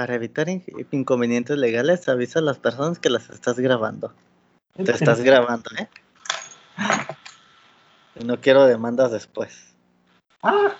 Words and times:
Para 0.00 0.14
evitar 0.14 0.48
inconvenientes 0.48 1.58
legales, 1.58 2.08
avisa 2.08 2.38
a 2.38 2.42
las 2.42 2.58
personas 2.58 2.98
que 2.98 3.10
las 3.10 3.28
estás 3.28 3.60
grabando. 3.60 4.14
Te 4.82 4.92
estás 4.92 5.20
grabando, 5.20 5.68
¿eh? 5.78 5.90
No 8.24 8.40
quiero 8.40 8.64
demandas 8.64 9.12
después. 9.12 9.74
Ah. 10.42 10.72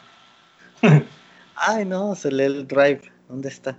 Ay, 1.54 1.84
no, 1.84 2.14
se 2.14 2.32
lee 2.32 2.44
el 2.44 2.66
drive. 2.66 3.02
¿Dónde 3.28 3.50
está? 3.50 3.76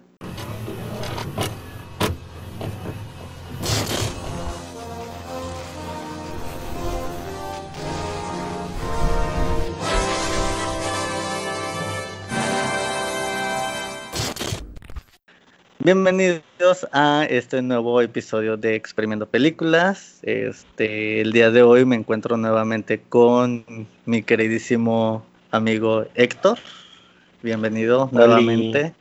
Bienvenidos 15.83 16.87
a 16.91 17.25
este 17.27 17.63
nuevo 17.63 18.01
episodio 18.01 18.55
de 18.55 18.75
Experimento 18.75 19.25
Películas. 19.25 20.19
Este, 20.21 21.21
el 21.21 21.31
día 21.31 21.49
de 21.49 21.63
hoy 21.63 21.85
me 21.85 21.95
encuentro 21.95 22.37
nuevamente 22.37 23.01
con 23.01 23.65
mi 24.05 24.21
queridísimo 24.21 25.25
amigo 25.49 26.05
Héctor. 26.13 26.59
Bienvenido 27.41 28.09
nuevamente. 28.11 28.93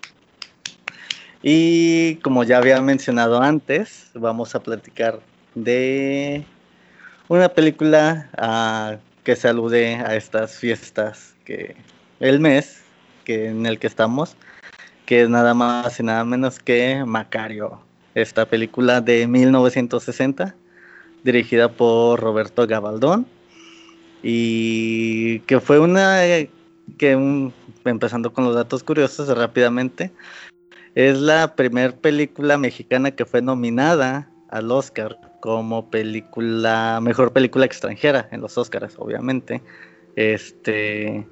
Y 1.42 2.14
como 2.22 2.44
ya 2.44 2.56
había 2.56 2.80
mencionado 2.80 3.42
antes, 3.42 4.10
vamos 4.14 4.54
a 4.54 4.62
platicar 4.62 5.20
de 5.54 6.46
una 7.28 7.50
película 7.50 8.30
ah, 8.38 8.96
que 9.22 9.36
se 9.36 9.48
alude 9.48 9.96
a 9.96 10.16
estas 10.16 10.56
fiestas 10.56 11.34
que 11.44 11.76
el 12.20 12.40
mes 12.40 12.80
que 13.24 13.48
en 13.48 13.66
el 13.66 13.78
que 13.78 13.86
estamos 13.86 14.34
que 15.10 15.22
es 15.22 15.28
nada 15.28 15.54
más 15.54 15.98
y 15.98 16.04
nada 16.04 16.24
menos 16.24 16.60
que 16.60 17.02
Macario, 17.04 17.80
esta 18.14 18.46
película 18.46 19.00
de 19.00 19.26
1960, 19.26 20.54
dirigida 21.24 21.68
por 21.68 22.20
Roberto 22.20 22.64
Gabaldón, 22.64 23.26
y 24.22 25.40
que 25.40 25.58
fue 25.58 25.80
una, 25.80 26.20
que 26.96 27.50
empezando 27.84 28.32
con 28.32 28.44
los 28.44 28.54
datos 28.54 28.84
curiosos 28.84 29.36
rápidamente, 29.36 30.12
es 30.94 31.18
la 31.18 31.56
primera 31.56 31.92
película 31.92 32.56
mexicana 32.56 33.10
que 33.10 33.24
fue 33.24 33.42
nominada 33.42 34.30
al 34.48 34.70
Oscar 34.70 35.18
como 35.40 35.90
película, 35.90 37.00
mejor 37.02 37.32
película 37.32 37.66
extranjera 37.66 38.28
en 38.30 38.42
los 38.42 38.56
Oscars, 38.56 38.94
obviamente. 38.96 39.60
Este, 40.14 41.26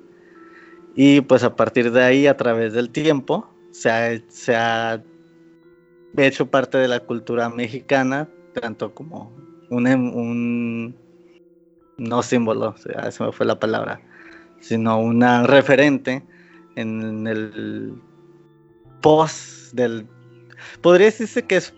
y 0.96 1.20
pues 1.20 1.44
a 1.44 1.54
partir 1.54 1.92
de 1.92 2.02
ahí, 2.02 2.26
a 2.26 2.36
través 2.36 2.72
del 2.72 2.90
tiempo, 2.90 3.48
se 3.82 4.56
ha, 4.56 5.02
hecho 6.16 6.50
parte 6.50 6.78
de 6.78 6.88
la 6.88 7.00
cultura 7.00 7.48
mexicana, 7.48 8.28
tanto 8.60 8.94
como 8.94 9.32
un, 9.70 9.86
un 9.86 10.96
no 11.96 12.22
símbolo, 12.22 12.74
se 12.76 13.22
me 13.22 13.32
fue 13.32 13.46
la 13.46 13.58
palabra, 13.58 14.00
sino 14.60 15.00
una 15.00 15.44
referente 15.44 16.24
en 16.76 17.26
el 17.26 17.94
post 19.00 19.72
del... 19.74 20.06
Podría 20.80 21.06
decirse 21.06 21.44
que 21.44 21.56
es 21.56 21.74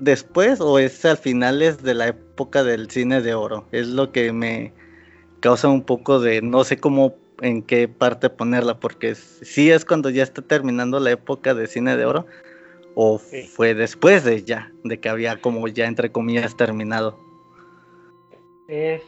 después 0.00 0.60
o 0.60 0.78
es 0.78 1.04
al 1.04 1.16
finales 1.16 1.82
de 1.82 1.94
la 1.94 2.08
época 2.08 2.64
del 2.64 2.90
cine 2.90 3.20
de 3.22 3.34
oro. 3.34 3.66
Es 3.72 3.88
lo 3.88 4.12
que 4.12 4.32
me 4.32 4.72
causa 5.40 5.68
un 5.68 5.82
poco 5.82 6.20
de 6.20 6.42
no 6.42 6.64
sé 6.64 6.78
cómo 6.78 7.16
en 7.40 7.62
qué 7.62 7.88
parte 7.88 8.30
ponerla, 8.30 8.78
porque 8.78 9.14
si 9.14 9.70
es 9.70 9.84
cuando 9.84 10.10
ya 10.10 10.22
está 10.22 10.42
terminando 10.42 11.00
la 11.00 11.10
época 11.10 11.54
de 11.54 11.66
cine 11.66 11.96
de 11.96 12.04
oro, 12.04 12.26
o 12.94 13.18
fue 13.18 13.74
después 13.74 14.24
de 14.24 14.42
ya, 14.42 14.72
de 14.82 14.98
que 14.98 15.08
había 15.08 15.36
como 15.36 15.68
ya 15.68 15.86
entre 15.86 16.10
comillas 16.10 16.56
terminado. 16.56 17.18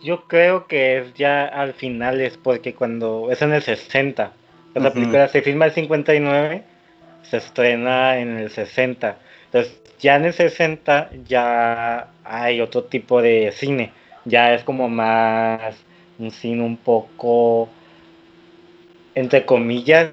yo 0.02 0.24
creo 0.28 0.66
que 0.66 0.98
es 0.98 1.14
ya 1.14 1.46
al 1.46 1.72
final, 1.72 2.20
es 2.20 2.36
porque 2.36 2.74
cuando 2.74 3.28
es 3.30 3.40
en 3.40 3.52
el 3.52 3.62
60, 3.62 4.32
la 4.74 4.92
película 4.92 5.28
se 5.28 5.42
filma 5.42 5.64
el 5.64 5.72
59, 5.72 6.62
se 7.22 7.36
estrena 7.38 8.18
en 8.18 8.36
el 8.36 8.50
60. 8.50 9.18
Entonces, 9.46 9.80
ya 9.98 10.16
en 10.16 10.26
el 10.26 10.34
60 10.34 11.10
ya 11.26 12.10
hay 12.24 12.60
otro 12.60 12.84
tipo 12.84 13.22
de 13.22 13.52
cine, 13.52 13.92
ya 14.26 14.54
es 14.54 14.62
como 14.64 14.88
más 14.88 15.74
un 16.18 16.30
cine 16.30 16.62
un 16.62 16.76
poco 16.76 17.70
entre 19.18 19.44
comillas, 19.44 20.12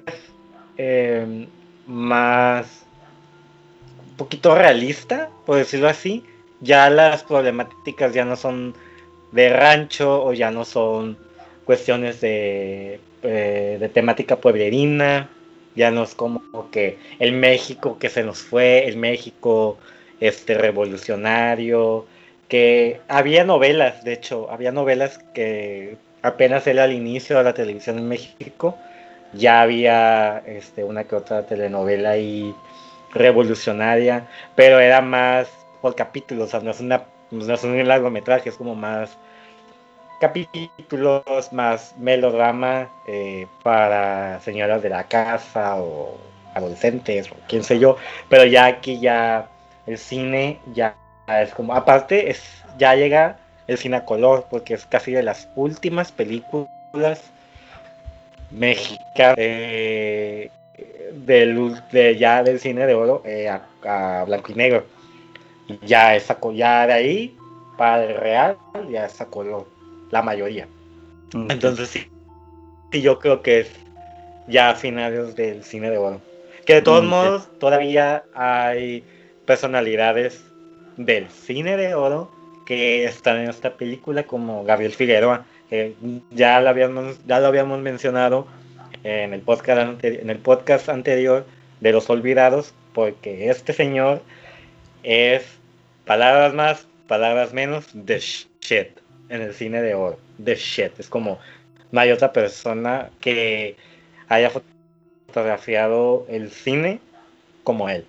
em, 0.76 1.46
más, 1.86 2.84
un 4.10 4.16
poquito 4.16 4.54
realista, 4.56 5.30
por 5.46 5.56
decirlo 5.58 5.88
así. 5.88 6.24
Ya 6.60 6.90
las 6.90 7.22
problemáticas 7.22 8.12
ya 8.14 8.24
no 8.24 8.34
son 8.36 8.74
de 9.30 9.50
rancho 9.50 10.24
o 10.24 10.32
ya 10.32 10.50
no 10.50 10.64
son 10.64 11.16
cuestiones 11.64 12.20
de, 12.20 12.98
eh, 13.22 13.76
de 13.78 13.88
temática 13.88 14.36
pueblerina, 14.36 15.28
ya 15.76 15.90
no 15.92 16.02
es 16.02 16.14
como 16.14 16.70
que 16.72 16.98
el 17.20 17.32
México 17.32 17.98
que 18.00 18.08
se 18.08 18.24
nos 18.24 18.38
fue, 18.38 18.88
el 18.88 18.96
México 18.96 19.78
este 20.20 20.54
revolucionario, 20.54 22.06
que 22.48 23.00
había 23.06 23.44
novelas, 23.44 24.02
de 24.02 24.14
hecho, 24.14 24.50
había 24.50 24.72
novelas 24.72 25.18
que 25.34 25.96
apenas 26.22 26.66
era 26.66 26.86
el 26.86 26.92
inicio 26.92 27.38
de 27.38 27.44
la 27.44 27.54
televisión 27.54 27.98
en 27.98 28.08
México, 28.08 28.76
ya 29.32 29.60
había 29.62 30.38
este, 30.46 30.84
una 30.84 31.04
que 31.04 31.16
otra 31.16 31.46
telenovela 31.46 32.10
ahí 32.10 32.54
revolucionaria, 33.12 34.28
pero 34.54 34.80
era 34.80 35.00
más 35.00 35.48
por 35.80 35.94
capítulos, 35.94 36.48
o 36.48 36.50
sea, 36.50 36.60
no 36.60 36.70
es, 36.70 36.80
una, 36.80 37.04
no 37.30 37.54
es 37.54 37.64
un 37.64 37.86
largometraje, 37.86 38.48
es 38.48 38.56
como 38.56 38.74
más 38.74 39.16
capítulos, 40.20 41.52
más 41.52 41.94
melodrama 41.98 42.88
eh, 43.06 43.46
para 43.62 44.40
señoras 44.40 44.82
de 44.82 44.88
la 44.88 45.04
casa 45.04 45.76
o 45.76 46.16
adolescentes 46.54 47.30
o 47.30 47.36
quién 47.48 47.62
sé 47.62 47.78
yo, 47.78 47.96
pero 48.28 48.44
ya 48.44 48.66
aquí 48.66 48.98
ya 48.98 49.48
el 49.86 49.98
cine 49.98 50.58
ya 50.72 50.96
es 51.28 51.52
como, 51.52 51.74
aparte 51.74 52.30
es, 52.30 52.42
ya 52.78 52.94
llega 52.94 53.38
el 53.66 53.78
cine 53.78 53.96
a 53.96 54.04
color, 54.04 54.46
porque 54.48 54.74
es 54.74 54.86
casi 54.86 55.12
de 55.12 55.22
las 55.22 55.48
últimas 55.54 56.12
películas 56.12 57.20
mexicana 58.50 59.34
eh, 59.38 60.50
del, 61.12 61.74
de, 61.92 62.16
ya 62.16 62.42
del 62.42 62.60
cine 62.60 62.86
de 62.86 62.94
oro 62.94 63.22
eh, 63.24 63.48
a, 63.48 64.24
blanco 64.26 64.52
y 64.52 64.54
negro. 64.54 64.84
ya 65.82 66.18
sacó, 66.20 66.52
ya 66.52 66.86
de 66.86 66.92
ahí, 66.92 67.36
para 67.76 68.04
el 68.04 68.16
real, 68.16 68.56
ya 68.90 69.08
sacó 69.08 69.66
la 70.10 70.22
mayoría. 70.22 70.68
Entonces 71.34 71.88
sí, 71.88 72.06
sí, 72.92 73.02
yo 73.02 73.18
creo 73.18 73.42
que 73.42 73.60
es 73.60 73.70
ya 74.48 74.70
a 74.70 74.74
finales 74.74 75.34
del 75.34 75.64
cine 75.64 75.90
de 75.90 75.98
oro. 75.98 76.20
Que 76.64 76.74
de 76.74 76.82
todos 76.82 77.04
modos 77.04 77.48
todavía 77.58 78.24
hay 78.34 79.04
personalidades 79.44 80.44
del 80.96 81.28
cine 81.28 81.76
de 81.76 81.94
oro 81.94 82.30
que 82.66 83.04
están 83.04 83.38
en 83.38 83.50
esta 83.50 83.74
película 83.76 84.24
como 84.24 84.64
Gabriel 84.64 84.92
Figueroa 84.92 85.46
ya, 86.30 86.60
lo 86.60 86.68
habíamos, 86.68 87.18
ya 87.26 87.40
lo 87.40 87.46
habíamos 87.46 87.80
mencionado 87.80 88.46
en 89.04 89.32
el, 89.32 89.40
podcast 89.40 90.04
en 90.04 90.30
el 90.30 90.38
podcast 90.38 90.88
anterior 90.88 91.46
de 91.80 91.92
los 91.92 92.08
olvidados, 92.10 92.74
porque 92.92 93.50
este 93.50 93.72
señor 93.72 94.22
es 95.02 95.44
palabras 96.04 96.54
más, 96.54 96.86
palabras 97.06 97.52
menos, 97.52 97.86
de 97.92 98.18
shit 98.18 98.88
en 99.28 99.42
el 99.42 99.54
cine 99.54 99.82
de 99.82 99.94
oro. 99.94 100.18
De 100.38 100.54
shit. 100.54 100.98
Es 100.98 101.08
como 101.08 101.38
no 101.92 102.00
hay 102.00 102.10
otra 102.10 102.32
persona 102.32 103.10
que 103.20 103.76
haya 104.28 104.50
fotografiado 105.26 106.26
el 106.28 106.50
cine 106.50 107.00
como 107.64 107.88
él. 107.88 108.06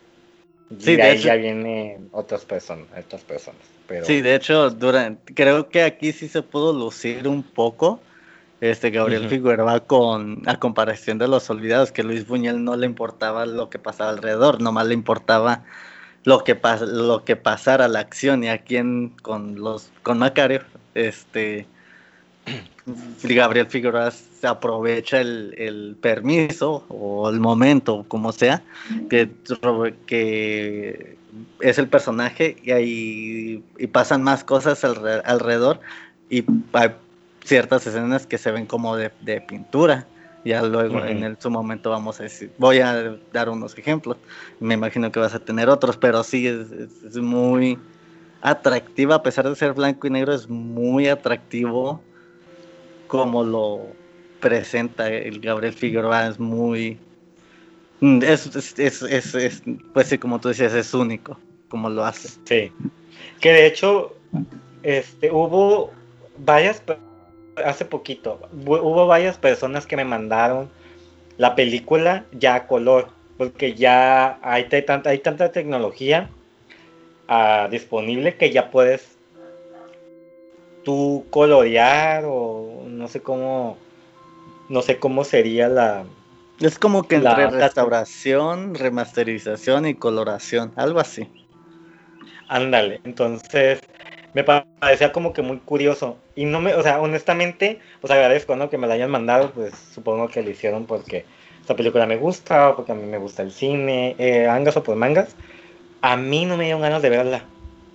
Sí, 0.79 0.95
de, 0.95 1.03
ahí 1.03 1.17
ya 1.19 1.35
vienen 1.35 2.09
otras 2.11 2.43
personas, 2.43 2.87
otras 2.97 3.23
personas. 3.23 3.61
Sí, 4.03 4.21
de 4.21 4.35
hecho, 4.35 4.69
durante, 4.69 5.33
creo 5.33 5.69
que 5.69 5.83
aquí 5.83 6.11
sí 6.11 6.27
se 6.27 6.41
pudo 6.41 6.73
lucir 6.73 7.27
un 7.27 7.43
poco 7.43 8.01
este 8.59 8.89
Gabriel 8.89 9.29
Figueroa 9.29 9.81
con 9.81 10.41
a 10.47 10.57
comparación 10.57 11.17
de 11.19 11.27
los 11.27 11.49
olvidados 11.49 11.91
que 11.91 12.03
Luis 12.03 12.27
Buñuel 12.27 12.63
no 12.63 12.75
le 12.75 12.85
importaba 12.85 13.45
lo 13.45 13.69
que 13.69 13.79
pasaba 13.79 14.09
alrededor, 14.09 14.61
nomás 14.61 14.87
le 14.87 14.93
importaba 14.93 15.63
lo 16.23 16.43
que 16.43 16.59
lo 16.81 17.23
que 17.23 17.35
pasara 17.35 17.87
la 17.87 17.99
acción 17.99 18.43
y 18.43 18.49
aquí 18.49 18.77
en, 18.77 19.09
con 19.21 19.55
los 19.55 19.91
con 20.03 20.19
Macario, 20.19 20.61
este 20.95 21.67
Gabriel 23.23 23.67
Figueroa 23.67 24.11
se 24.11 24.47
aprovecha 24.47 25.19
el, 25.21 25.53
el, 25.57 25.95
permiso 25.99 26.85
o 26.89 27.29
el 27.29 27.39
momento, 27.39 28.05
como 28.07 28.31
sea, 28.31 28.63
que, 29.09 29.29
que 30.05 31.16
es 31.59 31.77
el 31.77 31.87
personaje 31.87 32.57
y, 32.63 32.71
ahí, 32.71 33.63
y 33.77 33.87
pasan 33.87 34.23
más 34.23 34.43
cosas 34.43 34.83
alrededor 34.83 35.79
y 36.29 36.43
hay 36.73 36.91
ciertas 37.43 37.87
escenas 37.87 38.25
que 38.27 38.37
se 38.37 38.51
ven 38.51 38.65
como 38.65 38.95
de, 38.95 39.09
pintura 39.47 40.05
Ya 40.43 40.61
luego 40.61 41.03
en 41.05 41.23
el, 41.23 41.37
su 41.39 41.49
momento 41.49 41.89
vamos 41.89 42.19
a 42.19 42.23
decir, 42.23 42.51
voy 42.57 42.79
a 42.79 43.17
dar 43.33 43.49
unos 43.49 43.77
ejemplos. 43.77 44.17
Me 44.59 44.73
imagino 44.73 45.11
que 45.11 45.19
vas 45.19 45.33
a 45.33 45.39
tener 45.39 45.69
otros, 45.69 45.97
pero 45.97 46.23
sí 46.23 46.47
es, 46.47 47.15
muy 47.17 47.77
atractiva, 48.41 49.15
a 49.15 49.23
pesar 49.23 49.49
de 49.49 49.55
ser 49.55 49.73
blanco 49.73 50.07
y 50.07 50.11
negro, 50.11 50.33
es 50.33 50.47
muy 50.47 51.07
atractivo 51.07 52.01
como 53.07 53.43
lo 53.43 53.87
presenta 54.39 55.09
el 55.09 55.39
Gabriel 55.39 55.73
Figueroa, 55.73 56.27
es 56.27 56.39
muy... 56.39 56.99
Es, 58.01 58.77
es, 58.79 59.01
es, 59.01 59.63
pues 59.93 60.07
sí, 60.07 60.17
como 60.17 60.39
tú 60.39 60.49
decías, 60.49 60.73
es 60.73 60.93
único 60.93 61.37
como 61.69 61.89
lo 61.89 62.05
hace. 62.05 62.29
Sí, 62.45 62.71
que 63.39 63.51
de 63.51 63.65
hecho 63.65 64.15
este, 64.83 65.31
hubo 65.31 65.91
varias 66.37 66.81
hace 67.63 67.85
poquito, 67.85 68.39
hubo 68.65 69.07
varias 69.07 69.37
personas 69.37 69.85
que 69.87 69.97
me 69.97 70.05
mandaron 70.05 70.69
la 71.37 71.55
película 71.55 72.25
ya 72.31 72.55
a 72.55 72.67
color, 72.67 73.09
porque 73.37 73.73
ya 73.73 74.39
hay, 74.41 74.65
tanta, 74.65 75.09
hay 75.09 75.19
tanta 75.19 75.51
tecnología 75.51 76.29
ah, 77.27 77.67
disponible 77.69 78.35
que 78.35 78.51
ya 78.51 78.69
puedes 78.69 79.17
tú 80.83 81.25
colorear 81.29 82.23
o 82.25 82.83
no 82.87 83.07
sé 83.07 83.21
cómo, 83.21 83.77
no 84.69 84.81
sé 84.81 84.99
cómo 84.99 85.23
sería 85.23 85.67
la... 85.67 86.05
Es 86.59 86.79
como 86.79 87.07
que 87.07 87.15
entre 87.15 87.49
restauración, 87.51 88.73
remasterización 88.73 89.85
y 89.85 89.93
coloración, 89.93 90.71
algo 90.75 90.99
así. 90.99 91.29
Ándale, 92.47 93.01
entonces 93.03 93.79
me 94.33 94.43
parecía 94.43 95.11
como 95.11 95.33
que 95.33 95.41
muy 95.41 95.57
curioso. 95.57 96.17
Y 96.35 96.45
no 96.45 96.59
me, 96.59 96.73
o 96.73 96.81
sea, 96.81 96.99
honestamente, 96.99 97.79
pues 98.01 98.11
agradezco, 98.11 98.55
¿no? 98.55 98.69
Que 98.69 98.77
me 98.77 98.87
la 98.87 98.95
hayan 98.95 99.11
mandado, 99.11 99.51
pues 99.51 99.73
supongo 99.93 100.29
que 100.29 100.41
lo 100.41 100.49
hicieron 100.49 100.85
porque 100.85 101.25
esta 101.61 101.75
película 101.75 102.05
me 102.05 102.17
gusta, 102.17 102.69
o 102.69 102.75
porque 102.75 102.91
a 102.91 102.95
mí 102.95 103.03
me 103.03 103.17
gusta 103.17 103.43
el 103.43 103.51
cine, 103.51 104.15
eh, 104.17 104.47
angas 104.47 104.77
o 104.77 104.83
por 104.83 104.95
mangas. 104.95 105.35
A 106.01 106.17
mí 106.17 106.45
no 106.45 106.57
me 106.57 106.63
dieron 106.63 106.81
ganas 106.81 107.01
de 107.01 107.09
verla, 107.09 107.43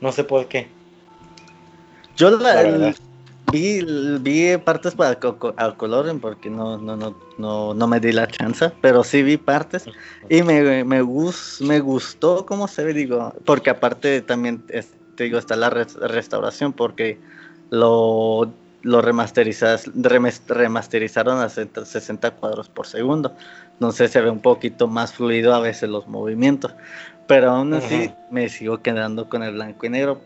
no 0.01 0.13
sé 0.13 0.25
por 0.25 0.47
qué. 0.47 0.69
Yo 2.17 2.31
la, 2.31 2.93
vi, 3.51 3.85
vi 4.21 4.57
partes 4.59 4.95
para 4.95 5.19
al 5.57 5.77
color 5.77 6.21
porque 6.21 6.51
no, 6.51 6.79
no, 6.79 6.97
no, 6.97 7.17
no, 7.39 7.75
no 7.75 7.87
me 7.87 8.01
di 8.01 8.13
la 8.13 8.27
chance, 8.27 8.71
pero 8.81 9.05
sí 9.05 9.23
vi 9.23 9.37
partes 9.37 9.85
y 10.29 10.43
me, 10.43 10.85
me, 10.85 11.03
me 11.03 11.81
gustó 11.81 12.47
cómo 12.47 12.69
se 12.69 12.85
ve, 12.85 12.95
digo, 12.95 13.35
porque 13.45 13.71
aparte 13.71 14.21
también 14.21 14.63
te 15.15 15.25
digo, 15.25 15.39
está 15.39 15.57
la 15.57 15.71
restauración 15.71 16.73
porque 16.73 17.19
lo, 17.71 18.53
lo 18.83 19.01
remasterizaron 19.01 21.41
a 21.41 21.49
60 21.49 22.31
cuadros 22.33 22.69
por 22.69 22.87
segundo. 22.87 23.35
Entonces 23.75 24.11
se 24.11 24.21
ve 24.21 24.29
un 24.31 24.41
poquito 24.41 24.89
más 24.89 25.15
fluido 25.15 25.55
a 25.55 25.61
veces 25.61 25.89
los 25.89 26.09
movimientos. 26.09 26.75
Pero 27.27 27.51
aún 27.51 27.75
así 27.75 28.13
me 28.31 28.49
sigo 28.49 28.81
quedando 28.83 29.29
con 29.29 29.43
el 29.43 29.55
blanco 29.55 29.87
y 29.87 29.91
negro. 29.91 30.21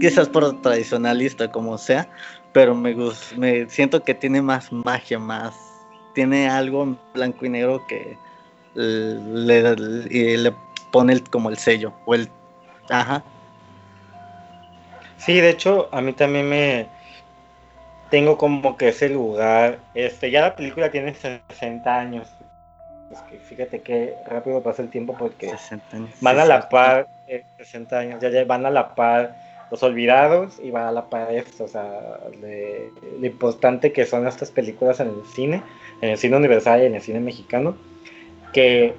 Quizás 0.00 0.28
por 0.28 0.60
tradicionalista 0.62 1.50
como 1.50 1.78
sea, 1.78 2.08
pero 2.52 2.74
me, 2.74 2.94
me 3.36 3.68
siento 3.68 4.02
que 4.02 4.14
tiene 4.14 4.42
más 4.42 4.72
magia, 4.72 5.18
más 5.18 5.54
tiene 6.14 6.48
algo 6.48 6.82
en 6.82 6.98
blanco 7.14 7.46
y 7.46 7.48
negro 7.48 7.80
que 7.88 8.16
le, 8.74 10.52
pone 10.90 11.20
como 11.24 11.48
el 11.50 11.56
sello 11.56 11.92
o 12.04 12.14
el 12.14 12.28
ajá 12.90 13.22
Sí, 15.24 15.40
de 15.40 15.50
hecho, 15.50 15.88
a 15.92 16.00
mí 16.00 16.12
también 16.14 16.48
me 16.48 16.88
tengo 18.10 18.36
como 18.36 18.76
que 18.76 18.88
ese 18.88 19.08
lugar. 19.08 19.78
Este, 19.94 20.32
ya 20.32 20.40
la 20.40 20.56
película 20.56 20.90
tiene 20.90 21.14
60 21.14 21.96
años. 21.96 22.28
Que 23.28 23.38
fíjate 23.38 23.80
que 23.80 24.14
rápido 24.26 24.62
pasa 24.62 24.82
el 24.82 24.88
tiempo 24.88 25.16
porque 25.18 25.52
van 26.20 26.38
a 26.38 26.44
la 26.44 26.68
par, 26.68 27.08
60 27.58 27.94
eh, 27.94 27.98
años, 27.98 28.20
ya, 28.20 28.44
van 28.44 28.66
a 28.66 28.70
la 28.70 28.94
par 28.94 29.36
los 29.70 29.82
olvidados 29.82 30.58
y 30.62 30.70
van 30.70 30.84
a 30.84 30.92
la 30.92 31.08
par 31.08 31.32
esto, 31.32 31.64
o 31.64 31.68
sea, 31.68 32.18
lo 32.40 33.26
importante 33.26 33.92
que 33.92 34.04
son 34.04 34.26
estas 34.26 34.50
películas 34.50 35.00
en 35.00 35.08
el 35.08 35.24
cine, 35.34 35.62
en 36.00 36.10
el 36.10 36.18
cine 36.18 36.36
universal 36.36 36.82
y 36.82 36.86
en 36.86 36.94
el 36.94 37.00
cine 37.00 37.20
mexicano, 37.20 37.76
que 38.52 38.94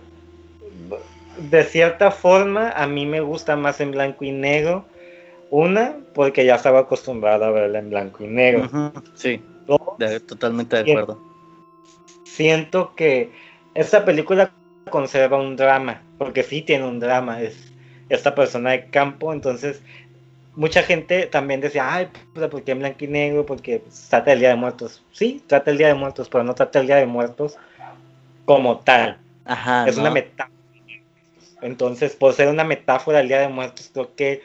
de 1.38 1.64
cierta 1.64 2.12
forma 2.12 2.72
a 2.72 2.88
mí 2.88 3.06
me 3.06 3.22
gusta 3.22 3.56
más 3.56 3.82
en 3.82 3.92
blanco 3.92 4.26
y 4.26 4.32
negro 4.32 4.86
una, 5.50 5.98
porque 6.16 6.46
ya 6.46 6.56
estaba 6.56 6.80
acostumbrado 6.80 7.46
a 7.46 7.52
verla 7.52 7.78
en 7.78 7.92
blanco 7.92 8.24
y 8.24 8.28
negro. 8.28 8.68
sí, 9.14 9.40
totalmente 10.28 10.82
de 10.82 10.92
acuerdo. 10.92 11.22
Siento 12.24 12.96
que 12.96 13.32
esta 13.76 14.06
película 14.06 14.52
conserva 14.90 15.38
un 15.38 15.56
drama, 15.56 16.02
porque 16.18 16.44
sí 16.44 16.62
tiene 16.62 16.86
un 16.86 17.00
drama, 17.00 17.42
es 17.42 17.72
esta 18.10 18.36
persona 18.36 18.72
de 18.72 18.86
campo, 18.88 19.34
entonces 19.34 19.82
mucha 20.56 20.84
gente 20.84 21.26
también 21.26 21.62
decía, 21.62 21.94
ay, 21.94 22.10
pues, 22.34 22.48
¿por 22.50 22.64
qué 22.64 22.72
en 22.72 22.80
blanco 22.80 23.06
y 23.06 23.08
negro? 23.08 23.46
Porque 23.46 23.82
trata 24.10 24.34
el 24.34 24.40
Día 24.40 24.50
de 24.50 24.56
Muertos. 24.56 25.04
Sí, 25.12 25.44
trata 25.48 25.72
el 25.72 25.78
Día 25.78 25.88
de 25.88 25.96
Muertos, 25.96 26.30
pero 26.30 26.44
no 26.44 26.54
trata 26.54 26.80
el 26.80 26.88
Día 26.88 26.98
de 26.98 27.06
Muertos 27.06 27.58
como 28.46 28.80
tal. 28.80 29.18
Ajá, 29.46 29.88
es 29.88 29.98
una 29.98 30.12
metáfora. 30.12 30.52
Entonces, 31.62 32.16
por 32.16 32.34
ser 32.34 32.50
una 32.50 32.64
metáfora 32.64 33.20
del 33.20 33.30
Día 33.30 33.40
de 33.40 33.48
Muertos, 33.48 33.90
creo 33.94 34.14
que 34.16 34.42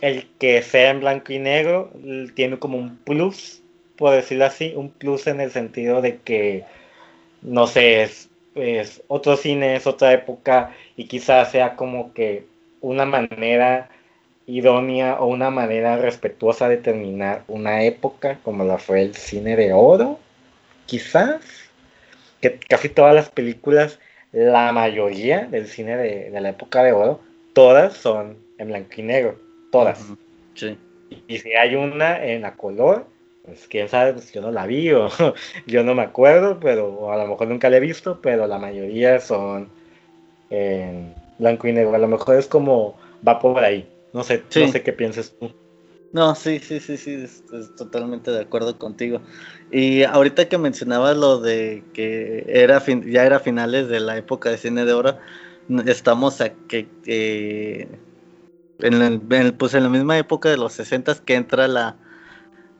el 0.00 0.28
que 0.38 0.62
sea 0.62 0.90
en 0.90 1.00
blanco 1.00 1.32
y 1.32 1.38
negro 1.38 1.92
tiene 2.34 2.58
como 2.58 2.78
un 2.78 2.96
plus, 2.98 3.62
por 3.96 4.14
decirlo 4.14 4.46
así, 4.46 4.72
un 4.76 4.90
plus 4.90 5.26
en 5.26 5.40
el 5.40 5.50
sentido 5.50 6.00
de 6.00 6.18
que, 6.18 6.64
no 7.42 7.66
sé, 7.66 8.02
es, 8.02 8.27
otro 9.08 9.36
cine, 9.36 9.76
es 9.76 9.86
otra 9.86 10.12
época 10.12 10.74
y 10.96 11.04
quizás 11.04 11.50
sea 11.50 11.76
como 11.76 12.12
que 12.12 12.44
una 12.80 13.04
manera 13.04 13.88
idónea 14.46 15.20
o 15.20 15.26
una 15.26 15.50
manera 15.50 15.96
respetuosa 15.96 16.68
de 16.68 16.78
terminar 16.78 17.42
una 17.48 17.82
época 17.84 18.38
como 18.42 18.64
la 18.64 18.78
fue 18.78 19.02
el 19.02 19.14
cine 19.14 19.56
de 19.56 19.72
oro, 19.72 20.18
quizás, 20.86 21.40
que 22.40 22.58
casi 22.58 22.88
todas 22.88 23.14
las 23.14 23.30
películas, 23.30 23.98
la 24.32 24.72
mayoría 24.72 25.46
del 25.46 25.66
cine 25.66 25.96
de, 25.96 26.30
de 26.30 26.40
la 26.40 26.50
época 26.50 26.82
de 26.82 26.92
oro, 26.92 27.20
todas 27.52 27.94
son 27.94 28.38
en 28.58 28.68
blanco 28.68 28.92
y 28.96 29.02
negro 29.02 29.48
todas. 29.70 30.00
Sí. 30.54 30.78
Y 31.26 31.38
si 31.38 31.52
hay 31.52 31.74
una 31.74 32.24
en 32.24 32.42
la 32.42 32.54
color, 32.54 33.06
pues 33.48 33.66
quién 33.68 33.88
sabe, 33.88 34.12
pues 34.12 34.32
yo 34.32 34.40
no 34.40 34.50
la 34.50 34.66
vi 34.66 34.92
o 34.92 35.08
yo 35.66 35.82
no 35.82 35.94
me 35.94 36.02
acuerdo, 36.02 36.58
pero 36.60 37.12
a 37.12 37.16
lo 37.16 37.26
mejor 37.26 37.48
nunca 37.48 37.70
la 37.70 37.78
he 37.78 37.80
visto, 37.80 38.20
pero 38.22 38.46
la 38.46 38.58
mayoría 38.58 39.18
son 39.20 39.68
en 40.50 41.14
blanco 41.38 41.66
y 41.66 41.72
negro. 41.72 41.94
A 41.94 41.98
lo 41.98 42.08
mejor 42.08 42.36
es 42.36 42.46
como 42.46 42.94
va 43.26 43.40
por 43.40 43.64
ahí. 43.64 43.88
No 44.12 44.22
sé, 44.22 44.42
no 44.56 44.68
sé 44.68 44.82
qué 44.82 44.92
piensas 44.92 45.34
tú. 45.38 45.52
No, 46.10 46.34
sí, 46.34 46.58
sí, 46.58 46.80
sí, 46.80 46.96
sí, 46.96 47.26
totalmente 47.76 48.30
de 48.30 48.40
acuerdo 48.40 48.78
contigo. 48.78 49.20
Y 49.70 50.04
ahorita 50.04 50.48
que 50.48 50.56
mencionabas 50.56 51.16
lo 51.16 51.38
de 51.40 51.84
que 51.92 52.44
era 52.48 52.82
ya 53.04 53.26
era 53.26 53.40
finales 53.40 53.88
de 53.88 54.00
la 54.00 54.16
época 54.16 54.48
de 54.48 54.56
cine 54.56 54.86
de 54.86 54.94
oro, 54.94 55.18
estamos 55.86 56.40
a 56.40 56.50
que 56.50 56.88
eh, 57.04 57.88
en, 58.78 59.02
el, 59.02 59.52
pues 59.52 59.74
en 59.74 59.82
la 59.82 59.90
misma 59.90 60.16
época 60.16 60.48
de 60.48 60.56
los 60.56 60.72
60 60.72 61.14
que 61.26 61.34
entra 61.34 61.68
la, 61.68 61.96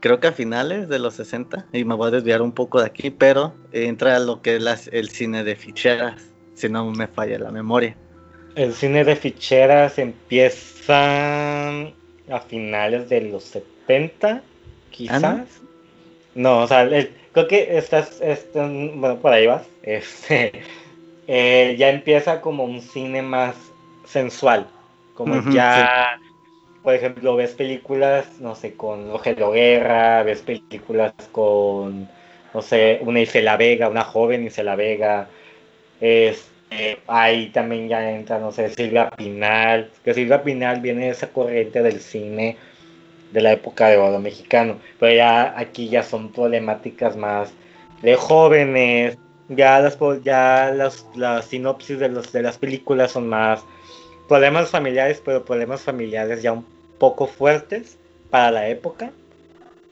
creo 0.00 0.20
que 0.20 0.28
a 0.28 0.32
finales 0.32 0.88
de 0.88 0.98
los 0.98 1.14
60, 1.14 1.66
y 1.72 1.84
me 1.84 1.94
voy 1.94 2.08
a 2.08 2.10
desviar 2.12 2.42
un 2.42 2.52
poco 2.52 2.80
de 2.80 2.86
aquí, 2.86 3.10
pero 3.10 3.54
entra 3.72 4.18
lo 4.18 4.42
que 4.42 4.56
es 4.56 4.88
el 4.92 5.08
cine 5.10 5.44
de 5.44 5.56
ficheras, 5.56 6.30
si 6.54 6.68
no 6.68 6.90
me 6.90 7.06
falla 7.06 7.38
la 7.38 7.50
memoria. 7.50 7.96
El 8.54 8.72
cine 8.72 9.04
de 9.04 9.16
ficheras 9.16 9.98
empieza 9.98 11.70
a 11.80 12.40
finales 12.48 13.08
de 13.08 13.20
los 13.22 13.44
70, 13.44 14.42
quizás. 14.90 15.24
Ah, 15.24 15.44
no? 16.34 16.58
o 16.60 16.66
sea, 16.66 16.88
creo 17.32 17.48
que 17.48 17.76
estás, 17.78 18.20
bueno, 18.54 19.18
por 19.20 19.32
ahí 19.32 19.46
vas. 19.46 19.66
Este, 19.88 20.52
eh, 21.28 21.74
ya 21.78 21.88
empieza 21.88 22.42
como 22.42 22.64
un 22.64 22.82
cine 22.82 23.22
más 23.22 23.56
sensual 24.04 24.66
como 25.18 25.50
ya, 25.50 26.16
por 26.82 26.94
ejemplo, 26.94 27.36
ves 27.36 27.54
películas, 27.54 28.40
no 28.40 28.54
sé, 28.54 28.74
con 28.74 29.10
Ojelo 29.10 29.52
Guerra, 29.52 30.22
ves 30.22 30.42
películas 30.42 31.12
con, 31.32 32.08
no 32.54 32.62
sé, 32.62 33.00
una 33.02 33.20
Isela 33.20 33.56
Vega, 33.56 33.88
una 33.88 34.04
joven 34.04 34.46
Isela 34.46 34.76
Vega. 34.76 35.28
Este, 36.00 36.98
ahí 37.06 37.50
también 37.50 37.88
ya 37.88 38.10
entra, 38.10 38.38
no 38.38 38.52
sé, 38.52 38.70
Silvia 38.70 39.10
Pinal, 39.10 39.90
que 40.04 40.14
Silvia 40.14 40.42
Pinal 40.42 40.80
viene 40.80 41.06
de 41.06 41.10
esa 41.10 41.28
corriente 41.32 41.82
del 41.82 42.00
cine 42.00 42.56
de 43.32 43.40
la 43.40 43.52
época 43.52 43.88
de 43.88 43.96
oro 43.98 44.18
mexicano, 44.18 44.78
pero 44.98 45.14
ya 45.14 45.58
aquí 45.58 45.88
ya 45.88 46.02
son 46.02 46.32
problemáticas 46.32 47.16
más 47.16 47.52
de 48.02 48.14
jóvenes, 48.16 49.18
ya 49.48 49.80
las 49.80 49.98
ya 50.22 50.72
las, 50.74 51.06
las 51.14 51.46
sinopsis 51.46 51.98
de 51.98 52.08
los 52.08 52.32
de 52.32 52.42
las 52.42 52.58
películas 52.58 53.12
son 53.12 53.28
más 53.28 53.64
problemas 54.28 54.70
familiares, 54.70 55.22
pero 55.24 55.44
problemas 55.44 55.80
familiares 55.80 56.42
ya 56.42 56.52
un 56.52 56.66
poco 56.98 57.26
fuertes 57.26 57.96
para 58.30 58.50
la 58.50 58.68
época. 58.68 59.10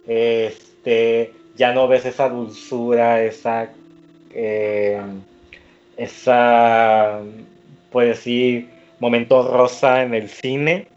Este, 0.07 1.33
ya 1.57 1.73
no 1.73 1.89
ves 1.89 2.05
esa 2.05 2.29
dulzura, 2.29 3.23
esa 3.23 3.71
eh, 4.39 5.01
esa, 5.97 7.21
puede 7.91 8.09
decir, 8.09 8.69
momento 9.01 9.49
rosa 9.49 10.03
en 10.03 10.13
el 10.13 10.29
cine, 10.29 10.89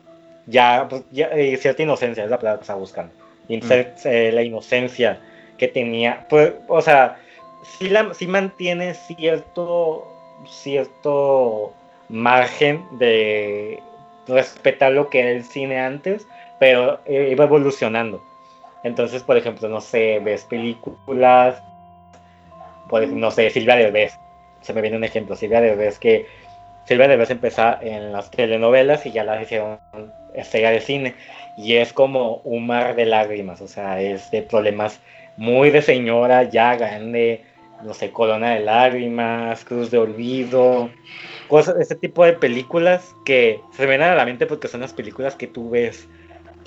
ya, 0.45 0.87
pues, 0.89 1.03
eh, 1.15 1.57
cierta 1.57 1.83
inocencia 1.83 2.25
es 2.25 2.29
la 2.29 2.37
palabra 2.37 2.59
que 2.59 2.63
está 2.63 2.75
buscando. 2.75 3.13
Mm. 3.47 3.59
Eh, 4.05 4.31
la 4.33 4.43
inocencia 4.43 5.21
que 5.57 5.69
tenía, 5.69 6.27
pues, 6.29 6.53
o 6.67 6.81
sea, 6.81 7.17
sí, 7.77 7.89
la, 7.89 8.13
sí 8.13 8.27
mantiene 8.27 8.93
cierto, 8.93 10.05
cierto 10.49 11.73
margen 12.09 12.83
de 12.97 13.81
respetar 14.27 14.91
lo 14.91 15.09
que 15.09 15.21
era 15.21 15.29
el 15.31 15.43
cine 15.43 15.79
antes, 15.79 16.27
pero 16.59 16.99
iba 17.07 17.45
evolucionando. 17.45 18.21
Entonces, 18.83 19.23
por 19.23 19.37
ejemplo, 19.37 19.67
no 19.67 19.81
sé, 19.81 20.19
ves 20.19 20.43
películas, 20.45 21.61
pues, 22.89 23.09
no 23.11 23.31
sé, 23.31 23.49
Silvia 23.49 23.75
Derbez, 23.75 24.17
se 24.61 24.73
me 24.73 24.81
viene 24.81 24.97
un 24.97 25.03
ejemplo, 25.03 25.35
Silvia 25.35 25.61
Derbez, 25.61 25.99
que 25.99 26.25
Silvia 26.85 27.07
Derbez 27.07 27.29
empezó 27.29 27.81
en 27.81 28.11
las 28.11 28.31
telenovelas 28.31 29.05
y 29.05 29.11
ya 29.11 29.23
la 29.23 29.41
hicieron 29.41 29.79
estrella 30.33 30.71
de 30.71 30.81
cine, 30.81 31.15
y 31.57 31.75
es 31.75 31.91
como 31.91 32.37
un 32.43 32.67
mar 32.67 32.95
de 32.95 33.05
lágrimas, 33.05 33.61
o 33.61 33.67
sea, 33.67 34.01
es 34.01 34.31
de 34.31 34.41
problemas 34.43 34.99
muy 35.37 35.71
de 35.71 35.81
señora, 35.81 36.43
ya 36.43 36.75
grande, 36.75 37.43
no 37.83 37.93
sé, 37.93 38.11
Corona 38.11 38.51
de 38.51 38.61
Lágrimas, 38.61 39.63
Cruz 39.65 39.91
de 39.91 39.97
Olvido, 39.97 40.89
cosas, 41.47 41.75
ese 41.79 41.95
tipo 41.95 42.25
de 42.25 42.33
películas 42.33 43.15
que 43.25 43.61
se 43.71 43.85
vienen 43.85 44.09
a 44.09 44.15
la 44.15 44.25
mente 44.25 44.45
porque 44.45 44.67
son 44.67 44.81
las 44.81 44.93
películas 44.93 45.35
que 45.35 45.47
tú 45.47 45.69
ves 45.69 46.07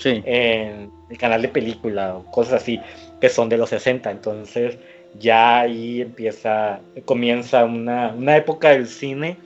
en 0.05 0.91
el 1.09 1.17
canal 1.17 1.41
de 1.41 1.47
película 1.47 2.15
o 2.17 2.25
cosas 2.31 2.61
así 2.61 2.79
que 3.21 3.29
son 3.29 3.49
de 3.49 3.57
los 3.57 3.69
60. 3.69 4.11
Entonces 4.11 4.77
ya 5.19 5.61
ahí 5.61 6.01
empieza, 6.01 6.81
comienza 7.05 7.63
una, 7.65 8.09
una 8.09 8.35
época 8.35 8.69
del 8.69 8.87
cine 8.87 9.37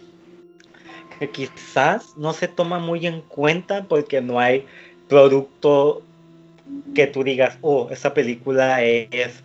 que 1.19 1.29
quizás 1.29 2.15
no 2.17 2.33
se 2.33 2.47
toma 2.47 2.79
muy 2.79 3.05
en 3.07 3.21
cuenta 3.21 3.85
porque 3.85 4.21
no 4.21 4.39
hay 4.39 4.65
producto 5.07 6.01
que 6.93 7.07
tú 7.07 7.23
digas, 7.23 7.57
oh, 7.61 7.87
esta 7.91 8.13
película 8.13 8.83
es 8.83 9.43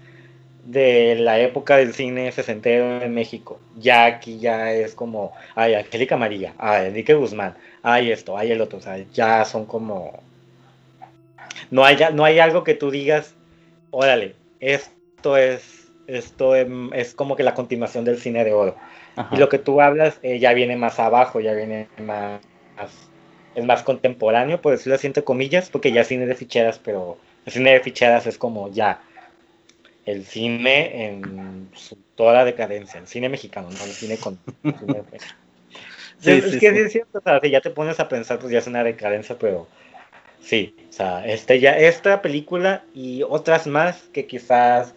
de 0.65 1.17
la 1.17 1.41
época 1.41 1.77
del 1.77 1.93
cine 1.93 2.31
sesentero 2.33 3.03
en 3.03 3.15
México. 3.15 3.59
Ya 3.77 4.07
aquí 4.07 4.39
ya 4.39 4.73
es 4.73 4.95
como, 4.95 5.33
ay, 5.55 5.75
Angélica 5.75 6.17
María, 6.17 6.55
ay, 6.59 6.89
Enrique 6.89 7.15
Guzmán, 7.15 7.55
ay 7.83 8.13
esto, 8.13 8.37
ay 8.37 8.53
el 8.53 8.61
otro, 8.61 8.79
o 8.79 8.83
sea, 8.83 8.99
ya 9.13 9.45
son 9.45 9.67
como 9.67 10.23
no 11.71 11.85
hay, 11.85 11.97
no 12.13 12.25
hay 12.25 12.39
algo 12.39 12.65
que 12.65 12.75
tú 12.75 12.91
digas, 12.91 13.35
órale, 13.91 14.35
esto 14.61 15.37
es, 15.37 15.91
esto 16.07 16.55
es, 16.55 17.15
como 17.15 17.37
que 17.37 17.43
la 17.43 17.55
continuación 17.55 18.05
del 18.05 18.19
cine 18.19 18.45
de 18.45 18.53
oro. 18.53 18.77
Y 19.31 19.37
lo 19.37 19.49
que 19.49 19.59
tú 19.59 19.81
hablas 19.81 20.19
eh, 20.23 20.39
ya 20.39 20.53
viene 20.55 20.77
más 20.77 20.99
abajo, 20.99 21.41
ya 21.41 21.53
viene 21.53 21.89
más, 21.99 22.41
es 23.55 23.65
más 23.65 23.83
contemporáneo, 23.83 24.61
por 24.61 24.73
decirlo 24.73 24.95
así 24.95 25.07
entre 25.07 25.25
comillas, 25.25 25.71
porque 25.71 25.93
ya 25.93 26.05
cine 26.05 26.27
de 26.27 26.35
ficheras, 26.35 26.79
pero 26.79 27.19
el 27.45 27.53
cine 27.53 27.73
de 27.73 27.81
ficheras 27.81 28.27
es 28.27 28.39
como 28.39 28.71
ya 28.71 29.01
el 30.07 30.25
cine 30.25 31.07
en 31.07 31.69
toda 32.15 32.35
la 32.35 32.45
decadencia, 32.45 33.01
el 33.01 33.07
cine 33.07 33.29
mexicano, 33.29 33.69
no 33.71 33.85
el 33.85 33.91
cine 33.93 34.17
con... 34.19 34.39
es, 36.25 36.57
que 36.57 36.69
es 36.69 36.93
cierto, 36.93 37.19
o 37.19 37.23
sea, 37.23 37.41
si 37.41 37.51
ya 37.51 37.61
te 37.61 37.71
pones 37.71 38.01
a 38.01 38.09
pensar, 38.09 38.39
pues 38.39 38.53
ya 38.53 38.59
es 38.59 38.67
una 38.67 38.85
decadencia, 38.85 39.39
pero 39.39 39.69
Sí, 40.43 40.75
o 40.91 40.93
sea, 40.93 41.25
este 41.27 41.61
ya, 41.61 41.79
esta 41.79 42.21
película 42.21 42.85
y 42.95 43.23
otras 43.23 43.67
más 43.67 44.03
que 44.13 44.27
quizás 44.27 44.95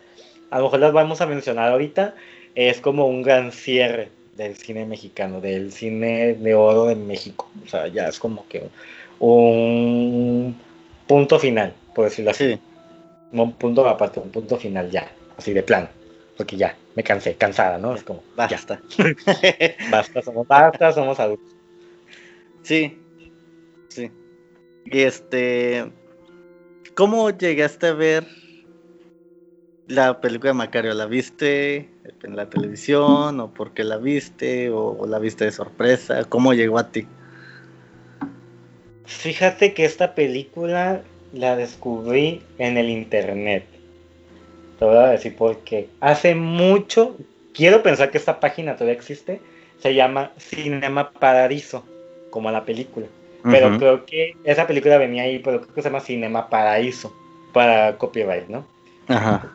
a 0.50 0.58
lo 0.58 0.66
mejor 0.66 0.80
las 0.80 0.94
vamos 0.94 1.22
a 1.22 1.28
mencionar 1.28 1.72
ahorita, 1.72 2.16
es 2.56 2.80
como 2.82 3.08
un 3.08 3.22
gran 3.22 3.52
cierre 3.52 4.10
del 4.36 4.56
cine 4.56 4.86
mexicano, 4.86 5.42
del 5.42 5.72
cine 5.72 6.34
de 6.34 6.56
oro 6.56 6.86
de 6.86 6.96
México. 6.96 7.50
O 7.64 7.70
sea, 7.70 7.88
ya 7.88 8.08
es 8.08 8.20
como 8.20 8.48
que 8.48 8.64
un 9.20 10.60
punto 11.08 11.40
final, 11.40 11.74
por 11.94 12.06
decirlo 12.06 12.32
así. 12.32 12.60
Un 13.36 13.54
punto 13.54 13.88
aparte, 13.88 14.20
un 14.20 14.32
punto 14.32 14.58
final 14.58 14.90
ya, 14.90 15.12
así 15.38 15.54
de 15.54 15.62
plan. 15.62 15.90
Porque 16.38 16.56
ya, 16.56 16.76
me 16.96 17.04
cansé, 17.04 17.36
cansada, 17.36 17.78
¿no? 17.78 17.94
Es 17.94 18.04
como, 18.04 18.24
basta. 18.36 18.82
basta, 19.92 20.22
somos 20.22 20.48
basta, 20.48 20.92
somos 20.94 21.20
adultos. 21.20 21.56
Sí, 22.62 22.98
sí. 23.90 24.10
Y 24.86 25.02
este, 25.02 25.92
¿cómo 26.94 27.30
llegaste 27.30 27.88
a 27.88 27.94
ver 27.94 28.28
la 29.88 30.22
película 30.22 30.52
de 30.52 30.56
Macario? 30.56 30.94
¿La 30.94 31.06
viste 31.06 31.90
en 32.24 32.36
la 32.36 32.50
televisión 32.50 33.40
o 33.40 33.54
por 33.54 33.74
qué 33.74 33.84
la 33.84 33.98
viste 33.98 34.70
o, 34.70 35.06
la 35.06 35.20
viste 35.20 35.46
de 35.46 35.52
sorpresa? 35.52 36.24
¿Cómo 36.26 36.54
llegó 36.54 36.80
a 36.80 36.92
ti? 36.92 37.08
Fíjate 39.06 39.74
que 39.74 39.86
esta 39.86 40.16
película 40.16 41.04
la 41.36 41.56
descubrí 41.56 42.42
en 42.58 42.78
el 42.78 42.90
internet. 42.90 43.66
Te 44.80 44.86
voy 44.86 44.98
a 44.98 45.08
decir 45.08 45.36
por 45.36 45.58
qué. 45.60 45.88
Hace 46.00 46.34
mucho, 46.36 47.18
quiero 47.54 47.84
pensar 47.84 48.10
que 48.12 48.18
esta 48.18 48.40
página 48.40 48.76
todavía 48.76 48.96
existe, 48.96 49.42
se 49.80 49.94
llama 49.94 50.32
Cinema 50.38 51.12
Paradiso, 51.12 51.84
como 52.30 52.50
la 52.52 52.64
película. 52.66 53.08
Pero 53.44 53.78
creo 53.78 54.06
que 54.06 54.36
esa 54.44 54.66
película 54.66 54.98
venía 54.98 55.24
ahí, 55.24 55.38
pero 55.38 55.62
creo 55.62 55.76
que 55.76 55.84
se 55.84 55.90
llama 55.90 56.00
Cinema 56.00 56.50
Paraíso 56.50 57.14
para 57.54 57.96
copyright, 57.96 58.48
¿no? 58.48 58.66
Ajá. 59.08 59.52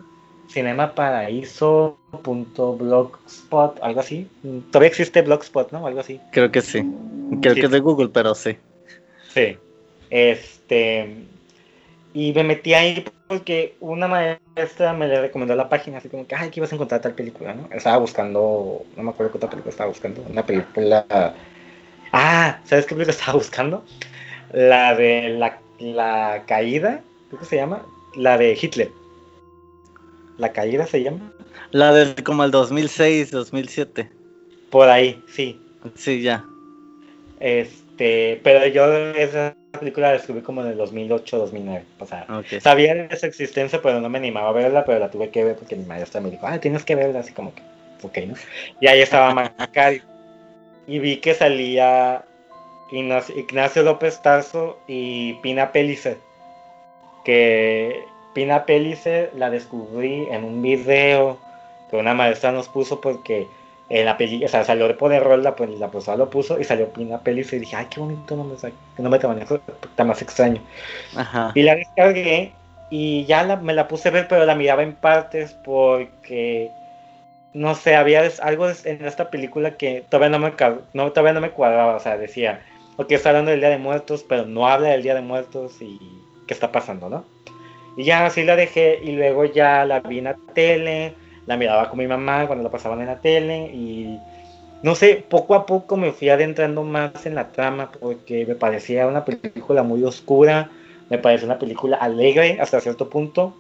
Cinema 0.49 0.95
Paraíso.blogspot, 0.95 3.83
algo 3.83 4.01
así. 4.01 4.29
Todavía 4.71 4.89
existe 4.89 5.23
Blogspot, 5.23 5.73
¿no? 5.73 5.85
Algo 5.87 6.01
así. 6.01 6.21
Creo 6.31 6.53
que 6.53 6.61
sí. 6.61 6.85
Creo 7.41 7.55
que 7.55 7.63
es 7.63 7.71
de 7.71 7.81
Google, 7.81 8.11
pero 8.13 8.37
sí. 8.37 8.57
Sí. 9.35 9.57
Este. 10.11 11.17
Y 12.13 12.33
me 12.33 12.43
metí 12.43 12.75
ahí 12.75 13.05
porque 13.29 13.77
una 13.81 14.09
maestra 14.09 14.93
me 14.93 15.07
le 15.07 15.21
recomendó 15.21 15.55
la 15.55 15.69
página, 15.69 15.99
así 15.99 16.09
como 16.09 16.27
que, 16.27 16.35
ay, 16.35 16.51
que 16.51 16.61
ibas 16.61 16.73
a 16.73 16.75
encontrar 16.75 17.01
tal 17.01 17.15
película, 17.15 17.55
¿no? 17.55 17.69
Estaba 17.73 17.99
buscando, 17.99 18.85
no 18.97 19.03
me 19.03 19.11
acuerdo 19.11 19.33
qué 19.33 19.39
otra 19.39 19.51
película 19.51 19.71
estaba 19.71 19.89
buscando, 19.89 20.23
una 20.29 20.45
película 20.45 21.07
Ah, 22.13 22.61
¿sabes 22.65 22.87
qué 22.87 22.95
película 22.95 23.17
estaba 23.17 23.39
buscando? 23.39 23.85
La 24.53 24.95
de 24.95 25.39
la, 25.79 26.45
caída, 26.47 27.03
¿cómo 27.31 27.45
se 27.45 27.57
llama? 27.57 27.87
La 28.17 28.37
de 28.37 28.59
Hitler. 28.61 28.91
¿La 30.39 30.53
caída 30.53 30.87
se 30.87 31.03
llama? 31.03 31.33
La 31.71 31.93
de 31.93 32.23
como 32.25 32.43
el 32.43 32.51
2006, 32.51 33.31
2007. 33.31 34.11
Por 34.71 34.89
ahí, 34.89 35.23
sí. 35.29 35.61
Sí, 35.95 36.23
ya. 36.23 36.45
Este, 37.39 38.41
pero 38.43 38.67
yo 38.67 38.93
esa 39.13 39.55
película 39.79 40.09
la 40.09 40.13
descubrí 40.15 40.43
como 40.43 40.63
en 40.63 40.69
el 40.69 40.77
2008, 40.77 41.39
2009. 41.39 41.85
O 41.99 42.07
sea, 42.07 42.27
sabía 42.61 42.95
de 42.95 43.09
esa 43.11 43.27
existencia, 43.27 43.81
pero 43.83 44.01
no 44.01 44.09
me 44.09 44.19
animaba 44.19 44.51
a 44.51 44.53
verla, 44.53 44.85
pero 44.85 44.99
la 44.99 45.11
tuve 45.11 45.31
que 45.31 45.45
ver 45.45 45.57
porque 45.57 45.77
mi 45.77 45.85
maestra 45.85 46.21
me 46.21 46.31
dijo, 46.31 46.47
ah, 46.47 46.59
tienes 46.59 46.85
que 46.85 46.95
verla, 46.95 47.21
así 47.21 47.33
como 47.33 47.55
que, 47.55 47.63
ok, 48.03 48.19
¿no? 48.29 48.35
Y 48.81 48.89
ahí 48.89 49.01
estaba 49.01 49.33
Macario 49.33 50.03
y 50.87 50.99
vi 50.99 51.19
que 51.19 51.35
salía 51.35 52.25
Ignacio, 52.91 53.83
López 53.85 54.21
Tarso 54.23 54.79
y 54.89 55.35
Pina 55.35 55.71
Pellicer. 55.71 56.19
Que 57.25 58.03
Pina 58.35 58.67
Pellicer 58.67 59.31
la 59.37 59.51
descubrí 59.51 60.27
en 60.31 60.43
un 60.43 60.63
video 60.63 61.39
que 61.91 61.97
una 61.97 62.15
maestra 62.15 62.51
nos 62.51 62.69
puso 62.69 63.01
porque 63.01 63.47
en 63.91 64.05
la 64.07 64.17
película, 64.17 64.47
o 64.47 64.49
sea, 64.49 64.65
salió 64.65 64.97
por 64.97 65.13
error, 65.13 65.39
la, 65.41 65.57
pues, 65.57 65.69
la 65.79 65.91
profesora 65.91 66.17
lo 66.17 66.31
puso 66.31 66.61
y 66.61 66.65
salió 66.65 66.89
Pina 66.93 67.19
Pellicer 67.19 67.57
y 67.57 67.61
dije, 67.61 67.77
ay, 67.77 67.87
qué 67.91 67.99
bonito 68.01 68.37
nombre, 68.37 68.57
que 68.97 69.03
no 69.03 69.11
me 69.11 69.19
manejo, 69.19 69.61
está 69.83 70.05
más 70.05 70.23
extraño. 70.23 70.63
Y 71.55 71.63
la 71.63 71.75
descargué 71.75 72.53
y 72.89 73.25
ya 73.25 73.45
me 73.57 73.75
la 73.75 73.89
puse 73.89 74.09
a 74.09 74.13
ver, 74.13 74.29
pero 74.29 74.45
la 74.47 74.55
miraba 74.55 74.85
en 74.85 74.95
partes 74.95 75.53
porque 75.65 76.71
no 77.53 77.75
sé, 77.75 77.97
había 77.97 78.23
algo 78.43 78.69
en 78.69 79.05
esta 79.05 79.31
película 79.31 79.77
que 79.77 80.05
todavía 80.09 80.39
no 80.39 80.39
me, 80.39 80.53
no, 80.93 81.11
todavía 81.11 81.33
no 81.33 81.41
me 81.41 81.51
cuadraba, 81.51 81.97
o 81.97 82.01
sea, 82.01 82.17
decía, 82.17 82.63
ok, 82.97 83.11
está 83.11 83.31
hablando 83.31 83.51
del 83.51 83.61
Día 83.61 83.71
de 83.71 83.79
Muertos, 83.79 84.25
pero 84.29 84.47
no 84.47 84.69
habla 84.69 84.91
del 84.91 85.03
Día 85.03 85.15
de 85.15 85.23
Muertos 85.23 85.83
y 85.83 85.99
qué 86.47 86.55
está 86.55 86.71
pasando, 86.71 87.09
¿no? 87.09 87.25
Y 87.97 88.05
ya 88.05 88.25
así 88.25 88.45
la 88.45 88.55
dejé 88.55 89.01
y 89.03 89.13
luego 89.13 89.47
ya 89.47 89.85
la 89.85 89.99
vi 89.99 90.19
en 90.19 90.25
la 90.25 90.37
tele, 90.55 91.15
la 91.47 91.57
miraba 91.57 91.89
con 91.89 91.99
mi 91.99 92.07
mamá 92.07 92.47
cuando 92.47 92.65
la 92.65 92.71
pasaban 92.71 93.01
en 93.01 93.07
la 93.07 93.21
tele 93.21 93.71
y 93.73 94.19
no 94.83 94.95
sé, 94.95 95.25
poco 95.29 95.55
a 95.55 95.67
poco 95.67 95.97
me 95.97 96.13
fui 96.13 96.31
adentrando 96.31 96.83
más 96.83 97.27
en 97.27 97.35
la 97.35 97.49
trama 97.49 97.91
porque 97.93 98.47
me 98.47 98.55
parecía 98.55 99.07
una 99.07 99.25
película 99.25 99.83
muy 99.83 100.03
oscura, 100.05 100.71
me 101.11 101.19
parecía 101.19 101.47
una 101.47 101.59
película 101.59 101.97
alegre 101.97 102.59
hasta 102.61 102.81
cierto 102.81 103.11
punto, 103.11 103.55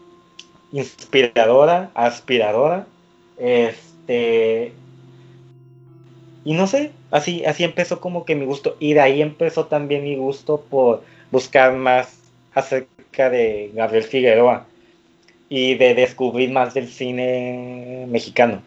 inspiradora, 0.72 1.90
aspiradora 1.94 2.86
este. 3.40 4.72
Y 6.44 6.54
no 6.54 6.66
sé, 6.66 6.92
así, 7.10 7.44
así 7.44 7.64
empezó 7.64 8.00
como 8.00 8.24
que 8.24 8.36
mi 8.36 8.44
gusto. 8.44 8.76
Y 8.78 8.94
de 8.94 9.00
ahí 9.00 9.22
empezó 9.22 9.66
también 9.66 10.04
mi 10.04 10.16
gusto 10.16 10.64
por 10.70 11.02
buscar 11.30 11.74
más 11.74 12.18
acerca 12.54 13.30
de 13.30 13.70
Gabriel 13.74 14.04
Figueroa. 14.04 14.66
Y 15.52 15.74
de 15.74 15.94
descubrir 15.94 16.52
más 16.52 16.74
del 16.74 16.88
cine 16.88 18.06
mexicano, 18.08 18.62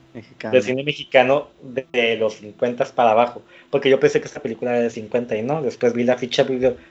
del 0.51 0.61
cine 0.61 0.83
mexicano 0.83 1.47
de, 1.61 2.17
los 2.17 2.35
50 2.35 2.83
para 2.93 3.11
abajo, 3.11 3.41
porque 3.69 3.89
yo 3.89 4.01
pensé 4.01 4.19
que 4.19 4.27
esta 4.27 4.41
película 4.41 4.71
era 4.71 4.81
de 4.81 4.89
50 4.89 5.37
y 5.37 5.43
no, 5.43 5.61
después 5.61 5.93
vi 5.93 6.03
la 6.03 6.17
ficha, 6.17 6.45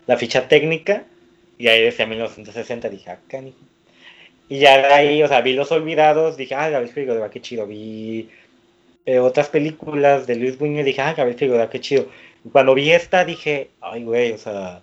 la 0.06 0.16
ficha 0.16 0.48
técnica 0.48 1.04
y 1.58 1.68
ahí 1.68 1.82
decía 1.82 2.06
1960, 2.06 2.88
dije, 2.88 3.10
ah, 3.10 3.18
Y 4.48 4.58
ya 4.60 4.78
de 4.78 4.94
ahí, 4.94 5.22
o 5.22 5.28
sea, 5.28 5.42
vi 5.42 5.52
Los 5.52 5.70
Olvidados, 5.70 6.38
dije, 6.38 6.54
ah, 6.54 6.70
Gabriel 6.70 6.94
Figueroa, 6.94 7.30
qué 7.30 7.42
chido, 7.42 7.66
vi 7.66 8.30
eh, 9.04 9.18
otras 9.18 9.50
películas 9.50 10.26
de 10.26 10.36
Luis 10.36 10.58
Buñuel, 10.58 10.86
dije, 10.86 11.02
ah, 11.02 11.12
Gabriel 11.12 11.38
Figueroa, 11.38 11.68
qué 11.68 11.80
chido. 11.80 12.06
cuando 12.50 12.74
vi 12.74 12.92
esta 12.92 13.26
dije, 13.26 13.68
ay, 13.82 14.04
güey, 14.04 14.32
o 14.32 14.38
sea, 14.38 14.80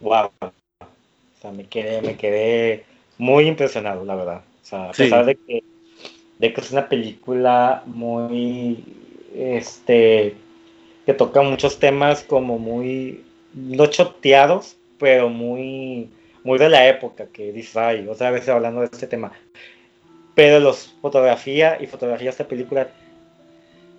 wow. 0.00 0.30
O 0.42 1.40
sea, 1.40 1.52
me 1.52 1.64
quedé, 1.64 2.02
me 2.02 2.16
quedé 2.16 2.84
muy 3.18 3.46
impresionado, 3.46 4.04
la 4.04 4.14
verdad. 4.14 4.42
O 4.62 4.66
sea, 4.66 4.90
a 4.90 4.92
pesar 4.92 5.26
de 5.26 5.36
que, 5.36 5.62
de 6.38 6.52
que 6.52 6.60
es 6.60 6.72
una 6.72 6.88
película 6.88 7.82
muy, 7.86 8.84
este, 9.34 10.34
que 11.06 11.14
toca 11.14 11.42
muchos 11.42 11.78
temas 11.78 12.22
como 12.22 12.58
muy, 12.58 13.24
no 13.52 13.86
choteados, 13.86 14.76
pero 14.98 15.28
muy, 15.28 16.10
muy 16.42 16.58
de 16.58 16.68
la 16.68 16.88
época 16.88 17.26
que 17.32 17.52
dice, 17.52 17.78
ay, 17.78 18.08
otra 18.08 18.30
vez 18.30 18.48
hablando 18.48 18.80
de 18.80 18.86
este 18.86 19.06
tema. 19.06 19.32
Pero 20.34 20.60
los 20.60 20.94
fotografía 21.00 21.78
y 21.80 21.86
fotografía 21.86 22.30
esta 22.30 22.48
película 22.48 22.88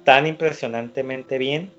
tan 0.04 0.28
impresionantemente 0.28 1.38
bien 1.38 1.72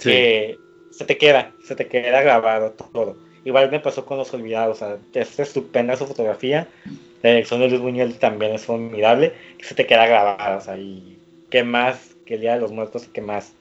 que 0.00 0.58
se 0.90 1.04
te 1.04 1.18
queda, 1.18 1.52
se 1.64 1.76
te 1.76 1.86
queda 1.86 2.22
grabado 2.22 2.72
todo. 2.72 3.27
Igual 3.48 3.70
me 3.70 3.80
pasó 3.80 4.04
con 4.04 4.18
Los 4.18 4.34
Olvidados, 4.34 4.76
o 4.76 4.78
sea, 4.78 4.98
es 5.14 5.40
estupenda 5.40 5.96
su 5.96 6.06
fotografía, 6.06 6.68
la 7.22 7.30
dirección 7.30 7.60
de 7.60 7.70
Luis 7.70 7.80
Buñuel 7.80 8.18
también 8.18 8.52
es 8.52 8.66
formidable, 8.66 9.32
se 9.62 9.74
te 9.74 9.86
queda 9.86 10.06
grabado, 10.06 10.58
o 10.58 10.60
sea, 10.60 10.76
y 10.76 11.16
qué 11.48 11.64
más 11.64 12.14
que 12.26 12.34
el 12.34 12.42
Día 12.42 12.56
de 12.56 12.60
los 12.60 12.72
Muertos, 12.72 13.08
qué 13.10 13.22
más 13.22 13.54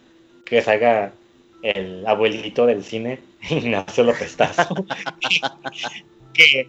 que 0.43 0.61
salga 0.61 1.13
el 1.61 2.05
abuelito 2.05 2.65
del 2.65 2.83
cine, 2.83 3.21
Ignacio 3.49 4.03
López 4.03 4.35
Tazo, 4.35 4.75
que 6.33 6.67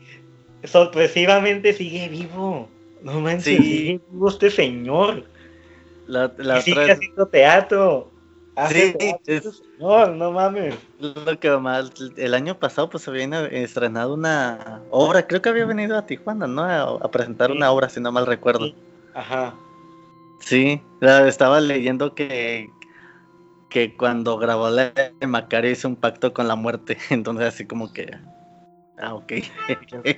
sorpresivamente 0.62 1.72
sigue 1.72 2.08
vivo. 2.08 2.68
No 3.02 3.20
manches, 3.20 3.58
sigue 3.58 4.00
vivo 4.12 4.28
este 4.28 4.48
señor. 4.48 5.24
La, 6.06 6.32
la 6.36 6.60
sigue 6.60 6.92
haciendo 6.92 7.26
teatro. 7.26 8.12
Sí, 8.68 8.94
no, 9.78 10.06
no 10.06 10.32
mames. 10.32 10.74
Lo 10.98 11.38
que 11.38 11.50
más, 11.58 11.92
el 12.16 12.34
año 12.34 12.58
pasado 12.58 12.90
pues 12.90 13.06
había 13.06 13.46
estrenado 13.46 14.14
una 14.14 14.82
obra, 14.90 15.26
creo 15.26 15.42
que 15.42 15.48
había 15.48 15.66
venido 15.66 15.96
a 15.96 16.06
Tijuana, 16.06 16.46
¿no? 16.46 16.64
A, 16.64 17.10
presentar 17.10 17.50
una 17.50 17.70
obra, 17.70 17.88
si 17.88 18.00
no 18.00 18.10
mal 18.10 18.26
recuerdo. 18.26 18.72
Ajá. 19.14 19.54
Sí, 20.40 20.82
estaba 21.00 21.60
leyendo 21.60 22.14
que, 22.14 22.70
que 23.68 23.96
cuando 23.96 24.38
grabó 24.38 24.70
la 24.70 24.90
de 24.90 25.26
Macario 25.26 25.70
hizo 25.70 25.88
un 25.88 25.96
pacto 25.96 26.32
con 26.32 26.48
la 26.48 26.56
muerte, 26.56 26.96
entonces 27.10 27.46
así 27.46 27.66
como 27.66 27.92
que... 27.92 28.16
Ah, 29.00 29.14
ok. 29.14 29.32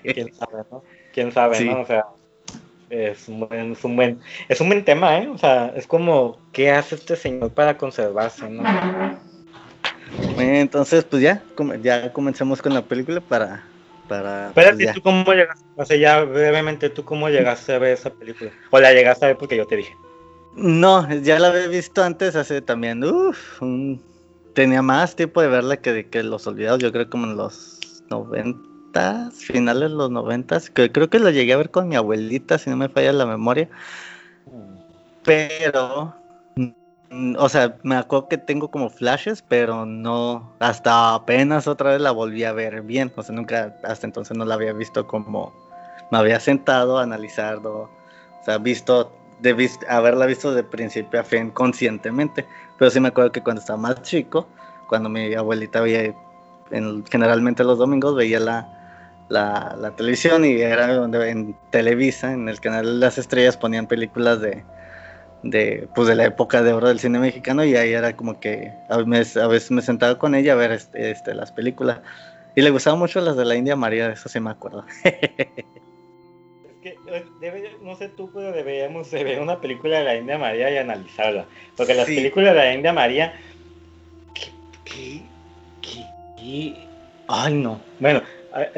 ¿Quién 0.02 0.35
sabe, 0.35 0.64
no? 0.70 0.82
¿Quién 1.12 1.32
sabe, 1.32 1.64
no? 1.64 1.80
O 1.82 1.87
sea, 1.87 2.06
es 2.90 3.28
un, 3.28 3.40
buen, 3.40 3.73
es 3.73 3.85
un 3.85 3.97
buen 3.97 4.20
es 4.49 4.61
un 4.61 4.68
buen 4.68 4.85
tema, 4.85 5.18
¿eh? 5.18 5.28
O 5.28 5.38
sea, 5.38 5.73
es 5.76 5.87
como, 5.87 6.38
¿qué 6.52 6.70
hace 6.70 6.97
este 6.97 7.16
señor 7.16 7.52
para 7.52 7.76
conservarse, 7.76 8.49
no? 8.50 8.62
Entonces, 10.38 11.04
pues 11.04 11.23
ya, 11.23 11.42
ya 11.82 12.12
comencemos 12.12 12.61
con 12.61 12.75
la 12.75 12.82
película 12.82 13.20
para... 13.20 13.64
para 14.09 14.49
Espérate, 14.49 14.85
pues 14.85 14.94
¿tú 14.97 15.02
cómo 15.02 15.32
llegaste? 15.32 15.64
O 15.76 15.85
sea, 15.85 15.97
ya 15.97 16.20
brevemente, 16.25 16.90
¿tú 16.90 17.04
cómo 17.04 17.28
llegaste 17.28 17.75
a 17.75 17.78
ver 17.78 17.92
esa 17.92 18.11
película? 18.11 18.50
O 18.70 18.80
la 18.80 18.92
llegaste 18.92 19.25
a 19.25 19.28
ver 19.28 19.37
porque 19.37 19.56
yo 19.56 19.66
te 19.66 19.76
dije. 19.76 19.94
No, 20.56 21.09
ya 21.23 21.38
la 21.38 21.49
había 21.49 21.68
visto 21.68 22.02
antes, 22.02 22.35
hace 22.35 22.61
también, 22.61 23.04
uff, 23.04 23.61
tenía 24.52 24.82
más 24.82 25.14
tiempo 25.14 25.40
de 25.40 25.49
verla 25.49 25.76
que, 25.76 26.09
que 26.09 26.25
Los 26.25 26.47
Olvidados, 26.49 26.80
yo 26.80 26.90
creo 26.90 27.09
como 27.09 27.26
en 27.26 27.37
los 27.37 27.78
noventas, 28.91 29.35
finales 29.35 29.91
de 29.91 29.97
los 29.97 30.11
noventas, 30.11 30.71
que 30.71 30.91
creo 30.91 31.09
que 31.09 31.19
la 31.19 31.31
llegué 31.31 31.53
a 31.53 31.57
ver 31.57 31.71
con 31.71 31.89
mi 31.89 31.97
abuelita, 31.97 32.59
si 32.59 32.71
no 32.71 32.76
me 32.76 32.89
falla 32.89 33.13
la 33.13 33.26
memoria, 33.26 33.69
pero, 35.25 36.15
o 37.39 37.49
sea, 37.49 37.76
me 37.83 37.97
acuerdo 37.97 38.29
que 38.29 38.39
tengo 38.39 38.71
como 38.71 38.91
flashes, 38.91 39.43
pero 39.47 39.87
no, 39.87 40.53
hasta 40.59 41.15
apenas 41.15 41.67
otra 41.69 41.91
vez 41.91 42.00
la 42.00 42.11
volví 42.11 42.45
a 42.45 42.53
ver 42.53 42.83
bien, 42.83 43.13
o 43.17 43.23
sea, 43.23 43.35
nunca, 43.35 43.76
hasta 43.85 44.07
entonces 44.07 44.37
no 44.37 44.45
la 44.45 44.55
había 44.55 44.73
visto 44.73 45.07
como, 45.07 45.53
me 46.11 46.19
había 46.19 46.41
sentado 46.41 46.99
a 46.99 47.03
analizarlo, 47.03 47.83
o 48.41 48.45
sea, 48.45 48.59
visto 48.59 49.13
de 49.41 49.71
haberla 49.89 50.26
visto 50.26 50.53
de 50.53 50.63
principio 50.63 51.21
a 51.21 51.25
fin 51.25 51.50
conscientemente. 51.50 52.45
Pero 52.79 52.91
sí 52.91 53.00
me 53.00 53.09
acuerdo 53.09 53.33
que 53.33 53.43
cuando 53.43 53.61
estaba 53.61 53.79
más 53.79 54.03
chico, 54.03 54.47
cuando 54.87 55.09
mi 55.09 55.33
abuelita 55.35 55.81
veía, 55.81 56.15
en, 56.71 57.05
generalmente 57.07 57.65
los 57.65 57.79
domingos 57.79 58.15
veía 58.15 58.39
la, 58.39 58.79
la, 59.30 59.95
televisión 59.97 60.45
y 60.45 60.60
era 60.60 60.93
donde 60.93 61.30
en 61.30 61.56
Televisa, 61.71 62.32
en 62.32 62.49
el 62.49 62.60
canal 62.60 63.00
las 63.00 63.16
estrellas, 63.16 63.56
ponían 63.56 63.86
películas 63.86 64.40
de, 64.40 64.64
de, 65.43 65.88
pues 65.95 66.08
de 66.08 66.16
la 66.16 66.26
época 66.26 66.62
de 66.62 66.73
oro 66.73 66.88
del 66.88 66.99
cine 66.99 67.19
mexicano 67.19 67.64
y 67.64 67.76
ahí 67.76 67.93
era 67.93 68.16
como 68.16 68.40
que 68.40 68.73
a 68.88 68.99
veces, 68.99 69.36
a 69.36 69.47
veces 69.47 69.71
me 69.71 69.82
sentaba 69.82 70.19
con 70.19 70.34
ella 70.34 70.52
a 70.52 70.56
ver 70.56 70.73
este, 70.73 71.10
este, 71.10 71.34
las 71.34 71.52
películas. 71.52 72.00
Y 72.56 72.62
le 72.62 72.71
gustaban 72.71 72.99
mucho 72.99 73.21
las 73.21 73.36
de 73.36 73.45
la 73.45 73.54
India 73.54 73.76
María, 73.76 74.10
eso 74.10 74.28
sí 74.28 74.40
me 74.40 74.50
acuerdo. 74.50 74.84
que 76.82 76.99
debe, 77.40 77.76
no 77.82 77.95
sé 77.95 78.08
tú, 78.08 78.30
pero 78.34 78.52
deberíamos 78.52 79.10
ver 79.12 79.40
una 79.40 79.60
película 79.60 79.99
de 79.99 80.04
la 80.04 80.16
India 80.16 80.38
María 80.38 80.71
y 80.71 80.78
analizarla. 80.78 81.47
Porque 81.76 81.95
las 81.95 82.06
películas 82.06 82.54
de 82.54 82.58
la 82.58 82.75
India 82.75 82.93
María. 82.93 83.34
¿Qué, 84.34 85.23
qué, 85.80 86.04
qué, 86.36 86.75
Ay, 87.28 87.54
no. 87.54 87.80
Bueno, 88.00 88.23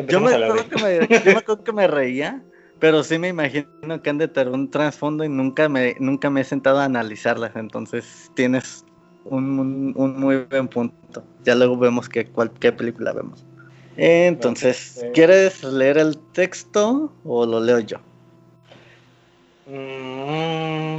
yo 0.09 0.21
me, 0.21 0.35
acuerdo 0.35 0.69
que 0.69 0.83
me, 0.83 1.09
yo 1.09 1.33
me 1.33 1.39
acuerdo 1.39 1.65
que 1.65 1.73
me 1.73 1.87
reía, 1.87 2.43
pero 2.79 3.03
sí 3.03 3.19
me 3.19 3.29
imagino 3.29 4.03
que 4.03 4.11
han 4.11 4.19
de 4.19 4.29
tener 4.29 4.53
un 4.53 4.71
trasfondo 4.71 5.25
y 5.25 5.29
nunca 5.29 5.69
me, 5.69 5.95
nunca 5.99 6.31
me 6.31 6.41
he 6.41 6.45
sentado 6.45 6.79
a 6.79 6.85
analizarlas. 6.85 7.55
Entonces 7.57 8.31
tienes 8.35 8.85
un, 9.25 9.93
un, 9.97 10.21
muy 10.21 10.39
buen 10.51 10.69
punto. 10.69 11.25
Ya 11.45 11.55
luego 11.55 11.77
vemos 11.77 12.09
que, 12.09 12.27
cuál, 12.27 12.51
qué 12.53 12.73
película 12.73 13.13
vemos. 13.13 13.45
Entonces, 13.97 14.97
este, 14.97 15.13
¿quieres 15.13 15.63
leer 15.63 15.99
el 15.99 16.19
texto 16.33 17.13
o 17.25 17.47
lo 17.47 17.61
leo 17.61 17.79
yo? 17.81 17.99
Mm, 19.67 20.99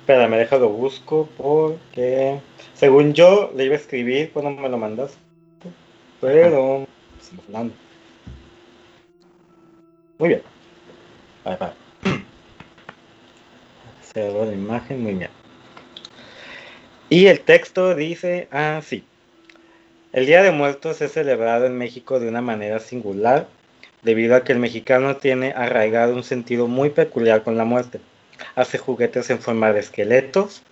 espera, 0.00 0.28
me 0.28 0.38
deja 0.38 0.56
lo 0.58 0.70
busco 0.70 1.28
porque 1.36 2.40
según 2.74 3.12
yo 3.12 3.52
le 3.54 3.66
iba 3.66 3.74
a 3.74 3.78
escribir 3.78 4.32
cuando 4.32 4.50
me 4.50 4.68
lo 4.68 4.78
mandas. 4.78 5.16
Pero 6.20 6.86
Muy 10.18 10.28
bien. 10.28 10.42
Vale, 11.44 11.56
vale. 11.56 11.74
Se 14.12 14.30
la 14.30 14.52
imagen, 14.52 15.02
muy 15.02 15.14
bien. 15.14 15.30
Y 17.08 17.26
el 17.26 17.40
texto 17.40 17.94
dice 17.94 18.48
así. 18.50 19.04
El 20.12 20.26
Día 20.26 20.42
de 20.42 20.50
Muertos 20.50 21.00
es 21.00 21.12
celebrado 21.12 21.66
en 21.66 21.76
México 21.76 22.20
de 22.20 22.28
una 22.28 22.42
manera 22.42 22.78
singular, 22.80 23.48
debido 24.02 24.36
a 24.36 24.44
que 24.44 24.52
el 24.52 24.58
mexicano 24.58 25.16
tiene 25.16 25.52
arraigado 25.52 26.14
un 26.14 26.24
sentido 26.24 26.68
muy 26.68 26.90
peculiar 26.90 27.42
con 27.42 27.56
la 27.56 27.64
muerte. 27.64 28.00
Hace 28.54 28.78
juguetes 28.78 29.30
en 29.30 29.40
forma 29.40 29.72
de 29.72 29.80
esqueletos, 29.80 30.62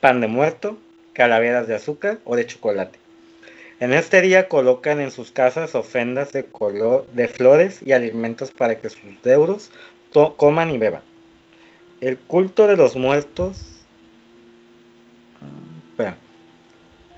pan 0.00 0.20
de 0.20 0.28
muerto, 0.28 0.78
calaveras 1.12 1.66
de 1.66 1.74
azúcar 1.74 2.18
o 2.24 2.36
de 2.36 2.46
chocolate. 2.46 3.03
En 3.80 3.92
este 3.92 4.20
día 4.20 4.48
colocan 4.48 5.00
en 5.00 5.10
sus 5.10 5.32
casas 5.32 5.74
ofrendas 5.74 6.32
de, 6.32 7.28
flores 7.28 7.80
y 7.84 7.92
alimentos 7.92 8.50
para 8.52 8.78
que 8.78 8.88
sus 8.88 9.22
deudos 9.22 9.70
coman 10.36 10.70
y 10.70 10.78
beban. 10.78 11.02
El 12.00 12.18
culto 12.18 12.66
de 12.66 12.76
los 12.76 12.94
muertos. 12.96 13.82
Ah, 15.98 16.14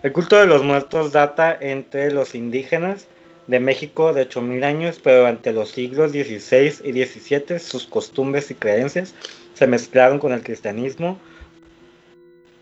el 0.02 0.12
culto 0.12 0.36
de 0.36 0.46
los 0.46 0.62
muertos 0.62 1.12
data 1.12 1.56
entre 1.60 2.10
los 2.10 2.34
indígenas 2.34 3.06
de 3.46 3.60
México 3.60 4.12
de 4.12 4.28
8.000 4.28 4.64
años, 4.64 5.00
pero 5.02 5.18
durante 5.18 5.52
los 5.52 5.70
siglos 5.70 6.12
XVI 6.12 6.72
y 6.84 7.04
XVII 7.04 7.58
sus 7.58 7.86
costumbres 7.86 8.50
y 8.50 8.54
creencias 8.54 9.14
se 9.54 9.66
mezclaron 9.66 10.18
con 10.18 10.32
el 10.32 10.42
cristianismo, 10.42 11.18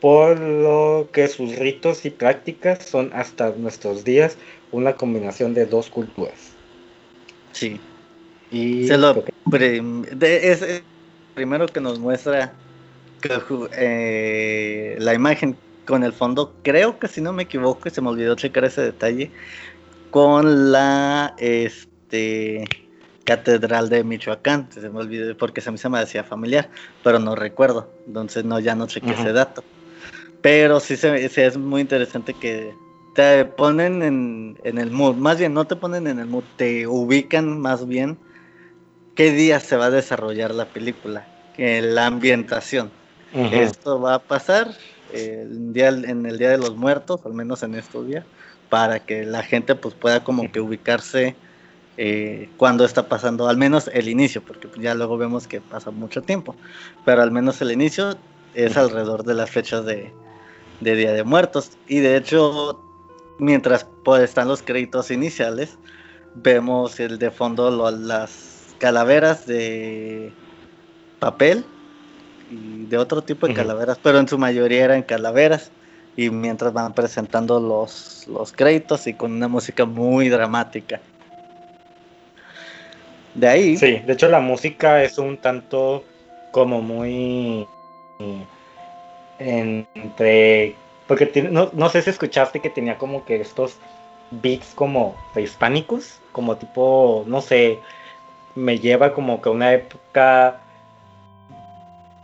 por 0.05 0.38
lo 0.38 1.09
que 1.14 1.29
sus 1.29 1.57
ritos 1.57 2.05
y 2.05 2.11
prácticas 2.11 2.85
son 2.85 3.11
hasta 3.14 3.55
nuestros 3.57 4.05
días 4.05 4.37
una 4.71 4.97
combinación 4.97 5.55
de 5.55 5.64
dos 5.64 5.88
culturas. 5.88 6.53
Sí. 7.53 7.81
Y 8.51 8.87
lo 8.88 9.25
es, 10.21 10.83
primero 11.35 11.64
que 11.69 11.81
nos 11.81 11.99
muestra 11.99 12.53
eh, 13.79 14.97
la 14.99 15.14
imagen 15.14 15.57
con 15.87 16.05
el 16.05 16.12
fondo, 16.12 16.53
creo 16.62 16.99
que 16.99 17.09
si 17.09 17.23
no 17.23 17.33
me 17.33 17.45
equivoco, 17.45 17.88
se 17.88 18.03
me 18.03 18.11
olvidó 18.11 18.35
checar 18.35 18.67
ese 18.67 18.83
detalle, 18.83 19.31
con 20.11 20.71
la, 20.71 21.35
este, 21.38 22.67
Catedral 23.25 23.88
de 23.88 24.05
Michoacán, 24.05 24.69
se 24.71 24.87
me 24.90 24.99
olvidó 24.99 25.35
porque 25.35 25.62
a 25.67 25.71
mí 25.71 25.79
se 25.79 25.88
me 25.88 25.99
decía 25.99 26.25
familiar, 26.25 26.69
pero 27.03 27.19
no 27.19 27.35
recuerdo, 27.35 27.90
entonces 28.07 28.45
no, 28.45 28.61
ya 28.61 28.75
no 28.75 28.87
sé 28.87 29.01
qué 29.01 29.12
ese 29.12 29.33
dato. 29.33 29.64
Pero 30.44 30.78
sí, 30.78 30.98
se, 30.98 31.24
es 31.24 31.57
muy 31.57 31.80
interesante 31.80 32.35
que 32.35 32.76
te 33.14 33.46
ponen 33.46 34.02
en, 34.02 34.59
en, 34.62 34.76
el 34.76 34.90
mood, 34.90 35.14
más 35.14 35.38
bien 35.38 35.54
no 35.54 35.64
te 35.64 35.74
ponen 35.74 36.07
en 36.07 36.18
el 36.18 36.26
mood, 36.26 36.44
te 36.59 36.87
ubican 36.87 37.62
más 37.62 37.88
bien 37.88 38.18
qué 39.14 39.33
día 39.33 39.59
se 39.59 39.78
va 39.78 39.87
a 39.87 39.90
desarrollar 39.90 40.54
la 40.54 40.66
película, 40.66 41.26
la 41.57 42.04
ambientación. 42.04 42.90
Esto 43.33 44.02
va 44.02 44.16
a 44.16 44.18
pasar 44.18 44.74
el 45.14 45.72
día, 45.72 45.88
en 45.88 46.26
el 46.26 46.37
Día 46.37 46.50
de 46.50 46.59
los 46.59 46.76
Muertos, 46.76 47.24
al 47.24 47.33
menos 47.33 47.62
en 47.62 47.74
estos 47.74 48.07
días, 48.07 48.26
para 48.68 48.98
que 48.98 49.24
la 49.24 49.44
gente 49.44 49.74
pues 49.74 49.94
pueda 49.94 50.24
como 50.24 50.52
que 50.52 50.61
ubicarse 50.61 51.37
eh, 51.96 52.50
cuando 52.59 52.85
está 52.85 53.09
pasando, 53.09 53.48
al 53.48 53.57
menos 53.57 53.88
el 53.94 54.11
inicio, 54.11 54.42
porque 54.42 54.68
ya 54.78 54.94
luego 54.94 55.16
vemos 55.16 55.46
que 55.46 55.62
pasa 55.62 55.90
mucho 55.90 56.20
tiempo, 56.20 56.54
pero 57.07 57.22
al 57.22 57.30
menos 57.30 57.62
el 57.62 57.72
inicio 57.72 58.18
es 58.52 58.76
alrededor 58.76 59.24
de 59.24 59.33
las 59.33 59.50
fechas 59.50 59.87
de, 59.87 60.12
Día 60.85 61.12
de 61.12 61.25
Muertos. 61.25 61.73
Y 61.88 62.01
de 62.01 62.16
hecho, 62.16 62.81
mientras 63.38 63.87
pues, 64.05 64.23
están 64.23 64.49
los 64.49 64.62
créditos 64.62 65.11
iniciales, 65.11 65.79
vemos 66.35 67.01
el 67.01 67.18
de 67.18 67.31
fondo 67.31 67.90
las 67.90 68.75
calaveras 68.79 69.47
de 69.47 70.33
papel 71.18 71.64
y 72.51 72.85
de 72.87 72.99
otro 72.99 73.23
tipo 73.23 73.47
de 73.47 73.55
calaveras, 73.55 73.99
pero 74.03 74.18
en 74.18 74.29
su 74.29 74.38
mayoría 74.38 74.85
eran 74.85 75.03
calaveras. 75.03 75.70
Y 76.16 76.31
mientras 76.31 76.73
van 76.73 76.92
presentando 76.92 77.59
los, 77.59 78.27
los 78.29 78.53
créditos 78.53 79.09
y 79.09 79.14
con 79.14 79.33
una 79.33 79.49
música 79.49 79.85
muy 79.85 80.29
dramática. 80.29 81.01
De 83.35 83.49
ahí. 83.49 83.77
Sí, 83.77 83.99
de 84.07 84.12
hecho 84.12 84.29
la 84.29 84.38
música 84.38 85.03
es 85.03 85.18
un 85.18 85.38
tanto 85.38 86.05
como 86.53 86.81
muy 86.81 87.66
entre 89.38 90.77
porque 91.07 91.42
no, 91.51 91.70
no, 91.75 91.88
sé 91.90 92.01
si 92.03 92.11
escuchaste 92.11 92.61
que 92.61 92.70
tenía 92.70 92.97
como 92.97 93.25
que 93.25 93.40
estos 93.40 93.77
beats 94.31 94.73
como 94.75 95.14
prehispánicos, 95.35 96.18
como 96.33 96.57
tipo, 96.57 97.25
no 97.27 97.42
sé, 97.42 97.79
me 98.55 98.79
lleva 98.79 99.12
como 99.12 99.42
que 99.42 99.51
una 99.51 99.75
época 99.75 100.61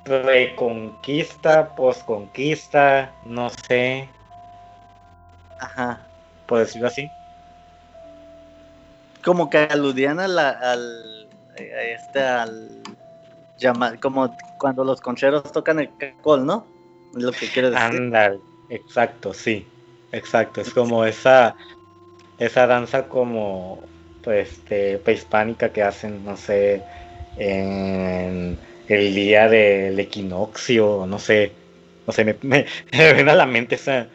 reconquista, 0.07 1.75
posconquista, 1.75 3.13
no 3.27 3.51
sé. 3.51 4.09
Ajá. 5.59 6.01
¿Puedo 6.47 6.65
decirlo 6.65 6.89
así? 6.89 7.11
como 9.25 9.51
que 9.51 9.59
aludían 9.59 10.21
a 10.21 10.29
la, 10.29 10.51
al, 10.51 11.29
este, 11.57 12.21
al, 12.21 12.83
llamar, 13.59 14.01
como 14.01 14.35
cuando 14.59 14.85
los 14.85 15.01
concheros 15.01 15.51
tocan 15.53 15.81
el 15.81 15.95
caracol, 15.97 16.47
¿no? 16.47 16.67
Es 17.15 17.23
lo 17.23 17.33
que 17.33 17.49
quiere 17.49 17.71
decir. 17.71 17.85
Andal, 17.85 18.43
exacto, 18.69 19.35
sí, 19.35 19.67
exacto, 20.13 20.61
es 20.61 20.73
como 20.73 21.05
esa, 21.05 21.57
esa 22.39 22.67
danza 22.67 23.09
como, 23.09 23.83
pues, 24.23 24.53
este, 24.53 24.99
prehispánica 24.99 25.73
que 25.73 25.83
hacen, 25.83 26.25
no 26.25 26.37
sé, 26.37 26.83
en 27.37 28.59
el 28.89 29.15
día 29.15 29.49
del 29.49 29.99
equinoccio, 29.99 31.07
no 31.07 31.19
sé, 31.19 31.53
no 32.07 32.13
sé, 32.13 32.25
me, 32.25 32.37
me, 32.43 32.67
viene 32.93 33.31
a 33.31 33.35
la 33.35 33.47
mente 33.47 33.75
esa, 33.75 34.09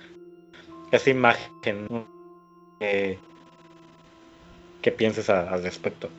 esa 0.92 1.10
imagen, 1.10 1.88
¿no? 1.90 2.08
¿Qué 4.82 4.92
piensas 4.92 5.30
al 5.30 5.64
respecto? 5.64 6.10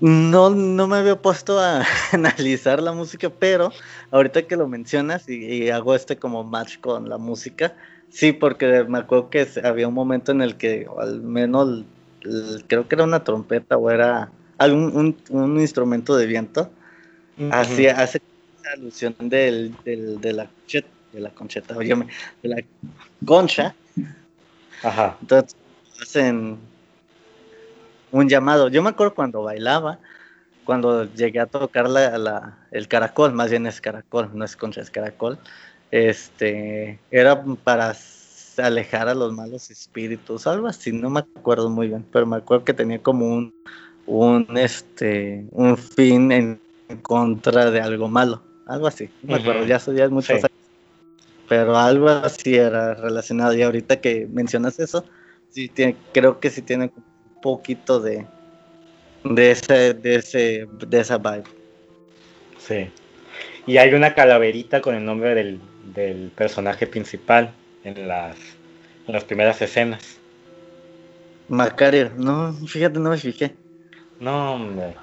No, 0.00 0.50
no 0.50 0.86
me 0.86 0.96
había 0.96 1.20
puesto 1.20 1.58
a 1.58 1.84
analizar 2.12 2.80
la 2.82 2.92
música, 2.92 3.30
pero 3.30 3.72
ahorita 4.10 4.42
que 4.42 4.56
lo 4.56 4.68
mencionas 4.68 5.28
y, 5.28 5.70
hago 5.70 5.94
este 5.94 6.16
como 6.16 6.44
match 6.44 6.78
con 6.78 7.08
la 7.08 7.18
música, 7.18 7.74
sí, 8.08 8.32
porque 8.32 8.84
me 8.84 8.98
acuerdo 8.98 9.30
que 9.30 9.46
había 9.64 9.88
un 9.88 9.94
momento 9.94 10.32
en 10.32 10.42
el 10.42 10.56
que 10.56 10.86
al 10.98 11.20
menos 11.20 11.84
creo 12.68 12.86
que 12.88 12.94
era 12.94 13.04
una 13.04 13.24
trompeta 13.24 13.76
o 13.76 13.90
era 13.90 14.30
algún 14.56 15.16
un, 15.30 15.60
instrumento 15.60 16.16
de 16.16 16.26
viento, 16.26 16.70
hacía, 17.50 18.00
hace 18.00 18.20
alusión 18.76 19.14
del, 19.18 19.74
de 19.84 20.32
la 20.32 20.46
concheta, 20.46 20.88
de 21.12 21.20
la 21.20 21.30
concheta, 21.30 21.76
oye, 21.76 21.94
de 22.42 22.48
la 22.48 22.62
concha. 23.24 23.74
Ajá. 24.82 25.16
Entonces, 25.20 25.56
hacen 26.00 26.58
un 28.10 28.28
llamado. 28.28 28.68
Yo 28.68 28.82
me 28.82 28.90
acuerdo 28.90 29.14
cuando 29.14 29.42
bailaba, 29.42 29.98
cuando 30.64 31.04
llegué 31.04 31.40
a 31.40 31.46
tocar 31.46 31.88
la, 31.88 32.66
el 32.70 32.88
caracol, 32.88 33.32
más 33.32 33.50
bien 33.50 33.66
es 33.66 33.80
caracol, 33.80 34.30
no 34.34 34.44
es 34.44 34.56
concha, 34.56 34.80
es 34.80 34.90
caracol. 34.90 35.38
Este, 35.90 36.98
era 37.10 37.42
para 37.64 37.94
alejar 38.58 39.08
a 39.08 39.14
los 39.14 39.32
malos 39.32 39.70
espíritus, 39.70 40.46
algo 40.46 40.66
así, 40.66 40.92
no 40.92 41.10
me 41.10 41.20
acuerdo 41.20 41.70
muy 41.70 41.88
bien, 41.88 42.04
pero 42.12 42.26
me 42.26 42.36
acuerdo 42.36 42.64
que 42.64 42.74
tenía 42.74 43.02
como 43.02 43.26
un, 43.26 43.54
un, 44.06 44.46
este, 44.56 45.46
un 45.52 45.76
fin 45.76 46.32
en 46.32 46.60
contra 47.02 47.70
de 47.70 47.80
algo 47.80 48.08
malo, 48.08 48.42
algo 48.66 48.86
así, 48.86 49.08
me 49.22 49.36
acuerdo, 49.36 49.64
ya 49.64 49.78
soy 49.78 49.96
ya 49.96 50.08
muchos 50.08 50.30
años, 50.30 50.50
pero 51.48 51.76
algo 51.76 52.08
así 52.08 52.56
era 52.56 52.94
relacionado, 52.94 53.54
y 53.54 53.62
ahorita 53.62 54.00
que 54.00 54.26
mencionas 54.26 54.78
eso, 54.78 55.04
sí 55.50 55.68
tiene, 55.68 55.96
creo 56.12 56.40
que 56.40 56.50
sí 56.50 56.62
tiene 56.62 56.90
poquito 57.40 58.00
de, 58.00 58.26
de 59.24 59.50
ese, 59.50 59.94
de 59.94 60.16
ese, 60.16 60.66
de 60.86 61.00
esa 61.00 61.18
vibe. 61.18 61.44
Sí. 62.58 62.90
Y 63.66 63.76
hay 63.78 63.92
una 63.92 64.14
calaverita 64.14 64.80
con 64.80 64.94
el 64.94 65.04
nombre 65.04 65.34
del, 65.34 65.60
del 65.94 66.30
personaje 66.34 66.86
principal 66.86 67.52
en 67.84 68.08
las, 68.08 68.36
en 69.06 69.14
las 69.14 69.24
primeras 69.24 69.60
escenas. 69.60 70.18
Macario, 71.48 72.10
no, 72.16 72.52
fíjate, 72.66 72.98
no 72.98 73.10
me 73.10 73.18
fijé. 73.18 73.54
No, 74.20 74.54
hombre. 74.54 74.94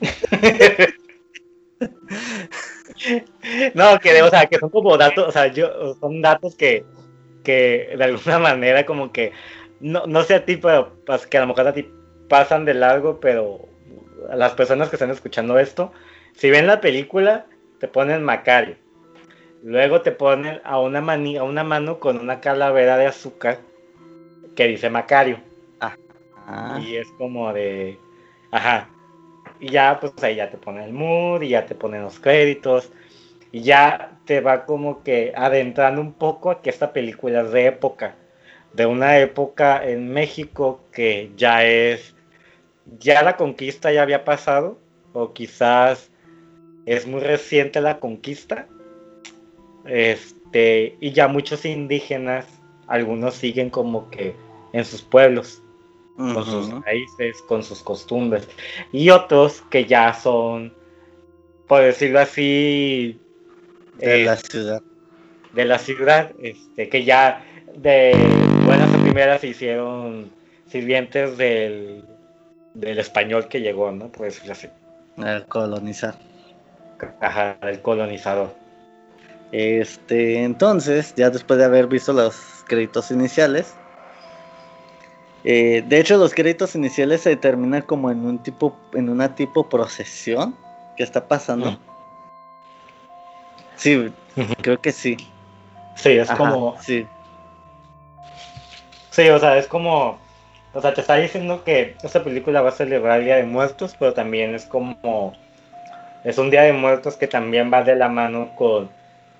no, 3.74 3.98
que, 3.98 4.22
o 4.22 4.30
sea, 4.30 4.46
que 4.46 4.58
son 4.58 4.70
como 4.70 4.96
datos, 4.96 5.28
o 5.28 5.32
sea, 5.32 5.48
yo, 5.48 5.96
son 6.00 6.22
datos 6.22 6.54
que, 6.54 6.84
que 7.42 7.94
de 7.96 8.04
alguna 8.04 8.38
manera 8.38 8.86
como 8.86 9.10
que, 9.12 9.32
no, 9.80 10.06
no 10.06 10.22
sé 10.22 10.34
a 10.34 10.44
ti, 10.44 10.56
pero 10.56 10.92
pues, 11.04 11.26
que 11.26 11.38
a 11.38 11.40
lo 11.42 11.48
mejor 11.48 11.68
a 11.68 11.72
ti 11.72 11.90
pasan 12.28 12.64
de 12.64 12.74
largo, 12.74 13.20
pero 13.20 13.68
a 14.30 14.36
las 14.36 14.52
personas 14.52 14.88
que 14.88 14.96
están 14.96 15.10
escuchando 15.10 15.58
esto, 15.58 15.92
si 16.34 16.50
ven 16.50 16.66
la 16.66 16.80
película, 16.80 17.46
te 17.78 17.88
ponen 17.88 18.24
Macario. 18.24 18.76
Luego 19.62 20.02
te 20.02 20.12
ponen 20.12 20.60
a 20.64 20.80
una, 20.80 21.00
mani 21.00 21.36
a 21.36 21.42
una 21.42 21.64
mano 21.64 21.98
con 21.98 22.18
una 22.18 22.40
calavera 22.40 22.96
de 22.96 23.06
azúcar 23.06 23.58
que 24.54 24.66
dice 24.66 24.90
Macario. 24.90 25.40
Ah. 25.80 26.78
Y 26.80 26.96
es 26.96 27.08
como 27.18 27.52
de... 27.52 27.98
Ajá. 28.52 28.88
Y 29.58 29.70
ya, 29.70 29.98
pues 30.00 30.12
ahí 30.22 30.36
ya 30.36 30.50
te 30.50 30.58
ponen 30.58 30.84
el 30.84 30.92
mood 30.92 31.42
y 31.42 31.48
ya 31.48 31.66
te 31.66 31.74
ponen 31.74 32.02
los 32.02 32.20
créditos 32.20 32.92
y 33.52 33.62
ya 33.62 34.18
te 34.26 34.40
va 34.40 34.66
como 34.66 35.02
que 35.02 35.32
adentrando 35.34 36.00
un 36.00 36.12
poco 36.12 36.50
a 36.50 36.62
que 36.62 36.70
esta 36.70 36.92
película 36.92 37.40
es 37.42 37.52
de 37.52 37.66
época, 37.66 38.16
de 38.76 38.84
una 38.84 39.18
época 39.18 39.82
en 39.88 40.12
México 40.12 40.80
que 40.92 41.30
ya 41.36 41.64
es, 41.64 42.14
ya 42.98 43.22
la 43.22 43.36
conquista 43.36 43.90
ya 43.90 44.02
había 44.02 44.24
pasado, 44.24 44.78
o 45.14 45.32
quizás 45.32 46.10
es 46.84 47.06
muy 47.06 47.20
reciente 47.20 47.80
la 47.80 47.98
conquista, 47.98 48.68
este, 49.86 50.96
y 51.00 51.12
ya 51.12 51.26
muchos 51.26 51.64
indígenas, 51.64 52.46
algunos 52.86 53.34
siguen 53.34 53.70
como 53.70 54.10
que 54.10 54.36
en 54.72 54.84
sus 54.84 55.00
pueblos, 55.00 55.62
con 56.16 56.44
sus 56.44 56.68
países, 56.82 57.42
con 57.48 57.62
sus 57.62 57.82
costumbres, 57.82 58.46
y 58.92 59.08
otros 59.08 59.62
que 59.70 59.86
ya 59.86 60.12
son, 60.12 60.74
por 61.66 61.80
decirlo 61.80 62.20
así, 62.20 63.18
de 63.98 64.24
la 64.24 64.36
ciudad. 64.36 64.82
De 65.54 65.64
la 65.64 65.78
ciudad, 65.78 66.32
este, 66.42 66.90
que 66.90 67.04
ya 67.04 67.42
de 67.74 68.45
buenas 68.66 68.92
a 68.92 68.98
primeras 68.98 69.40
se 69.40 69.46
hicieron 69.48 70.30
sirvientes 70.68 71.36
del, 71.38 72.04
del 72.74 72.98
español 72.98 73.46
que 73.48 73.60
llegó, 73.60 73.92
¿no? 73.92 74.08
Por 74.08 74.26
decirlo 74.26 74.52
así. 74.52 74.68
El 75.16 75.46
colonizar. 75.46 76.14
Ajá, 77.20 77.56
el 77.62 77.80
colonizador. 77.80 78.54
Este, 79.52 80.42
entonces, 80.42 81.14
ya 81.16 81.30
después 81.30 81.58
de 81.58 81.64
haber 81.64 81.86
visto 81.86 82.12
los 82.12 82.36
créditos 82.66 83.10
iniciales, 83.12 83.74
eh, 85.44 85.84
de 85.86 86.00
hecho 86.00 86.16
los 86.16 86.34
créditos 86.34 86.74
iniciales 86.74 87.20
se 87.20 87.36
terminan 87.36 87.82
como 87.82 88.10
en 88.10 88.26
un 88.26 88.42
tipo, 88.42 88.76
en 88.94 89.08
una 89.08 89.34
tipo 89.34 89.68
procesión 89.68 90.56
que 90.96 91.04
está 91.04 91.28
pasando. 91.28 91.78
Sí, 93.76 94.12
creo 94.62 94.80
que 94.80 94.90
sí. 94.90 95.16
Sí, 95.94 96.10
es 96.10 96.30
como. 96.32 96.76
Sí. 96.82 97.06
Sí, 99.16 99.30
o 99.30 99.38
sea, 99.38 99.56
es 99.56 99.66
como. 99.66 100.18
o 100.74 100.80
sea, 100.82 100.92
te 100.92 101.00
está 101.00 101.14
diciendo 101.16 101.64
que 101.64 101.96
esta 102.02 102.22
película 102.22 102.60
va 102.60 102.68
a 102.68 102.72
celebrar 102.72 103.20
el 103.20 103.24
Día 103.24 103.36
de 103.36 103.44
Muertos, 103.44 103.96
pero 103.98 104.12
también 104.12 104.54
es 104.54 104.66
como, 104.66 105.32
es 106.22 106.36
un 106.36 106.50
Día 106.50 106.64
de 106.64 106.74
Muertos 106.74 107.16
que 107.16 107.26
también 107.26 107.72
va 107.72 107.82
de 107.82 107.96
la 107.96 108.10
mano 108.10 108.54
con 108.56 108.90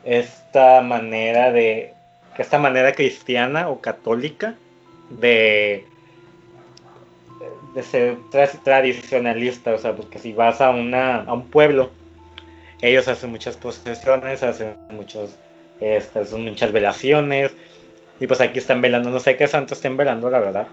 esta 0.02 0.80
manera 0.80 1.52
de, 1.52 1.92
esta 2.38 2.58
manera 2.58 2.92
cristiana 2.94 3.68
o 3.68 3.82
católica 3.82 4.54
de, 5.10 5.84
de 7.74 7.82
ser 7.82 8.16
tradicionalista, 8.64 9.74
o 9.74 9.78
sea, 9.78 9.94
porque 9.94 10.18
si 10.18 10.32
vas 10.32 10.62
a, 10.62 10.70
una, 10.70 11.16
a 11.24 11.34
un 11.34 11.50
pueblo, 11.50 11.90
ellos 12.80 13.08
hacen 13.08 13.30
muchas 13.30 13.58
procesiones, 13.58 14.42
hacen 14.42 14.74
muchos, 14.88 15.36
este, 15.80 16.24
muchas 16.36 16.72
velaciones, 16.72 17.52
y 18.18 18.26
pues 18.26 18.40
aquí 18.40 18.58
están 18.58 18.80
velando, 18.80 19.10
no 19.10 19.20
sé 19.20 19.36
qué 19.36 19.46
santos 19.46 19.78
estén 19.78 19.96
velando, 19.96 20.30
la 20.30 20.38
verdad. 20.38 20.68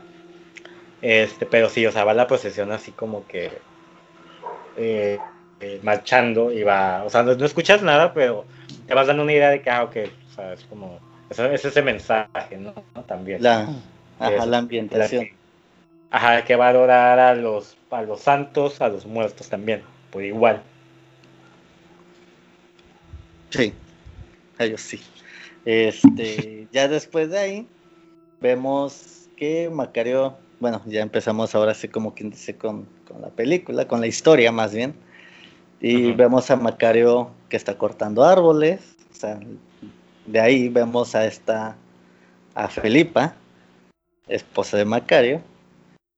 Este, 1.02 1.46
pero 1.46 1.70
sí, 1.70 1.86
o 1.86 1.92
sea, 1.92 2.06
va 2.06 2.14
la 2.14 2.28
procesión 2.28 2.72
así 2.72 2.92
como 2.92 3.28
que 3.28 3.52
eh, 4.78 5.20
eh, 5.60 5.80
marchando 5.84 6.52
y 6.52 6.64
va, 6.64 7.04
o 7.04 7.10
sea, 7.10 7.24
no, 7.24 7.32
escuchas 7.32 7.82
nada, 7.82 8.14
pero 8.14 8.46
te 8.88 8.94
vas 8.94 9.08
dando 9.08 9.24
una 9.24 9.34
idea 9.34 9.50
de 9.50 9.62
que, 9.62 9.70
ah, 9.70 9.84
ok, 9.84 9.98
o 10.32 10.36
sea, 10.36 10.54
es 10.54 10.64
como, 10.66 11.00
es, 11.30 11.66
ese 11.66 11.82
mensaje, 11.82 12.58
¿no? 12.58 12.74
También. 13.06 13.44
La, 13.44 13.68
ajá, 14.20 14.46
la 14.46 14.58
ambientación. 14.60 15.28
ajá, 16.10 16.46
que 16.46 16.56
va 16.56 16.68
a 16.68 16.70
adorar 16.70 17.20
a 17.20 17.36
los, 17.36 17.76
a 17.92 18.02
los 18.02 18.22
santos, 18.22 18.80
a 18.80 18.88
los 18.88 19.06
muertos 19.06 19.50
también, 19.50 19.84
por 20.10 20.24
igual. 20.24 20.62
Sí, 23.50 23.74
ellos 24.58 24.82
sí. 24.82 25.02
Este, 25.66 26.68
ya 26.72 26.88
después 26.88 27.30
de 27.30 27.40
ahí, 27.40 27.68
vemos 28.42 29.30
que 29.38 29.70
Macario, 29.70 30.36
bueno, 30.60 30.82
ya 30.86 31.02
empezamos 31.02 31.56
ahora 31.56 31.74
sí 31.74 31.88
como 31.88 32.14
quien 32.14 32.30
dice 32.32 32.56
con, 32.56 32.88
la 33.20 33.30
película, 33.30 33.88
con 33.88 34.02
la 34.02 34.08
historia 34.08 34.52
más 34.52 34.74
bien. 34.74 34.94
Y 35.80 36.12
vemos 36.14 36.50
a 36.50 36.56
Macario 36.56 37.32
que 37.50 37.58
está 37.58 37.78
cortando 37.78 38.24
árboles. 38.24 38.96
O 39.12 39.16
sea, 39.16 39.40
de 40.26 40.40
ahí 40.40 40.70
vemos 40.70 41.16
a 41.16 41.26
esta, 41.26 41.76
a 42.56 42.68
Felipa, 42.68 43.36
esposa 44.28 44.78
de 44.78 44.86
Macario, 44.86 45.42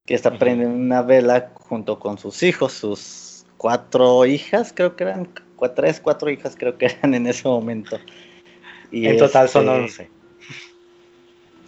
que 0.06 0.14
está 0.14 0.38
prendiendo 0.38 0.76
una 0.76 1.02
vela 1.02 1.52
junto 1.56 2.00
con 2.00 2.18
sus 2.18 2.44
hijos, 2.44 2.74
sus 2.74 3.46
cuatro 3.58 4.26
hijas, 4.26 4.72
creo 4.76 4.96
que 4.96 5.06
eran, 5.06 5.28
tres, 5.76 6.00
cuatro 6.00 6.30
hijas 6.30 6.56
creo 6.56 6.78
que 6.78 6.86
eran 6.86 7.16
en 7.16 7.26
ese 7.26 7.48
momento 7.48 7.98
en 9.04 9.18
total 9.18 9.50
son 9.50 9.68
11. 9.68 10.04
Este, 10.04 10.14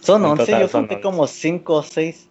son 0.00 0.24
11, 0.24 0.60
yo 0.60 0.70
conté 0.70 1.00
como 1.00 1.26
5 1.26 1.74
o 1.74 1.82
6. 1.82 2.28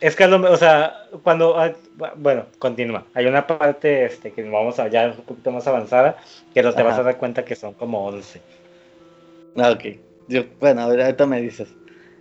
Es 0.00 0.14
que, 0.14 0.24
o 0.26 0.56
sea, 0.56 0.94
cuando, 1.24 1.58
ah, 1.58 1.72
bueno, 2.16 2.46
continúa. 2.58 3.04
Hay 3.14 3.26
una 3.26 3.46
parte 3.46 4.04
este, 4.04 4.32
que 4.32 4.42
vamos 4.44 4.78
a 4.78 4.88
ya 4.88 5.08
un 5.08 5.24
poquito 5.24 5.50
más 5.50 5.66
avanzada, 5.66 6.16
que 6.54 6.62
no 6.62 6.72
te 6.72 6.82
vas 6.82 6.98
a 6.98 7.02
dar 7.02 7.18
cuenta 7.18 7.44
que 7.44 7.56
son 7.56 7.74
como 7.74 8.06
11. 8.06 8.40
Ah, 9.56 9.72
ok. 9.72 9.84
Yo, 10.28 10.44
bueno, 10.60 10.82
ahorita 10.82 11.26
me 11.26 11.40
dices. 11.40 11.68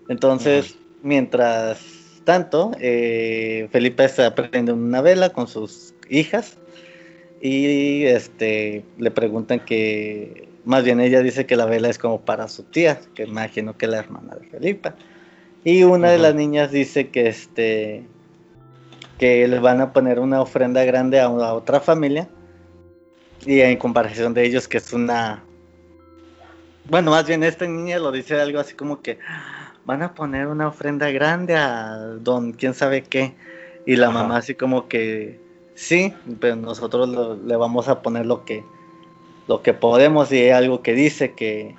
Entonces, 0.10 0.76
mientras 1.04 1.80
tanto, 2.24 2.72
eh, 2.80 3.68
Felipe 3.72 4.06
está 4.06 4.34
prendiendo 4.34 4.74
una 4.74 5.02
vela 5.02 5.30
con 5.30 5.48
sus 5.48 5.94
hijas 6.10 6.58
y 7.42 8.06
este 8.06 8.84
le 8.98 9.12
preguntan 9.12 9.60
que 9.60 10.48
más 10.67 10.84
bien 10.84 10.99
ella 10.99 11.21
dice 11.21 11.45
que 11.45 11.56
la 11.56 11.65
vela 11.65 11.88
es 11.88 11.97
como 11.97 12.19
para 12.19 12.49
su 12.49 12.63
tía, 12.63 12.99
que 13.15 13.23
imagino 13.23 13.77
que 13.77 13.86
es 13.86 13.91
la 13.91 13.99
hermana 13.99 14.36
de 14.36 14.47
Felipa. 14.47 14.95
Y 15.63 15.84
una 15.84 16.10
de 16.10 16.17
las 16.17 16.36
niñas 16.36 16.71
dice 16.71 17.08
que 17.08 17.30
este 17.30 18.06
que 19.17 19.47
le 19.47 19.60
van 19.60 19.80
a 19.80 19.93
poner 19.93 20.19
una 20.19 20.41
ofrenda 20.41 20.84
grande 20.84 21.21
a, 21.21 21.30
otra 21.30 21.80
familia. 21.80 22.27
Y 23.45 23.62
en 23.62 23.77
comparación 23.77 24.34
de 24.34 24.45
ellos, 24.45 24.67
que 24.67 24.80
es 24.80 24.91
una. 24.91 25.41
Bueno, 26.89 27.12
más 27.12 27.25
bien 27.25 27.43
esta 27.43 27.65
niña 27.65 27.97
lo 27.99 28.12
dice 28.12 28.38
algo 28.38 28.60
así 28.60 28.73
como 28.73 29.01
que 29.01 29.19
van 29.86 30.03
a 30.03 30.13
poner 30.13 30.47
una 30.47 30.67
ofrenda 30.67 31.10
grande 31.12 31.56
a 31.56 31.95
don 32.19 32.51
quién 32.51 32.73
sabe 32.73 33.03
qué. 33.03 33.36
Y 33.86 33.95
la 33.95 34.10
mamá 34.10 34.36
así 34.36 34.53
como 34.53 34.89
que 34.89 35.39
sí, 35.75 36.13
pero 36.41 36.58
nosotros 36.58 37.39
le 37.45 37.56
vamos 37.56 37.88
a 37.88 38.01
poner 38.01 38.25
lo 38.25 38.43
que 38.43 38.65
lo 39.48 39.62
que 39.62 39.74
podemos 39.74 40.32
y 40.32 40.38
hay 40.38 40.50
algo 40.50 40.82
que 40.82 40.94
dice 40.94 41.34
que 41.34 41.76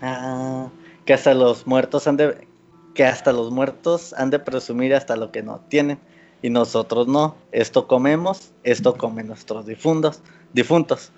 ah, 0.00 0.68
que 1.04 1.14
hasta 1.14 1.34
los 1.34 1.66
muertos 1.66 2.06
han 2.06 2.16
de 2.16 2.48
que 2.94 3.04
hasta 3.04 3.32
los 3.32 3.50
muertos 3.50 4.14
han 4.14 4.30
de 4.30 4.38
presumir 4.38 4.94
hasta 4.94 5.16
lo 5.16 5.30
que 5.30 5.42
no 5.42 5.60
tienen 5.68 5.98
y 6.42 6.50
nosotros 6.50 7.06
no. 7.06 7.36
Esto 7.52 7.86
comemos 7.86 8.52
esto 8.64 8.96
comen 8.96 9.28
nuestros 9.28 9.66
difuntos 9.66 10.22
difuntos. 10.52 11.12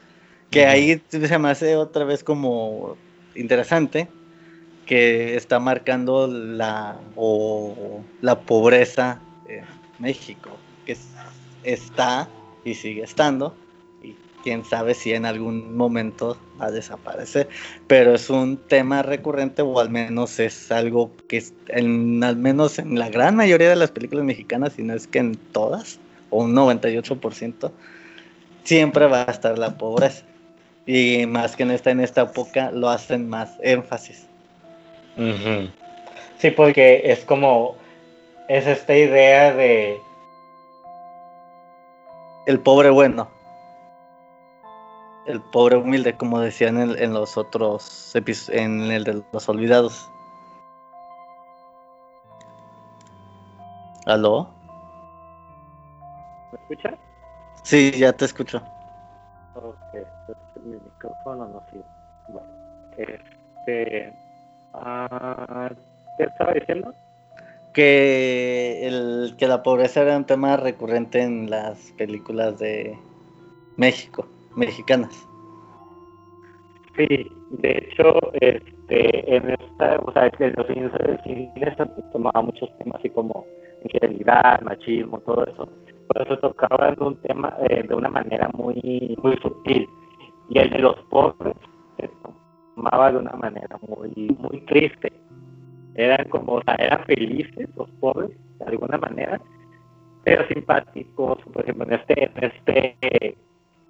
Que 0.51 0.67
ahí 0.67 1.03
se 1.11 1.39
me 1.39 1.51
hace 1.51 1.77
otra 1.77 2.05
vez 2.05 2.25
como 2.25 2.97
interesante 3.35 4.09
que 4.87 5.37
está 5.37 5.61
marcando 5.61 6.27
la 6.27 6.99
o 7.15 8.01
la 8.23 8.41
pobreza 8.41 9.21
en 9.47 9.65
México 9.99 10.51
que 10.87 10.97
está 11.63 12.29
y 12.65 12.75
sigue 12.75 13.03
estando 13.03 13.55
quién 14.49 14.65
sabe 14.65 14.95
si 14.95 15.13
en 15.13 15.27
algún 15.27 15.77
momento 15.77 16.39
va 16.59 16.69
a 16.69 16.71
desaparecer. 16.71 17.51
Pero 17.87 18.15
es 18.15 18.31
un 18.31 18.57
tema 18.57 19.03
recurrente 19.03 19.61
o 19.61 19.79
al 19.79 19.91
menos 19.91 20.41
es 20.41 20.73
algo 20.73 21.11
que 21.29 21.45
en, 21.69 22.25
al 22.25 22.37
menos 22.37 22.79
en 22.79 22.99
la 22.99 23.11
gran 23.11 23.37
mayoría 23.37 23.69
de 23.69 23.77
las 23.77 23.91
películas 23.91 24.25
mexicanas, 24.25 24.73
si 24.73 24.83
no 24.83 24.95
es 24.95 25.07
que 25.07 25.19
en 25.19 25.37
todas, 25.53 26.01
o 26.31 26.45
un 26.45 26.55
98%, 26.55 27.71
siempre 28.65 29.07
va 29.07 29.25
a 29.25 29.31
estar 29.31 29.59
la 29.59 29.77
pobreza. 29.77 30.25
Y 30.87 31.27
más 31.27 31.55
que 31.55 31.65
en 31.65 31.73
esta, 31.73 31.91
en 31.91 32.01
esta 32.01 32.23
época 32.23 32.71
lo 32.71 32.89
hacen 32.89 33.29
más 33.29 33.51
énfasis. 33.63 34.27
Sí, 36.39 36.51
porque 36.53 37.03
es 37.05 37.23
como, 37.27 37.77
es 38.49 38.67
esta 38.67 38.97
idea 38.97 39.53
de... 39.53 40.01
El 42.47 42.61
pobre 42.61 42.89
bueno 42.89 43.29
el 45.29 45.43
pobre 45.43 45.77
humilde, 45.77 46.17
como 46.17 46.41
decían 46.41 46.79
en, 46.79 47.13
los 47.13 47.37
otros 47.37 48.17
episodios, 48.17 48.63
en 48.63 48.81
el 48.91 49.05
de 49.05 49.23
los 49.31 49.49
olvidados. 49.49 50.11
¿Aló? 54.07 54.49
¿Me 56.51 56.59
escuchas? 56.61 56.99
Sí, 57.63 57.93
ya 57.93 58.15
te 58.15 58.25
escucho. 58.25 58.63
Ok, 59.55 59.77
mi 60.65 60.77
micrófono 60.77 61.47
no 61.47 61.63
sirve. 61.71 61.85
Bueno, 62.29 62.49
este. 62.97 64.15
Ah, 64.73 65.71
¿Qué 66.17 66.25
estaba 66.25 66.55
diciendo? 66.55 66.95
Que, 67.75 68.87
el, 68.87 69.35
que 69.37 69.47
la 69.47 69.63
pobreza 69.63 70.01
era 70.01 70.17
un 70.17 70.25
tema 70.25 70.57
recurrente 70.57 71.21
en 71.21 71.51
las 71.51 71.79
películas 71.99 72.59
de 72.59 72.99
México 73.77 74.27
mexicanas. 74.57 75.29
Sí, 76.97 77.31
de 77.51 77.79
hecho, 77.79 78.19
este, 78.41 79.37
en 79.37 79.51
esta, 79.51 80.01
o 80.05 80.13
sea, 80.13 80.31
en 80.39 80.53
los 80.57 80.67
se 80.67 82.03
tomaba 82.13 82.43
muchos 82.43 82.69
temas 82.79 82.99
así 82.99 83.11
como 83.11 83.47
infidelidad, 83.85 84.61
machismo, 84.63 85.21
todo 85.21 85.45
eso. 85.45 85.69
Pero 86.13 86.25
se 86.27 86.37
tocaba 86.41 86.89
en 86.89 87.03
un 87.03 87.17
tema 87.23 87.55
eh, 87.69 87.85
de 87.87 87.95
una 87.95 88.09
manera 88.09 88.51
muy, 88.55 89.17
muy 89.23 89.37
sutil. 89.37 89.89
Y 90.51 90.59
el 90.59 90.71
de 90.71 90.79
los 90.79 90.97
pobres 91.11 91.55
se 91.99 92.11
tomaba 92.75 93.13
de 93.13 93.19
una 93.19 93.33
manera 93.35 93.79
muy, 93.87 94.37
muy 94.39 94.61
triste. 94.63 95.13
Eran 95.95 96.29
como, 96.31 96.55
o 96.55 96.63
sea, 96.63 96.75
eran 96.77 97.05
felices 97.05 97.69
los 97.77 97.91
pobres, 98.01 98.31
de 98.59 98.65
alguna 98.65 98.99
manera, 98.99 99.41
pero 100.25 100.47
simpáticos, 100.49 101.39
por 101.53 101.63
ejemplo, 101.63 101.87
en 101.87 101.93
este, 101.93 102.25
en 102.25 102.45
este 102.45 103.37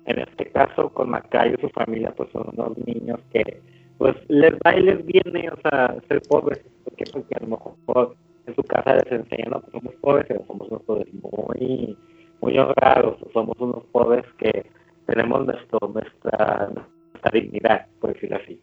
en 0.08 0.20
este 0.20 0.46
caso, 0.50 0.88
con 0.90 1.10
Macayo 1.10 1.54
y 1.58 1.60
su 1.60 1.68
familia, 1.68 2.12
pues 2.16 2.30
son 2.32 2.48
unos 2.52 2.78
niños 2.78 3.20
que, 3.30 3.60
pues, 3.98 4.16
les 4.28 4.54
va 4.54 4.74
y 4.74 4.82
les 4.82 5.04
viene, 5.04 5.50
o 5.50 5.60
sea, 5.60 5.94
ser 6.08 6.22
pobres. 6.22 6.64
Porque 6.84 7.04
a 7.36 7.40
lo 7.40 7.48
mejor 7.48 8.16
en 8.46 8.54
su 8.54 8.62
casa 8.62 8.96
les 8.96 9.12
enseñan, 9.12 9.50
no, 9.50 9.60
pues 9.60 9.72
somos 9.72 9.94
pobres, 9.96 10.24
pero 10.26 10.44
somos 10.46 10.68
unos 10.68 10.82
pobres 10.84 11.08
muy, 11.12 11.96
muy 12.40 12.58
honrados, 12.58 13.18
somos 13.34 13.54
unos 13.60 13.84
pobres 13.92 14.24
que 14.38 14.64
tenemos 15.06 15.44
nuestro, 15.44 15.78
nuestra, 15.88 16.70
nuestra 16.74 17.30
dignidad, 17.30 17.86
por 18.00 18.14
decirlo 18.14 18.36
así. 18.36 18.58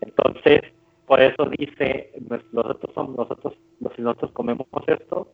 Entonces, 0.00 0.62
por 1.06 1.20
eso 1.20 1.44
dice, 1.56 2.10
nosotros 2.52 2.92
somos, 2.94 3.16
nosotros, 3.16 3.54
si 3.94 4.02
nosotros 4.02 4.32
comemos 4.32 4.66
esto, 4.88 5.28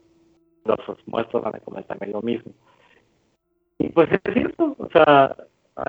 los 0.64 0.78
muertos 1.06 1.42
van 1.42 1.56
a 1.56 1.60
comer 1.60 1.84
también 1.84 2.12
lo 2.12 2.20
mismo. 2.20 2.52
Y 3.80 3.88
pues 3.88 4.10
es 4.12 4.20
cierto, 4.34 4.76
o 4.78 4.88
sea, 4.92 5.34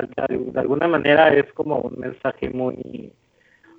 de 0.07 0.59
alguna 0.59 0.87
manera 0.87 1.27
es 1.33 1.51
como 1.51 1.79
un 1.81 1.99
mensaje 1.99 2.49
muy, 2.49 3.11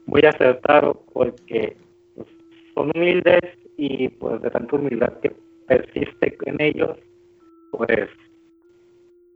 muy 0.05 0.20
acertado 0.20 1.03
porque 1.14 1.79
pues, 2.14 2.29
son 2.75 2.92
humildes 2.94 3.40
y 3.79 4.09
pues 4.09 4.42
de 4.42 4.51
tanta 4.51 4.77
humildad 4.77 5.14
que 5.20 5.35
persiste 5.66 6.37
en 6.44 6.61
ellos, 6.61 6.98
pues 7.70 8.11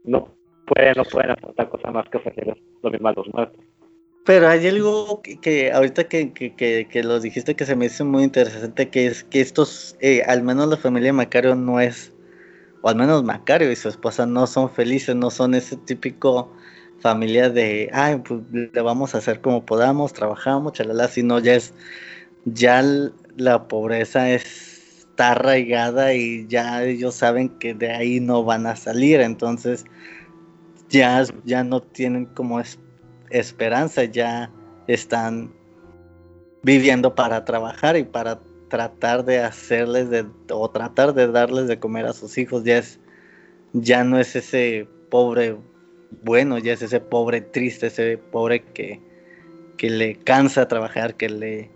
no 0.04 0.28
pueden, 0.66 0.92
no 0.98 1.04
pueden 1.04 1.30
hacer 1.30 1.48
otra 1.48 1.70
cosa 1.70 1.90
más 1.90 2.06
que 2.10 2.18
ofrecerles 2.18 2.58
lo 2.82 2.90
mismo 2.90 3.08
a 3.08 3.12
los 3.14 3.32
muertos. 3.32 3.64
Pero 4.26 4.48
hay 4.48 4.66
algo 4.66 5.22
que, 5.22 5.72
ahorita 5.72 6.04
que, 6.04 6.34
que, 6.34 6.54
que, 6.54 7.02
lo 7.02 7.18
dijiste 7.18 7.54
que 7.54 7.64
se 7.64 7.76
me 7.76 7.86
hizo 7.86 8.04
muy 8.04 8.24
interesante, 8.24 8.90
que 8.90 9.06
es 9.06 9.24
que 9.24 9.40
estos, 9.40 9.96
eh, 10.00 10.22
al 10.26 10.42
menos 10.42 10.68
la 10.68 10.76
familia 10.76 11.14
Macario 11.14 11.54
no 11.54 11.80
es, 11.80 12.12
o 12.86 12.88
al 12.88 12.94
menos 12.94 13.24
Macario 13.24 13.72
y 13.72 13.74
su 13.74 13.88
esposa 13.88 14.26
no 14.26 14.46
son 14.46 14.70
felices, 14.70 15.16
no 15.16 15.28
son 15.28 15.56
ese 15.56 15.76
típico 15.76 16.52
familia 17.00 17.50
de, 17.50 17.90
ay, 17.92 18.22
pues 18.24 18.42
le 18.52 18.80
vamos 18.80 19.12
a 19.12 19.18
hacer 19.18 19.40
como 19.40 19.66
podamos, 19.66 20.12
trabajamos, 20.12 20.74
chalala, 20.74 21.08
sino 21.08 21.40
ya 21.40 21.56
es, 21.56 21.74
ya 22.44 22.84
la 23.36 23.66
pobreza 23.66 24.30
está 24.30 25.32
arraigada 25.32 26.14
y 26.14 26.46
ya 26.46 26.84
ellos 26.84 27.16
saben 27.16 27.48
que 27.58 27.74
de 27.74 27.90
ahí 27.90 28.20
no 28.20 28.44
van 28.44 28.68
a 28.68 28.76
salir, 28.76 29.20
entonces 29.20 29.84
ya, 30.88 31.24
ya 31.44 31.64
no 31.64 31.82
tienen 31.82 32.26
como 32.26 32.60
es 32.60 32.78
esperanza, 33.30 34.04
ya 34.04 34.48
están 34.86 35.52
viviendo 36.62 37.16
para 37.16 37.44
trabajar 37.44 37.96
y 37.96 38.04
para 38.04 38.38
tratar 38.68 39.24
de 39.24 39.40
hacerles 39.40 40.10
de, 40.10 40.26
o 40.50 40.70
tratar 40.70 41.14
de 41.14 41.28
darles 41.28 41.68
de 41.68 41.78
comer 41.78 42.06
a 42.06 42.12
sus 42.12 42.38
hijos, 42.38 42.64
ya 42.64 42.78
es, 42.78 42.98
ya 43.72 44.04
no 44.04 44.18
es 44.18 44.36
ese 44.36 44.88
pobre 45.10 45.56
bueno, 46.22 46.58
ya 46.58 46.72
es 46.72 46.82
ese 46.82 47.00
pobre 47.00 47.40
triste, 47.40 47.88
ese 47.88 48.18
pobre 48.18 48.62
que, 48.62 49.00
que 49.76 49.90
le 49.90 50.16
cansa 50.16 50.68
trabajar, 50.68 51.14
que 51.14 51.28
le 51.28 51.70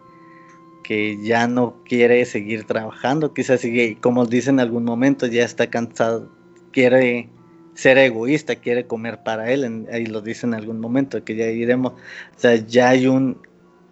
que 0.82 1.22
ya 1.22 1.46
no 1.46 1.84
quiere 1.84 2.24
seguir 2.24 2.64
trabajando, 2.64 3.32
quizás 3.32 3.60
sigue, 3.60 3.96
como 4.00 4.26
dice 4.26 4.50
en 4.50 4.58
algún 4.58 4.84
momento, 4.84 5.26
ya 5.26 5.44
está 5.44 5.68
cansado, 5.68 6.28
quiere 6.72 7.28
ser 7.74 7.96
egoísta, 7.98 8.56
quiere 8.56 8.86
comer 8.86 9.22
para 9.22 9.52
él, 9.52 9.86
ahí 9.92 10.06
lo 10.06 10.20
dice 10.20 10.46
en 10.46 10.54
algún 10.54 10.80
momento, 10.80 11.22
que 11.22 11.36
ya 11.36 11.46
iremos, 11.46 11.92
o 11.92 12.38
sea, 12.40 12.56
ya 12.56 12.88
hay 12.88 13.06
un, 13.06 13.38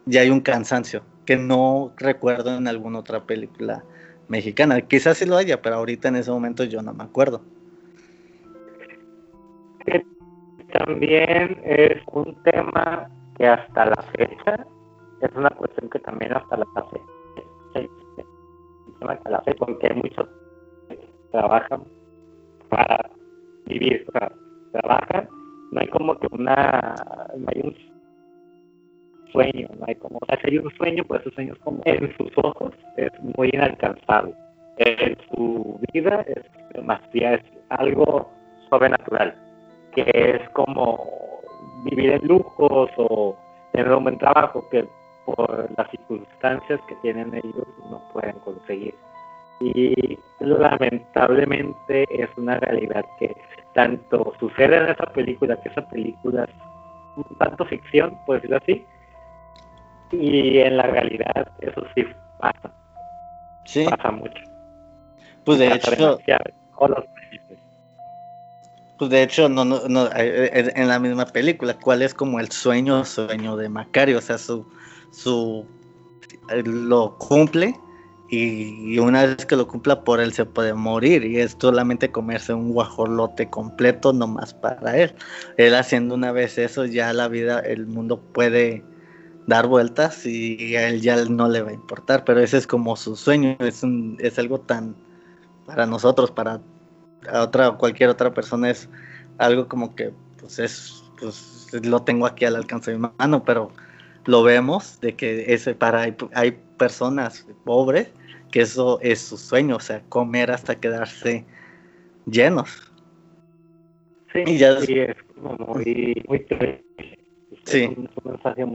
ya 0.07 0.23
hay 0.23 0.31
un 0.31 0.41
cansancio, 0.41 1.05
que 1.29 1.37
no 1.37 1.93
recuerdo 1.99 2.57
en 2.57 2.67
alguna 2.69 3.01
otra 3.01 3.25
película 3.25 3.85
mexicana, 4.29 4.81
quizás 4.81 5.19
sí 5.19 5.27
lo 5.27 5.37
haya, 5.37 5.61
pero 5.61 5.77
ahorita 5.77 6.09
en 6.09 6.17
ese 6.17 6.31
momento 6.31 6.65
yo 6.65 6.81
no 6.81 6.95
me 6.95 7.05
acuerdo. 7.05 7.43
También 10.73 11.61
es 11.65 12.01
un 12.13 12.35
tema 12.45 13.11
que 13.37 13.47
hasta 13.47 13.85
la 13.85 14.03
fecha, 14.17 14.67
es 15.21 15.31
una 15.37 15.51
cuestión 15.51 15.91
que 15.91 15.99
también 15.99 16.33
hasta 16.33 16.57
la 16.57 16.65
fecha, 16.91 17.91
hasta 19.07 19.31
la 19.31 19.43
fecha, 19.43 19.59
porque 19.59 19.93
muchos 19.93 20.27
trabajan 21.31 21.83
para 22.71 23.11
vivir, 23.67 24.07
o 24.09 24.13
sea, 24.13 24.33
trabajan, 24.73 25.29
no 25.73 25.81
hay 25.83 25.89
como 25.89 26.19
que 26.19 26.27
una, 26.31 26.95
no 27.37 27.47
hay 27.55 27.61
un 27.65 27.98
sueño, 29.33 29.69
no 29.79 29.85
hay 29.87 29.95
como, 29.97 30.19
o 30.21 30.27
sea, 30.27 30.39
si 30.41 30.51
hay 30.51 30.59
un 30.59 30.71
sueño, 30.77 31.05
pues 31.05 31.21
esos 31.21 31.35
sueños 31.35 31.59
como 31.65 31.83
en 31.85 32.17
sus 32.17 32.31
ojos 32.37 32.73
es 32.97 33.11
muy 33.37 33.51
inalcanzable, 33.53 34.35
en 34.79 35.17
su 35.31 35.81
vida 35.93 36.25
es 36.27 36.45
demasiado, 36.75 37.37
es 37.37 37.43
algo 37.71 38.31
sobrenatural, 38.71 39.35
que 39.95 40.11
es 40.15 40.49
como 40.51 41.05
vivir 41.85 42.13
en 42.13 42.27
lujos 42.27 42.91
o 42.97 43.37
tener 43.73 43.93
un 43.93 44.05
buen 44.05 44.19
trabajo 44.19 44.69
que 44.71 44.87
por 45.25 45.71
las 45.77 45.91
circunstancias 45.91 46.81
que 46.89 46.95
tienen 46.97 47.35
ellos 47.35 47.67
no 47.91 48.01
pueden 48.13 48.39
conseguir. 48.41 48.95
Y 49.61 50.19
lamentablemente 50.41 52.07
es 52.11 52.31
una 52.37 52.59
realidad 52.61 53.05
que 53.19 53.35
tanto 53.75 54.33
sucede 54.39 54.77
en 54.77 54.89
esa 54.89 55.07
película, 55.07 55.61
que 55.61 55.69
esa 55.69 55.87
película 55.89 56.45
es 56.45 56.51
un 57.17 57.39
tanto 57.39 57.65
ficción, 57.65 58.17
por 58.25 58.37
decirlo 58.37 58.59
así, 58.59 58.85
y 60.13 60.59
en 60.59 60.77
la 60.77 60.85
realidad 60.85 61.49
eso 61.61 61.83
sí 61.95 62.05
pasa. 62.41 62.71
Sí. 63.65 63.85
Pasa 63.89 64.11
mucho. 64.11 64.43
Pues 65.45 65.59
de 65.59 65.75
hecho... 65.75 66.19
Pues 68.99 69.11
de 69.13 69.23
hecho, 69.23 69.49
no, 69.49 69.65
no, 69.65 69.87
no, 69.89 70.09
en 70.13 70.89
la 70.89 70.99
misma 70.99 71.25
película, 71.27 71.75
¿cuál 71.75 72.03
es 72.03 72.13
como 72.13 72.41
el 72.41 72.51
sueño, 72.51 73.05
sueño 73.05 73.57
de 73.57 73.69
Macario? 73.69 74.19
O 74.19 74.21
sea, 74.21 74.39
su, 74.39 74.67
su, 75.13 75.65
eh, 76.51 76.65
lo 76.65 77.17
cumple, 77.17 77.77
y, 78.31 78.99
una 78.99 79.25
vez 79.25 79.47
que 79.47 79.57
lo 79.57 79.67
cumpla 79.67 80.05
por 80.05 80.21
él 80.21 80.33
se 80.33 80.45
puede 80.45 80.75
morir 80.75 81.25
y 81.25 81.39
es 81.39 81.57
solamente 81.59 82.11
comerse 82.11 82.53
un 82.53 82.73
guajolote 82.73 83.49
completo 83.49 84.13
nomás 84.13 84.53
para 84.53 84.97
él. 84.99 85.15
Él 85.57 85.75
haciendo 85.75 86.15
una 86.15 86.33
vez 86.33 86.59
eso 86.59 86.85
ya 86.85 87.13
la 87.13 87.29
vida, 87.29 87.61
el 87.61 87.87
mundo 87.87 88.21
puede 88.21 88.85
dar 89.49 89.67
vueltas 89.67 90.27
y 90.27 90.77
a 90.77 90.91
él 90.91 91.01
ya 91.01 91.25
no 91.25 91.49
le 91.49 91.63
va 91.63 91.71
a 91.71 91.73
importar, 91.73 92.23
pero 92.25 92.41
ese 92.41 92.59
es 92.59 92.67
como 92.67 92.97
su 92.97 93.17
sueño, 93.17 93.57
es, 93.61 93.83
un, 93.83 94.19
es 94.21 94.39
algo 94.39 94.61
tan 94.61 94.95
para 95.65 95.87
nosotros, 95.87 96.31
para 96.31 96.61
otra 97.33 97.73
cualquier 97.73 98.11
otra 98.11 98.35
persona 98.35 98.71
es 98.71 98.91
algo 99.39 99.67
como 99.67 99.95
que 99.95 100.13
pues 100.39 100.59
es 100.59 101.03
pues 101.19 101.67
lo 101.83 102.03
tengo 102.03 102.27
aquí 102.27 102.45
al 102.45 102.57
alcance 102.57 102.91
de 102.91 102.99
mi 102.99 103.09
mano, 103.19 103.43
pero 103.43 103.73
lo 104.27 104.43
vemos 104.43 105.01
de 105.01 105.17
que 105.17 105.55
ese 105.55 105.75
para 105.75 106.03
hay, 106.03 106.15
hay 106.35 106.59
personas 106.77 107.47
pobres 107.65 108.13
que 108.51 108.61
eso 108.61 108.99
es 109.01 109.19
su 109.21 109.39
sueño, 109.39 109.77
o 109.77 109.81
sea, 109.81 110.03
comer 110.11 110.51
hasta 110.51 110.79
quedarse 110.79 111.47
llenos. 112.27 112.93
Sí, 114.35 114.43
y 114.47 114.59
ya 114.59 114.73
es 114.73 115.17
como 115.35 115.55
muy, 115.55 116.23
muy 116.29 116.41
triste. 116.41 116.85
Sí. 117.65 117.85
Es 117.85 117.97
un, 117.97 118.11
mensaje 118.25 118.67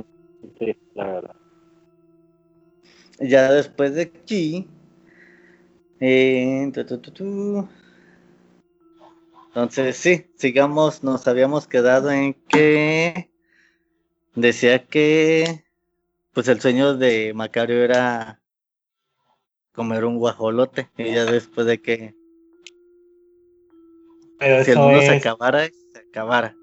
la 0.95 1.05
verdad. 1.05 1.35
Ya 3.19 3.51
después 3.51 3.95
de 3.95 4.03
aquí, 4.03 4.67
eh, 5.99 6.71
entonces 9.47 9.97
sí, 9.97 10.25
sigamos, 10.35 11.03
nos 11.03 11.27
habíamos 11.27 11.67
quedado 11.67 12.11
en 12.11 12.33
que 12.33 13.29
decía 14.35 14.85
que 14.85 15.63
pues 16.33 16.47
el 16.47 16.59
sueño 16.59 16.97
de 16.97 17.33
Macario 17.35 17.83
era 17.83 18.41
comer 19.73 20.05
un 20.05 20.17
guajolote 20.17 20.89
y 20.97 21.13
ya 21.13 21.25
después 21.25 21.67
de 21.67 21.81
que 21.81 22.15
si 24.65 24.71
el 24.71 24.77
mundo 24.79 25.01
se 25.01 25.17
acabara, 25.17 25.65
se 25.65 25.99
acabara. 25.99 26.55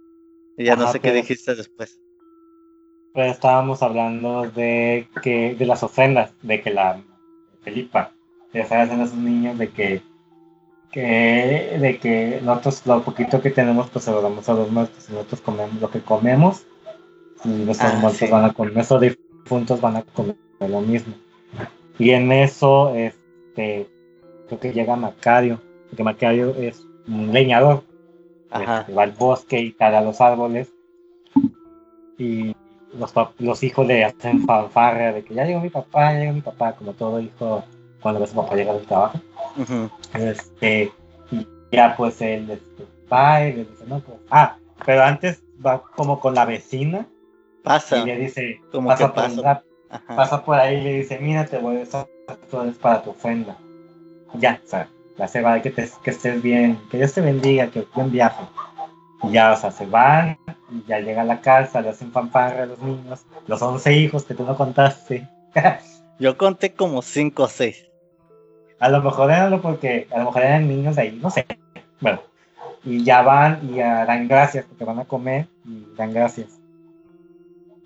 Y 0.58 0.64
ya 0.64 0.76
no 0.76 0.90
sé 0.92 1.00
qué 1.00 1.12
dijiste 1.12 1.54
después. 1.54 1.98
Pues 3.12 3.32
estábamos 3.32 3.82
hablando 3.82 4.42
de 4.50 5.08
que 5.22 5.54
de 5.54 5.66
las 5.66 5.82
ofrendas, 5.82 6.32
de 6.42 6.60
que 6.62 6.70
la 6.70 7.02
Felipa 7.62 8.12
ya 8.52 8.66
sabes 8.66 8.90
en 8.90 9.00
esos 9.00 9.16
niños 9.16 9.58
de 9.58 9.68
que 9.70 10.02
que 10.90 11.78
de 11.80 11.98
que 11.98 12.40
nosotros 12.42 12.84
lo 12.86 13.02
poquito 13.02 13.40
que 13.40 13.50
tenemos 13.50 13.88
pues 13.90 14.04
se 14.04 14.10
lo 14.10 14.22
damos 14.22 14.48
a 14.48 14.54
los 14.54 14.70
muertos 14.72 15.08
y 15.08 15.12
nosotros 15.12 15.40
comemos 15.40 15.80
lo 15.80 15.88
que 15.88 16.00
comemos 16.00 16.66
y 17.44 17.48
nuestros 17.48 17.92
ah, 17.94 17.98
muertos 18.00 18.28
van 18.28 18.44
a 18.44 18.52
comer 18.52 18.74
nuestros 18.74 19.00
difuntos 19.00 19.80
van 19.80 19.98
a 19.98 20.02
comer 20.02 20.36
lo 20.58 20.80
mismo 20.80 21.14
y 22.00 22.12
en 22.12 22.32
eso, 22.32 22.94
este, 22.94 23.86
creo 24.48 24.58
que 24.58 24.72
llega 24.72 24.96
Macario, 24.96 25.60
porque 25.90 26.02
Macario 26.02 26.54
es 26.54 26.82
un 27.06 27.30
leñador. 27.30 27.84
Este, 28.50 28.94
va 28.94 29.02
al 29.02 29.12
bosque 29.12 29.60
y 29.60 29.72
tala 29.72 30.00
los 30.00 30.18
árboles. 30.22 30.72
Y 32.16 32.56
los, 32.94 33.12
los 33.38 33.62
hijos 33.62 33.86
le 33.86 34.04
hacen 34.04 34.44
fanfarra 34.46 35.12
de 35.12 35.24
que 35.24 35.34
ya 35.34 35.44
llegó 35.44 35.60
mi 35.60 35.70
papá, 35.70 36.12
ya 36.12 36.20
llegó 36.20 36.32
mi 36.32 36.40
papá, 36.40 36.72
como 36.74 36.92
todo 36.92 37.20
hijo 37.20 37.64
cuando 38.00 38.20
ve 38.20 38.24
a 38.24 38.28
su 38.28 38.34
papá 38.34 38.54
llegar 38.54 38.76
del 38.76 38.86
trabajo. 38.86 39.20
este, 40.14 40.92
y 41.30 41.46
ya 41.72 41.94
pues 41.96 42.20
él 42.20 42.50
este, 42.50 42.86
va 43.12 43.44
y 43.44 43.52
le 43.52 43.64
dice, 43.64 43.84
no, 43.86 44.00
pues, 44.00 44.18
ah, 44.30 44.56
pero 44.84 45.04
antes 45.04 45.42
va 45.64 45.82
como 45.96 46.20
con 46.20 46.34
la 46.34 46.44
vecina. 46.44 47.06
Pasa. 47.62 47.98
Y 47.98 48.04
le 48.06 48.16
dice, 48.16 48.60
como 48.72 48.88
pasa, 48.88 49.08
que 49.08 49.14
pasa 49.14 49.62
pasa 50.06 50.44
por 50.44 50.58
ahí 50.58 50.76
y 50.76 50.80
le 50.82 50.94
dice, 50.94 51.18
mira, 51.18 51.44
te 51.46 51.58
voy 51.58 51.78
a 51.78 51.82
usar 51.82 52.06
para 52.80 53.02
tu 53.02 53.10
ofrenda. 53.10 53.56
Ya, 54.34 54.60
o 54.64 54.68
sea, 54.68 54.88
la 55.16 55.28
se 55.28 55.42
va, 55.42 55.60
que, 55.60 55.70
te, 55.70 55.88
que 56.02 56.10
estés 56.10 56.40
bien, 56.42 56.78
que 56.90 56.98
Dios 56.98 57.12
te 57.12 57.20
bendiga, 57.20 57.68
que 57.68 57.86
buen 57.94 58.10
viaje. 58.10 58.42
Y 59.22 59.32
ya, 59.32 59.52
o 59.52 59.56
sea, 59.56 59.70
se 59.70 59.86
van, 59.86 60.38
y 60.70 60.82
ya 60.88 61.00
llega 61.00 61.22
a 61.22 61.24
la 61.24 61.40
casa, 61.40 61.80
le 61.80 61.90
hacen 61.90 62.10
fanfarra 62.10 62.62
a 62.62 62.66
los 62.66 62.80
niños, 62.80 63.24
los 63.46 63.60
11 63.60 63.92
hijos 63.94 64.24
que 64.24 64.34
tú 64.34 64.44
no 64.44 64.56
contaste. 64.56 65.28
Yo 66.18 66.36
conté 66.36 66.72
como 66.72 67.02
5 67.02 67.42
o 67.42 67.48
6. 67.48 67.86
A 68.78 68.88
lo 68.88 69.02
mejor 69.02 69.30
eran 69.30 69.60
porque, 69.60 70.06
a 70.12 70.18
lo 70.18 70.26
mejor 70.26 70.42
eran 70.42 70.68
niños 70.68 70.96
ahí, 70.96 71.18
no 71.20 71.30
sé. 71.30 71.46
Bueno, 72.00 72.20
y 72.84 73.04
ya 73.04 73.22
van 73.22 73.60
y 73.62 73.78
dan 73.78 74.26
gracias 74.26 74.64
porque 74.64 74.84
van 74.84 75.00
a 75.00 75.04
comer 75.04 75.46
y 75.64 75.86
dan 75.96 76.12
gracias. 76.12 76.48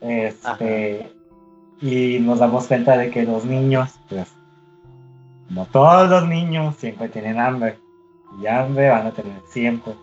Este, 0.01 1.11
y 1.81 2.19
nos 2.21 2.39
damos 2.39 2.67
cuenta 2.67 2.97
de 2.97 3.11
que 3.11 3.25
los 3.25 3.45
niños, 3.45 3.91
pues, 4.09 4.29
como 5.49 5.67
todos 5.67 6.09
los 6.09 6.29
niños 6.29 6.77
siempre 6.77 7.09
tienen 7.09 7.41
hambre. 7.41 7.79
Y 8.41 8.47
hambre 8.47 8.89
van 8.89 9.07
a 9.07 9.11
tener 9.13 9.41
siempre. 9.49 9.95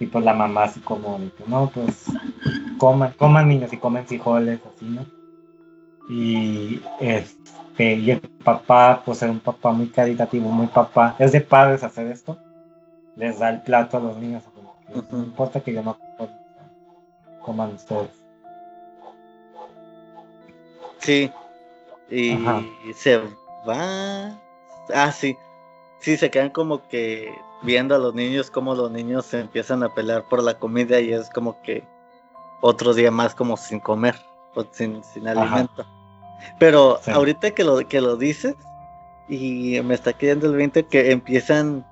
Y 0.00 0.06
pues 0.06 0.24
la 0.24 0.34
mamá 0.34 0.64
así 0.64 0.80
como, 0.80 1.18
no, 1.46 1.70
pues 1.74 2.06
coman, 2.78 3.12
coman 3.12 3.48
niños 3.48 3.72
y 3.72 3.78
comen 3.78 4.06
frijoles, 4.06 4.60
así, 4.64 4.86
¿no? 4.86 5.04
Y 6.08 6.80
este, 7.00 7.94
y 7.94 8.10
el 8.12 8.20
papá, 8.20 9.02
pues 9.04 9.22
era 9.22 9.32
un 9.32 9.40
papá 9.40 9.72
muy 9.72 9.88
caritativo, 9.88 10.50
muy 10.50 10.68
papá. 10.68 11.16
Es 11.18 11.32
de 11.32 11.40
padres 11.40 11.82
hacer 11.82 12.06
esto. 12.06 12.38
Les 13.16 13.38
da 13.38 13.50
el 13.50 13.62
plato 13.62 13.96
a 13.96 14.00
los 14.00 14.16
niños. 14.16 14.44
No 15.10 15.18
importa 15.18 15.60
que 15.60 15.74
yo 15.74 15.82
no 15.82 15.98
coman 17.42 17.74
ustedes. 17.74 18.10
Sí. 20.98 21.30
Y 22.10 22.38
se 22.94 23.18
va. 23.66 24.38
Ah, 24.94 25.12
sí. 25.12 25.36
Sí, 26.00 26.16
se 26.16 26.30
quedan 26.30 26.50
como 26.50 26.86
que 26.88 27.34
viendo 27.62 27.94
a 27.94 27.98
los 27.98 28.14
niños, 28.14 28.50
como 28.50 28.74
los 28.74 28.90
niños 28.90 29.26
se 29.26 29.40
empiezan 29.40 29.82
a 29.82 29.94
pelear 29.94 30.24
por 30.28 30.42
la 30.42 30.58
comida 30.58 31.00
y 31.00 31.12
es 31.12 31.28
como 31.30 31.60
que 31.62 31.84
otro 32.60 32.94
día 32.94 33.10
más 33.10 33.34
como 33.34 33.56
sin 33.56 33.80
comer, 33.80 34.16
o 34.54 34.64
sin, 34.70 35.02
sin 35.04 35.28
alimento. 35.28 35.86
Pero 36.58 37.00
ahorita 37.06 37.50
que 37.52 37.64
lo, 37.64 37.86
que 37.88 38.00
lo 38.00 38.16
dices, 38.16 38.54
y 39.28 39.80
me 39.82 39.94
está 39.94 40.12
quedando 40.12 40.46
el 40.46 40.56
20 40.56 40.86
que 40.86 41.10
empiezan 41.10 41.84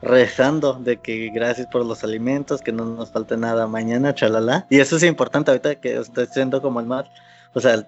rezando 0.00 0.74
de 0.74 0.98
que 0.98 1.30
gracias 1.30 1.66
por 1.66 1.84
los 1.84 2.04
alimentos, 2.04 2.62
que 2.62 2.72
no 2.72 2.84
nos 2.84 3.10
falte 3.10 3.36
nada 3.36 3.66
mañana, 3.66 4.14
chalala. 4.14 4.66
Y 4.70 4.80
eso 4.80 4.96
es 4.96 5.02
importante 5.02 5.50
ahorita 5.50 5.76
que 5.76 5.96
estoy 5.96 6.26
siendo 6.26 6.62
como 6.62 6.80
el 6.80 6.86
mar. 6.86 7.10
O 7.54 7.60
sea, 7.60 7.86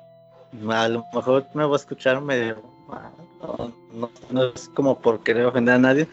a 0.69 0.89
lo 0.89 1.07
mejor 1.15 1.47
me 1.55 1.65
voy 1.65 1.75
a 1.75 1.77
escuchar 1.77 2.21
medio 2.21 2.57
no, 4.31 4.45
es 4.45 4.69
como 4.75 4.99
por 4.99 5.23
querer 5.23 5.47
ofender 5.47 5.75
a 5.75 5.79
nadie, 5.79 6.09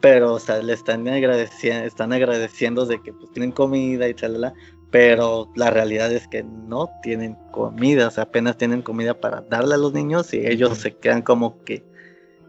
pero 0.00 0.34
o 0.34 0.38
sea, 0.38 0.62
le 0.62 0.72
están 0.72 1.06
agradeciendo, 1.08 1.86
están 1.86 2.12
agradeciendo 2.12 2.86
de 2.86 3.02
que 3.02 3.12
pues 3.12 3.30
tienen 3.32 3.52
comida 3.52 4.08
y 4.08 4.14
chalala, 4.14 4.54
pero 4.90 5.50
la 5.54 5.70
realidad 5.70 6.12
es 6.12 6.28
que 6.28 6.42
no 6.42 6.88
tienen 7.02 7.36
comida, 7.50 8.08
o 8.08 8.10
sea, 8.10 8.24
apenas 8.24 8.56
tienen 8.56 8.82
comida 8.82 9.14
para 9.14 9.42
darle 9.42 9.74
a 9.74 9.78
los 9.78 9.92
niños 9.92 10.32
y 10.32 10.46
ellos 10.46 10.78
se 10.78 10.96
quedan 10.96 11.22
como 11.22 11.62
que 11.64 11.84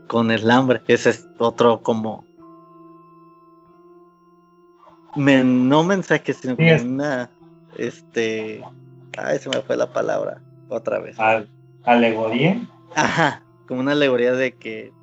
con 0.07 0.31
el 0.31 0.49
hambre. 0.49 0.81
Ese 0.87 1.11
es 1.11 1.27
otro 1.37 1.81
como 1.81 2.25
no 5.15 5.83
mensaje, 5.83 6.33
sino 6.33 6.55
una 6.83 7.29
este 7.77 8.63
ay 9.17 9.39
se 9.39 9.49
me 9.49 9.61
fue 9.61 9.75
la 9.75 9.91
palabra 9.91 10.41
otra 10.69 10.99
vez. 10.99 11.17
¿Alegoría? 11.83 12.67
Ajá, 12.95 13.43
como 13.67 13.81
una 13.81 13.93
alegoría 13.93 14.33
de 14.33 14.53
que 14.53 14.93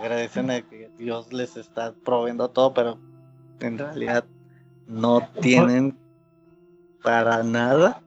agradecen 0.00 0.50
a 0.50 0.62
que 0.62 0.90
Dios 0.96 1.32
les 1.32 1.56
está 1.56 1.92
proveyendo 2.04 2.48
todo, 2.48 2.72
pero 2.72 2.98
en 3.60 3.78
realidad 3.78 4.24
no 4.86 5.28
tienen 5.40 5.96
para 7.02 7.42
nada. 7.42 8.00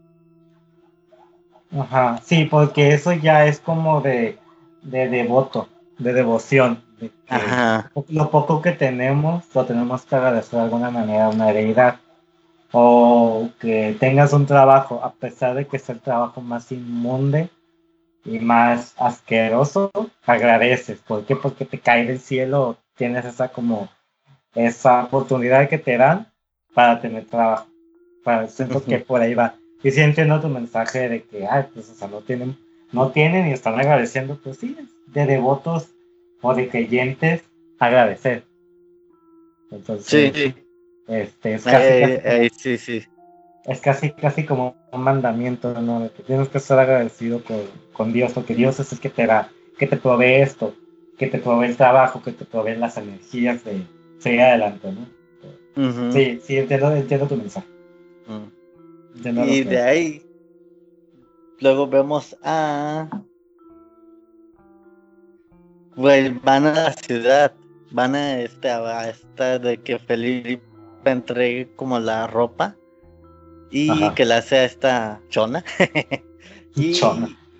Ajá, 1.72 2.20
sí, 2.24 2.46
porque 2.46 2.94
eso 2.94 3.14
ya 3.14 3.46
es 3.46 3.60
como 3.60 4.02
de, 4.02 4.40
de 4.82 5.08
devoto, 5.08 5.70
de 6.00 6.14
devoción. 6.14 6.84
Ajá. 7.28 7.92
Lo 8.10 8.30
poco 8.30 8.62
que 8.62 8.72
tenemos 8.72 9.44
lo 9.54 9.66
tenemos 9.66 10.04
que 10.04 10.16
agradecer 10.16 10.60
de 10.60 10.66
alguna 10.66 10.90
manera, 10.90 11.30
una 11.30 11.50
heredad. 11.50 12.00
O 12.72 13.50
que 13.60 13.96
tengas 14.00 14.34
un 14.34 14.48
trabajo, 14.48 15.00
a 15.04 15.14
pesar 15.14 15.54
de 15.54 15.68
que 15.68 15.78
es 15.78 15.90
el 15.90 16.00
trabajo 16.00 16.42
más 16.42 16.72
inmunde 16.72 17.52
y 18.26 18.40
más 18.40 18.94
asqueroso, 18.98 19.92
agradeces. 20.26 21.00
¿Por 21.00 21.26
qué? 21.26 21.36
Porque 21.36 21.66
te 21.66 21.80
cae 21.80 22.06
del 22.06 22.20
cielo, 22.20 22.78
tienes 22.96 23.26
esa 23.26 23.50
como 23.50 23.90
esa 24.56 25.04
oportunidad 25.04 25.68
que 25.70 25.78
te 25.78 25.98
dan 25.98 26.32
para 26.74 27.02
tener 27.02 27.26
trabajo. 27.26 27.68
Para, 28.24 28.48
siento 28.48 28.84
que 28.84 29.00
por 29.00 29.22
ahí 29.22 29.34
va. 29.34 29.56
Y 29.84 29.92
si 29.92 30.00
entiendo 30.02 30.40
tu 30.40 30.48
mensaje 30.48 31.10
de 31.10 31.24
que, 31.24 31.46
ay, 31.46 31.66
pues, 31.74 31.90
o 31.90 31.94
sea, 31.94 32.08
no 32.08 32.22
tienen, 32.22 32.58
no 32.94 33.12
tienen 33.12 33.48
y 33.48 33.52
están 33.52 33.78
agradeciendo, 33.78 34.40
pues 34.42 34.58
sí, 34.58 34.78
de 35.08 35.26
devotos 35.26 35.90
o 36.42 36.54
de 36.56 36.70
creyentes 36.70 37.44
agradecer. 37.80 38.44
Entonces, 39.72 40.34
sí. 40.34 40.56
Este, 41.08 41.56
es 41.56 41.64
casi, 41.66 42.50
sí, 42.58 42.78
sí. 42.78 43.06
Es 43.66 43.80
casi, 43.80 44.12
casi 44.12 44.46
como 44.46 44.76
un 44.92 45.02
mandamiento, 45.02 45.80
¿no? 45.80 46.10
que 46.16 46.24
tienes 46.24 46.50
que 46.50 46.58
estar 46.58 46.80
agradecido 46.80 47.44
con, 47.44 47.62
con 47.94 48.12
Dios, 48.12 48.34
porque 48.34 48.56
Dios 48.56 48.80
es 48.80 48.92
el 48.92 49.00
que 49.00 49.10
te 49.10 49.26
da, 49.26 49.50
que 49.78 49.88
te 49.88 49.96
provee 49.96 50.42
esto, 50.42 50.74
que 51.18 51.28
te 51.28 51.40
provee 51.40 51.68
el 51.68 51.78
trabajo, 51.78 52.22
que 52.22 52.34
te 52.34 52.44
provee 52.44 52.76
las 52.76 52.98
energías 52.98 53.64
de 53.64 53.84
seguir 54.20 54.42
adelante, 54.42 54.92
¿no? 54.92 55.08
Sí, 56.12 56.40
sí, 56.44 56.58
entiendo, 56.58 56.92
entiendo 56.92 57.28
tu 57.28 57.38
mensaje. 57.38 57.68
y 59.48 59.64
de 59.64 59.82
ahí, 59.82 60.22
luego 61.60 61.88
vemos 61.88 62.38
a. 62.44 63.08
Pues 65.96 66.42
van 66.42 66.66
a 66.66 66.74
la 66.74 66.94
ciudad, 66.94 67.54
van 67.92 68.16
a 68.16 68.40
esta, 68.40 69.00
a 69.00 69.10
esta 69.10 69.60
de 69.60 69.78
que 69.78 70.00
Felipe 70.00 70.62
entregue 71.06 71.70
como 71.76 72.00
la 72.00 72.28
ropa 72.28 72.76
y 73.74 74.10
que 74.12 74.26
la 74.26 74.38
hace 74.38 74.58
a 74.58 74.66
esta 74.66 75.22
chona. 75.30 75.64
y, 76.76 77.00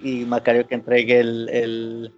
y 0.02 0.26
Macario 0.26 0.68
que 0.68 0.76
entregue 0.76 1.20
el, 1.20 2.14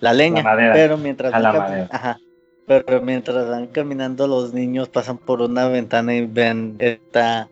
la 0.00 0.12
leña. 0.12 0.44
pero 0.72 0.96
mientras 0.96 1.32
ajá, 1.34 2.18
pero 2.66 3.02
mientras 3.02 3.48
van 3.48 3.66
caminando 3.66 4.26
los 4.26 4.54
niños 4.54 4.88
pasan 4.88 5.18
por 5.18 5.42
una 5.42 5.68
ventana 5.68 6.14
y 6.14 6.26
ven 6.26 6.76
esta 6.78 7.48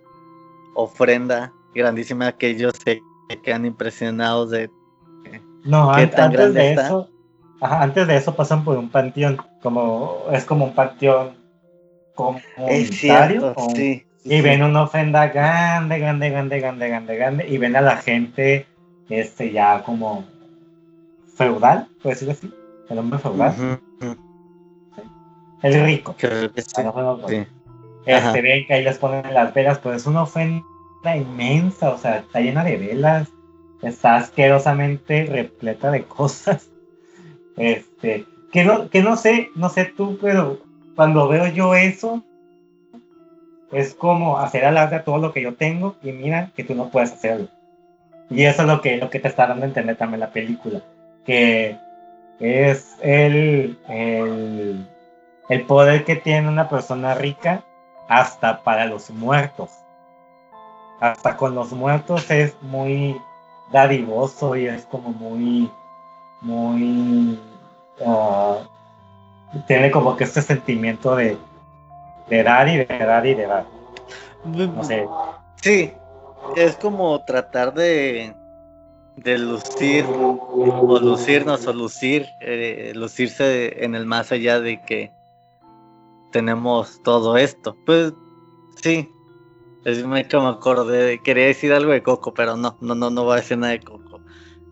ofrenda 0.74 1.52
grandísima 1.74 2.32
que 2.32 2.50
ellos 2.50 2.74
se 2.84 3.02
quedan 3.42 3.66
impresionados 3.66 4.50
de 4.50 4.70
no, 5.64 5.90
antes 5.92 6.54
de 6.54 6.72
eso 6.72 7.08
antes 7.60 8.06
de 8.06 8.16
eso 8.16 8.34
pasan 8.34 8.64
por 8.64 8.76
un 8.76 8.90
panteón 8.90 9.38
como 9.62 10.24
es 10.32 10.44
como 10.44 10.66
un 10.66 10.74
panteón 10.74 11.36
comunitario 12.14 13.54
sí, 13.74 14.04
y 14.24 14.40
ven 14.40 14.62
una 14.62 14.84
ofrenda 14.84 15.28
grande 15.28 15.98
grande 15.98 16.30
grande 16.30 16.60
grande 16.60 16.88
grande 16.88 17.16
grande 17.16 17.48
y 17.48 17.58
ven 17.58 17.76
a 17.76 17.80
la 17.80 17.96
gente 17.96 18.66
este 19.08 19.52
ya 19.52 19.82
como 19.82 20.24
feudal 21.36 21.88
puede 22.02 22.14
decirlo 22.14 22.32
así 22.32 22.52
el 22.92 22.98
hombre 22.98 23.18
feudal. 23.18 23.80
Es 25.62 25.82
rico. 25.82 26.14
Este, 28.04 28.42
ven 28.42 28.66
que 28.66 28.74
ahí 28.74 28.84
les 28.84 28.98
ponen 28.98 29.32
las 29.32 29.54
velas, 29.54 29.78
pues 29.78 29.96
es 29.98 30.06
una 30.06 30.22
ofrenda 30.22 30.64
inmensa, 31.16 31.90
o 31.90 31.98
sea, 31.98 32.18
está 32.18 32.40
llena 32.40 32.64
de 32.64 32.76
velas, 32.76 33.28
está 33.80 34.16
asquerosamente 34.16 35.26
repleta 35.26 35.90
de 35.90 36.04
cosas. 36.04 36.68
Este, 37.56 38.26
que 38.52 38.64
no, 38.64 38.88
que 38.88 39.02
no 39.02 39.16
sé, 39.16 39.50
no 39.54 39.68
sé 39.68 39.84
tú, 39.84 40.18
pero 40.20 40.58
cuando 40.96 41.28
veo 41.28 41.46
yo 41.46 41.74
eso, 41.74 42.24
es 43.72 43.94
como 43.94 44.38
hacer 44.38 44.64
a 44.66 45.04
todo 45.04 45.18
lo 45.18 45.32
que 45.32 45.42
yo 45.42 45.54
tengo 45.54 45.96
y 46.02 46.12
mira 46.12 46.50
que 46.54 46.64
tú 46.64 46.74
no 46.74 46.90
puedes 46.90 47.12
hacerlo. 47.12 47.48
Y 48.30 48.44
eso 48.44 48.62
es 48.62 48.68
lo 48.68 48.80
que, 48.80 48.96
lo 48.96 49.10
que 49.10 49.18
te 49.18 49.28
está 49.28 49.46
dando 49.46 49.64
a 49.64 49.68
entender 49.68 49.96
también 49.96 50.20
la 50.20 50.30
película, 50.30 50.80
que 51.24 51.76
es 52.38 52.96
el, 53.00 53.78
el 53.88 54.86
el 55.52 55.66
poder 55.66 56.04
que 56.04 56.16
tiene 56.16 56.48
una 56.48 56.68
persona 56.68 57.14
rica 57.14 57.62
hasta 58.08 58.62
para 58.62 58.86
los 58.86 59.10
muertos. 59.10 59.70
Hasta 61.00 61.36
con 61.36 61.54
los 61.54 61.72
muertos 61.72 62.30
es 62.30 62.56
muy 62.62 63.20
dadivoso 63.70 64.56
y 64.56 64.66
es 64.66 64.86
como 64.86 65.10
muy, 65.10 65.70
muy... 66.40 67.38
Ah, 68.06 68.58
tiene 69.66 69.90
como 69.90 70.16
que 70.16 70.24
este 70.24 70.40
sentimiento 70.40 71.16
de, 71.16 71.36
de 72.32 72.42
dar 72.42 72.66
y 72.66 72.78
de 72.78 72.86
dar 72.86 73.26
y 73.26 73.34
de 73.34 73.46
dar. 73.46 73.66
No 74.44 74.82
sé. 74.82 75.06
Sí, 75.60 75.92
es 76.56 76.76
como 76.76 77.22
tratar 77.26 77.74
de, 77.74 78.34
de 79.16 79.38
lucir 79.38 80.06
o 80.08 80.98
lucirnos 80.98 81.66
o 81.66 81.72
lucir, 81.74 82.26
eh, 82.40 82.92
lucirse 82.94 83.84
en 83.84 83.94
el 83.94 84.06
más 84.06 84.32
allá 84.32 84.60
de 84.60 84.80
que 84.82 85.12
tenemos 86.32 87.02
todo 87.02 87.36
esto. 87.36 87.76
Pues 87.84 88.14
sí, 88.82 89.06
es 89.84 90.02
me, 90.06 90.24
me 90.24 90.48
acordé, 90.48 91.20
quería 91.22 91.46
decir 91.46 91.70
algo 91.74 91.92
de 91.92 92.02
Coco, 92.02 92.32
pero 92.32 92.56
no, 92.56 92.78
no, 92.80 92.94
no, 92.94 93.10
no 93.10 93.24
voy 93.24 93.34
a 93.34 93.36
decir 93.36 93.58
nada 93.58 93.74
de 93.74 93.80
Coco. 93.80 94.20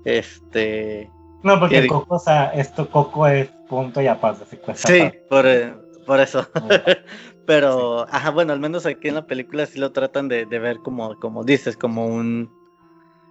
Este. 0.06 1.11
No, 1.42 1.61
porque 1.61 1.86
Coco, 1.86 2.14
o 2.14 2.18
sea, 2.18 2.52
esto 2.54 2.88
Coco 2.88 3.26
es 3.26 3.50
punto 3.68 4.00
y 4.00 4.06
aparte, 4.06 4.46
Sí, 4.74 5.11
por, 5.28 5.46
eh, 5.46 5.74
por 6.06 6.20
eso. 6.20 6.46
pero, 7.51 8.07
ajá, 8.12 8.30
bueno, 8.30 8.53
al 8.53 8.61
menos 8.61 8.86
aquí 8.86 9.09
en 9.09 9.16
la 9.16 9.26
película 9.26 9.66
sí 9.66 9.80
lo 9.80 9.90
tratan 9.90 10.28
de, 10.28 10.44
ver 10.44 10.78
como, 10.84 11.18
como 11.18 11.42
dices, 11.42 11.76
como 11.76 12.07
un 12.07 12.48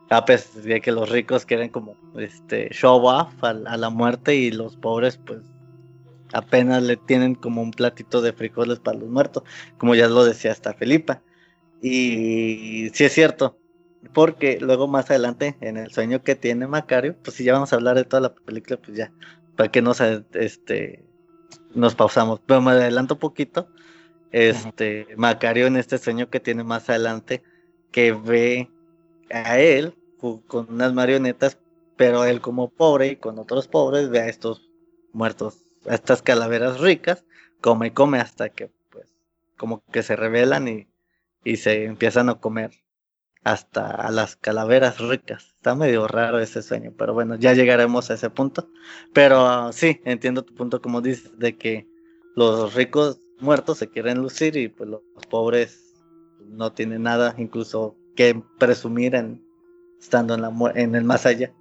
A 0.09 0.25
pesar 0.25 0.61
de 0.61 0.81
que 0.81 0.91
los 0.91 1.07
ricos 1.07 1.45
quieren 1.45 1.69
como 1.69 1.95
este 2.17 2.67
show 2.73 3.01
off 3.05 3.41
a, 3.41 3.51
a 3.51 3.77
la 3.77 3.89
muerte 3.89 4.35
y 4.35 4.51
los 4.51 4.75
pobres 4.75 5.15
pues 5.25 5.39
apenas 6.33 6.83
le 6.83 6.97
tienen 6.97 7.33
como 7.33 7.61
un 7.61 7.71
platito 7.71 8.21
de 8.21 8.33
frijoles 8.33 8.79
para 8.79 8.97
los 8.97 9.07
muertos, 9.07 9.43
como 9.77 9.95
ya 9.95 10.09
lo 10.09 10.25
decía 10.25 10.51
hasta 10.51 10.73
Felipa. 10.73 11.23
Y 11.81 12.89
sí 12.93 13.05
es 13.05 13.13
cierto, 13.13 13.57
porque 14.13 14.59
luego 14.59 14.89
más 14.89 15.09
adelante, 15.09 15.55
en 15.61 15.77
el 15.77 15.91
sueño 15.93 16.23
que 16.23 16.35
tiene 16.35 16.67
Macario, 16.67 17.15
pues 17.23 17.37
si 17.37 17.45
ya 17.45 17.53
vamos 17.53 17.71
a 17.71 17.77
hablar 17.77 17.95
de 17.95 18.03
toda 18.03 18.19
la 18.19 18.35
película, 18.35 18.75
pues 18.75 18.97
ya, 18.97 19.13
para 19.55 19.71
que 19.71 19.81
nos, 19.81 20.01
este, 20.01 21.05
nos 21.73 21.95
pausamos. 21.95 22.41
Pero 22.45 22.61
me 22.61 22.71
adelanto 22.71 23.13
un 23.13 23.21
poquito. 23.21 23.69
Este, 24.31 25.07
Macario 25.17 25.67
en 25.67 25.77
este 25.77 25.97
sueño 25.97 26.29
que 26.29 26.39
tiene 26.39 26.63
más 26.63 26.89
adelante, 26.89 27.43
que 27.91 28.11
ve 28.11 28.69
a 29.31 29.59
él 29.59 29.95
con 30.47 30.67
unas 30.69 30.93
marionetas, 30.93 31.57
pero 31.95 32.25
él 32.25 32.41
como 32.41 32.69
pobre 32.69 33.07
y 33.07 33.15
con 33.15 33.39
otros 33.39 33.67
pobres 33.67 34.09
ve 34.09 34.19
a 34.19 34.27
estos 34.27 34.69
muertos, 35.13 35.57
a 35.87 35.95
estas 35.95 36.21
calaveras 36.21 36.79
ricas, 36.79 37.25
come 37.61 37.87
y 37.87 37.91
come 37.91 38.19
hasta 38.19 38.49
que 38.49 38.71
pues 38.89 39.07
como 39.57 39.83
que 39.91 40.03
se 40.03 40.15
rebelan 40.15 40.67
y, 40.67 40.87
y 41.43 41.57
se 41.57 41.85
empiezan 41.85 42.29
a 42.29 42.35
comer 42.35 42.71
hasta 43.43 43.89
a 43.89 44.11
las 44.11 44.35
calaveras 44.35 44.99
ricas. 44.99 45.53
Está 45.55 45.75
medio 45.75 46.07
raro 46.07 46.39
ese 46.39 46.61
sueño, 46.61 46.93
pero 46.97 47.13
bueno, 47.13 47.35
ya 47.35 47.53
llegaremos 47.53 48.09
a 48.09 48.15
ese 48.15 48.29
punto. 48.29 48.69
Pero 49.13 49.71
sí, 49.71 50.01
entiendo 50.05 50.43
tu 50.43 50.53
punto 50.53 50.81
como 50.81 51.01
dices, 51.01 51.37
de 51.39 51.57
que 51.57 51.87
los 52.35 52.73
ricos 52.73 53.21
muertos 53.39 53.77
se 53.77 53.89
quieren 53.89 54.19
lucir 54.19 54.55
y 54.55 54.67
pues 54.67 54.89
los, 54.89 55.01
pobres 55.29 55.95
no 56.47 56.71
tienen 56.71 57.03
nada, 57.03 57.35
incluso 57.37 57.95
que 58.15 58.41
presumir 58.57 59.15
en, 59.15 59.43
estando 59.99 60.35
en, 60.35 60.41
la, 60.41 60.53
en 60.75 60.95
el 60.95 61.03
más 61.03 61.25
allá. 61.25 61.51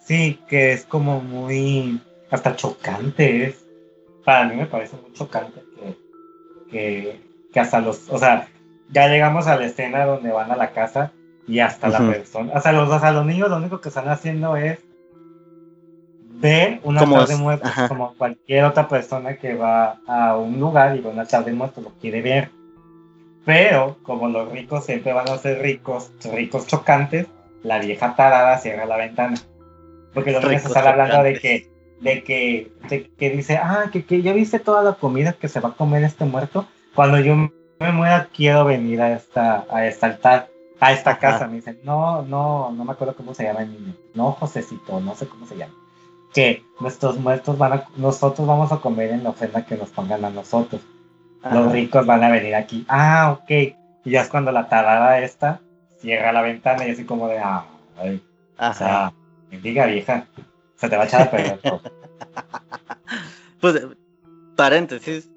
Sí, 0.00 0.40
que 0.48 0.72
es 0.72 0.84
como 0.84 1.20
muy, 1.20 2.00
hasta 2.30 2.56
chocante 2.56 3.44
es. 3.44 3.64
Para 4.24 4.46
mí 4.48 4.56
me 4.56 4.66
parece 4.66 4.96
muy 4.96 5.12
chocante 5.12 5.62
que, 5.74 6.70
que, 6.70 7.20
que 7.52 7.60
hasta 7.60 7.80
los, 7.80 8.08
o 8.10 8.18
sea, 8.18 8.48
ya 8.90 9.08
llegamos 9.08 9.46
a 9.46 9.56
la 9.56 9.66
escena 9.66 10.04
donde 10.04 10.30
van 10.30 10.50
a 10.50 10.56
la 10.56 10.72
casa 10.72 11.12
y 11.46 11.60
hasta 11.60 11.88
la 11.88 11.98
persona, 11.98 12.52
hasta 12.54 12.72
los, 12.72 12.90
hasta 12.92 13.12
los 13.12 13.24
niños 13.24 13.48
lo 13.48 13.56
único 13.56 13.80
que 13.80 13.88
están 13.88 14.08
haciendo 14.08 14.56
es 14.56 14.78
ver 16.40 16.80
una 16.84 17.00
altar 17.00 17.26
de 17.26 17.36
muertos 17.36 17.70
como 17.88 18.14
cualquier 18.14 18.64
otra 18.64 18.88
persona 18.88 19.36
que 19.36 19.54
va 19.54 20.00
a 20.06 20.36
un 20.36 20.58
lugar 20.60 20.96
y 20.96 21.00
va 21.00 21.10
a 21.10 21.12
un 21.12 21.18
altar 21.18 21.44
de 21.44 21.52
muertos 21.52 21.84
lo 21.84 21.90
quiere 21.90 22.22
ver. 22.22 22.50
Pero 23.44 23.96
como 24.02 24.28
los 24.28 24.50
ricos 24.52 24.84
siempre 24.84 25.12
van 25.12 25.28
a 25.28 25.38
ser 25.38 25.62
ricos, 25.62 26.12
ricos 26.32 26.66
chocantes, 26.66 27.26
la 27.62 27.78
vieja 27.78 28.14
tarada 28.14 28.58
cierra 28.58 28.84
la 28.84 28.96
ventana. 28.96 29.38
Porque 30.12 30.32
los 30.32 30.44
niños 30.44 30.64
están 30.66 30.86
hablando 30.86 31.22
de 31.22 31.38
que, 31.38 31.70
de 32.00 32.22
que, 32.22 32.72
de 32.88 33.08
que 33.08 33.30
dice, 33.30 33.56
ah, 33.56 33.86
que, 33.92 34.04
que 34.04 34.22
ya 34.22 34.32
viste 34.32 34.58
toda 34.58 34.82
la 34.82 34.94
comida 34.94 35.32
que 35.32 35.48
se 35.48 35.60
va 35.60 35.70
a 35.70 35.72
comer 35.72 36.04
este 36.04 36.24
muerto. 36.24 36.66
Cuando 36.94 37.18
yo 37.20 37.36
me 37.36 37.92
muera, 37.92 38.28
quiero 38.34 38.64
venir 38.64 39.00
a 39.00 39.12
esta, 39.12 39.64
a 39.70 39.86
esta 39.86 40.06
altar, 40.06 40.48
a 40.80 40.92
esta 40.92 41.18
casa. 41.18 41.46
Me 41.46 41.56
dicen, 41.56 41.80
no, 41.84 42.22
no, 42.22 42.70
no 42.72 42.84
me 42.84 42.92
acuerdo 42.92 43.14
cómo 43.14 43.34
se 43.34 43.44
llama 43.44 43.62
el 43.62 43.72
niño. 43.72 43.94
No, 44.14 44.32
Josecito, 44.32 45.00
no 45.00 45.14
sé 45.14 45.26
cómo 45.26 45.46
se 45.46 45.56
llama. 45.56 45.74
Que 46.34 46.64
nuestros 46.80 47.18
muertos 47.18 47.58
van 47.58 47.72
a, 47.72 47.84
nosotros 47.96 48.46
vamos 48.46 48.72
a 48.72 48.78
comer 48.78 49.10
en 49.10 49.24
la 49.24 49.30
ofrenda 49.30 49.64
que 49.64 49.76
nos 49.76 49.90
pongan 49.90 50.24
a 50.24 50.30
nosotros. 50.30 50.82
Los 51.50 51.72
ricos 51.72 52.04
van 52.04 52.24
a 52.24 52.30
venir 52.30 52.54
aquí. 52.54 52.84
Ah, 52.88 53.38
ok. 53.38 53.50
Y 54.04 54.10
ya 54.10 54.22
es 54.22 54.28
cuando 54.28 54.52
la 54.52 54.68
tarada 54.68 55.20
esta 55.20 55.60
cierra 56.00 56.32
la 56.32 56.42
ventana 56.42 56.86
y 56.86 56.92
así 56.92 57.04
como 57.04 57.26
de, 57.28 57.38
ah, 57.38 57.64
o 58.58 58.74
sea, 58.74 59.12
diga 59.50 59.86
vieja, 59.86 60.26
se 60.76 60.88
te 60.88 60.96
va 60.96 61.02
a 61.04 61.06
echar 61.06 61.22
a 61.22 61.30
perder 61.30 61.58
todo. 61.58 61.80
pues, 63.60 63.86
paréntesis, 64.56 65.30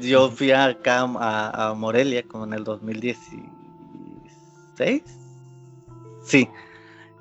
yo 0.00 0.30
fui 0.30 0.52
acá 0.52 1.00
a, 1.02 1.74
Morelia 1.76 2.22
como 2.22 2.44
en 2.44 2.52
el 2.54 2.64
2016. 2.64 5.02
Sí. 6.24 6.48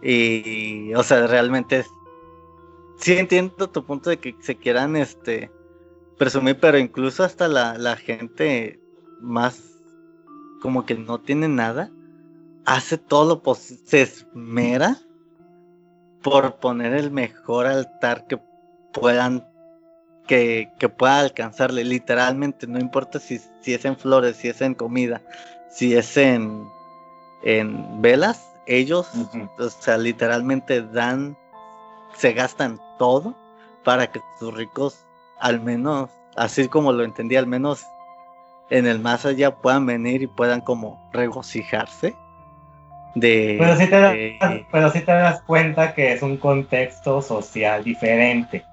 Y, 0.02 0.94
o 0.94 1.04
sea, 1.04 1.28
realmente 1.28 1.84
sí 3.02 3.18
entiendo 3.18 3.70
tu 3.70 3.86
punto 3.86 4.10
de 4.10 4.18
que 4.18 4.36
se 4.42 4.56
quieran 4.56 4.96
este 4.96 5.52
presumir, 6.18 6.60
pero 6.60 6.78
incluso 6.78 7.24
hasta 7.24 7.48
la, 7.48 7.78
la 7.78 7.98
gente 7.98 8.80
más 9.20 9.60
como 10.62 10.86
que 10.86 10.96
no 10.96 11.20
tiene 11.20 11.48
nada, 11.48 11.92
hace 12.66 12.98
todo 12.98 13.28
lo 13.28 13.44
posible, 13.44 13.82
se 13.86 14.02
esmera 14.04 14.98
por 16.22 16.60
poner 16.60 16.94
el 16.94 17.12
mejor 17.12 17.66
altar 17.66 18.28
que 18.28 18.40
puedan 18.94 19.44
que, 20.28 20.70
pueda 20.98 21.20
alcanzarle 21.20 21.84
literalmente, 21.84 22.66
no 22.68 22.80
importa 22.80 23.20
si, 23.20 23.42
si 23.62 23.74
es 23.74 23.84
en 23.84 23.98
flores, 23.98 24.38
si 24.38 24.48
es 24.48 24.62
en 24.62 24.76
comida, 24.76 25.22
si 25.70 25.96
es 25.96 26.16
en, 26.16 26.66
en 27.44 28.02
velas, 28.02 28.48
ellos, 28.66 29.10
o 29.60 29.70
sea, 29.70 29.98
literalmente 29.98 30.82
dan, 30.84 31.38
se 32.16 32.32
gastan 32.32 32.80
todo 33.02 33.34
para 33.84 34.12
que 34.12 34.22
sus 34.38 34.54
ricos, 34.54 35.04
al 35.40 35.60
menos, 35.60 36.12
así 36.36 36.68
como 36.68 36.94
lo 36.94 37.04
entendí, 37.04 37.36
al 37.36 37.48
menos 37.48 37.84
en 38.70 38.86
el 38.86 39.00
más 39.00 39.26
allá 39.26 39.56
puedan 39.56 39.88
venir 39.88 40.22
y 40.22 40.28
puedan 40.28 40.62
como 40.62 41.10
regocijarse. 41.12 42.14
De, 43.16 43.58
pero 43.60 43.76
sí, 43.76 43.88
te 43.88 44.38
pero 44.72 44.92
sí 44.92 45.00
te 45.00 45.12
das 45.14 45.42
cuenta 45.42 45.96
que 45.96 46.14
es 46.14 46.22
un 46.22 46.38
contexto 46.38 47.24
social 47.24 47.84
diferente. 47.84 48.64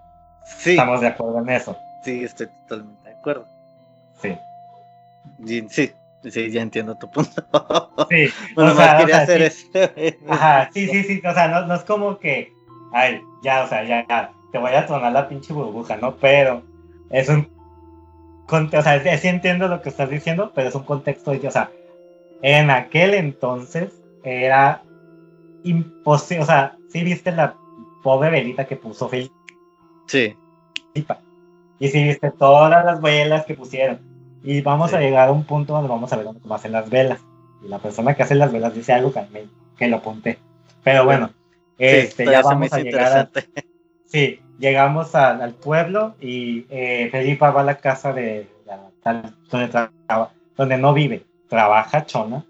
Sí. 0.58 0.72
Estamos 0.72 1.00
de 1.00 1.06
acuerdo 1.06 1.38
en 1.38 1.48
eso. 1.48 1.74
Sí, 2.04 2.22
estoy 2.22 2.48
totalmente 2.68 3.08
de 3.08 3.16
acuerdo. 3.16 3.46
Sí. 4.20 4.36
sí, 5.70 5.90
sí, 6.30 6.50
ya 6.50 6.60
entiendo 6.60 6.94
tu 6.96 7.10
punto. 7.10 7.42
Sí, 8.10 8.28
bueno, 8.54 8.72
o 8.72 8.74
sea, 8.74 8.98
quería 8.98 9.22
hacer 9.22 9.40
eso. 9.40 9.66
Ajá, 10.28 10.68
sí, 10.74 10.86
sí, 10.86 11.02
sí, 11.04 11.22
o 11.24 11.32
sea, 11.32 11.48
no, 11.48 11.66
no, 11.66 11.74
es 11.74 11.84
como 11.84 12.18
que, 12.18 12.52
ay, 12.92 13.22
ya, 13.42 13.64
o 13.64 13.68
sea, 13.68 13.84
ya, 13.84 14.06
ya, 14.08 14.32
te 14.52 14.58
voy 14.58 14.72
a 14.72 14.86
tronar 14.86 15.12
la 15.12 15.28
pinche 15.28 15.52
burbuja, 15.52 15.96
¿no? 15.96 16.16
Pero 16.16 16.62
es 17.10 17.28
un, 17.28 17.48
o 18.50 18.82
sea, 18.82 19.18
sí 19.18 19.28
entiendo 19.28 19.68
lo 19.68 19.82
que 19.82 19.88
estás 19.88 20.10
diciendo, 20.10 20.52
pero 20.54 20.68
es 20.68 20.74
un 20.74 20.84
contexto, 20.84 21.32
o 21.32 21.50
sea, 21.50 21.70
en 22.42 22.70
aquel 22.70 23.14
entonces 23.14 23.92
era 24.24 24.82
imposible, 25.64 26.42
o 26.42 26.46
sea, 26.46 26.76
sí 26.88 27.02
viste 27.02 27.32
la 27.32 27.54
pobre 28.02 28.30
velita 28.30 28.66
que 28.66 28.76
puso 28.76 29.08
Felipe 29.08 29.34
Sí. 30.06 30.34
Y 31.78 31.88
si 31.88 32.02
viste 32.02 32.30
todas 32.30 32.84
las 32.84 33.00
velas 33.00 33.44
que 33.44 33.54
pusieron. 33.54 34.00
Y 34.42 34.62
vamos 34.62 34.94
a 34.94 35.00
llegar 35.00 35.28
a 35.28 35.32
un 35.32 35.44
punto 35.44 35.74
donde 35.74 35.88
vamos 35.88 36.12
a 36.12 36.16
ver 36.16 36.26
cómo 36.26 36.54
hacen 36.54 36.72
las 36.72 36.88
velas. 36.88 37.20
Y 37.62 37.68
la 37.68 37.78
persona 37.78 38.14
que 38.14 38.22
hace 38.22 38.34
las 38.34 38.50
velas 38.50 38.74
dice 38.74 38.92
algo 38.92 39.12
que, 39.12 39.46
que 39.76 39.88
lo 39.88 39.98
apunté. 39.98 40.38
Pero 40.82 41.04
bueno, 41.04 41.30
este, 41.78 42.24
ya 42.26 42.42
vamos 42.42 42.72
a 42.72 42.80
llegar 42.80 43.18
a, 43.18 43.30
Sí, 44.04 44.40
llegamos 44.58 45.14
al 45.14 45.54
pueblo 45.54 46.14
y 46.20 46.64
eh, 46.70 47.08
Felipa 47.10 47.50
va 47.50 47.60
a 47.60 47.64
la 47.64 47.76
casa 47.76 48.12
de, 48.12 48.48
donde, 49.50 49.88
donde 50.56 50.78
no 50.78 50.94
vive, 50.94 51.24
trabaja 51.48 52.06
Chona. 52.06 52.44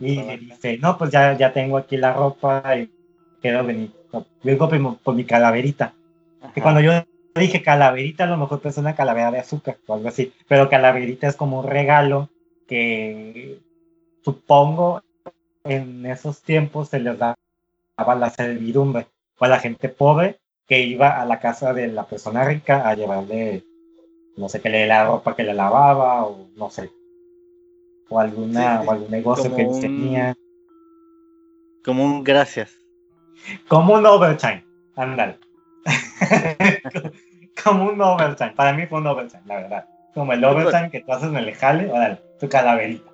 y 0.00 0.22
le 0.22 0.38
dice, 0.38 0.78
no, 0.78 0.96
pues 0.96 1.10
ya, 1.10 1.36
ya 1.36 1.52
tengo 1.52 1.78
aquí 1.78 1.96
la 1.96 2.12
ropa 2.12 2.62
y 2.76 2.90
quiero 3.42 3.64
venir. 3.64 3.90
Vengo 4.44 4.68
por 5.02 5.14
mi 5.14 5.24
calaverita. 5.24 5.94
Que 6.54 6.62
cuando 6.62 6.80
yo 6.80 6.92
dije 7.34 7.62
calaverita, 7.62 8.24
a 8.24 8.28
lo 8.28 8.36
mejor 8.36 8.60
es 8.62 8.78
una 8.78 8.94
calavera 8.94 9.32
de 9.32 9.40
azúcar 9.40 9.78
o 9.86 9.94
algo 9.94 10.08
así, 10.08 10.32
pero 10.46 10.68
calaverita 10.68 11.26
es 11.26 11.34
como 11.34 11.60
un 11.60 11.66
regalo 11.66 12.30
que 12.68 13.58
supongo 14.24 15.02
en 15.64 16.06
esos 16.06 16.42
tiempos 16.42 16.90
se 16.90 17.00
les 17.00 17.18
daba 17.18 17.34
la 17.96 18.30
servidumbre 18.30 19.06
o 19.38 19.44
a 19.44 19.48
la 19.48 19.58
gente 19.58 19.88
pobre 19.88 20.40
que 20.66 20.80
iba 20.80 21.20
a 21.20 21.26
la 21.26 21.40
casa 21.40 21.72
de 21.72 21.88
la 21.88 22.06
persona 22.06 22.44
rica 22.44 22.88
a 22.88 22.94
llevarle, 22.94 23.64
no 24.36 24.48
sé, 24.48 24.60
que 24.60 24.70
le 24.70 24.86
la 24.86 25.06
ropa 25.06 25.36
que 25.36 25.44
le 25.44 25.54
lavaba 25.54 26.24
o 26.24 26.48
no 26.56 26.70
sé, 26.70 26.90
o, 28.08 28.18
alguna, 28.18 28.82
o 28.82 28.90
algún 28.90 29.10
negocio 29.10 29.54
que 29.54 29.66
tenía. 29.80 30.34
Como 31.84 32.04
un 32.04 32.24
gracias. 32.24 32.72
Como 33.68 33.94
un 33.94 34.06
overtime, 34.06 34.64
ándale. 34.96 35.38
como 37.64 37.90
un 37.90 38.00
overtime. 38.00 38.52
Para 38.52 38.72
mí 38.72 38.86
fue 38.86 39.00
un 39.00 39.06
overtime, 39.06 39.42
la 39.44 39.56
verdad. 39.56 39.88
Como 40.14 40.32
el 40.32 40.44
overtime 40.44 40.90
que 40.90 41.00
tú 41.00 41.12
haces 41.12 41.28
en 41.28 41.36
el 41.36 41.54
jale, 41.54 41.90
órale, 41.90 42.22
tu 42.40 42.48
calaverita. 42.48 43.13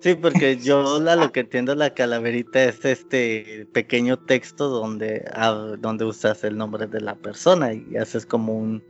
Sí, 0.00 0.14
porque 0.14 0.56
yo 0.56 0.98
lo 0.98 1.32
que 1.32 1.40
entiendo 1.40 1.74
la 1.74 1.92
calaverita 1.92 2.64
es 2.64 2.84
este 2.86 3.68
pequeño 3.72 4.18
texto 4.18 4.68
donde, 4.68 5.24
ah, 5.34 5.74
donde 5.78 6.06
usas 6.06 6.42
el 6.42 6.56
nombre 6.56 6.86
de 6.86 7.02
la 7.02 7.14
persona 7.16 7.74
y 7.74 7.96
haces 7.96 8.24
como 8.24 8.54
un... 8.54 8.82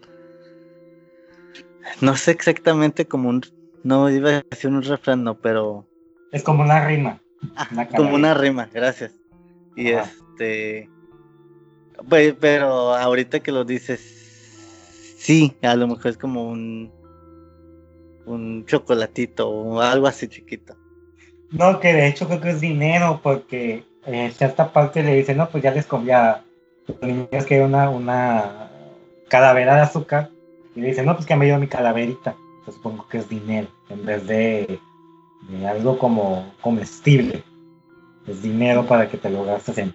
No 2.00 2.16
sé 2.16 2.30
exactamente 2.30 3.06
como 3.06 3.28
un... 3.28 3.42
No 3.82 4.08
iba 4.08 4.30
a 4.30 4.44
decir 4.48 4.70
un 4.70 4.82
refrán, 4.82 5.24
no, 5.24 5.36
pero... 5.36 5.84
Es 6.30 6.44
como 6.44 6.62
una 6.62 6.86
rima. 6.86 7.20
como 7.96 8.14
una 8.14 8.34
rima, 8.34 8.68
gracias. 8.72 9.12
Y 9.74 9.88
este. 9.88 10.88
Pues, 12.08 12.34
pero 12.38 12.94
ahorita 12.94 13.40
que 13.40 13.52
lo 13.52 13.64
dices, 13.64 14.00
sí, 15.18 15.56
a 15.62 15.74
lo 15.74 15.88
mejor 15.88 16.08
es 16.08 16.18
como 16.18 16.48
un. 16.48 16.92
Un 18.26 18.64
chocolatito 18.66 19.48
o 19.48 19.80
algo 19.80 20.06
así 20.06 20.28
chiquito. 20.28 20.76
No, 21.50 21.80
que 21.80 21.92
de 21.92 22.06
hecho 22.06 22.26
creo 22.26 22.40
que 22.40 22.50
es 22.50 22.60
dinero, 22.60 23.20
porque 23.22 23.84
en 24.06 24.32
cierta 24.32 24.72
parte 24.72 25.02
le 25.02 25.14
dicen, 25.14 25.36
no, 25.36 25.48
pues 25.48 25.62
ya 25.62 25.72
les 25.72 25.86
comía 25.86 26.44
los 26.86 27.02
niños 27.02 27.44
que 27.46 27.60
una, 27.60 27.90
una 27.90 28.70
calavera 29.28 29.76
de 29.76 29.82
azúcar. 29.82 30.30
Y 30.74 30.80
le 30.80 30.88
dicen, 30.88 31.06
no, 31.06 31.14
pues 31.14 31.26
que 31.26 31.36
me 31.36 31.46
dio 31.46 31.58
mi 31.58 31.66
calaverita. 31.66 32.36
Pues 32.64 32.76
supongo 32.76 33.08
que 33.08 33.18
es 33.18 33.28
dinero, 33.28 33.68
en 33.88 34.04
vez 34.04 34.26
de, 34.26 34.78
de 35.48 35.66
algo 35.66 35.98
como 35.98 36.52
comestible. 36.60 37.42
Es 38.26 38.42
dinero 38.42 38.86
para 38.86 39.08
que 39.08 39.16
te 39.16 39.30
lo 39.30 39.44
gastes 39.44 39.78
en, 39.78 39.94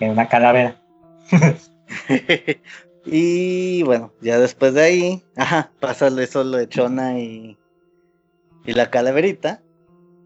en 0.00 0.10
una 0.10 0.28
calavera. 0.28 0.82
y 3.06 3.82
bueno, 3.84 4.12
ya 4.20 4.38
después 4.38 4.74
de 4.74 4.82
ahí, 4.82 5.24
ajá, 5.36 5.70
pasa 5.78 6.08
eso 6.08 6.42
lo 6.42 6.56
de 6.56 6.68
Chona 6.68 7.20
y, 7.20 7.56
y 8.64 8.72
la 8.72 8.90
calaverita. 8.90 9.62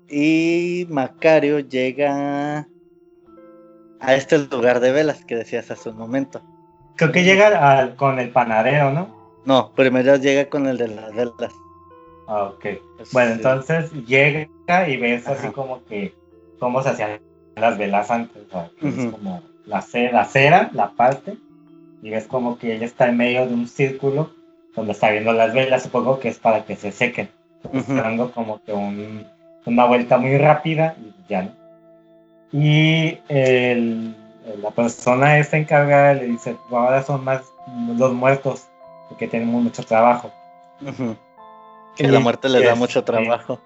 Y 0.09 0.87
Macario 0.91 1.61
llega 1.61 2.69
a 4.01 4.15
este 4.15 4.39
lugar 4.39 4.81
de 4.81 4.93
velas 4.93 5.25
que 5.25 5.37
decías 5.37 5.71
hace 5.71 5.91
un 5.91 5.97
momento. 5.97 6.43
Creo 6.97 7.11
que 7.11 7.25
llega 7.25 7.79
al, 7.79 7.97
con 7.97 8.19
el 8.19 8.31
panadero, 8.31 8.93
¿no? 8.93 9.25
No, 9.45 9.73
primero 9.75 10.17
llega 10.17 10.49
con 10.49 10.67
el 10.67 10.79
de 10.79 10.89
las 10.89 11.15
velas. 11.15 11.53
Ah, 12.29 12.45
ok. 12.45 12.67
Bueno, 13.13 13.33
entonces 13.33 13.93
llega 14.07 14.49
y 14.89 14.97
ves 14.97 15.27
así 15.27 15.49
como 15.49 15.85
que 15.85 16.15
cómo 16.59 16.83
se 16.83 16.91
hacían 16.91 17.21
las 17.57 17.77
velas 17.77 18.11
antes. 18.11 18.43
O 18.49 18.51
sea, 18.51 18.71
es 18.83 19.11
como 19.11 19.43
la 19.67 19.83
cera, 19.83 20.25
cera, 20.25 20.71
la 20.73 20.93
parte, 20.93 21.37
y 22.03 22.11
ves 22.11 22.27
como 22.27 22.59
que 22.59 22.75
ella 22.75 22.87
está 22.87 23.09
en 23.09 23.17
medio 23.17 23.47
de 23.47 23.55
un 23.55 23.69
círculo 23.69 24.31
donde 24.75 24.93
está 24.93 25.11
viendo 25.11 25.33
las 25.33 25.53
velas. 25.53 25.83
Supongo 25.83 26.19
que 26.21 26.29
es 26.29 26.39
para 26.39 26.65
que 26.65 26.77
se 26.77 26.93
sequen. 26.93 27.29
como 28.35 28.63
que 28.63 28.73
un, 28.73 29.27
una 29.67 29.87
vuelta 29.87 30.19
muy 30.19 30.37
rápida 30.39 30.95
y 30.99 31.15
ya 31.29 31.43
no. 31.43 31.51
Y 32.53 33.19
el, 33.29 34.15
la 34.63 34.71
persona 34.71 35.39
esta 35.39 35.57
encargada 35.57 36.15
le 36.15 36.27
dice, 36.27 36.57
ahora 36.71 37.03
son 37.03 37.25
más 37.25 37.43
los 37.97 38.13
muertos, 38.13 38.69
porque 39.09 39.27
tenemos 39.27 39.63
mucho 39.63 39.83
trabajo. 39.83 40.31
Que 41.97 42.09
la 42.09 42.21
muerte 42.21 42.49
les 42.49 42.65
da 42.65 42.75
mucho 42.75 43.03
trabajo. 43.05 43.59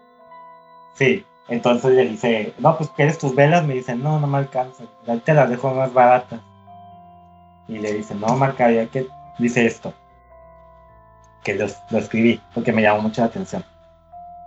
Sí, 0.95 1.25
entonces 1.49 1.93
le 1.93 2.07
dice, 2.07 2.55
no, 2.59 2.77
pues 2.77 2.91
¿quieres 2.91 3.19
tus 3.19 3.35
velas? 3.35 3.65
Me 3.65 3.75
dice, 3.75 3.95
no, 3.95 4.21
no 4.21 4.27
me 4.27 4.39
alcanza, 4.39 4.85
te 5.25 5.35
las 5.35 5.51
dejo 5.51 5.73
más 5.75 5.93
baratas. 5.93 6.41
Y 7.69 7.79
le 7.79 7.93
dice, 7.93 8.15
no, 8.15 8.37
Marca, 8.37 8.71
ya 8.71 8.87
que 8.87 9.07
dice 9.39 9.67
esto, 9.67 9.93
que 11.45 11.55
lo, 11.55 11.67
lo 11.91 11.99
escribí, 11.99 12.41
porque 12.55 12.73
me 12.73 12.83
llamó 12.83 13.03
mucho 13.03 13.21
la 13.21 13.27
atención. 13.27 13.65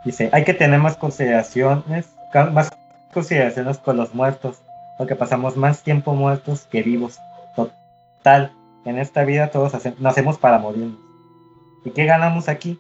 Dice, 0.04 0.30
hay 0.32 0.44
que 0.44 0.54
tener 0.54 0.80
más 0.80 0.98
consideraciones, 0.98 2.10
más 2.54 2.72
consideraciones 3.14 3.78
con 3.78 3.98
los 3.98 4.16
muertos, 4.16 4.62
porque 4.98 5.16
pasamos 5.16 5.58
más 5.58 5.84
tiempo 5.84 6.14
muertos 6.14 6.68
que 6.72 6.82
vivos. 6.82 7.20
Total, 7.56 8.52
en 8.86 8.98
esta 8.98 9.24
vida 9.24 9.52
todos 9.52 9.74
nacemos 10.00 10.38
para 10.38 10.58
morirnos. 10.58 10.98
¿Y 11.86 11.92
qué 11.92 12.06
ganamos 12.06 12.50
aquí? 12.50 12.80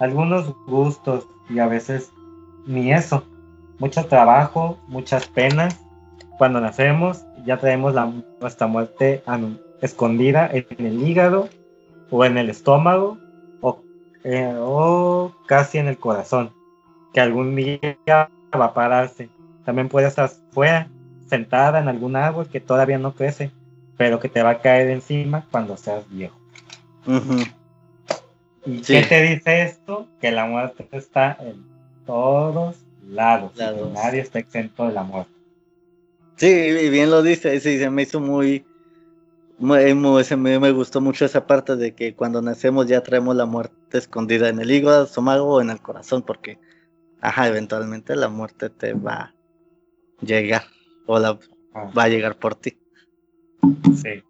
Algunos 0.00 0.54
gustos 0.66 1.26
y 1.48 1.58
a 1.58 1.66
veces 1.66 2.10
ni 2.66 2.92
eso. 2.92 3.24
Mucho 3.78 4.06
trabajo, 4.06 4.78
muchas 4.88 5.26
penas. 5.26 5.78
Cuando 6.38 6.60
nacemos 6.60 7.24
ya 7.44 7.58
traemos 7.58 7.94
la, 7.94 8.12
nuestra 8.40 8.66
muerte 8.66 9.22
escondida 9.80 10.48
en 10.52 10.86
el 10.86 11.08
hígado 11.08 11.48
o 12.10 12.24
en 12.24 12.38
el 12.38 12.50
estómago 12.50 13.18
eh, 14.24 14.54
o 14.58 15.32
casi 15.46 15.78
en 15.78 15.88
el 15.88 15.98
corazón, 15.98 16.52
que 17.12 17.20
algún 17.20 17.54
día 17.56 17.96
va 18.10 18.64
a 18.66 18.74
pararse 18.74 19.28
también 19.64 19.88
puede 19.88 20.08
estar 20.08 20.30
fuera, 20.50 20.88
sentada 21.28 21.80
en 21.80 21.88
algún 21.88 22.16
árbol 22.16 22.48
que 22.48 22.60
todavía 22.60 22.98
no 22.98 23.14
crece, 23.14 23.50
pero 23.96 24.20
que 24.20 24.28
te 24.28 24.42
va 24.42 24.50
a 24.50 24.60
caer 24.60 24.90
encima 24.90 25.46
cuando 25.50 25.76
seas 25.76 26.08
viejo. 26.10 26.36
¿Y 28.66 28.80
qué 28.80 29.02
te 29.02 29.22
dice 29.22 29.62
esto? 29.62 30.08
Que 30.20 30.30
la 30.30 30.46
muerte 30.46 30.86
está 30.92 31.36
en 31.40 31.64
todos 32.06 32.76
lados. 33.06 33.52
nadie 33.92 34.20
está 34.20 34.38
exento 34.38 34.86
de 34.86 34.92
la 34.92 35.02
muerte. 35.02 35.32
Sí, 36.36 36.88
bien 36.90 37.10
lo 37.10 37.22
dice. 37.22 37.60
Sí, 37.60 37.78
se 37.78 37.90
me 37.90 38.02
hizo 38.02 38.20
muy, 38.20 38.64
muy, 39.58 39.94
me, 40.36 40.58
me, 40.58 40.70
gustó 40.72 41.00
mucho 41.00 41.24
esa 41.24 41.46
parte 41.46 41.76
de 41.76 41.94
que 41.94 42.14
cuando 42.14 42.42
nacemos 42.42 42.86
ya 42.86 43.02
traemos 43.02 43.36
la 43.36 43.46
muerte 43.46 43.98
escondida 43.98 44.48
en 44.48 44.60
el 44.60 44.70
hígado, 44.70 45.04
estómago 45.04 45.54
o 45.54 45.60
en 45.60 45.70
el 45.70 45.80
corazón, 45.80 46.22
porque, 46.22 46.58
ajá, 47.20 47.48
eventualmente 47.48 48.16
la 48.16 48.28
muerte 48.28 48.70
te 48.70 48.94
va 48.94 49.34
llegar 50.22 50.64
o 51.06 51.18
la 51.18 51.38
ah. 51.74 51.90
va 51.96 52.04
a 52.04 52.08
llegar 52.08 52.36
por 52.36 52.54
ti. 52.54 52.78
Sí. 53.94 54.22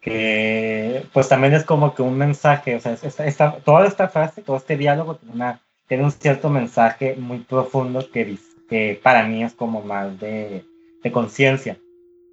Que 0.00 1.06
pues 1.12 1.28
también 1.28 1.52
es 1.52 1.64
como 1.64 1.94
que 1.94 2.02
un 2.02 2.16
mensaje, 2.16 2.74
o 2.74 2.80
sea, 2.80 2.94
esta, 2.94 3.58
toda 3.58 3.86
esta 3.86 4.08
frase, 4.08 4.42
todo 4.42 4.56
este 4.56 4.76
diálogo 4.76 5.16
tiene, 5.16 5.34
una, 5.34 5.60
tiene 5.86 6.04
un 6.04 6.10
cierto 6.10 6.48
mensaje 6.48 7.16
muy 7.16 7.40
profundo 7.40 8.10
que, 8.10 8.38
que 8.68 8.98
para 9.02 9.26
mí 9.26 9.44
es 9.44 9.52
como 9.52 9.82
más 9.82 10.18
de, 10.18 10.64
de 11.02 11.12
conciencia, 11.12 11.78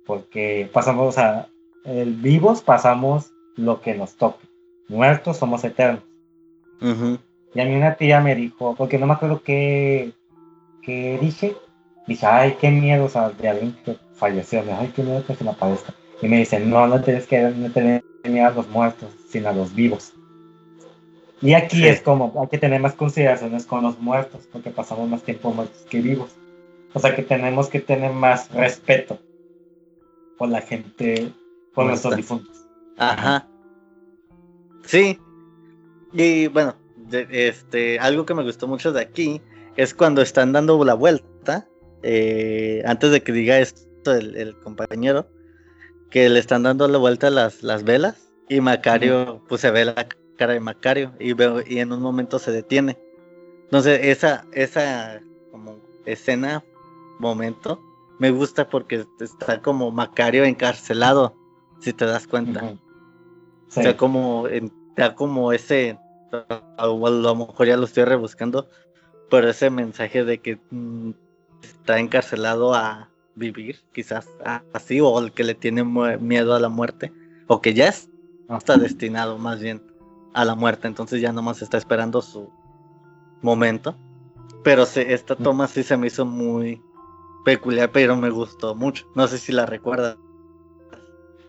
porque 0.06 0.70
pasamos, 0.72 1.10
o 1.10 1.12
sea, 1.12 1.50
el 1.88 2.14
vivos 2.16 2.62
pasamos 2.62 3.32
lo 3.56 3.82
que 3.82 3.96
nos 3.96 4.16
toque, 4.16 4.46
muertos 4.88 5.38
somos 5.38 5.64
eternos. 5.64 6.04
Y 7.54 7.62
a 7.62 7.66
mí 7.66 7.76
una 7.76 7.96
tía 7.96 8.22
me 8.22 8.36
dijo, 8.36 8.76
porque 8.76 9.00
no 9.00 9.08
me 9.08 9.14
acuerdo 9.14 9.42
qué, 9.42 10.12
qué 10.84 11.18
dije, 11.20 11.56
dije, 12.06 12.26
ay, 12.26 12.58
qué 12.60 12.70
miedo, 12.70 13.06
o 13.06 13.10
sea, 13.10 13.30
de 13.30 13.50
alguien 13.50 13.76
que 13.84 13.98
falleció, 14.14 14.64
ay, 14.78 14.92
qué 14.96 15.02
miedo 15.02 15.26
que 15.26 15.36
se 15.36 15.44
me 15.44 15.52
aparezca. 15.52 15.94
Y 16.22 16.28
me 16.28 16.38
dicen, 16.38 16.70
no, 16.70 16.88
no 16.88 17.02
tienes 17.02 17.26
que 17.26 17.40
no 17.42 17.72
tener 17.72 18.04
miedo 18.24 18.48
a 18.48 18.52
los 18.52 18.68
muertos, 18.70 19.10
sino 19.30 19.50
a 19.50 19.54
los 19.54 19.74
vivos. 19.74 20.14
Y 21.42 21.54
aquí 21.54 21.86
es 21.86 22.02
como, 22.02 22.34
hay 22.42 22.48
que 22.48 22.58
tener 22.58 22.82
más 22.82 22.94
consideraciones 22.94 23.66
con 23.66 23.84
los 23.84 24.00
muertos, 24.00 24.48
porque 24.52 24.72
pasamos 24.72 25.08
más 25.08 25.24
tiempo 25.24 25.54
muertos 25.54 25.86
que 25.90 26.02
vivos. 26.02 26.36
O 26.94 27.00
sea 27.00 27.16
que 27.16 27.22
tenemos 27.22 27.70
que 27.70 27.80
tener 27.80 28.12
más 28.12 28.52
respeto 28.52 29.20
por 30.38 30.50
la 30.50 30.62
gente, 30.62 31.32
por 31.78 31.86
nuestros 31.86 32.16
difuntos. 32.16 32.68
Ajá. 32.98 33.48
Sí. 34.84 35.20
Y 36.12 36.48
bueno, 36.48 36.76
este, 37.12 38.00
algo 38.00 38.26
que 38.26 38.34
me 38.34 38.42
gustó 38.42 38.68
mucho 38.68 38.92
de 38.92 39.02
aquí 39.02 39.40
es 39.76 39.94
cuando 39.94 40.24
están 40.24 40.54
dando 40.54 40.84
la 40.84 40.96
vuelta 40.96 41.68
eh, 42.02 42.82
antes 42.88 43.12
de 43.12 43.22
que 43.22 43.32
diga 43.32 43.60
esto 43.60 44.12
el, 44.12 44.58
compañero, 44.64 45.30
que 46.10 46.28
le 46.30 46.40
están 46.40 46.64
dando 46.64 46.88
la 46.88 46.98
vuelta 46.98 47.30
las, 47.30 47.62
las 47.62 47.84
velas 47.84 48.28
y 48.50 48.60
Macario, 48.60 49.44
pues 49.48 49.62
se 49.62 49.70
ve 49.70 49.86
la 49.86 50.08
cara 50.36 50.54
de 50.54 50.60
Macario 50.60 51.14
y, 51.20 51.34
veo, 51.34 51.62
y 51.64 51.78
en 51.78 51.92
un 51.92 52.02
momento 52.02 52.40
se 52.40 52.52
detiene. 52.52 52.98
Entonces 53.66 54.00
esa, 54.02 54.48
esa 54.52 55.22
como 55.52 55.80
escena, 56.08 56.64
momento, 57.20 57.80
me 58.18 58.32
gusta 58.32 58.68
porque 58.68 59.06
está 59.20 59.62
como 59.62 59.92
Macario 59.92 60.44
encarcelado, 60.44 61.37
si 61.80 61.94
te 61.94 62.06
das 62.06 62.28
cuenta. 62.28 62.64
O 63.68 63.72
sea, 63.72 63.98
como, 63.98 64.48
da 64.96 65.16
como 65.16 65.52
ese, 65.52 66.00
a 66.78 66.88
lo 66.88 67.36
mejor 67.36 67.68
ya 67.68 67.78
lo 67.78 67.86
estoy 67.86 68.06
rebuscando, 68.06 68.68
pero 69.30 69.50
ese 69.50 69.70
mensaje 69.70 70.24
de 70.24 70.40
que 70.40 70.60
mm, 70.72 71.12
está 71.62 72.00
encarcelado 72.00 72.74
a 72.74 73.10
vivir, 73.36 73.80
quizás 73.94 74.28
así, 74.74 75.00
o 75.00 75.20
el 75.20 75.32
que 75.32 75.44
le 75.44 75.54
tiene 75.54 75.84
miedo 75.84 76.56
a 76.56 76.60
la 76.60 76.70
muerte, 76.70 77.12
o 77.48 77.62
que 77.62 77.74
ya 77.74 77.94
está 78.50 78.78
destinado 78.78 79.38
más 79.38 79.60
bien 79.60 79.82
a 80.34 80.46
la 80.46 80.56
muerte, 80.56 80.88
entonces 80.88 81.22
ya 81.22 81.32
nomás 81.32 81.62
está 81.62 81.78
esperando 81.78 82.22
su 82.22 82.50
momento. 83.42 83.98
Pero 84.64 84.84
esta 84.84 85.36
mm. 85.36 85.44
toma 85.44 85.68
sí 85.68 85.84
se 85.84 85.98
me 85.98 86.08
hizo 86.08 86.26
muy 86.26 86.82
peculiar, 87.46 87.92
pero 87.92 88.16
me 88.18 88.30
gustó 88.30 88.76
mucho. 88.76 89.06
No 89.16 89.28
sé 89.28 89.38
si 89.38 89.52
la 89.52 89.66
recuerdas. 89.66 90.18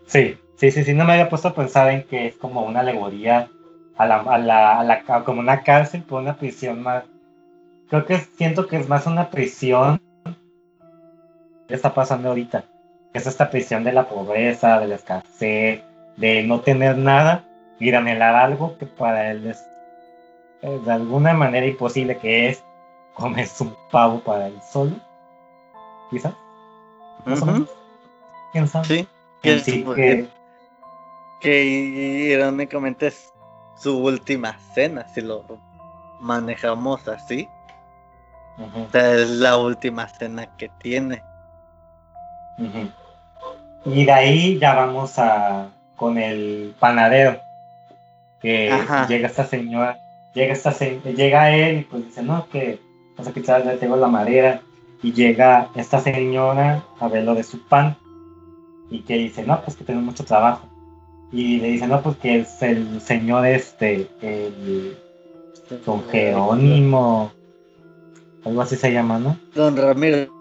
Sí, 0.09 0.37
sí, 0.55 0.71
sí, 0.71 0.83
sí, 0.83 0.93
no 0.93 1.05
me 1.05 1.13
había 1.13 1.29
puesto 1.29 1.47
a 1.47 1.55
pensar 1.55 1.89
en 1.91 2.03
que 2.03 2.27
es 2.27 2.35
como 2.35 2.63
una 2.63 2.81
alegoría 2.81 3.49
a 3.95 4.05
la, 4.05 4.17
a 4.17 4.37
la, 4.37 4.79
a 4.79 4.83
la 4.83 5.03
como 5.23 5.39
una 5.39 5.63
cárcel, 5.63 6.03
como 6.03 6.21
una 6.21 6.35
prisión 6.35 6.81
más 6.81 7.03
creo 7.89 8.05
que 8.05 8.17
siento 8.17 8.67
que 8.67 8.77
es 8.77 8.87
más 8.87 9.07
una 9.07 9.29
prisión 9.29 10.01
que 11.67 11.75
está 11.75 11.93
pasando 11.93 12.29
ahorita. 12.29 12.63
Es 13.13 13.27
esta 13.27 13.49
prisión 13.49 13.83
de 13.83 13.93
la 13.93 14.07
pobreza, 14.07 14.79
de 14.79 14.87
la 14.87 14.95
escasez, 14.95 15.83
de 16.17 16.43
no 16.43 16.61
tener 16.61 16.97
nada 16.97 17.45
y 17.79 17.91
de 17.91 17.97
anhelar 17.97 18.35
algo 18.35 18.77
que 18.77 18.85
para 18.85 19.31
él 19.31 19.47
es, 19.47 19.65
de 20.61 20.91
alguna 20.91 21.33
manera 21.33 21.65
imposible, 21.65 22.17
que 22.17 22.49
es 22.49 22.63
comerse 23.13 23.63
un 23.63 23.75
pavo 23.91 24.19
para 24.19 24.47
él 24.47 24.59
solo. 24.71 24.95
Quizás. 26.11 26.33
quién 28.51 28.67
sabe. 28.67 28.85
Sí, 28.85 29.07
que, 29.41 29.55
que, 29.55 29.59
sí, 29.59 29.85
que, 29.95 30.27
que 31.41 31.63
irónicamente 32.33 33.07
es 33.07 33.33
su 33.77 33.97
última 33.97 34.57
cena, 34.73 35.07
si 35.13 35.21
lo 35.21 35.43
manejamos 36.19 37.07
así. 37.07 37.47
ujú, 38.57 38.81
O 38.87 38.91
sea, 38.91 39.13
es 39.13 39.29
la 39.29 39.57
última 39.57 40.07
cena 40.07 40.47
que 40.57 40.69
tiene. 40.79 41.21
Y 43.85 44.05
de 44.05 44.11
ahí 44.11 44.59
ya 44.59 44.75
vamos 44.75 45.17
a 45.17 45.69
con 45.95 46.17
el 46.17 46.75
panadero. 46.79 47.39
Que 48.41 48.69
Ajá. 48.71 49.07
llega 49.07 49.27
esta 49.27 49.45
señora, 49.45 49.97
llega 50.33 50.53
esta 50.53 50.71
se- 50.71 50.99
llega 51.15 51.51
él 51.51 51.79
y 51.79 51.83
pues 51.83 52.05
dice, 52.05 52.23
no, 52.23 52.47
que 52.49 52.79
vas 53.17 53.27
a 53.27 53.33
quitar, 53.33 53.63
ya 53.65 53.77
tengo 53.77 53.95
la 53.95 54.07
madera. 54.07 54.61
Y 55.01 55.13
llega 55.13 55.69
esta 55.75 55.99
señora 55.99 56.83
a 56.99 57.07
ver 57.07 57.23
lo 57.23 57.33
de 57.35 57.43
su 57.43 57.65
pan. 57.67 57.97
Y 58.89 59.01
que 59.01 59.17
dice, 59.17 59.43
no, 59.43 59.61
pues 59.61 59.77
que 59.77 59.83
tengo 59.83 60.01
mucho 60.01 60.23
trabajo. 60.23 60.67
Y 61.31 61.59
le 61.59 61.67
dice, 61.69 61.87
no, 61.87 62.01
pues 62.01 62.17
que 62.17 62.39
es 62.39 62.61
el 62.61 63.01
señor 63.01 63.45
este, 63.45 64.09
el 64.21 64.97
don 65.85 66.03
Jerónimo, 66.09 67.31
algo 68.45 68.61
así 68.61 68.75
se 68.75 68.91
llama, 68.91 69.19
¿no? 69.19 69.37
Don 69.53 69.77
Ramiro. 69.77 70.31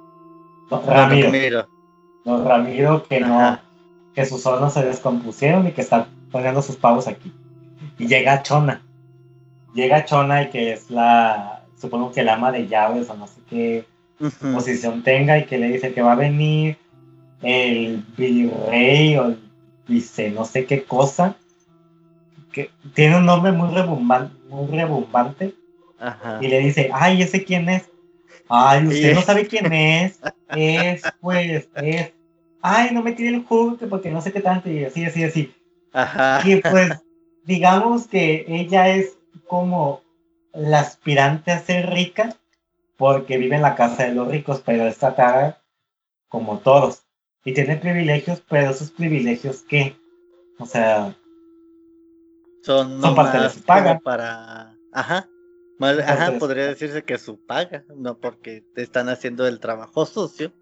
Don 0.70 0.84
Don 0.84 0.94
Ramiro. 0.94 1.68
Don 2.24 2.44
Ramiro 2.44 3.03
que 3.05 3.20
no, 3.20 3.38
Ajá. 3.38 3.62
que 4.14 4.24
sus 4.26 4.44
hornos 4.46 4.74
se 4.74 4.84
descompusieron 4.84 5.66
y 5.66 5.72
que 5.72 5.80
está 5.80 6.09
poniendo 6.30 6.62
sus 6.62 6.76
pavos 6.76 7.09
aquí. 7.09 7.32
Y 7.99 8.07
llega 8.07 8.42
Chona. 8.42 8.82
Llega 9.74 10.05
Chona 10.05 10.44
y 10.44 10.51
que 10.51 10.72
es 10.72 10.90
la, 10.90 11.64
supongo 11.76 12.12
que 12.12 12.20
el 12.20 12.28
ama 12.28 12.53
de 12.53 12.66
llaves 12.66 13.09
o 13.11 13.14
no 13.14 13.26
sé 13.26 13.40
qué 13.49 13.84
posición 14.53 15.03
tenga 15.03 15.38
y 15.38 15.46
que 15.46 15.59
le 15.59 15.68
dice 15.68 15.92
que 15.92 16.03
va 16.03 16.12
a 16.12 16.16
venir 16.16 16.76
el 17.43 18.05
virrey 18.16 19.16
o 19.16 19.26
el 19.26 19.39
vice 19.86 20.30
no 20.30 20.45
sé 20.45 20.66
qué 20.66 20.84
cosa. 20.84 21.36
Que 22.53 22.70
tiene 22.95 23.18
un 23.18 23.26
nombre 23.26 23.53
muy 23.53 23.74
rebumbante, 23.74 24.34
muy 24.49 24.66
rebumbante 24.68 25.55
Ajá. 25.99 26.39
y 26.41 26.49
le 26.49 26.61
dice, 26.61 26.91
ay, 26.93 27.22
¿ese 27.22 27.45
quién 27.45 27.68
es? 27.68 27.91
Ay, 28.49 28.86
usted 28.86 29.14
no 29.14 29.22
sabe 29.22 29.47
quién 29.47 29.72
es. 29.72 30.20
Es, 30.51 31.03
pues, 31.20 31.68
es. 31.74 32.12
Ay, 32.62 32.89
no 32.93 33.03
me 33.03 33.12
tire 33.12 33.28
el 33.28 33.45
jugo 33.45 33.76
que 33.76 33.86
porque 33.86 34.11
no 34.11 34.22
sé 34.22 34.32
qué 34.32 34.41
tanto. 34.41 34.70
Y 34.70 34.82
así, 34.82 35.05
así, 35.05 35.22
así. 35.22 35.55
Ajá. 35.93 36.41
Y 36.43 36.57
pues, 36.62 36.91
digamos 37.45 38.07
que 38.07 38.47
ella 38.49 38.89
es 38.89 39.18
como 39.47 40.01
la 40.55 40.80
aspirante 40.80 41.53
a 41.53 41.59
ser 41.59 41.91
rica 41.91 42.34
porque 42.97 43.36
vive 43.36 43.57
en 43.57 43.62
la 43.62 43.74
casa 43.74 44.05
de 44.05 44.14
los 44.14 44.28
ricos, 44.28 44.62
pero 44.64 44.86
es 44.86 44.97
tratada 44.97 45.62
como 46.28 46.59
todos. 46.61 47.03
Y 47.49 47.55
tiene 47.55 47.76
privilegios, 47.76 48.42
pero 48.46 48.68
esos 48.68 48.90
privilegios, 48.90 49.64
¿qué? 49.66 49.96
O 50.59 50.66
sea, 50.66 51.16
Son, 52.61 53.01
Son 53.01 53.14
parte 53.14 53.38
de 53.38 53.49
su 53.49 53.62
paga. 53.62 53.99
para. 54.01 54.76
Ajá. 54.92 55.26
Ajá, 55.80 56.32
podría 56.38 56.66
decirse 56.66 57.05
que 57.05 57.16
su 57.16 57.40
paga, 57.40 57.86
no 57.96 58.18
porque 58.18 58.62
te 58.74 58.82
están 58.82 59.09
haciendo 59.09 59.46
el 59.46 59.61
trabajo 59.61 60.05
sucio 60.05 60.53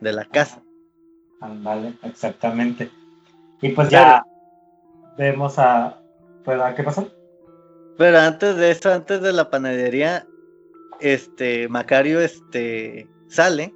de 0.00 0.12
la 0.12 0.24
casa. 0.24 0.60
Ándale, 1.40 1.94
exactamente. 2.02 2.90
Y 3.62 3.68
pues 3.68 3.88
ya 3.90 4.24
vemos 5.16 5.56
a. 5.60 6.02
pues, 6.44 6.60
¿a 6.60 6.74
¿Qué 6.74 6.82
pasó? 6.82 7.12
Pero 7.96 8.18
antes 8.18 8.56
de 8.56 8.72
eso, 8.72 8.92
antes 8.92 9.22
de 9.22 9.32
la 9.32 9.50
panadería, 9.50 10.26
este 10.98 11.68
Macario 11.68 12.20
este 12.20 13.08
sale 13.28 13.72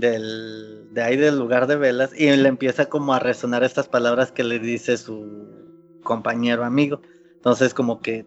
del 0.00 0.92
de 0.92 1.02
ahí 1.02 1.16
del 1.16 1.38
lugar 1.38 1.66
de 1.66 1.76
velas 1.76 2.10
y 2.18 2.34
le 2.34 2.48
empieza 2.48 2.86
como 2.86 3.14
a 3.14 3.18
resonar 3.18 3.62
estas 3.62 3.88
palabras 3.88 4.32
que 4.32 4.44
le 4.44 4.58
dice 4.58 4.96
su 4.96 5.46
compañero 6.02 6.64
amigo. 6.64 7.00
Entonces 7.34 7.74
como 7.74 8.00
que 8.00 8.26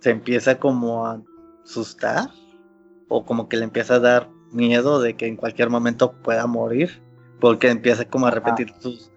se 0.00 0.10
empieza 0.10 0.58
como 0.58 1.06
a 1.06 1.22
asustar 1.64 2.30
o 3.08 3.24
como 3.24 3.48
que 3.48 3.56
le 3.56 3.64
empieza 3.64 3.96
a 3.96 4.00
dar 4.00 4.30
miedo 4.52 5.00
de 5.00 5.16
que 5.16 5.26
en 5.26 5.36
cualquier 5.36 5.70
momento 5.70 6.12
pueda 6.22 6.46
morir 6.46 7.02
porque 7.40 7.68
empieza 7.68 8.04
como 8.04 8.26
a 8.26 8.30
repetir 8.30 8.72
sus 8.78 9.10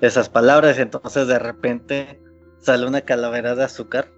esas 0.00 0.28
palabras 0.28 0.78
entonces 0.78 1.26
de 1.26 1.38
repente 1.38 2.20
sale 2.60 2.86
una 2.86 3.00
calavera 3.02 3.54
de 3.54 3.64
azúcar 3.64 4.08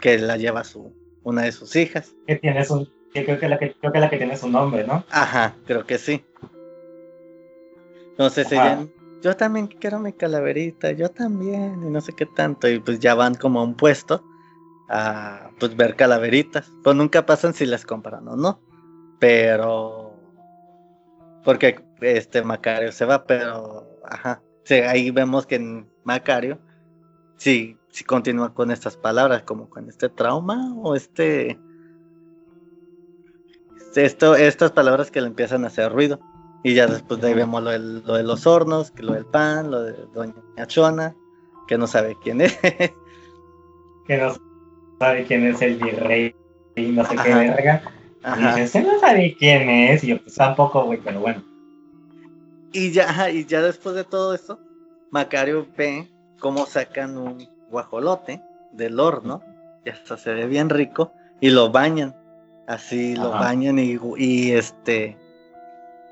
que 0.00 0.18
la 0.18 0.36
lleva 0.36 0.64
su 0.64 0.94
una 1.24 1.42
de 1.42 1.52
sus 1.52 1.74
hijas. 1.74 2.14
Que 2.26 2.36
tiene 2.36 2.64
su. 2.64 2.88
Que 3.12 3.24
creo 3.24 3.38
que, 3.38 3.48
la 3.48 3.58
que 3.58 3.74
creo 3.74 3.92
que 3.92 3.98
la 3.98 4.10
que 4.10 4.18
tiene 4.18 4.36
su 4.36 4.48
nombre, 4.48 4.86
¿no? 4.86 5.04
Ajá, 5.10 5.56
creo 5.66 5.84
que 5.84 5.98
sí. 5.98 6.24
Entonces 8.14 8.52
ella, 8.52 8.86
yo 9.22 9.36
también 9.36 9.66
quiero 9.66 9.98
mi 9.98 10.12
calaverita, 10.12 10.92
yo 10.92 11.10
también, 11.10 11.82
y 11.84 11.90
no 11.90 12.00
sé 12.00 12.12
qué 12.12 12.26
tanto, 12.26 12.68
y 12.68 12.78
pues 12.78 13.00
ya 13.00 13.16
van 13.16 13.34
como 13.34 13.58
a 13.58 13.64
un 13.64 13.74
puesto 13.74 14.24
a 14.88 15.50
pues 15.58 15.74
ver 15.74 15.96
calaveritas. 15.96 16.70
Pues 16.84 16.94
nunca 16.94 17.26
pasan 17.26 17.54
si 17.54 17.66
las 17.66 17.84
compran 17.84 18.28
o 18.28 18.36
no. 18.36 18.60
Pero 19.18 20.14
porque 21.44 21.84
este 22.00 22.42
Macario 22.42 22.92
se 22.92 23.04
va, 23.04 23.24
pero 23.24 23.86
ajá. 24.04 24.42
Sí, 24.64 24.74
ahí 24.74 25.10
vemos 25.10 25.46
que 25.46 25.56
en 25.56 25.90
Macario 26.04 26.58
sí, 27.36 27.76
sí 27.90 28.04
continúa 28.04 28.54
con 28.54 28.70
estas 28.70 28.96
palabras, 28.96 29.42
como 29.42 29.68
con 29.68 29.88
este 29.88 30.08
trauma 30.08 30.74
o 30.76 30.94
este 30.94 31.58
esto, 33.94 34.34
estas 34.34 34.72
palabras 34.72 35.10
que 35.10 35.20
le 35.20 35.26
empiezan 35.28 35.64
a 35.64 35.68
hacer 35.68 35.92
ruido. 35.92 36.20
Y 36.64 36.74
ya 36.74 36.86
después 36.88 37.20
de 37.20 37.28
ahí 37.28 37.34
vemos 37.34 37.62
lo, 37.62 37.70
del- 37.70 38.02
lo 38.04 38.14
de 38.14 38.22
los 38.24 38.46
hornos, 38.46 38.90
que 38.90 39.02
lo 39.04 39.12
del 39.12 39.26
pan, 39.26 39.70
lo 39.70 39.82
de 39.82 39.92
Doña 40.14 40.34
Chona, 40.66 41.14
que 41.68 41.78
no 41.78 41.86
sabe 41.86 42.16
quién 42.22 42.40
es. 42.40 42.58
Que 44.06 44.18
no 44.18 44.34
sabe 44.98 45.24
quién 45.24 45.46
es 45.46 45.62
el 45.62 45.76
virrey 45.76 46.34
y 46.76 46.86
no 46.88 47.04
sé 47.06 47.14
qué 47.16 47.32
Ajá. 47.32 47.38
verga. 47.38 47.82
Y 47.86 48.26
Ajá. 48.26 48.48
dice, 48.56 48.64
usted 48.80 48.92
no 48.92 49.00
sabe 49.00 49.34
quién 49.38 49.70
es. 49.70 50.04
Y 50.04 50.08
yo, 50.08 50.22
pues 50.22 50.34
tampoco, 50.34 50.84
güey, 50.84 51.00
pero 51.02 51.20
bueno. 51.20 51.42
Y 52.72 52.90
ya, 52.92 53.30
y 53.30 53.44
ya 53.46 53.62
después 53.62 53.94
de 53.94 54.04
todo 54.04 54.34
esto, 54.34 54.58
Macario 55.10 55.66
ve 55.76 56.10
cómo 56.40 56.66
sacan 56.66 57.16
un 57.16 57.48
guajolote 57.70 58.42
del 58.72 59.00
horno, 59.00 59.40
y 59.86 59.90
hasta 59.90 60.16
se 60.18 60.34
ve 60.34 60.46
bien 60.46 60.68
rico, 60.68 61.12
y 61.40 61.48
lo 61.50 61.70
bañan. 61.70 62.14
Así 62.66 63.14
lo 63.16 63.30
bañan 63.30 63.78
y, 63.78 63.98
y 64.18 64.52
este 64.52 65.16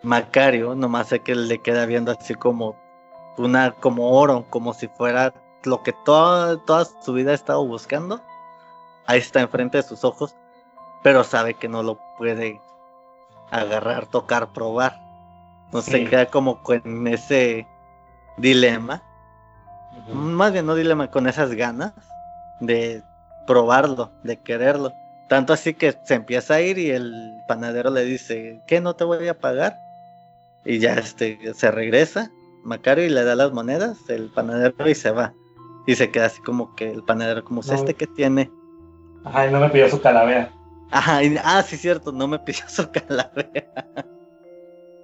Macario 0.03 0.75
nomás 0.75 1.09
sé 1.09 1.21
que 1.21 1.35
le 1.35 1.59
queda 1.59 1.87
viendo 1.87 2.13
así 2.13 2.35
como 2.35 2.77
una, 3.39 3.73
como 3.73 4.11
oro, 4.19 4.45
como 4.51 4.75
si 4.75 4.89
fuera 4.89 5.33
lo 5.65 5.83
que 5.83 5.93
toda, 6.05 6.59
toda 6.65 6.85
su 6.85 7.13
vida 7.13 7.31
ha 7.31 7.35
estado 7.35 7.65
buscando. 7.67 8.21
Ahí 9.07 9.19
está 9.21 9.41
enfrente 9.41 9.79
de 9.79 9.83
sus 9.83 10.05
ojos, 10.05 10.35
pero 11.03 11.25
sabe 11.25 11.55
que 11.55 11.69
no 11.69 11.83
lo 11.83 11.99
puede 12.19 12.61
agarrar, 13.51 14.07
tocar, 14.07 14.53
probar. 14.53 14.99
No 15.73 15.81
se 15.83 15.99
Sí. 15.99 16.05
queda 16.07 16.27
como 16.27 16.63
con 16.63 17.07
ese 17.07 17.67
dilema, 18.37 19.03
más 20.13 20.53
bien 20.53 20.67
no 20.67 20.75
dilema, 20.75 21.11
con 21.11 21.27
esas 21.29 21.53
ganas 21.55 21.93
de 22.61 23.03
probarlo, 23.47 24.11
de 24.23 24.39
quererlo. 24.39 24.93
Tanto 25.29 25.53
así 25.53 25.75
que 25.75 25.99
se 26.03 26.15
empieza 26.15 26.55
a 26.55 26.61
ir 26.61 26.79
y 26.79 26.91
el 26.91 27.35
panadero 27.49 27.91
le 27.91 28.05
dice, 28.05 28.61
¿qué 28.67 28.81
no 28.81 28.95
te 28.95 29.05
voy 29.05 29.27
a 29.29 29.39
pagar? 29.39 29.79
Y 30.65 30.79
ya 30.79 30.95
este 30.95 31.39
se 31.55 31.71
regresa 31.71 32.31
Macario 32.65 33.05
y 33.05 33.09
le 33.11 33.25
da 33.25 33.35
las 33.35 33.53
monedas, 33.53 34.09
el 34.09 34.31
panadero 34.31 34.89
y 34.89 34.95
se 34.95 35.11
va. 35.11 35.35
Y 35.87 35.97
se 35.97 36.11
queda 36.11 36.27
así 36.27 36.41
como 36.43 36.75
que 36.77 36.91
el 36.91 37.03
panadero, 37.03 37.43
como, 37.45 37.61
No. 37.67 37.73
¿este 37.73 37.95
que 37.95 38.07
tiene? 38.07 38.51
Ajá, 39.25 39.49
y 39.49 39.53
no 39.53 39.59
me 39.61 39.69
pidió 39.69 39.89
su 39.89 40.01
calavera. 40.01 40.51
Ajá, 40.93 41.25
y- 41.25 41.37
ah, 41.43 41.63
sí, 41.63 41.77
cierto, 41.77 42.13
no 42.13 42.29
me 42.29 42.39
pidió 42.39 42.63
su 42.69 42.89
calavera. 42.93 43.65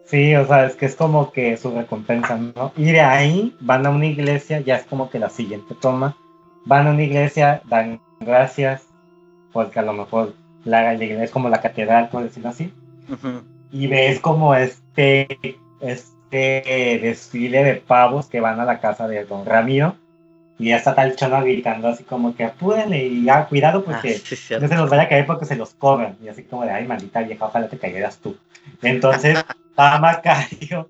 Sí, 0.04 0.34
o 0.36 0.46
sea, 0.46 0.64
es 0.66 0.76
que 0.76 0.86
es 0.86 0.94
como 0.94 1.32
que 1.32 1.56
su 1.56 1.70
recompensa, 1.72 2.36
¿no? 2.38 2.72
Y 2.76 2.92
de 2.92 3.00
ahí 3.00 3.54
van 3.60 3.84
a 3.84 3.90
una 3.90 4.06
iglesia, 4.06 4.60
ya 4.60 4.76
es 4.76 4.84
como 4.86 5.10
que 5.10 5.18
la 5.18 5.28
siguiente 5.28 5.74
toma. 5.80 6.16
Van 6.64 6.86
a 6.86 6.90
una 6.92 7.02
iglesia, 7.02 7.60
dan 7.68 8.00
gracias, 8.20 8.86
porque 9.52 9.80
a 9.80 9.82
lo 9.82 9.92
mejor 9.92 10.34
la, 10.64 10.82
la 10.94 11.04
iglesia 11.04 11.24
es 11.24 11.30
como 11.30 11.48
la 11.48 11.60
catedral, 11.60 12.08
por 12.08 12.22
decirlo 12.22 12.48
así. 12.50 12.72
Ujú. 13.10 13.42
Y 13.70 13.86
ves 13.86 14.20
como 14.20 14.54
este, 14.54 15.38
este 15.80 17.00
desfile 17.02 17.64
de 17.64 17.74
pavos 17.76 18.26
que 18.26 18.40
van 18.40 18.60
a 18.60 18.64
la 18.64 18.80
casa 18.80 19.08
de 19.08 19.24
don 19.24 19.44
Ramiro. 19.44 19.96
Y 20.58 20.70
ya 20.70 20.76
está 20.76 20.94
tal 20.94 21.14
chona 21.14 21.40
gritando 21.40 21.86
así 21.88 22.02
como 22.02 22.34
que 22.34 22.44
apúrenle 22.44 23.06
y 23.06 23.24
ya, 23.24 23.46
cuidado 23.46 23.78
Ah, 23.80 23.82
porque 23.86 24.14
sí, 24.14 24.54
no 24.60 24.66
se 24.66 24.74
nos 24.74 24.90
vaya 24.90 25.02
a 25.02 25.08
caer 25.08 25.24
porque 25.24 25.44
se 25.44 25.54
los 25.54 25.74
cobran. 25.74 26.16
Y 26.20 26.28
así 26.28 26.42
como 26.42 26.64
de, 26.64 26.70
ay, 26.70 26.86
maldita 26.86 27.22
vieja, 27.22 27.46
ojalá 27.46 27.68
te 27.68 27.78
cayeras 27.78 28.18
tú. 28.18 28.36
Entonces, 28.82 29.38
está 29.70 29.98
Macario. 30.00 30.88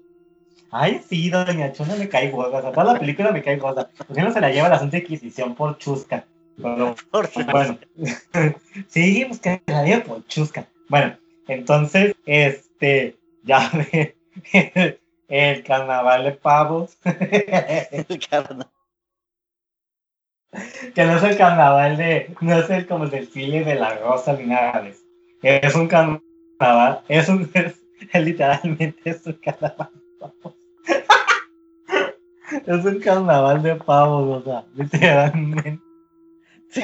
Ay, 0.71 1.01
sí, 1.07 1.31
doña 1.31 1.73
Chona 1.73 1.97
me 1.97 2.09
cae 2.09 2.31
gorda. 2.31 2.59
O 2.59 2.63
sea, 2.63 2.73
toda 2.73 2.95
la 2.95 2.99
película 2.99 3.31
me 3.33 3.43
cae 3.43 3.57
gorda. 3.57 3.89
¿Por 3.89 4.17
qué 4.17 4.23
no 4.23 4.33
se 4.33 4.41
la 4.41 4.51
lleva 4.51 4.69
la 4.69 4.79
Santa 4.79 4.99
Inquisición 4.99 5.55
por 5.55 5.79
chusca? 5.79 6.25
Pero, 6.57 6.95
Por 7.11 7.29
bueno. 7.53 7.79
sí, 8.89 9.25
pues 9.29 9.41
que 9.41 9.63
la 9.67 9.85
lleve 9.85 10.01
por 10.03 10.27
chusca. 10.27 10.67
Bueno, 10.89 11.17
entonces, 11.49 12.15
este, 12.27 13.17
ya 13.45 13.71
ve, 13.93 14.17
el 15.29 15.65
carnaval 15.65 16.25
de 16.25 16.33
pavos. 16.33 16.97
El 17.05 18.19
carna- 18.29 18.71
que 20.95 21.05
no 21.05 21.17
es 21.17 21.23
el 21.23 21.37
carnaval 21.37 21.97
de, 21.97 22.35
no 22.41 22.59
es 22.59 22.71
el 22.71 22.87
como 22.87 23.05
el 23.05 23.11
desfile 23.11 23.65
de 23.65 23.75
la 23.75 23.95
rosa 23.99 24.33
ni 24.35 24.47
nada 24.47 24.83
de 24.83 24.91
eso. 24.91 25.03
Es 25.43 25.75
un 25.75 25.89
carnaval, 25.89 27.01
es 27.09 27.29
un, 27.29 27.51
es, 27.55 27.75
literalmente 28.15 29.11
es 29.11 29.27
un 29.27 29.35
carnaval 29.35 29.91
de 29.95 30.19
pavos. 30.21 30.55
es 32.67 32.85
un 32.85 33.01
carnaval 33.01 33.63
de 33.63 33.75
pavos, 33.77 34.43
o 34.43 34.45
sea, 34.45 34.65
literalmente. 34.75 35.81
Sí. 36.71 36.83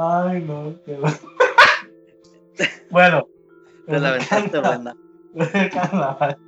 Ay, 0.00 0.42
no, 0.42 0.74
qué 0.86 0.94
bueno. 0.94 1.16
bueno. 2.90 3.28
Te 3.86 3.98
la 3.98 4.10
aventaste 4.10 4.60
carnaval. 5.70 6.38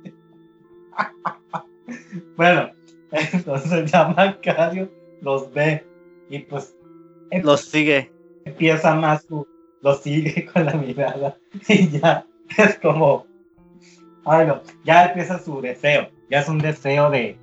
bueno, 2.37 2.71
entonces 3.11 3.91
ya 3.91 4.07
Macario 4.09 4.89
los 5.21 5.51
ve 5.51 5.85
y 6.29 6.39
pues 6.39 6.73
Los 7.43 7.61
sigue. 7.61 8.09
empieza 8.45 8.95
más 8.95 9.23
su, 9.23 9.45
lo 9.81 9.95
sigue 9.95 10.45
con 10.53 10.65
la 10.65 10.73
mirada 10.75 11.35
y 11.67 11.89
ya 11.89 12.25
es 12.57 12.79
como, 12.79 13.25
ay 14.23 14.47
no, 14.47 14.61
ya 14.85 15.07
empieza 15.07 15.39
su 15.39 15.59
deseo, 15.59 16.07
ya 16.29 16.39
es 16.39 16.47
un 16.47 16.59
deseo 16.59 17.09
de, 17.09 17.37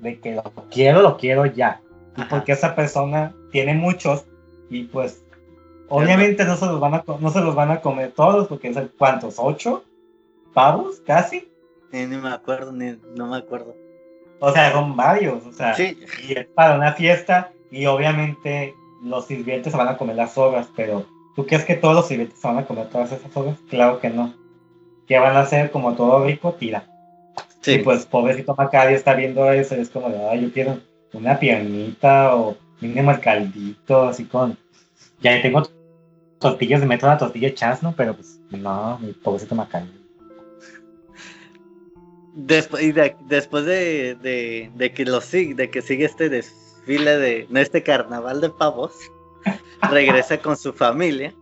de 0.00 0.20
que 0.20 0.34
lo 0.34 0.42
quiero, 0.70 1.00
lo 1.00 1.16
quiero 1.16 1.46
ya. 1.46 1.80
Y 2.18 2.24
porque 2.24 2.52
esa 2.52 2.74
persona 2.74 3.34
tiene 3.50 3.72
muchos 3.72 4.26
y 4.72 4.84
pues 4.84 5.24
obviamente 5.88 6.44
no 6.44 6.56
se 6.56 6.66
los 6.66 6.80
van 6.80 6.94
a, 6.94 7.04
no 7.20 7.30
se 7.30 7.40
los 7.40 7.54
van 7.54 7.70
a 7.70 7.80
comer 7.80 8.12
todos 8.12 8.48
porque 8.48 8.68
es 8.68 8.76
el, 8.76 8.90
¿cuántos? 8.90 9.36
¿Ocho? 9.38 9.84
¿Pavos? 10.54 11.00
¿Casi? 11.06 11.48
Ni, 11.92 12.06
ni 12.06 12.16
me 12.16 12.30
acuerdo, 12.30 12.72
ni 12.72 12.98
no 13.14 13.26
me 13.28 13.36
acuerdo. 13.36 13.76
O 14.40 14.50
sea, 14.52 14.72
son 14.72 14.96
varios, 14.96 15.46
o 15.46 15.52
sea, 15.52 15.74
Sí, 15.74 15.98
y 16.26 16.32
es 16.32 16.46
para 16.46 16.74
una 16.74 16.92
fiesta 16.94 17.52
y 17.70 17.86
obviamente 17.86 18.74
los 19.02 19.26
sirvientes 19.26 19.72
se 19.72 19.78
van 19.78 19.88
a 19.88 19.96
comer 19.96 20.16
las 20.16 20.32
sobras, 20.32 20.68
pero 20.74 21.06
¿tú 21.36 21.46
crees 21.46 21.64
que 21.64 21.74
todos 21.74 21.94
los 21.94 22.08
sirvientes 22.08 22.40
se 22.40 22.48
van 22.48 22.58
a 22.58 22.66
comer 22.66 22.88
todas 22.88 23.12
esas 23.12 23.30
sobras? 23.32 23.58
Claro 23.68 24.00
que 24.00 24.10
no. 24.10 24.34
¿Qué 25.06 25.18
van 25.18 25.36
a 25.36 25.40
hacer? 25.40 25.70
Como 25.70 25.94
todo 25.94 26.24
rico, 26.24 26.54
tira. 26.54 26.86
sí. 27.60 27.72
Y 27.72 27.78
pues 27.78 28.06
pobrecito 28.06 28.54
Macario 28.56 28.96
está 28.96 29.14
viendo 29.14 29.50
eso 29.52 29.76
y 29.76 29.80
es 29.80 29.90
como 29.90 30.08
de, 30.08 30.26
ay, 30.28 30.42
yo 30.42 30.52
quiero 30.52 30.78
una 31.12 31.38
piernita 31.38 32.34
o 32.34 32.56
mínimo 32.80 33.10
el 33.10 33.20
caldito, 33.20 34.08
así 34.08 34.24
con... 34.24 34.58
Ya 35.22 35.40
tengo 35.40 35.62
tortillas 36.38 36.80
de 36.80 36.86
meto 36.86 37.06
una 37.06 37.18
tortilla 37.18 37.54
chasno, 37.54 37.94
pero 37.96 38.14
pues 38.14 38.40
no, 38.50 38.98
mi 38.98 39.12
pobrecito 39.12 39.54
Macario. 39.54 39.88
Después, 42.34 42.82
y 42.82 42.92
de- 42.92 43.16
después 43.28 43.64
de, 43.66 44.16
de, 44.16 44.70
de 44.74 44.92
que 44.92 45.04
lo 45.04 45.20
sigue, 45.20 45.54
de 45.54 45.70
que 45.70 45.82
sigue 45.82 46.06
este 46.06 46.28
desfile 46.28 47.16
de, 47.18 47.46
no, 47.50 47.60
este 47.60 47.82
carnaval 47.82 48.40
de 48.40 48.48
pavos, 48.50 48.92
regresa 49.90 50.38
con 50.38 50.56
su 50.56 50.72
familia. 50.72 51.34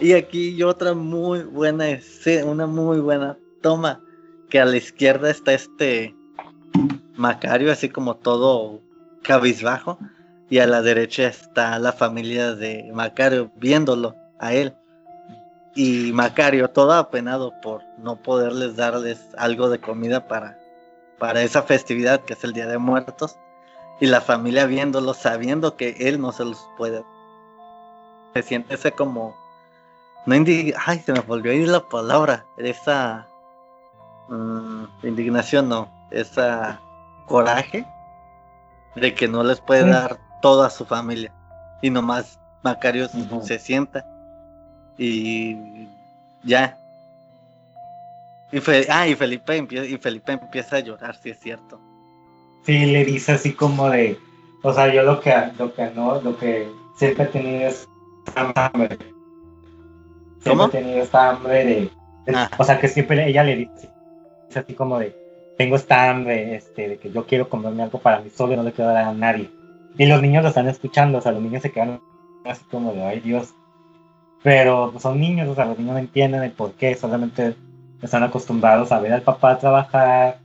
Y 0.00 0.12
aquí 0.12 0.56
yo 0.56 0.68
otra 0.68 0.92
muy 0.92 1.44
buena 1.44 1.86
una 2.44 2.66
muy 2.66 2.98
buena 2.98 3.38
toma, 3.62 4.00
que 4.50 4.60
a 4.60 4.64
la 4.64 4.76
izquierda 4.76 5.30
está 5.30 5.54
este 5.54 6.14
Macario, 7.16 7.70
así 7.70 7.88
como 7.88 8.16
todo 8.16 8.80
cabizbajo, 9.22 9.98
y 10.50 10.58
a 10.58 10.66
la 10.66 10.82
derecha 10.82 11.26
está 11.26 11.78
la 11.78 11.92
familia 11.92 12.54
de 12.54 12.90
Macario 12.92 13.50
viéndolo 13.56 14.14
a 14.38 14.52
él. 14.52 14.76
Y 15.74 16.12
Macario, 16.12 16.68
todo 16.68 16.92
apenado 16.92 17.52
por 17.60 17.82
no 17.98 18.16
poderles 18.16 18.76
darles 18.76 19.20
algo 19.36 19.68
de 19.68 19.80
comida 19.80 20.28
para, 20.28 20.58
para 21.18 21.42
esa 21.42 21.62
festividad 21.62 22.20
que 22.20 22.34
es 22.34 22.44
el 22.44 22.52
Día 22.52 22.66
de 22.66 22.78
Muertos. 22.78 23.36
Y 24.00 24.06
la 24.06 24.20
familia 24.20 24.66
viéndolo, 24.66 25.14
sabiendo 25.14 25.76
que 25.76 25.96
él 25.98 26.20
no 26.20 26.32
se 26.32 26.44
los 26.44 26.68
puede. 26.76 27.04
Se 28.34 28.42
siente 28.42 28.74
ese 28.74 28.92
como. 28.92 29.36
No 30.26 30.34
indig 30.34 30.74
Ay, 30.84 30.98
se 31.00 31.12
me 31.12 31.20
volvió 31.20 31.52
a 31.52 31.54
ir 31.54 31.68
la 31.68 31.80
palabra. 31.88 32.44
Esa. 32.56 33.26
mm, 34.28 34.84
indignación, 35.04 35.68
no. 35.68 35.88
Esa 36.10 36.80
coraje 37.26 37.86
de 38.94 39.14
que 39.14 39.26
no 39.28 39.42
les 39.42 39.60
puede 39.60 39.88
dar 39.88 40.18
todo 40.44 40.62
a 40.62 40.68
su 40.68 40.84
familia. 40.84 41.32
Y 41.80 41.88
nomás 41.88 42.38
Macario 42.62 43.08
se 43.42 43.58
sienta 43.58 44.04
y 44.98 45.56
ya. 46.42 46.76
Y, 48.52 48.60
Fe- 48.60 48.86
ah, 48.90 49.08
y 49.08 49.14
Felipe 49.14 49.56
empieza, 49.56 49.86
y 49.86 49.96
Felipe 49.96 50.32
empieza 50.32 50.76
a 50.76 50.80
llorar, 50.80 51.16
si 51.16 51.30
es 51.30 51.38
cierto. 51.40 51.80
Sí, 52.66 52.84
le 52.92 53.06
dice 53.06 53.32
así 53.32 53.54
como 53.54 53.88
de, 53.88 54.18
o 54.62 54.70
sea, 54.74 54.92
yo 54.92 55.02
lo 55.02 55.18
que, 55.18 55.34
lo 55.58 55.72
que 55.72 55.90
no, 55.92 56.20
lo 56.20 56.36
que 56.36 56.68
siempre 56.98 57.24
he 57.24 57.28
tenido 57.28 57.68
es 57.68 57.88
hambre. 58.34 58.98
Siempre 60.42 60.50
¿Cómo? 60.50 60.64
he 60.66 60.68
tenido 60.68 61.02
esta 61.02 61.30
hambre 61.30 61.64
de, 61.64 61.90
de- 62.26 62.36
Ah. 62.36 62.50
o 62.58 62.64
sea, 62.64 62.78
que 62.78 62.88
siempre 62.88 63.26
ella 63.26 63.44
le 63.44 63.56
dice, 63.56 63.88
es 64.50 64.56
así 64.58 64.74
como 64.74 64.98
de, 64.98 65.16
tengo 65.56 65.76
esta 65.76 66.10
hambre, 66.10 66.54
este, 66.54 66.88
de 66.90 66.98
que 66.98 67.10
yo 67.10 67.24
quiero 67.26 67.48
comerme 67.48 67.82
algo 67.82 67.98
para 67.98 68.20
mí 68.20 68.28
solo 68.28 68.52
y 68.52 68.56
no 68.56 68.62
le 68.62 68.72
quiero 68.72 68.90
dar 68.92 69.04
a 69.06 69.12
nadie. 69.14 69.50
Y 69.96 70.06
los 70.06 70.20
niños 70.22 70.42
lo 70.42 70.48
están 70.48 70.68
escuchando, 70.68 71.18
o 71.18 71.20
sea, 71.20 71.32
los 71.32 71.42
niños 71.42 71.62
se 71.62 71.70
quedan 71.72 72.00
así 72.44 72.64
como 72.70 72.92
de, 72.92 73.04
ay 73.04 73.20
Dios. 73.20 73.54
Pero 74.42 74.90
pues, 74.90 75.02
son 75.02 75.20
niños, 75.20 75.48
o 75.48 75.54
sea, 75.54 75.64
los 75.66 75.78
niños 75.78 75.94
no 75.94 75.98
entienden 75.98 76.42
el 76.42 76.52
por 76.52 76.72
qué, 76.72 76.94
solamente 76.94 77.56
están 78.02 78.22
acostumbrados 78.22 78.92
a 78.92 79.00
ver 79.00 79.12
al 79.12 79.22
papá 79.22 79.58
trabajar 79.58 80.38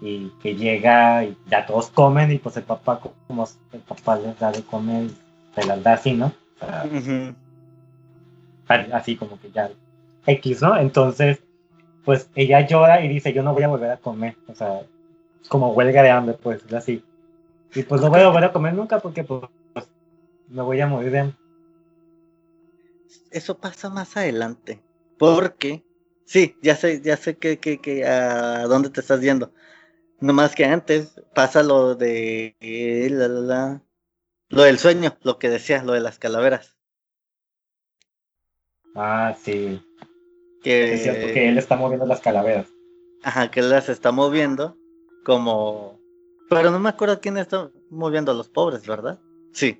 y 0.00 0.30
que 0.42 0.54
llega 0.54 1.24
y 1.24 1.36
ya 1.48 1.64
todos 1.66 1.90
comen 1.90 2.30
y 2.30 2.38
pues 2.38 2.56
el 2.56 2.64
papá, 2.64 3.00
como 3.26 3.46
el 3.72 3.80
papá 3.80 4.16
les 4.16 4.38
da 4.38 4.52
de 4.52 4.62
comer, 4.62 5.10
se 5.54 5.64
las 5.66 5.82
da 5.82 5.94
así, 5.94 6.12
¿no? 6.12 6.32
O 6.60 6.66
sea, 8.66 8.86
así 8.92 9.16
como 9.16 9.40
que 9.40 9.50
ya 9.50 9.70
X, 10.26 10.60
¿no? 10.60 10.76
Entonces, 10.76 11.40
pues 12.04 12.30
ella 12.34 12.66
llora 12.66 13.02
y 13.02 13.08
dice, 13.08 13.32
yo 13.32 13.42
no 13.42 13.54
voy 13.54 13.62
a 13.62 13.68
volver 13.68 13.90
a 13.90 13.96
comer, 13.96 14.36
o 14.48 14.54
sea, 14.54 14.82
como 15.48 15.72
huelga 15.72 16.02
de 16.02 16.10
hambre, 16.10 16.36
pues, 16.40 16.64
es 16.64 16.72
así. 16.72 17.02
Y 17.74 17.82
pues 17.82 18.00
no 18.00 18.08
voy 18.10 18.20
a 18.20 18.28
volver 18.28 18.44
a 18.44 18.52
comer 18.52 18.74
nunca 18.74 18.98
porque 18.98 19.24
pues 19.24 19.42
me 20.48 20.62
voy 20.62 20.80
a 20.80 20.86
morir 20.86 21.10
de 21.10 21.18
hambre. 21.20 21.36
Eso 23.30 23.58
pasa 23.58 23.90
más 23.90 24.16
adelante. 24.16 24.82
Porque, 25.18 25.84
sí, 26.24 26.56
ya 26.62 26.76
sé, 26.76 27.00
ya 27.02 27.16
sé 27.16 27.36
que, 27.36 27.58
que, 27.58 27.80
que 27.80 28.06
a 28.06 28.66
dónde 28.66 28.90
te 28.90 29.00
estás 29.00 29.20
yendo. 29.20 29.52
No 30.20 30.32
más 30.32 30.54
que 30.54 30.64
antes 30.64 31.20
pasa 31.34 31.62
lo 31.62 31.94
de 31.94 32.56
eh, 32.60 33.08
la, 33.10 33.28
la, 33.28 33.40
la, 33.40 33.82
lo 34.48 34.62
del 34.62 34.78
sueño, 34.78 35.16
lo 35.22 35.38
que 35.38 35.48
decía, 35.48 35.82
lo 35.82 35.92
de 35.92 36.00
las 36.00 36.18
calaveras. 36.18 36.76
Ah, 38.94 39.36
sí, 39.40 39.80
Que, 40.62 40.94
es 40.94 41.02
cierto 41.02 41.26
que 41.32 41.48
él 41.48 41.58
está 41.58 41.76
moviendo 41.76 42.06
las 42.06 42.20
calaveras. 42.20 42.66
Ajá, 43.22 43.50
que 43.50 43.62
las 43.62 43.88
está 43.88 44.10
moviendo 44.10 44.76
como... 45.24 45.97
Pero 46.48 46.70
no 46.70 46.78
me 46.78 46.88
acuerdo 46.88 47.20
quién 47.20 47.36
está 47.36 47.70
moviendo 47.90 48.32
a 48.32 48.34
los 48.34 48.48
pobres, 48.48 48.86
¿verdad? 48.86 49.18
Sí. 49.52 49.78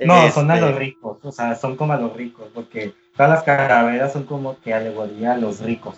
No, 0.00 0.30
son 0.30 0.50
a 0.50 0.54
Este, 0.54 0.66
los 0.66 0.78
ricos, 0.78 1.18
o 1.22 1.32
sea, 1.32 1.54
son 1.54 1.76
como 1.76 1.92
a 1.92 1.96
los 1.96 2.16
ricos, 2.16 2.46
porque 2.54 2.92
todas 3.16 3.30
las 3.30 3.42
calaveras 3.44 4.12
son 4.12 4.24
como 4.24 4.58
que 4.60 4.74
alegoría 4.74 5.34
a 5.34 5.36
los 5.36 5.60
ricos. 5.60 5.96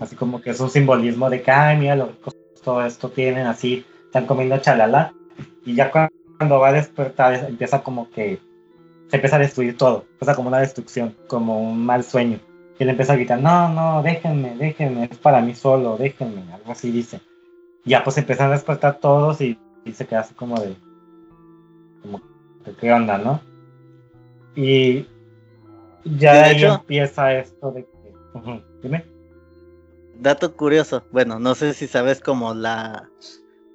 Así 0.00 0.16
como 0.16 0.42
que 0.42 0.50
es 0.50 0.60
un 0.60 0.68
simbolismo 0.68 1.30
de 1.30 1.42
que, 1.42 1.50
ay, 1.50 1.78
mira, 1.78 1.96
los 1.96 2.08
ricos 2.08 2.34
todo 2.62 2.84
esto 2.84 3.10
tienen 3.10 3.46
así, 3.46 3.84
están 4.06 4.26
comiendo 4.26 4.58
chalala. 4.58 5.12
Y 5.64 5.74
ya 5.74 5.90
cu- 5.90 6.08
cuando 6.38 6.58
va 6.60 6.68
a 6.68 6.72
despertar 6.72 7.34
es- 7.34 7.42
empieza 7.44 7.82
como 7.82 8.10
que 8.10 8.38
se 9.08 9.16
empieza 9.16 9.36
a 9.36 9.40
destruir 9.40 9.76
todo, 9.76 10.04
empieza 10.12 10.34
como 10.34 10.48
una 10.48 10.58
destrucción, 10.58 11.14
como 11.28 11.60
un 11.60 11.84
mal 11.84 12.04
sueño. 12.04 12.40
Y 12.78 12.82
él 12.82 12.88
empieza 12.90 13.12
a 13.12 13.16
gritar, 13.16 13.40
no, 13.40 13.68
no, 13.68 14.02
déjenme, 14.02 14.56
déjenme, 14.56 15.04
es 15.10 15.18
para 15.18 15.40
mí 15.40 15.54
solo, 15.54 15.96
déjenme, 15.96 16.42
algo 16.52 16.72
así 16.72 16.90
dice. 16.90 17.20
Ya 17.84 18.02
pues 18.02 18.16
empiezan 18.18 18.48
a 18.48 18.54
despertar 18.54 18.98
todos 18.98 19.40
y, 19.40 19.58
y 19.84 19.92
se 19.92 20.06
queda 20.06 20.20
así 20.20 20.34
como 20.34 20.58
de, 20.58 20.76
como, 22.02 22.20
que, 22.64 22.72
¿qué 22.80 22.92
onda, 22.92 23.18
no? 23.18 23.40
Y 24.54 25.06
ya 26.04 26.32
de 26.34 26.38
de 26.38 26.44
ahí 26.44 26.56
hecho- 26.56 26.74
empieza 26.74 27.34
esto 27.34 27.72
de 27.72 27.84
que, 27.84 28.14
dime. 28.82 29.04
Dato 30.20 30.54
curioso, 30.56 31.02
bueno, 31.10 31.38
no 31.38 31.54
sé 31.54 31.74
si 31.74 31.86
sabes 31.86 32.20
como 32.20 32.54
la, 32.54 33.10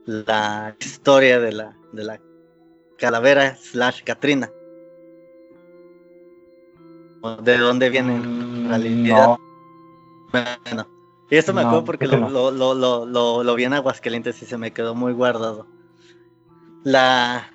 la 0.05 0.75
historia 0.79 1.39
de 1.39 1.51
la, 1.51 1.77
de 1.91 2.03
la 2.03 2.21
calavera 2.97 3.55
slash 3.57 4.03
Katrina. 4.03 4.49
¿De 7.43 7.57
dónde 7.57 7.89
viene 7.89 8.15
en 8.15 8.39
Mm, 8.69 9.03
no. 9.09 9.37
Bueno, 10.31 10.87
y 11.29 11.35
esto 11.37 11.53
me 11.53 11.61
No, 11.61 11.67
acuerdo 11.67 11.85
porque 11.85 12.07
lo, 12.07 12.51
lo, 12.51 13.05
lo, 13.05 13.43
lo, 13.43 13.55
vi 13.55 13.63
en 13.63 13.73
Aguascalientes 13.73 14.41
y 14.41 14.45
se 14.45 14.57
me 14.57 14.71
quedó 14.71 14.95
muy 14.95 15.13
guardado. 15.13 15.67
La 16.83 17.51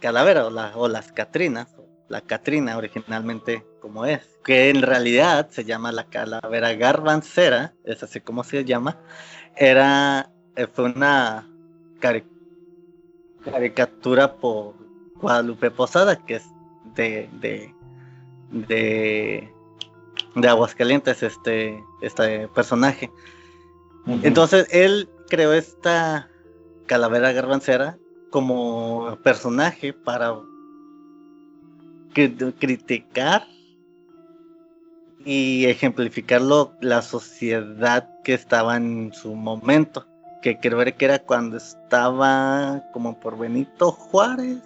calavera 0.00 0.46
o, 0.46 0.50
la, 0.50 0.72
o 0.76 0.88
las 0.88 1.12
Catrinas, 1.12 1.76
la 2.08 2.22
Catrina 2.22 2.76
originalmente 2.76 3.64
como 3.80 4.04
es, 4.04 4.38
que 4.44 4.70
en 4.70 4.82
realidad 4.82 5.48
se 5.50 5.64
llama 5.64 5.92
la 5.92 6.04
calavera 6.04 6.74
garbancera, 6.74 7.74
es 7.84 8.02
así 8.02 8.20
como 8.20 8.44
se 8.44 8.64
llama, 8.64 8.98
era, 9.56 10.30
eh, 10.56 10.66
fue 10.66 10.84
una 10.84 11.48
caricatura 13.44 14.34
por 14.36 14.74
Guadalupe 15.16 15.70
Posada, 15.70 16.16
que 16.24 16.36
es 16.36 16.44
de, 16.94 17.28
de, 17.40 17.74
de, 18.50 19.52
de 20.34 20.48
Aguascalientes, 20.48 21.22
este, 21.22 21.82
este 22.02 22.48
personaje. 22.48 23.10
Entonces 24.22 24.66
él 24.70 25.08
creó 25.28 25.52
esta 25.52 26.28
calavera 26.86 27.32
garbancera 27.32 27.98
como 28.30 29.16
personaje 29.22 29.92
para 29.92 30.34
criticar 32.12 33.46
y 35.24 35.66
ejemplificarlo 35.66 36.74
la 36.80 37.02
sociedad 37.02 38.08
que 38.24 38.34
estaba 38.34 38.76
en 38.76 39.12
su 39.12 39.34
momento, 39.34 40.06
que 40.42 40.58
creo 40.58 40.82
que 40.96 41.04
era 41.04 41.18
cuando 41.18 41.58
estaba 41.58 42.82
como 42.92 43.18
por 43.20 43.38
Benito 43.38 43.92
Juárez, 43.92 44.58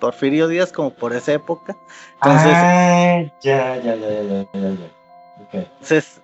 Porfirio 0.00 0.46
Díaz, 0.46 0.72
como 0.72 0.90
por 0.90 1.12
esa 1.12 1.32
época. 1.32 1.76
Entonces, 2.22 2.52
ah, 2.54 3.22
ya, 3.42 3.76
ya, 3.76 3.96
ya, 3.96 4.22
ya, 4.22 4.46
ya, 4.52 4.97
Entonces, 5.52 6.22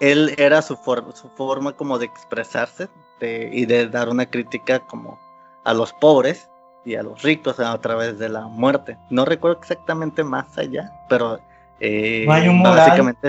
él 0.00 0.34
era 0.38 0.62
su, 0.62 0.76
su 1.14 1.28
forma 1.36 1.72
como 1.72 1.98
de 1.98 2.06
expresarse 2.06 2.88
y 3.20 3.66
de 3.66 3.88
dar 3.88 4.08
una 4.08 4.26
crítica 4.26 4.80
como 4.80 5.18
a 5.64 5.74
los 5.74 5.92
pobres 5.94 6.48
y 6.84 6.94
a 6.94 7.02
los 7.02 7.22
ricos 7.22 7.60
a 7.60 7.78
través 7.80 8.18
de 8.18 8.28
la 8.28 8.46
muerte. 8.46 8.96
No 9.10 9.24
recuerdo 9.24 9.58
exactamente 9.60 10.24
más 10.24 10.56
allá, 10.56 10.92
pero 11.08 11.40
eh, 11.80 12.24
básicamente 12.26 13.28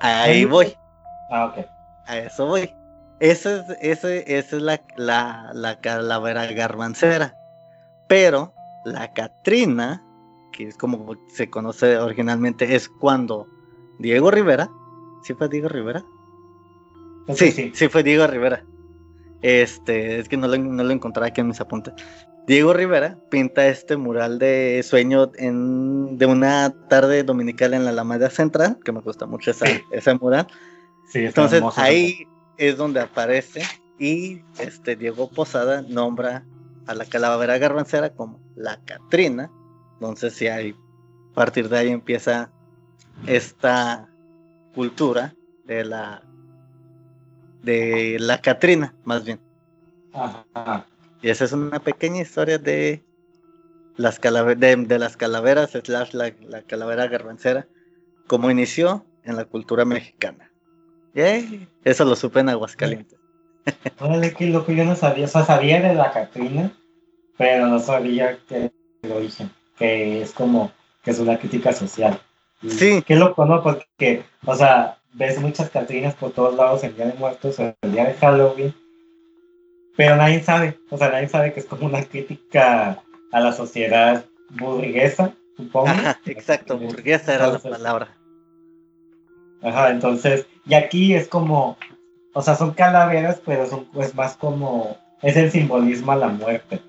Ahí 0.00 0.44
voy. 0.44 0.76
Ah, 1.30 1.46
ok. 1.46 1.66
A 2.06 2.18
eso 2.18 2.46
voy. 2.46 2.70
Esa 3.20 3.56
es, 3.56 3.70
ese, 3.80 4.36
esa 4.38 4.56
es 4.56 4.62
la, 4.62 4.82
la, 4.96 5.50
la 5.54 5.80
calavera 5.80 6.46
garbancera. 6.46 7.34
Pero 8.06 8.52
la 8.84 9.12
Catrina, 9.12 10.04
que 10.52 10.68
es 10.68 10.76
como 10.76 11.14
se 11.28 11.48
conoce 11.48 11.96
originalmente, 11.96 12.74
es 12.74 12.88
cuando 12.88 13.46
Diego 13.98 14.30
Rivera, 14.30 14.70
¿sí 15.22 15.34
fue 15.34 15.48
Diego 15.48 15.68
Rivera? 15.68 16.04
Sí, 17.34 17.52
sí, 17.52 17.72
sí 17.74 17.88
fue 17.88 18.02
Diego 18.02 18.26
Rivera. 18.26 18.64
Este, 19.42 20.18
es 20.18 20.28
que 20.28 20.36
no 20.36 20.48
lo, 20.48 20.56
no 20.56 20.84
lo 20.84 20.90
encontraba 20.90 21.26
aquí 21.28 21.40
en 21.40 21.48
mis 21.48 21.60
apuntes. 21.60 21.94
Diego 22.46 22.74
Rivera 22.74 23.18
pinta 23.30 23.66
este 23.66 23.96
mural 23.96 24.38
de 24.38 24.82
sueño 24.84 25.30
en, 25.36 26.18
de 26.18 26.26
una 26.26 26.74
tarde 26.88 27.22
dominical 27.22 27.72
en 27.72 27.84
la 27.84 27.90
Alameda 27.90 28.28
Central, 28.28 28.78
que 28.84 28.92
me 28.92 29.00
gusta 29.00 29.26
mucho 29.26 29.50
esa, 29.50 29.66
ese 29.92 30.14
mural. 30.14 30.46
Sí, 31.08 31.24
Entonces 31.24 31.62
ahí 31.76 32.28
es 32.58 32.76
donde 32.76 33.00
aparece 33.00 33.62
y 33.98 34.42
este 34.58 34.96
Diego 34.96 35.30
Posada 35.30 35.82
nombra 35.82 36.44
a 36.86 36.94
la 36.94 37.06
calavera 37.06 37.56
garbancera 37.56 38.10
como 38.10 38.40
la 38.56 38.78
Catrina. 38.84 39.50
Entonces 39.94 40.34
si 40.34 40.46
hay, 40.48 40.76
a 41.30 41.34
partir 41.34 41.70
de 41.70 41.78
ahí 41.78 41.88
empieza 41.88 42.52
esta 43.26 44.08
cultura 44.74 45.34
de 45.64 45.84
la 45.84 46.22
de 47.62 48.18
la 48.20 48.40
Catrina, 48.40 48.94
más 49.04 49.24
bien. 49.24 49.40
Y 51.22 51.30
esa 51.30 51.44
es 51.44 51.52
una 51.52 51.80
pequeña 51.80 52.20
historia 52.20 52.58
de 52.58 53.02
las, 53.96 54.20
de, 54.20 54.98
las 54.98 55.16
calaveras, 55.16 55.70
slash 55.70 56.12
la, 56.12 56.32
la, 56.46 56.62
calavera 56.62 57.06
garbancera, 57.08 57.66
como 58.26 58.50
inició 58.50 59.06
en 59.24 59.36
la 59.36 59.46
cultura 59.46 59.84
mexicana. 59.84 60.50
Eso 61.14 62.04
lo 62.04 62.16
supe 62.16 62.40
en 62.40 62.50
Aguascalientes. 62.50 63.18
Órale, 64.00 64.34
que 64.34 64.46
lo 64.46 64.66
que 64.66 64.76
yo 64.76 64.84
no 64.84 64.94
sabía, 64.94 65.24
o 65.24 65.28
sea, 65.28 65.44
sabía 65.44 65.80
de 65.80 65.94
la 65.94 66.12
Catrina, 66.12 66.72
pero 67.38 67.66
no 67.66 67.78
sabía 67.78 68.38
que 68.46 68.70
lo 69.02 69.16
origen, 69.16 69.50
que 69.78 70.22
es 70.22 70.32
como, 70.32 70.70
que 71.02 71.12
es 71.12 71.18
una 71.18 71.38
crítica 71.38 71.72
social. 71.72 72.20
Sí. 72.68 73.02
Qué 73.06 73.16
loco, 73.16 73.44
¿no? 73.44 73.62
Porque, 73.62 74.24
o 74.44 74.54
sea, 74.54 74.98
ves 75.14 75.40
muchas 75.40 75.70
Catrinas 75.70 76.14
por 76.14 76.32
todos 76.32 76.54
lados 76.54 76.84
el 76.84 76.94
Día 76.96 77.06
de 77.06 77.14
Muertos 77.14 77.58
o 77.58 77.74
el 77.82 77.92
Día 77.92 78.06
de 78.06 78.14
Halloween, 78.14 78.74
pero 79.96 80.16
nadie 80.16 80.42
sabe, 80.42 80.78
o 80.90 80.98
sea, 80.98 81.10
nadie 81.10 81.28
sabe 81.28 81.52
que 81.52 81.60
es 81.60 81.66
como 81.66 81.86
una 81.86 82.02
crítica 82.04 83.02
a 83.32 83.40
la 83.40 83.52
sociedad 83.52 84.24
burguesa, 84.50 85.34
supongo. 85.56 85.88
Ajá, 85.88 86.20
exacto, 86.26 86.78
burguesa 86.78 87.34
era 87.34 87.46
la 87.46 87.58
palabra. 87.58 88.08
Ajá, 89.62 89.90
entonces, 89.90 90.46
y 90.66 90.74
aquí 90.74 91.14
es 91.14 91.28
como, 91.28 91.78
o 92.34 92.42
sea, 92.42 92.54
son 92.54 92.72
calaveras, 92.74 93.40
pero 93.44 93.66
son 93.66 93.88
es 93.94 94.14
más 94.14 94.36
como, 94.36 94.98
es 95.22 95.36
el 95.36 95.50
simbolismo 95.50 96.12
a 96.12 96.16
la 96.16 96.28
muerte. 96.28 96.80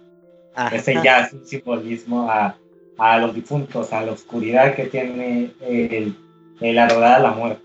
Ese 0.71 0.95
ya 1.03 1.21
es 1.21 1.33
un 1.33 1.45
simbolismo 1.45 2.29
a, 2.29 2.57
a, 2.97 3.17
los 3.19 3.33
difuntos, 3.33 3.93
a 3.93 4.01
la 4.01 4.11
oscuridad 4.11 4.75
que 4.75 4.85
tiene 4.85 5.51
el, 5.61 6.15
el 6.61 6.79
adorar 6.79 7.15
a 7.15 7.19
la 7.19 7.31
muerte. 7.31 7.63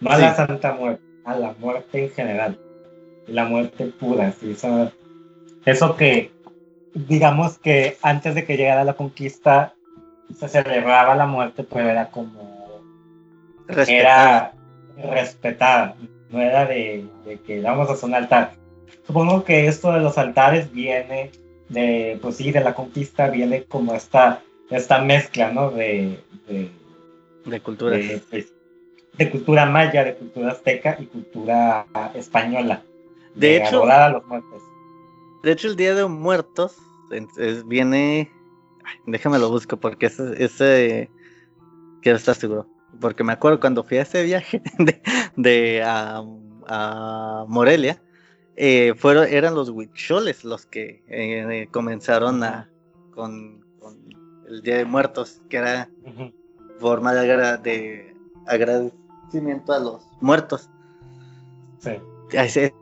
No 0.00 0.10
a 0.10 0.18
la 0.18 0.34
Santa 0.34 0.74
Muerte, 0.74 1.02
a 1.24 1.36
la 1.36 1.54
muerte 1.58 2.04
en 2.04 2.10
general. 2.10 2.58
La 3.26 3.44
muerte 3.44 3.86
pura, 3.86 4.32
sí. 4.32 4.52
Eso, 4.52 4.92
eso 5.64 5.96
que, 5.96 6.30
digamos 6.94 7.58
que 7.58 7.96
antes 8.02 8.34
de 8.34 8.44
que 8.44 8.56
llegara 8.56 8.84
la 8.84 8.94
conquista, 8.94 9.74
se 10.36 10.48
celebraba 10.48 11.14
la 11.14 11.26
muerte, 11.26 11.64
pero 11.64 11.88
era 11.88 12.10
como. 12.10 12.80
Era 13.68 14.52
respetada. 14.96 15.94
No 16.30 16.40
era 16.40 16.66
de, 16.66 17.06
que 17.46 17.60
vamos 17.60 17.88
a 17.88 17.94
hacer 17.94 18.08
un 18.08 18.14
altar. 18.14 18.52
Supongo 19.06 19.44
que 19.44 19.66
esto 19.66 19.92
de 19.92 20.00
los 20.00 20.18
altares 20.18 20.70
viene 20.72 21.30
de, 21.68 22.18
pues 22.20 22.36
sí, 22.36 22.50
de 22.50 22.60
la 22.60 22.74
conquista, 22.74 23.28
viene 23.28 23.64
como 23.64 23.94
esta, 23.94 24.42
esta 24.70 25.00
mezcla, 25.00 25.52
¿no? 25.52 25.70
De, 25.70 26.18
de, 26.48 26.70
de 27.44 27.60
culturas. 27.60 28.00
Pues, 28.30 28.52
de 29.18 29.30
cultura 29.30 29.66
maya, 29.66 30.04
de 30.04 30.14
cultura 30.14 30.52
azteca 30.52 30.96
y 30.98 31.06
cultura 31.06 31.86
española. 32.14 32.82
De, 33.34 33.56
hecho, 33.56 33.84
los 33.84 34.26
muertos. 34.26 34.62
De 35.42 35.52
hecho, 35.52 35.68
el 35.68 35.76
Día 35.76 35.94
de 35.94 36.06
Muertos 36.06 36.76
viene. 37.66 38.30
déjame 39.06 39.38
lo 39.38 39.50
busco 39.50 39.76
porque 39.76 40.06
ese, 40.06 40.42
ese. 40.42 41.10
Quiero 42.00 42.16
estar 42.16 42.34
seguro. 42.34 42.66
Porque 43.00 43.24
me 43.24 43.32
acuerdo 43.32 43.60
cuando 43.60 43.84
fui 43.84 43.98
a 43.98 44.02
ese 44.02 44.22
viaje 44.24 44.62
de, 45.36 45.82
a, 45.84 47.44
Morelia, 47.48 48.00
eh, 48.56 48.94
fueron, 48.96 49.26
eran 49.28 49.54
los 49.54 49.70
huicholes 49.70 50.44
los 50.44 50.66
que 50.66 51.02
eh, 51.08 51.68
comenzaron 51.70 52.42
a, 52.44 52.70
con, 53.14 53.64
el 54.48 54.62
Día 54.62 54.78
de 54.78 54.84
Muertos, 54.84 55.40
que 55.48 55.58
era 55.58 55.90
forma 56.78 57.14
de, 57.14 57.58
de 57.58 58.14
a 58.48 59.78
los 59.78 60.02
muertos. 60.20 60.70
Sí. 61.78 61.92
Ese, 62.32 62.74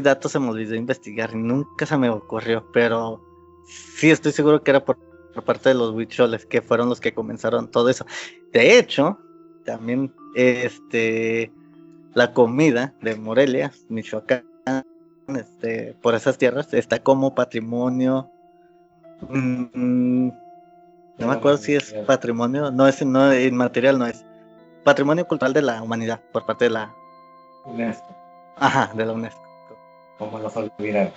dato 0.00 0.28
se 0.28 0.38
me 0.38 0.48
olvidó 0.48 0.74
investigar, 0.74 1.34
nunca 1.34 1.86
se 1.86 1.96
me 1.96 2.08
ocurrió, 2.08 2.64
pero 2.72 3.20
sí 3.66 4.10
estoy 4.10 4.32
seguro 4.32 4.62
que 4.62 4.70
era 4.70 4.84
por, 4.84 4.98
parte 5.44 5.70
de 5.70 5.74
los 5.74 5.92
huicholes, 5.92 6.46
que 6.46 6.62
fueron 6.62 6.88
los 6.88 7.00
que 7.00 7.14
comenzaron 7.14 7.70
todo 7.70 7.88
eso. 7.88 8.06
De 8.52 8.78
hecho, 8.78 9.18
también 9.64 10.12
este 10.34 11.52
la 12.14 12.32
comida 12.32 12.94
de 13.00 13.16
Morelia, 13.16 13.72
Michoacán, 13.88 14.44
este, 15.28 15.96
por 16.02 16.14
esas 16.14 16.36
tierras, 16.36 16.72
está 16.74 17.02
como 17.02 17.34
patrimonio. 17.34 18.30
Mm, 19.30 20.28
no 21.18 21.28
me 21.28 21.34
acuerdo 21.34 21.58
si 21.58 21.74
es 21.74 21.92
patrimonio, 22.06 22.70
no 22.70 22.86
es 22.86 23.04
no 23.04 23.34
inmaterial, 23.34 23.98
no 23.98 24.06
es 24.06 24.24
Patrimonio 24.84 25.26
Cultural 25.26 25.52
de 25.52 25.62
la 25.62 25.82
Humanidad 25.82 26.20
por 26.32 26.44
parte 26.44 26.64
de 26.64 26.70
la 26.70 26.92
UNESCO. 27.64 28.14
Ajá, 28.56 28.90
de 28.94 29.06
la 29.06 29.12
UNESCO. 29.12 29.40
Como 30.18 30.38
los 30.38 30.56
olvidaron. 30.56 31.12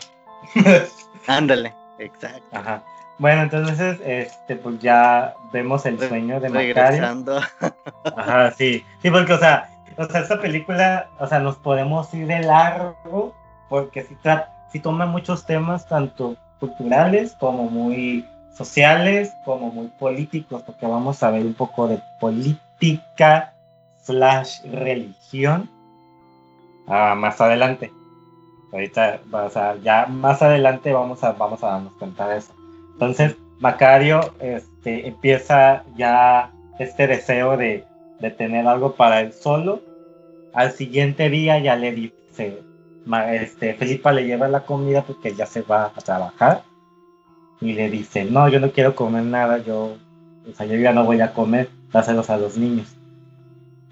Ándale, 1.28 1.74
exacto. 2.00 2.46
Ajá. 2.52 2.84
Bueno, 3.18 3.44
entonces, 3.44 4.00
este, 4.04 4.58
pues 4.58 4.80
ya 4.80 5.36
vemos 5.54 5.86
el 5.86 5.98
sueño 5.98 6.40
de 6.40 6.50
Regresando. 6.50 7.40
Ajá, 8.18 8.52
sí. 8.52 8.84
Sí, 9.02 9.10
porque, 9.10 9.34
o 9.34 9.40
sea, 9.40 9.70
o 9.98 10.06
sea, 10.06 10.22
esta 10.22 10.40
película, 10.42 11.10
o 11.20 11.28
sea, 11.28 11.40
nos 11.40 11.56
podemos 11.56 12.14
ir 12.14 12.28
de 12.28 12.42
largo, 12.42 13.34
porque 13.70 14.04
si, 14.04 14.18
si 14.72 14.80
toma 14.80 15.06
muchos 15.06 15.46
temas, 15.46 15.88
tanto 15.88 16.36
culturales 16.60 17.36
como 17.40 17.70
muy 17.70 18.26
sociales, 18.56 19.34
como 19.44 19.72
muy 19.72 19.88
políticos, 20.00 20.64
porque 20.66 20.86
vamos 20.86 21.22
a 21.24 21.32
ver 21.32 21.46
un 21.46 21.54
poco 21.54 21.88
de 21.88 22.00
política 22.20 23.54
slash 24.04 24.64
religión 24.64 25.70
ah, 26.88 27.16
más 27.16 27.40
adelante. 27.42 27.92
Ahorita, 28.72 29.20
ya 29.84 30.06
más 30.08 30.42
adelante 30.42 30.92
vamos 30.94 31.24
a, 31.24 31.32
vamos 31.34 31.64
a 31.64 31.68
darnos 31.68 31.94
cuenta 31.94 32.28
de 32.28 32.38
eso. 32.38 32.54
Entonces, 32.94 33.36
Macario, 33.60 34.34
este, 34.40 35.08
empieza 35.08 35.84
ya 35.96 36.52
este 36.80 37.08
deseo 37.08 37.56
de, 37.58 37.86
de 38.20 38.32
tener 38.32 38.68
algo 38.68 38.96
para 38.96 39.22
él 39.22 39.34
solo. 39.34 39.82
Al 40.54 40.72
siguiente 40.72 41.30
día 41.30 41.60
ya 41.60 41.76
le 41.76 41.92
dice, 41.94 42.62
este, 43.32 43.74
Felipa 43.76 44.12
le 44.12 44.26
lleva 44.26 44.48
la 44.48 44.62
comida 44.62 45.04
porque 45.04 45.36
ya 45.36 45.46
se 45.46 45.62
va 45.62 45.92
a 45.96 46.02
trabajar 46.02 46.64
y 47.62 47.74
le 47.74 47.90
dice, 47.90 48.26
no, 48.26 48.48
yo 48.50 48.60
no 48.60 48.72
quiero 48.72 48.96
comer 48.96 49.24
nada, 49.24 49.60
yo, 49.60 49.98
o 50.50 50.54
sea, 50.56 50.66
yo 50.66 50.76
ya 50.76 50.94
no 50.94 51.06
voy 51.06 51.22
a 51.22 51.34
comer, 51.34 51.70
dáselos 51.92 52.30
a 52.30 52.38
los 52.38 52.58
niños. 52.58 52.96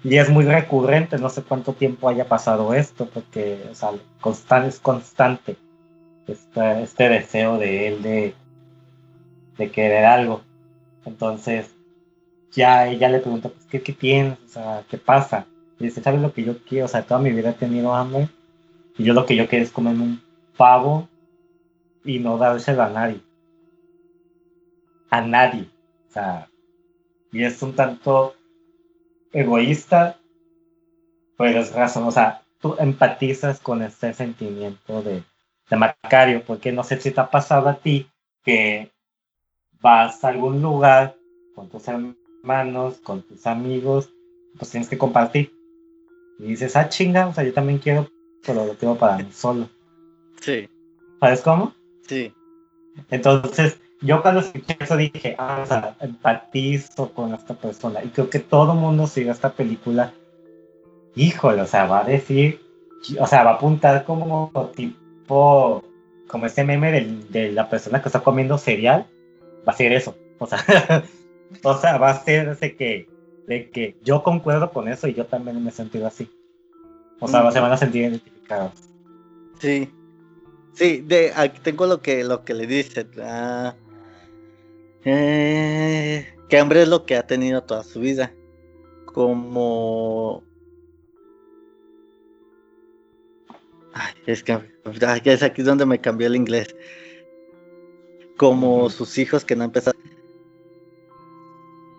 Y 0.02 0.16
es 0.16 0.28
muy 0.28 0.44
recurrente, 0.44 1.18
no 1.18 1.30
sé 1.30 1.42
cuánto 1.42 1.72
tiempo 1.72 2.08
haya 2.08 2.28
pasado 2.28 2.74
esto, 2.74 3.06
porque 3.06 3.64
o 3.70 3.74
sea, 3.74 3.92
constante, 4.20 4.68
es 4.68 4.78
constante 4.78 5.56
este, 6.26 7.08
deseo 7.08 7.58
de 7.58 7.88
él 7.88 8.02
de, 8.02 8.34
de 9.56 9.70
querer 9.70 10.04
algo. 10.04 10.42
Entonces, 11.06 11.74
ya 12.52 12.86
ella 12.86 13.08
le 13.08 13.20
pregunta, 13.20 13.48
pues, 13.48 13.64
¿qué, 13.66 13.82
qué 13.82 13.92
tienes? 13.92 14.38
O 14.44 14.48
sea, 14.48 14.84
¿qué 14.88 14.98
pasa? 14.98 15.46
Y 15.78 15.84
dice, 15.84 16.02
¿sabes 16.02 16.20
lo 16.20 16.32
que 16.32 16.44
yo 16.44 16.58
quiero? 16.64 16.86
O 16.86 16.88
sea, 16.88 17.02
toda 17.02 17.20
mi 17.20 17.30
vida 17.30 17.50
he 17.50 17.54
tenido 17.54 17.94
hambre 17.94 18.28
y 18.96 19.04
yo 19.04 19.12
lo 19.12 19.26
que 19.26 19.36
yo 19.36 19.48
quiero 19.48 19.64
es 19.64 19.72
comer 19.72 19.94
un 19.94 20.22
pavo 20.56 21.08
y 22.04 22.18
no 22.18 22.38
dárselo 22.38 22.82
a 22.82 22.90
nadie. 22.90 23.20
A 25.14 25.20
nadie. 25.20 25.70
O 26.08 26.12
sea, 26.12 26.50
y 27.30 27.44
es 27.44 27.62
un 27.62 27.76
tanto 27.76 28.34
egoísta, 29.32 30.18
pero 31.38 31.60
es 31.60 31.72
razón, 31.72 32.02
o 32.02 32.10
sea, 32.10 32.42
tú 32.60 32.74
empatizas 32.80 33.60
con 33.60 33.82
ese 33.82 34.12
sentimiento 34.12 35.02
de, 35.02 35.22
de 35.70 35.76
Macario, 35.76 36.42
porque 36.44 36.72
no 36.72 36.82
sé 36.82 37.00
si 37.00 37.12
te 37.12 37.20
ha 37.20 37.30
pasado 37.30 37.68
a 37.68 37.76
ti 37.76 38.10
que 38.42 38.90
vas 39.80 40.24
a 40.24 40.28
algún 40.30 40.60
lugar 40.60 41.16
con 41.54 41.68
tus 41.68 41.86
hermanos, 41.86 42.96
con 43.04 43.22
tus 43.22 43.46
amigos, 43.46 44.10
pues 44.58 44.72
tienes 44.72 44.88
que 44.88 44.98
compartir. 44.98 45.52
Y 46.40 46.48
dices, 46.48 46.74
ah, 46.74 46.88
chinga, 46.88 47.28
o 47.28 47.32
sea, 47.32 47.44
yo 47.44 47.52
también 47.52 47.78
quiero, 47.78 48.08
pero 48.44 48.66
lo 48.66 48.74
quiero 48.74 48.96
para 48.96 49.18
mí 49.18 49.28
solo. 49.30 49.68
Sí. 50.40 50.68
¿Sabes 51.20 51.40
cómo? 51.40 51.72
Sí. 52.02 52.34
Entonces, 53.10 53.78
yo 54.04 54.20
cuando 54.22 54.40
escuché 54.40 54.76
eso 54.78 54.96
dije, 54.96 55.34
ah, 55.38 55.60
o 55.62 55.66
sea, 55.66 55.96
empatizo 56.00 57.10
con 57.12 57.32
esta 57.34 57.54
persona. 57.54 58.04
Y 58.04 58.08
creo 58.08 58.28
que 58.28 58.38
todo 58.38 58.74
mundo 58.74 59.06
sigue 59.06 59.30
esta 59.30 59.52
película. 59.52 60.12
Híjole, 61.16 61.62
o 61.62 61.66
sea, 61.66 61.86
va 61.86 62.00
a 62.00 62.04
decir, 62.04 62.60
o 63.18 63.26
sea, 63.26 63.44
va 63.44 63.52
a 63.52 63.54
apuntar 63.54 64.04
como 64.04 64.50
tipo, 64.76 65.82
como 66.28 66.46
ese 66.46 66.64
meme 66.64 66.92
de, 67.30 67.52
la 67.52 67.70
persona 67.70 68.02
que 68.02 68.08
está 68.08 68.20
comiendo 68.20 68.58
cereal. 68.58 69.06
Va 69.66 69.72
a 69.72 69.76
ser 69.76 69.92
eso. 69.92 70.14
O 70.38 70.46
sea, 70.46 70.58
o 71.62 71.74
sea, 71.74 71.96
va 71.96 72.10
a 72.10 72.24
ser 72.24 72.48
ese 72.48 72.76
que, 72.76 73.08
de 73.46 73.70
que 73.70 73.96
yo 74.02 74.22
concuerdo 74.22 74.70
con 74.70 74.88
eso 74.88 75.08
y 75.08 75.14
yo 75.14 75.24
también 75.24 75.62
me 75.62 75.70
he 75.70 75.72
sentido 75.72 76.06
así. 76.06 76.30
O 77.20 77.28
sea, 77.28 77.50
se 77.50 77.60
van 77.60 77.72
a 77.72 77.76
sentir 77.78 78.02
identificados. 78.02 78.72
Sí. 79.60 79.90
Sí, 80.74 81.02
de 81.06 81.32
aquí 81.34 81.60
tengo 81.62 81.86
lo 81.86 82.02
que 82.02 82.24
lo 82.24 82.44
que 82.44 82.52
le 82.52 82.66
dice. 82.66 83.06
Ah, 83.22 83.74
eh, 85.04 86.34
que 86.48 86.58
hambre 86.58 86.82
es 86.82 86.88
lo 86.88 87.04
que 87.04 87.16
ha 87.16 87.26
tenido 87.26 87.62
toda 87.62 87.84
su 87.84 88.00
vida. 88.00 88.32
Como. 89.06 90.42
Ay, 93.92 94.14
es 94.26 94.42
que 94.42 94.60
es 95.24 95.42
aquí 95.42 95.62
donde 95.62 95.86
me 95.86 96.00
cambió 96.00 96.26
el 96.26 96.36
inglés. 96.36 96.74
Como 98.36 98.90
sus 98.90 99.18
hijos 99.18 99.44
que 99.44 99.56
no 99.56 99.64
empezaron. 99.64 100.00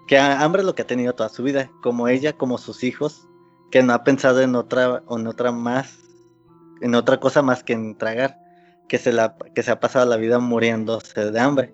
Que 0.08 0.18
hambre 0.18 0.62
es 0.62 0.66
lo 0.66 0.76
que 0.76 0.82
ha 0.82 0.88
tenido 0.88 1.14
toda 1.14 1.30
su 1.30 1.44
vida. 1.44 1.72
Como 1.82 2.08
ella, 2.08 2.34
como 2.34 2.58
sus 2.58 2.84
hijos, 2.84 3.28
que 3.72 3.82
no 3.82 3.94
ha 3.94 4.04
pensado 4.04 4.42
en 4.42 4.56
otra, 4.56 5.04
en 5.10 5.28
otra 5.28 5.52
más, 5.52 6.00
en 6.82 6.96
otra 6.96 7.20
cosa 7.20 7.42
más 7.42 7.64
que 7.64 7.74
en 7.74 7.98
tragar. 7.98 8.38
Que 8.90 8.98
se, 9.00 9.12
la, 9.14 9.36
que 9.56 9.64
se 9.64 9.72
ha 9.72 9.80
pasado 9.80 10.06
la 10.06 10.18
vida 10.18 10.38
muriéndose 10.38 11.32
de 11.32 11.40
hambre 11.40 11.74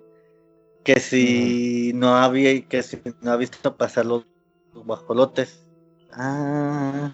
que 0.84 1.00
si 1.00 1.92
no 1.94 2.16
había 2.16 2.60
que 2.68 2.82
si 2.82 3.00
no 3.20 3.32
ha 3.32 3.36
visto 3.36 3.76
pasar 3.76 4.06
los, 4.06 4.26
guajolotes. 4.74 5.66
Ah. 6.12 7.12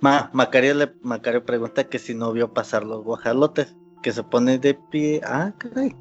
Ma, 0.00 0.30
Macario, 0.32 0.74
le, 0.74 0.92
Macario 1.02 1.44
pregunta 1.44 1.84
que 1.84 1.98
si 1.98 2.14
no 2.14 2.32
vio 2.32 2.52
pasar 2.52 2.84
los 2.84 3.02
guajolotes, 3.02 3.74
que 4.02 4.12
se 4.12 4.22
pone 4.22 4.58
de 4.58 4.74
pie. 4.74 5.20
Ah, 5.24 5.52
caray. 5.58 5.96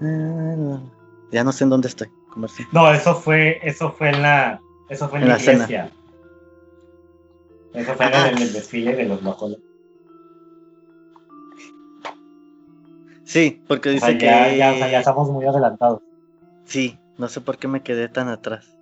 Ah, 0.00 0.80
ya 1.30 1.44
no 1.44 1.52
sé 1.52 1.64
en 1.64 1.70
dónde 1.70 1.88
estoy. 1.88 2.08
No, 2.72 2.90
eso 2.92 3.14
fue, 3.14 3.60
eso 3.62 3.92
fue 3.92 4.08
en 4.08 4.22
la, 4.22 4.60
eso 4.88 5.08
fue 5.08 5.20
en, 5.20 5.28
la, 5.28 5.38
iglesia. 5.38 5.90
Eso 7.74 7.94
fue 7.94 8.06
en 8.06 8.38
el 8.38 8.52
desfile 8.52 8.96
de 8.96 9.04
los 9.04 9.22
guajolotes. 9.22 9.71
Sí, 13.32 13.64
porque 13.66 13.88
dice 13.88 14.18
que. 14.18 14.26
Ya, 14.26 14.54
ya, 14.54 14.98
estamos 14.98 15.30
muy 15.30 15.46
adelantados. 15.46 16.02
Sí, 16.66 16.98
no 17.16 17.28
sé 17.28 17.40
por 17.40 17.56
qué 17.56 17.66
me 17.66 17.82
quedé 17.82 18.10
tan 18.10 18.28
atrás. 18.28 18.76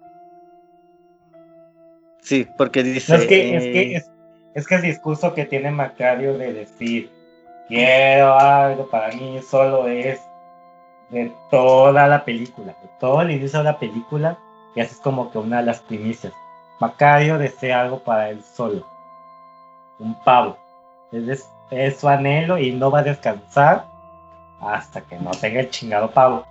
Sí, 2.21 2.49
porque 2.59 2.83
dice. 2.83 3.15
es, 3.15 3.27
que, 3.27 3.57
es, 3.57 3.63
que, 3.63 4.03
es, 4.55 4.67
que 4.67 4.75
el 4.75 4.83
discurso 4.83 5.35
que 5.35 5.45
tiene 5.45 5.71
Macario 5.71 6.37
de 6.37 6.53
decir 6.53 7.13
quiero 7.69 8.37
algo 8.37 8.91
para 8.91 9.15
mí 9.15 9.41
solo 9.49 9.87
es 9.87 10.19
de 11.11 11.33
toda 11.53 12.09
la 12.09 12.25
película, 12.25 12.73
de 12.83 12.89
todo 12.99 13.23
el 13.23 13.31
inicio 13.31 13.61
de 13.61 13.67
la 13.67 13.79
película, 13.79 14.37
y 14.75 14.81
así 14.81 14.95
es 14.95 15.01
como 15.01 15.31
que 15.31 15.39
una 15.39 15.59
de 15.59 15.67
las 15.67 15.79
primicias. 15.79 16.33
Macario 16.81 17.39
desea 17.39 17.83
algo 17.83 18.01
para 18.01 18.31
él 18.31 18.43
solo, 18.43 18.85
un 20.01 20.13
pavo. 20.25 20.57
Es, 21.13 21.49
es 21.71 22.01
su 22.01 22.09
anhelo 22.09 22.59
y 22.59 22.73
no 22.73 22.91
va 22.91 22.99
a 22.99 23.05
descansar 23.05 24.00
hasta 24.61 25.01
que 25.03 25.19
no 25.19 25.31
tenga 25.33 25.61
el 25.61 25.71
chingado 25.71 26.11
pavo. 26.11 26.47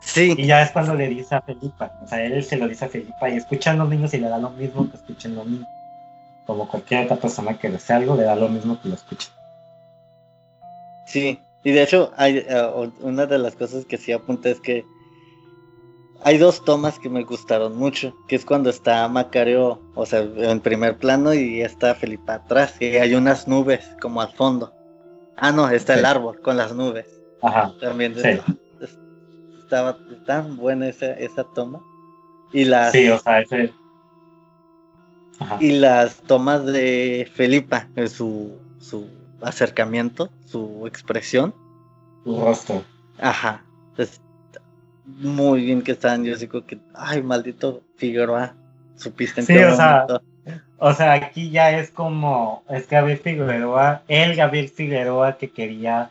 Sí. 0.00 0.34
Y 0.36 0.46
ya 0.46 0.62
es 0.62 0.70
cuando 0.70 0.94
le 0.94 1.08
dice 1.08 1.34
a 1.34 1.42
Felipa, 1.42 1.92
o 2.02 2.06
sea, 2.06 2.22
él 2.22 2.44
se 2.44 2.56
lo 2.56 2.68
dice 2.68 2.84
a 2.84 2.88
Felipa 2.88 3.28
y 3.28 3.36
escuchan 3.36 3.78
los 3.78 3.88
niños 3.88 4.12
y 4.14 4.18
le 4.18 4.28
da 4.28 4.38
lo 4.38 4.50
mismo 4.50 4.88
que 4.90 4.96
escuchen 4.96 5.34
los 5.34 5.46
niños. 5.46 5.66
Como 6.46 6.68
cualquier 6.68 7.04
otra 7.06 7.16
persona 7.16 7.58
que 7.58 7.70
desea 7.70 7.96
algo, 7.96 8.16
le 8.16 8.22
da 8.22 8.36
lo 8.36 8.48
mismo 8.48 8.80
que 8.80 8.88
lo 8.88 8.94
escuche. 8.94 9.28
Sí, 11.06 11.40
y 11.64 11.72
de 11.72 11.82
hecho, 11.82 12.12
hay, 12.16 12.38
eh, 12.38 12.90
una 13.00 13.26
de 13.26 13.38
las 13.38 13.56
cosas 13.56 13.84
que 13.84 13.96
sí 13.96 14.12
apunta 14.12 14.48
es 14.48 14.60
que 14.60 14.84
hay 16.22 16.38
dos 16.38 16.64
tomas 16.64 16.98
que 16.98 17.08
me 17.08 17.24
gustaron 17.24 17.76
mucho, 17.76 18.14
que 18.28 18.36
es 18.36 18.44
cuando 18.44 18.70
está 18.70 19.08
Macario, 19.08 19.80
o 19.94 20.06
sea, 20.06 20.20
en 20.20 20.60
primer 20.60 20.98
plano 20.98 21.34
y 21.34 21.62
está 21.62 21.94
Felipa 21.94 22.34
atrás, 22.34 22.74
y 22.80 22.96
hay 22.96 23.14
unas 23.14 23.46
nubes 23.48 23.88
como 24.00 24.20
al 24.20 24.32
fondo. 24.32 24.72
Ah, 25.36 25.52
no, 25.52 25.68
está 25.68 25.94
el 25.94 26.04
árbol 26.04 26.40
con 26.40 26.56
las 26.56 26.74
nubes. 26.74 27.06
Ajá. 27.46 27.72
También 27.80 28.14
estaba 29.58 29.98
tan 30.26 30.56
buena 30.56 30.88
esa, 30.88 31.12
esa 31.12 31.44
toma. 31.54 31.80
Y 32.52 32.64
las, 32.64 32.92
sí, 32.92 33.08
o 33.08 33.18
sea, 33.18 33.40
ese... 33.40 33.72
Y 35.60 35.72
las 35.72 36.16
tomas 36.22 36.64
de 36.64 37.30
Felipa, 37.34 37.88
su, 38.08 38.58
su 38.78 39.06
acercamiento, 39.42 40.30
su 40.46 40.86
expresión. 40.86 41.54
Su 42.24 42.40
rostro. 42.40 42.82
Ajá. 43.18 43.62
muy 45.04 45.64
bien 45.66 45.82
que 45.82 45.92
están. 45.92 46.24
Yo 46.24 46.36
digo 46.36 46.64
que, 46.64 46.78
ay, 46.94 47.22
maldito 47.22 47.82
Figueroa, 47.96 48.54
supiste 48.96 49.40
en 49.40 49.46
sí, 49.46 49.58
o 49.58 49.76
Sea, 49.76 50.06
o 50.78 50.92
sea, 50.92 51.12
aquí 51.12 51.50
ya 51.50 51.78
es 51.78 51.90
como, 51.90 52.62
es 52.68 52.88
Gabriel 52.88 53.18
Figueroa, 53.18 54.02
el 54.08 54.36
Gabriel 54.36 54.68
Figueroa 54.68 55.36
que 55.36 55.50
quería 55.50 56.10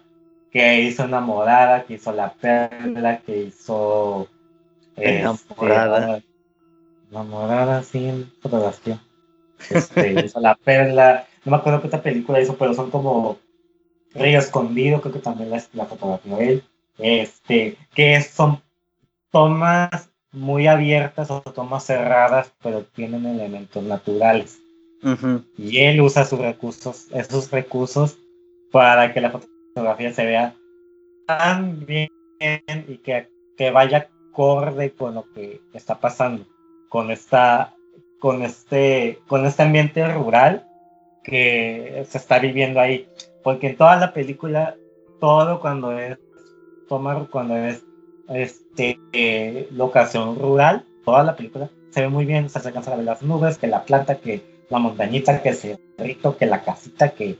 que 0.55 0.83
hizo 0.83 1.03
Enamorada, 1.03 1.83
que 1.83 1.95
hizo 1.95 2.13
La 2.13 2.31
Perla, 2.31 3.19
que 3.25 3.39
hizo... 3.41 4.29
Enamorada. 4.95 6.15
Este, 6.15 6.29
enamorada, 7.11 7.83
sí, 7.83 8.31
fotografía. 8.41 9.03
Este, 9.69 10.13
hizo 10.25 10.39
La 10.39 10.55
Perla, 10.55 11.27
no 11.43 11.51
me 11.51 11.57
acuerdo 11.57 11.81
qué 11.81 11.87
otra 11.87 12.01
película 12.01 12.39
hizo, 12.39 12.55
pero 12.55 12.73
son 12.73 12.89
como 12.89 13.37
Río 14.13 14.39
Escondido, 14.39 15.01
creo 15.01 15.11
que 15.11 15.19
también 15.19 15.49
la, 15.49 15.61
la 15.73 15.87
fotografía 15.87 16.37
de 16.37 16.49
él. 16.49 16.63
Este, 16.99 17.77
que 17.93 18.21
son 18.21 18.61
tomas 19.31 20.09
muy 20.31 20.67
abiertas 20.67 21.31
o 21.31 21.41
tomas 21.41 21.83
cerradas, 21.83 22.53
pero 22.63 22.85
tienen 22.85 23.25
elementos 23.25 23.83
naturales. 23.83 24.61
Y 25.57 25.79
él 25.79 25.99
usa 25.99 26.23
sus 26.23 26.39
recursos, 26.39 27.07
esos 27.11 27.51
recursos 27.51 28.17
para 28.71 29.13
que 29.13 29.19
la 29.19 29.31
fotografía 29.75 30.13
se 30.13 30.25
vea 30.25 30.55
tan 31.27 31.85
bien 31.85 32.09
y 32.87 32.97
que, 32.99 33.27
que 33.57 33.71
vaya 33.71 34.09
acorde 34.31 34.91
con 34.91 35.15
lo 35.15 35.25
que 35.33 35.61
está 35.73 35.99
pasando, 35.99 36.45
con 36.87 37.11
esta, 37.11 37.75
con 38.19 38.41
este, 38.41 39.19
con 39.27 39.45
este 39.45 39.63
ambiente 39.63 40.07
rural 40.07 40.65
que 41.23 42.05
se 42.07 42.17
está 42.17 42.39
viviendo 42.39 42.79
ahí. 42.79 43.09
Porque 43.43 43.67
en 43.67 43.77
toda 43.77 43.97
la 43.97 44.13
película, 44.13 44.75
todo 45.19 45.59
cuando 45.59 45.91
es, 45.91 46.17
toma 46.87 47.27
cuando 47.29 47.57
es 47.57 47.83
este, 48.29 48.97
eh, 49.11 49.67
locación 49.71 50.39
rural, 50.39 50.85
toda 51.03 51.23
la 51.23 51.35
película 51.35 51.69
se 51.89 52.01
ve 52.01 52.07
muy 52.07 52.25
bien, 52.25 52.49
se 52.49 52.59
alcanza 52.59 52.93
a 52.93 52.95
ver 52.95 53.05
las 53.05 53.21
nubes, 53.23 53.57
que 53.57 53.67
la 53.67 53.83
planta, 53.83 54.19
que 54.19 54.41
la 54.69 54.79
montañita, 54.79 55.41
que 55.41 55.49
el 55.49 55.55
cerrito, 55.55 56.37
que 56.37 56.45
la 56.45 56.63
casita, 56.63 57.09
que, 57.09 57.37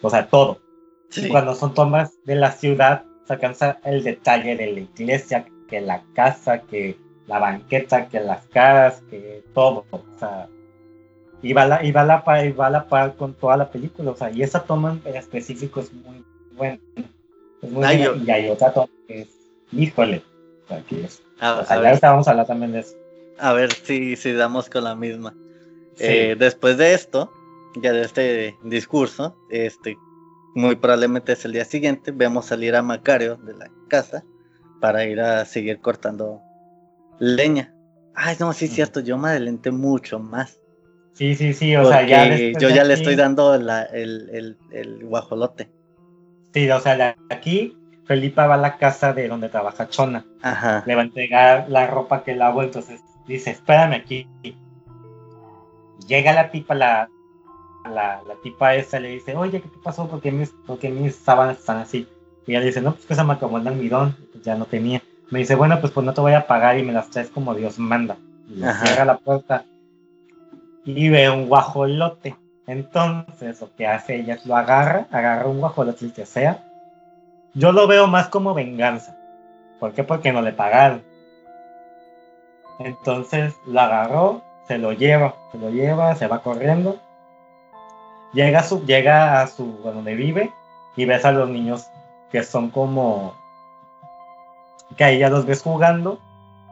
o 0.00 0.08
sea, 0.08 0.28
todo. 0.28 0.67
Y 1.16 1.28
cuando 1.28 1.54
son 1.54 1.74
tomas 1.74 2.12
de 2.24 2.34
la 2.34 2.52
ciudad, 2.52 3.04
se 3.26 3.32
alcanza 3.34 3.78
el 3.84 4.04
detalle 4.04 4.56
de 4.56 4.72
la 4.72 4.80
iglesia, 4.80 5.46
que 5.68 5.80
la 5.80 6.02
casa, 6.14 6.62
que 6.62 6.98
la 7.26 7.38
banqueta, 7.38 8.08
que 8.08 8.20
las 8.20 8.46
caras, 8.46 9.02
que 9.10 9.44
todo. 9.54 9.84
O 9.90 10.02
sea, 10.18 10.48
y 11.42 11.52
va, 11.52 11.66
la, 11.66 11.84
y 11.84 11.92
va, 11.92 12.04
la, 12.04 12.44
y 12.44 12.52
va 12.52 12.70
la 12.70 12.88
par 12.88 13.14
con 13.16 13.34
toda 13.34 13.56
la 13.56 13.70
película. 13.70 14.10
O 14.10 14.16
sea, 14.16 14.30
y 14.30 14.42
esa 14.42 14.64
toma 14.64 14.98
en 15.04 15.16
específico 15.16 15.80
es 15.80 15.92
muy 15.92 16.24
buena. 16.52 16.78
Es 17.62 17.70
muy 17.70 17.84
buena. 17.84 18.24
Y 18.24 18.30
hay 18.30 18.50
otra 18.50 18.72
toma 18.72 18.88
que 19.06 19.22
es, 19.22 19.28
híjole, 19.72 20.22
es. 20.90 21.22
o 21.40 21.64
sea, 21.64 21.94
ya 21.94 22.10
vamos 22.10 22.28
a 22.28 22.30
hablar 22.30 22.46
también 22.46 22.72
de 22.72 22.80
eso. 22.80 22.96
A 23.38 23.52
ver 23.52 23.72
si, 23.72 24.16
si 24.16 24.32
damos 24.32 24.68
con 24.68 24.84
la 24.84 24.94
misma. 24.94 25.34
Eh, 25.98 26.36
después 26.38 26.76
de 26.76 26.94
esto, 26.94 27.30
ya 27.76 27.92
de 27.92 28.02
este 28.02 28.56
discurso, 28.62 29.36
este, 29.50 29.96
muy 30.58 30.76
probablemente 30.76 31.32
es 31.32 31.44
el 31.44 31.52
día 31.52 31.64
siguiente, 31.64 32.10
vemos 32.10 32.46
salir 32.46 32.74
a 32.74 32.82
Macario 32.82 33.36
de 33.36 33.54
la 33.54 33.70
casa 33.88 34.24
para 34.80 35.04
ir 35.06 35.20
a 35.20 35.44
seguir 35.44 35.80
cortando 35.80 36.42
leña. 37.18 37.72
Ay, 38.14 38.36
no, 38.40 38.52
sí 38.52 38.64
es 38.66 38.72
cierto, 38.72 39.00
yo 39.00 39.16
me 39.16 39.28
adelanté 39.28 39.70
mucho 39.70 40.18
más. 40.18 40.60
Sí, 41.12 41.34
sí, 41.34 41.52
sí, 41.52 41.74
o 41.76 41.86
sea, 41.86 42.02
ya. 42.02 42.28
Yo 42.58 42.68
ya 42.68 42.84
le 42.84 42.94
estoy 42.94 43.16
dando 43.16 43.54
el, 43.54 44.56
el, 44.72 45.04
guajolote. 45.04 45.70
Sí, 46.52 46.70
o 46.70 46.80
sea, 46.80 47.16
aquí 47.30 47.76
Felipa 48.04 48.46
va 48.46 48.54
a 48.54 48.58
la 48.58 48.78
casa 48.78 49.12
de 49.12 49.28
donde 49.28 49.48
trabaja 49.48 49.88
Chona. 49.88 50.26
Ajá. 50.42 50.82
Le 50.86 50.94
va 50.94 51.02
a 51.02 51.04
entregar 51.04 51.66
la 51.68 51.86
ropa 51.86 52.24
que 52.24 52.34
lavó, 52.34 52.62
entonces 52.62 53.00
dice, 53.26 53.50
espérame 53.50 53.94
aquí. 53.94 54.28
Llega 56.06 56.32
la 56.32 56.50
tipa, 56.50 56.74
la, 56.74 57.08
la, 57.88 58.22
tipa 58.42 58.74
esa, 58.74 59.00
le 59.00 59.10
dice, 59.10 59.36
oye, 59.36 59.60
¿qué 59.60 59.68
te 59.68 59.78
pasó? 59.78 60.08
¿Por 60.08 60.20
qué 60.20 60.30
mis, 60.32 60.54
porque 60.66 60.90
mis 60.90 61.16
sábanas 61.16 61.58
están 61.58 61.78
así? 61.78 62.06
Y 62.46 62.52
ella 62.52 62.60
le 62.60 62.66
dice, 62.66 62.80
no, 62.80 62.92
pues 62.92 63.06
que 63.06 63.14
se 63.14 63.24
me 63.24 63.32
acabó 63.32 63.58
el 63.58 63.66
almidón, 63.66 64.16
pues 64.32 64.44
ya 64.44 64.54
no 64.54 64.64
tenía. 64.64 65.02
Me 65.30 65.40
dice, 65.40 65.54
bueno, 65.54 65.80
pues 65.80 65.92
pues 65.92 66.06
no 66.06 66.14
te 66.14 66.20
voy 66.20 66.32
a 66.32 66.46
pagar 66.46 66.78
y 66.78 66.82
me 66.82 66.92
las 66.92 67.10
traes 67.10 67.28
como 67.30 67.54
Dios 67.54 67.78
manda. 67.78 68.16
Y 68.48 68.60
cierra 68.60 69.04
la 69.04 69.18
puerta 69.18 69.64
y 70.96 71.08
ve 71.10 71.28
un 71.28 71.48
guajolote. 71.48 72.36
Entonces 72.66 73.60
lo 73.60 73.74
que 73.74 73.86
hace 73.86 74.16
ella 74.16 74.34
es 74.34 74.46
lo 74.46 74.56
agarra, 74.56 75.06
agarra 75.10 75.46
un 75.46 75.60
guajolote, 75.60 76.06
el 76.06 76.12
que 76.12 76.26
sea. 76.26 76.64
Yo 77.54 77.72
lo 77.72 77.86
veo 77.86 78.06
más 78.06 78.28
como 78.28 78.54
venganza. 78.54 79.16
¿Por 79.80 79.92
qué? 79.92 80.04
Porque 80.04 80.32
no 80.32 80.42
le 80.42 80.52
pagaron. 80.52 81.02
Entonces 82.78 83.54
lo 83.66 83.80
agarró, 83.80 84.42
se 84.66 84.78
lo 84.78 84.92
lleva, 84.92 85.34
se 85.52 85.58
lo 85.58 85.70
lleva, 85.70 86.14
se 86.14 86.26
va 86.26 86.42
corriendo. 86.42 86.98
Llega 88.32 88.60
a 88.60 88.62
su, 88.62 88.84
llega 88.84 89.40
a 89.40 89.46
su, 89.46 89.78
donde 89.82 90.14
vive 90.14 90.52
y 90.96 91.04
ves 91.04 91.24
a 91.24 91.32
los 91.32 91.48
niños 91.48 91.86
que 92.30 92.42
son 92.42 92.70
como 92.70 93.34
que 94.96 95.04
ahí 95.04 95.18
ya 95.18 95.28
los 95.28 95.46
ves 95.46 95.62
jugando 95.62 96.18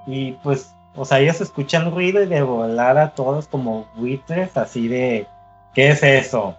y 0.07 0.33
pues 0.43 0.77
o 0.97 1.05
sea, 1.05 1.21
ellos 1.21 1.41
escuchan 1.41 1.91
ruido 1.91 2.23
y 2.23 2.27
de 2.27 2.43
volar 2.43 2.97
a 2.97 3.11
todos 3.11 3.47
como 3.47 3.87
buitres, 3.97 4.57
así 4.57 4.89
de, 4.89 5.27
¿qué 5.75 5.91
es 5.91 6.03
eso? 6.03 6.57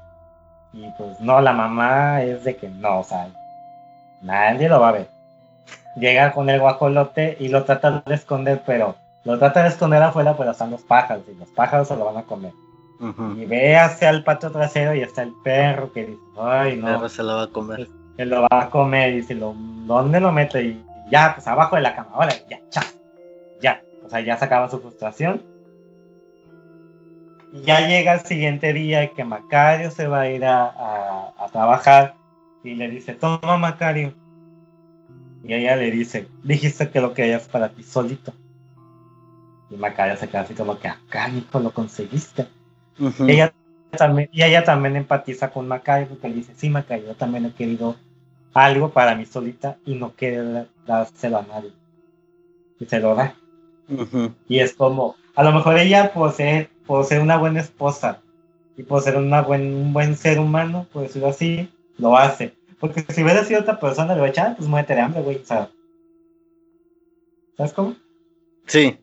Y 0.73 0.87
pues 0.91 1.19
no, 1.19 1.41
la 1.41 1.53
mamá 1.53 2.21
es 2.21 2.43
de 2.43 2.55
que 2.55 2.69
no, 2.69 2.99
o 2.99 3.03
sea, 3.03 3.29
nadie 4.21 4.69
lo 4.69 4.79
va 4.79 4.89
a 4.89 4.93
ver. 4.93 5.07
Llega 5.95 6.33
con 6.33 6.51
el 6.51 6.59
guajolote 6.59 7.35
y 7.39 7.47
lo 7.47 7.63
trata 7.63 8.03
de 8.05 8.13
esconder, 8.13 8.61
pero 8.63 8.95
lo 9.23 9.39
trata 9.39 9.63
de 9.63 9.69
esconder 9.69 10.03
afuera, 10.03 10.37
pero 10.37 10.51
están 10.51 10.69
los 10.69 10.83
pájaros 10.83 11.23
y 11.27 11.33
los 11.33 11.49
pájaros 11.49 11.87
se 11.87 11.95
lo 11.95 12.05
van 12.05 12.17
a 12.17 12.23
comer. 12.23 12.51
Y 12.99 13.45
ve 13.45 13.77
hacia 13.77 14.09
el 14.09 14.23
patio 14.23 14.51
trasero 14.51 14.95
y 14.95 15.01
está 15.01 15.21
el 15.21 15.33
perro 15.43 15.91
que 15.91 16.05
dice, 16.05 16.21
ay 16.39 16.77
no. 16.77 16.87
El 16.87 16.95
perro 16.95 17.09
se 17.09 17.23
lo 17.23 17.35
va 17.35 17.43
a 17.43 17.47
comer. 17.47 17.87
Se 18.15 18.25
lo 18.25 18.41
va 18.41 18.47
a 18.51 18.69
comer 18.69 19.13
y 19.13 19.17
dice, 19.17 19.35
¿dónde 19.35 20.19
lo 20.19 20.31
mete? 20.31 20.63
Y 20.63 20.83
ya, 21.11 21.35
pues 21.35 21.47
abajo 21.47 21.75
de 21.75 21.83
la 21.83 21.95
cama, 21.95 22.09
ahora, 22.13 22.33
ya, 22.49 22.59
chao, 22.69 22.83
ya. 23.61 23.81
O 24.03 24.09
sea, 24.09 24.21
ya 24.21 24.37
sacaba 24.37 24.69
su 24.69 24.79
frustración. 24.79 25.43
Y 27.53 27.61
ya 27.61 27.87
llega 27.87 28.15
el 28.15 28.21
siguiente 28.21 28.73
día 28.73 29.13
que 29.13 29.23
Macario 29.23 29.91
se 29.91 30.07
va 30.07 30.21
a 30.21 30.29
ir 30.29 30.43
a, 30.45 31.33
trabajar 31.51 32.15
y 32.63 32.75
le 32.75 32.89
dice, 32.89 33.13
toma 33.13 33.57
Macario. 33.57 34.13
Y 35.43 35.53
ella 35.53 35.75
le 35.75 35.91
dice, 35.91 36.27
dijiste 36.43 36.89
que 36.89 36.99
lo 36.99 37.13
que 37.13 37.33
es 37.33 37.47
para 37.47 37.69
ti 37.69 37.83
solito. 37.83 38.33
Y 39.69 39.75
Macario 39.75 40.17
se 40.17 40.27
queda 40.27 40.41
así 40.41 40.53
como 40.55 40.79
que 40.79 40.87
acá, 40.87 41.29
hijo, 41.29 41.59
lo 41.59 41.71
conseguiste. 41.71 42.47
Y, 42.99 43.31
ella 43.31 43.53
también, 43.91 44.29
y 44.31 44.43
ella 44.43 44.63
también 44.63 44.95
empatiza 44.95 45.51
con 45.51 45.67
Macario 45.67 46.07
porque 46.07 46.29
le 46.29 46.35
dice, 46.35 46.53
sí, 46.55 46.69
Macario, 46.69 47.07
yo 47.07 47.15
también 47.15 47.45
he 47.45 47.53
querido 47.53 47.95
algo 48.53 48.89
para 48.89 49.15
mí 49.15 49.25
solita 49.25 49.77
y 49.85 49.95
no 49.95 50.13
quiero 50.15 50.65
dárselo 50.85 51.37
a 51.37 51.43
nadie. 51.43 51.71
Y 52.79 52.85
se 52.85 52.99
lo 52.99 53.15
da. 53.15 53.35
Y 54.47 54.59
es 54.59 54.73
como, 54.73 55.15
a 55.35 55.43
lo 55.43 55.51
mejor 55.51 55.77
ella 55.77 56.11
posee, 56.13 56.69
posee 56.85 57.19
una 57.19 57.37
buena 57.37 57.61
esposa 57.61 58.21
y 58.75 58.83
por 58.83 59.01
ser 59.01 59.17
una 59.17 59.41
buen, 59.41 59.73
un 59.73 59.93
buen 59.93 60.15
ser 60.15 60.39
humano, 60.39 60.87
por 60.91 61.03
decirlo 61.03 61.29
así, 61.29 61.69
lo 61.97 62.17
hace. 62.17 62.55
Porque 62.79 63.01
si 63.09 63.23
hubiera 63.23 63.43
sido 63.43 63.61
otra 63.61 63.79
persona, 63.79 64.13
le 64.13 64.19
voy 64.19 64.29
a 64.29 64.31
echar, 64.31 64.55
pues 64.55 64.69
muévete 64.69 64.93
de 64.93 65.01
hambre, 65.01 65.21
güey. 65.21 65.43
¿Sabes 65.45 65.73
cómo? 67.73 67.95
Sí. 68.67 68.99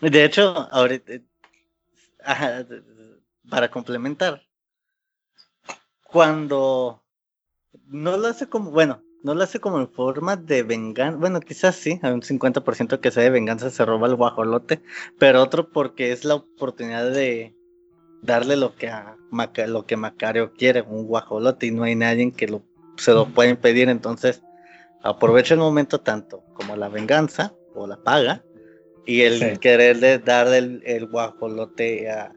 De 0.00 0.24
hecho, 0.24 0.68
ahorita, 0.72 1.12
para 3.48 3.70
complementar, 3.70 4.42
cuando 6.04 7.02
no 7.86 8.16
lo 8.16 8.28
hace 8.28 8.46
como, 8.46 8.70
bueno, 8.70 9.02
no 9.22 9.34
lo 9.34 9.44
hace 9.44 9.60
como 9.60 9.78
en 9.78 9.88
forma 9.88 10.36
de 10.36 10.62
venganza. 10.62 11.16
Bueno, 11.18 11.40
quizás 11.40 11.76
sí, 11.76 11.98
hay 12.02 12.12
un 12.12 12.22
50% 12.22 13.00
que 13.00 13.10
sea 13.10 13.22
de 13.22 13.30
venganza 13.30 13.70
se 13.70 13.84
roba 13.84 14.08
el 14.08 14.16
guajolote, 14.16 14.82
pero 15.18 15.42
otro 15.42 15.70
porque 15.70 16.12
es 16.12 16.24
la 16.24 16.34
oportunidad 16.34 17.10
de 17.10 17.54
darle 18.22 18.56
lo 18.56 18.74
que 18.74 18.88
a 18.88 19.16
lo 19.66 19.86
que 19.86 19.96
Macario 19.96 20.52
quiere, 20.52 20.82
un 20.82 21.06
guajolote, 21.06 21.66
y 21.66 21.70
no 21.70 21.84
hay 21.84 21.94
nadie 21.94 22.32
que 22.32 22.48
lo, 22.48 22.62
se 22.96 23.12
lo 23.12 23.26
pueda 23.26 23.50
impedir. 23.50 23.88
Entonces, 23.88 24.42
aprovecha 25.02 25.54
el 25.54 25.60
momento 25.60 26.00
tanto 26.00 26.44
como 26.54 26.76
la 26.76 26.88
venganza 26.88 27.54
o 27.74 27.86
la 27.86 27.96
paga 27.96 28.44
y 29.06 29.22
el 29.22 29.58
quererle 29.58 30.18
darle 30.18 30.80
el, 30.84 31.06
guajolote 31.06 32.10
a, 32.10 32.32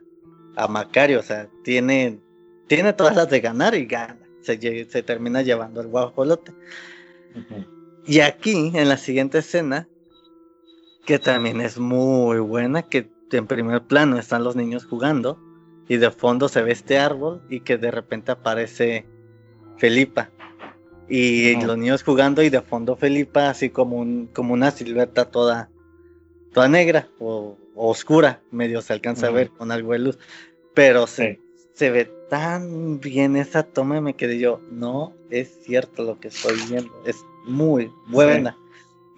a 0.55 0.67
Macario. 0.67 1.19
O 1.19 1.23
sea, 1.23 1.49
tiene, 1.63 2.19
tiene 2.67 2.93
todas 2.93 3.15
las 3.15 3.29
de 3.29 3.39
ganar 3.39 3.75
y 3.75 3.85
gana 3.85 4.25
se, 4.45 5.03
termina 5.03 5.41
llevando 5.41 5.81
el 5.81 5.87
guajolote. 5.87 6.53
Y 8.05 8.19
aquí, 8.19 8.71
en 8.73 8.87
la 8.87 8.97
siguiente 8.97 9.39
escena, 9.39 9.87
que 11.05 11.19
también 11.19 11.61
es 11.61 11.77
muy 11.77 12.39
buena, 12.39 12.83
que 12.83 13.09
en 13.31 13.47
primer 13.47 13.81
plano 13.83 14.17
están 14.17 14.43
los 14.43 14.55
niños 14.55 14.85
jugando 14.85 15.39
y 15.87 15.97
de 15.97 16.11
fondo 16.11 16.47
se 16.47 16.61
ve 16.61 16.71
este 16.71 16.97
árbol 16.97 17.41
y 17.49 17.59
que 17.61 17.77
de 17.77 17.91
repente 17.91 18.31
aparece 18.31 19.05
Felipa. 19.77 20.29
Y 21.07 21.61
los 21.63 21.77
niños 21.77 22.03
jugando 22.03 22.41
y 22.41 22.49
de 22.49 22.61
fondo 22.61 22.95
Felipa 22.95 23.49
así 23.49 23.69
como, 23.69 23.97
un, 23.97 24.27
como 24.27 24.53
una 24.53 24.71
silueta 24.71 25.25
toda, 25.25 25.69
toda 26.55 26.69
negra 26.69 27.09
o, 27.19 27.57
oscura, 27.75 28.39
medio 28.49 28.81
se 28.81 28.93
alcanza 28.93 29.27
a 29.27 29.31
ver 29.31 29.49
con 29.49 29.73
algo 29.73 29.91
de 29.91 29.99
luz. 29.99 30.17
Pero 30.73 31.05
se, 31.05 31.41
se 31.73 31.91
ve 31.91 32.05
tan 32.29 33.01
bien 33.01 33.35
esa 33.35 33.63
toma 33.63 33.97
y 33.97 34.01
me 34.01 34.15
quedé 34.15 34.39
yo, 34.39 34.61
no 34.71 35.13
es 35.29 35.49
cierto 35.63 36.03
lo 36.03 36.17
que 36.17 36.29
estoy 36.29 36.55
viendo, 36.69 36.91
es 37.05 37.17
muy 37.45 37.91
buena. 38.07 38.57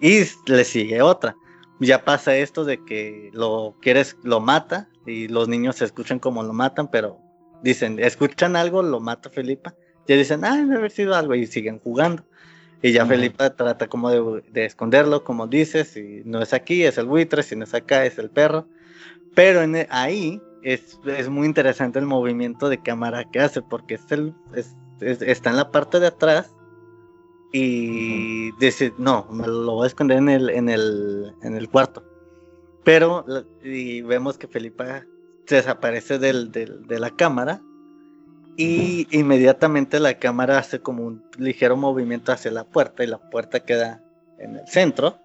Y 0.00 0.24
le 0.46 0.64
sigue 0.64 1.00
otra. 1.00 1.36
Ya 1.78 2.04
pasa 2.04 2.36
esto 2.36 2.64
de 2.64 2.84
que 2.84 3.30
lo 3.32 3.76
quieres, 3.80 4.16
lo 4.24 4.40
mata 4.40 4.88
y 5.06 5.28
los 5.28 5.46
niños 5.46 5.76
se 5.76 5.84
escuchan 5.84 6.18
como 6.18 6.42
lo 6.42 6.52
matan, 6.52 6.90
pero 6.90 7.20
dicen, 7.62 8.00
escuchan 8.00 8.56
algo, 8.56 8.82
lo 8.82 8.98
mata 8.98 9.30
Felipa. 9.30 9.76
Ya 10.08 10.16
dicen, 10.16 10.44
ah, 10.44 10.56
debe 10.56 10.74
haber 10.74 10.90
sido 10.90 11.14
algo 11.14 11.36
y 11.36 11.46
siguen 11.46 11.78
jugando. 11.78 12.24
Y 12.80 12.92
ya 12.92 13.06
Felipa 13.06 13.50
trata 13.56 13.88
como 13.88 14.10
de, 14.10 14.64
esconderlo, 14.64 15.24
como 15.24 15.48
dices, 15.48 15.96
y 15.96 16.22
no 16.24 16.40
es 16.40 16.52
aquí, 16.52 16.84
es 16.84 16.96
el 16.96 17.06
buitre, 17.06 17.42
si 17.42 17.56
no 17.56 17.64
es 17.64 17.74
acá, 17.74 18.06
es 18.06 18.18
el 18.18 18.30
perro. 18.30 18.68
Pero 19.34 19.62
en, 19.62 19.86
ahí 19.90 20.40
es, 20.62 20.98
muy 21.28 21.46
interesante 21.46 21.98
el 21.98 22.06
movimiento 22.06 22.68
de 22.68 22.80
cámara 22.80 23.24
que 23.30 23.40
hace, 23.40 23.62
porque 23.62 23.94
es 23.94 24.12
el, 24.12 24.34
está 25.00 25.50
en 25.50 25.56
la 25.56 25.72
parte 25.72 25.98
de 25.98 26.06
atrás 26.06 26.54
y 27.52 28.52
dice, 28.58 28.92
no, 28.96 29.26
me 29.30 29.46
lo 29.46 29.72
voy 29.72 29.84
a 29.84 29.88
esconder 29.88 30.18
en 30.18 30.28
el, 30.28 30.50
en 30.50 30.68
el, 30.68 31.34
en 31.42 31.56
el 31.56 31.68
cuarto. 31.68 32.04
Pero, 32.84 33.24
y 33.62 34.02
vemos 34.02 34.38
que 34.38 34.46
Felipa 34.46 35.04
desaparece 35.48 36.18
del, 36.18 36.52
de 36.52 36.98
la 36.98 37.10
cámara 37.10 37.60
y 38.58 39.06
inmediatamente 39.10 40.00
la 40.00 40.14
cámara 40.14 40.58
hace 40.58 40.80
como 40.80 41.04
un 41.04 41.24
ligero 41.38 41.76
movimiento 41.76 42.32
hacia 42.32 42.50
la 42.50 42.64
puerta 42.64 43.04
y 43.04 43.06
la 43.06 43.18
puerta 43.18 43.60
queda 43.60 44.02
en 44.38 44.56
el 44.56 44.66
centro 44.68 45.16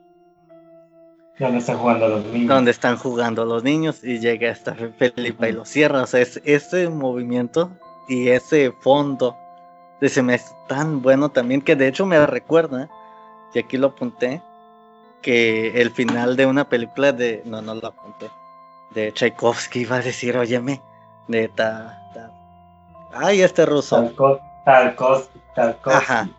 Donde 1.40 1.58
están 1.58 1.78
jugando 1.78 2.08
los 2.08 2.26
niños. 2.26 2.48
Donde 2.48 2.72
están 2.72 2.98
jugando 2.98 3.46
los 3.46 3.64
niños 3.64 4.04
y 4.04 4.20
llega 4.20 4.50
esta 4.50 4.76
Felipa 4.76 5.50
y 5.50 5.52
lo 5.52 5.66
cierra. 5.66 6.04
O 6.04 6.08
sea, 6.08 6.22
es, 6.22 6.40
ese 6.46 6.90
movimiento 6.90 7.72
y 8.08 8.30
ese 8.30 8.72
fondo 8.72 9.36
de 10.00 10.10
se 10.10 10.22
me 10.22 10.36
es 10.36 10.54
tan 10.68 11.02
bueno 11.02 11.30
también 11.30 11.62
que 11.62 11.76
de 11.76 11.88
hecho 11.88 12.06
me 12.06 12.24
recuerda, 12.26 12.90
y 13.54 13.60
aquí 13.60 13.78
lo 13.78 13.88
apunté, 13.88 14.42
que 15.22 15.82
el 15.82 15.92
final 15.92 16.36
de 16.36 16.46
una 16.46 16.68
película 16.68 17.14
de. 17.14 17.42
No, 17.46 17.62
no 17.62 17.74
lo 17.76 17.88
apunté. 17.88 18.30
De 18.94 19.12
Tchaikovsky 19.12 19.82
iba 19.82 19.96
a 19.96 20.02
decir, 20.02 20.38
óyeme, 20.38 20.82
de 21.28 21.48
ta. 21.48 22.03
Ay, 23.16 23.42
este 23.42 23.66
ruso. 23.66 24.12
Tarkovsky, 24.66 25.40
Tarkovsky. 25.56 25.92
Ajá. 25.92 26.30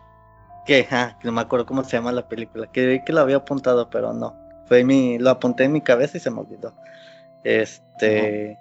Que, 0.65 0.87
no 1.23 1.31
me 1.31 1.41
acuerdo 1.41 1.65
cómo 1.65 1.83
se 1.83 1.97
llama 1.97 2.11
la 2.11 2.27
película. 2.27 2.67
Que 2.71 3.03
que 3.05 3.13
lo 3.13 3.21
había 3.21 3.37
apuntado, 3.37 3.89
pero 3.89 4.13
no. 4.13 4.35
Fue 4.67 4.83
mi, 4.83 5.19
lo 5.19 5.29
apunté 5.29 5.65
en 5.65 5.73
mi 5.73 5.81
cabeza 5.81 6.17
y 6.17 6.19
se 6.19 6.31
me 6.31 6.39
olvidó. 6.39 6.73
Este. 7.43 8.57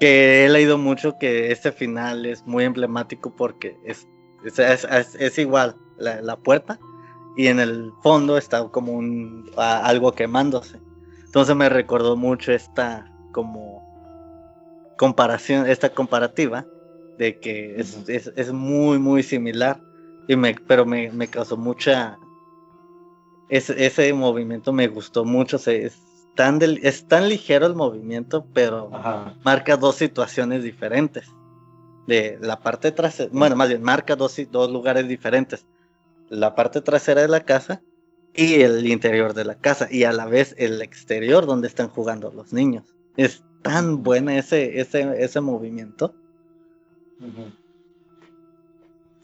Que 0.00 0.44
he 0.44 0.48
leído 0.48 0.76
mucho 0.76 1.16
que 1.18 1.52
este 1.52 1.72
final 1.72 2.26
es 2.26 2.44
muy 2.44 2.64
emblemático 2.64 3.34
porque 3.34 3.76
es, 3.86 4.06
es, 4.44 4.84
es, 4.84 5.38
igual 5.38 5.74
la, 5.96 6.20
la, 6.20 6.36
puerta 6.36 6.78
y 7.34 7.46
en 7.46 7.60
el 7.60 7.90
fondo 8.02 8.36
está 8.36 8.62
como 8.68 8.92
un 8.92 9.50
algo 9.56 10.12
quemándose. 10.12 10.78
Entonces 11.24 11.56
me 11.56 11.70
recordó 11.70 12.14
mucho 12.14 12.52
esta 12.52 13.10
como 13.32 13.86
comparación, 14.98 15.66
esta 15.66 15.88
comparativa 15.88 16.66
de 17.18 17.38
que 17.38 17.76
es, 17.76 18.08
es, 18.08 18.52
muy 18.52 18.98
muy 18.98 19.22
similar 19.22 19.80
y 20.28 20.36
me, 20.36 20.54
pero 20.66 20.84
me, 20.84 21.10
me 21.12 21.28
causó 21.28 21.56
mucha 21.56 22.18
ese, 23.48 23.86
ese 23.86 24.12
movimiento 24.12 24.72
me 24.72 24.88
gustó 24.88 25.24
mucho, 25.24 25.56
es 25.66 25.98
tan 26.34 26.60
es 26.62 27.06
tan 27.06 27.28
ligero 27.28 27.66
el 27.66 27.74
movimiento, 27.74 28.46
pero 28.52 28.90
marca 29.44 29.76
dos 29.76 29.96
situaciones 29.96 30.62
diferentes. 30.62 31.28
De 32.06 32.38
la 32.40 32.60
parte 32.60 32.92
trasera, 32.92 33.30
bueno, 33.32 33.56
más 33.56 33.68
bien 33.68 33.82
marca 33.82 34.14
dos, 34.14 34.36
dos 34.52 34.70
lugares 34.70 35.08
diferentes 35.08 35.66
la 36.28 36.54
parte 36.54 36.80
trasera 36.80 37.22
de 37.22 37.28
la 37.28 37.40
casa 37.40 37.82
y 38.34 38.60
el 38.60 38.86
interior 38.86 39.34
de 39.34 39.44
la 39.44 39.56
casa 39.56 39.88
y 39.90 40.04
a 40.04 40.12
la 40.12 40.26
vez 40.26 40.54
el 40.58 40.82
exterior 40.82 41.46
donde 41.46 41.68
están 41.68 41.88
jugando 41.88 42.30
los 42.32 42.52
niños. 42.52 42.94
Es 43.16 43.42
tan 43.62 44.02
buena 44.02 44.36
ese, 44.36 44.80
ese, 44.80 45.22
ese 45.22 45.40
movimiento. 45.40 46.14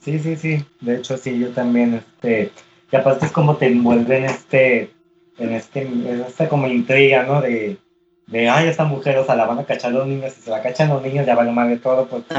Sí, 0.00 0.18
sí, 0.18 0.36
sí. 0.36 0.64
De 0.80 0.96
hecho, 0.96 1.16
sí, 1.16 1.38
yo 1.38 1.50
también, 1.50 1.94
este, 1.94 2.50
y 2.90 2.96
aparte 2.96 3.26
es 3.26 3.32
como 3.32 3.56
te 3.56 3.66
envuelve 3.66 4.18
en 4.18 4.24
este, 4.24 4.90
en 5.38 5.52
este, 5.52 5.82
en 5.82 6.24
esta 6.26 6.48
como 6.48 6.66
intriga, 6.66 7.22
¿no? 7.24 7.40
De, 7.40 7.78
de, 8.26 8.48
ay, 8.48 8.68
esta 8.68 8.84
mujer, 8.84 9.18
o 9.18 9.24
sea, 9.24 9.36
la 9.36 9.46
van 9.46 9.58
a 9.60 9.64
cachar 9.64 9.92
los 9.92 10.06
niños, 10.06 10.32
si 10.32 10.42
se 10.42 10.50
la 10.50 10.62
cachan 10.62 10.88
los 10.88 11.02
niños 11.02 11.26
ya 11.26 11.34
vale 11.34 11.52
más 11.52 11.68
de 11.68 11.78
todo, 11.78 12.06
porque, 12.08 12.34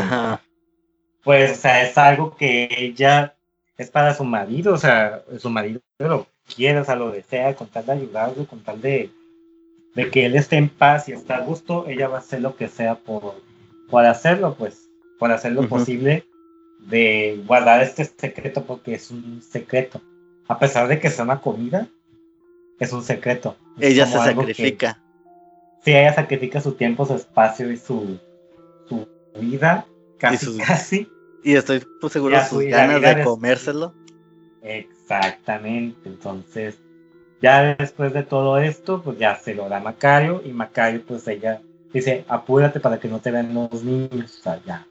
pues, 1.23 1.51
o 1.51 1.55
sea, 1.55 1.84
es 1.84 1.97
algo 1.97 2.35
que 2.35 2.67
ella 2.77 3.35
es 3.77 3.89
para 3.89 4.13
su 4.13 4.23
marido, 4.23 4.73
o 4.73 4.77
sea, 4.77 5.23
su 5.39 5.49
marido 5.49 5.81
lo 5.99 6.27
quiere, 6.53 6.80
o 6.80 6.85
sea, 6.85 6.95
lo 6.95 7.11
desea, 7.11 7.55
con 7.55 7.67
tal 7.67 7.85
de 7.85 7.91
ayudarlo, 7.93 8.45
con 8.45 8.61
tal 8.63 8.81
de, 8.81 9.09
de 9.95 10.09
que 10.11 10.25
él 10.25 10.35
esté 10.35 10.57
en 10.57 10.69
paz 10.69 11.07
y 11.07 11.13
esté 11.13 11.34
a 11.34 11.39
gusto, 11.39 11.85
ella 11.88 12.07
va 12.07 12.17
a 12.17 12.19
hacer 12.19 12.41
lo 12.41 12.55
que 12.55 12.67
sea 12.67 12.95
por, 12.95 13.35
por 13.89 14.05
hacerlo, 14.05 14.55
pues, 14.57 14.89
por 15.23 15.31
hacer 15.31 15.53
lo 15.53 15.69
posible 15.69 16.25
de 16.79 17.41
guardar 17.47 17.81
este 17.81 18.03
secreto, 18.03 18.65
porque 18.65 18.95
es 18.95 19.09
un 19.09 19.41
secreto. 19.41 20.01
A 20.49 20.59
pesar 20.59 20.89
de 20.89 20.99
que 20.99 21.09
sea 21.09 21.23
una 21.23 21.39
comida, 21.39 21.87
es 22.77 22.91
un 22.91 23.01
secreto. 23.01 23.55
ella 23.79 24.05
se 24.05 24.17
sacrifica. 24.17 25.01
sí, 25.85 25.91
ella 25.91 26.13
sacrifica 26.13 26.59
su 26.59 26.73
tiempo, 26.73 27.05
su 27.05 27.15
espacio 27.15 27.71
y 27.71 27.77
su, 27.77 28.19
su 28.89 29.07
vida, 29.39 29.87
casi, 30.19 30.57
casi 30.57 31.07
y 31.41 31.55
estoy 31.55 31.81
pues, 32.01 32.11
seguro 32.11 32.35
de 32.35 32.43
sus 32.43 32.65
ganas 32.65 33.01
de 33.01 33.23
comérselo. 33.23 33.93
Exactamente, 34.61 36.09
entonces 36.09 36.81
ya 37.41 37.77
después 37.77 38.11
de 38.11 38.23
todo 38.23 38.57
esto, 38.57 39.01
pues 39.01 39.17
ya 39.17 39.37
se 39.37 39.55
lo 39.55 39.69
da 39.69 39.79
Macario 39.79 40.41
y 40.43 40.51
Macario 40.51 41.01
pues 41.07 41.25
ella 41.29 41.61
dice, 41.93 42.25
apúrate 42.27 42.81
para 42.81 42.99
que 42.99 43.07
no 43.07 43.21
te 43.21 43.31
vean 43.31 43.53
los 43.53 43.85
niños, 43.85 44.37
o 44.39 44.43
sea, 44.43 44.61
ya. 44.65 44.85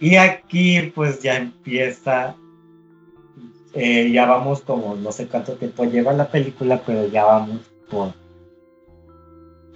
Y 0.00 0.16
aquí 0.16 0.92
pues 0.94 1.20
ya 1.20 1.36
empieza, 1.36 2.34
eh, 3.74 4.10
ya 4.10 4.26
vamos 4.26 4.62
como, 4.62 4.96
no 4.96 5.12
sé 5.12 5.28
cuánto 5.28 5.54
tiempo 5.56 5.84
lleva 5.84 6.14
la 6.14 6.30
película, 6.30 6.80
pero 6.84 7.06
ya 7.06 7.26
vamos 7.26 7.60
por 7.90 8.14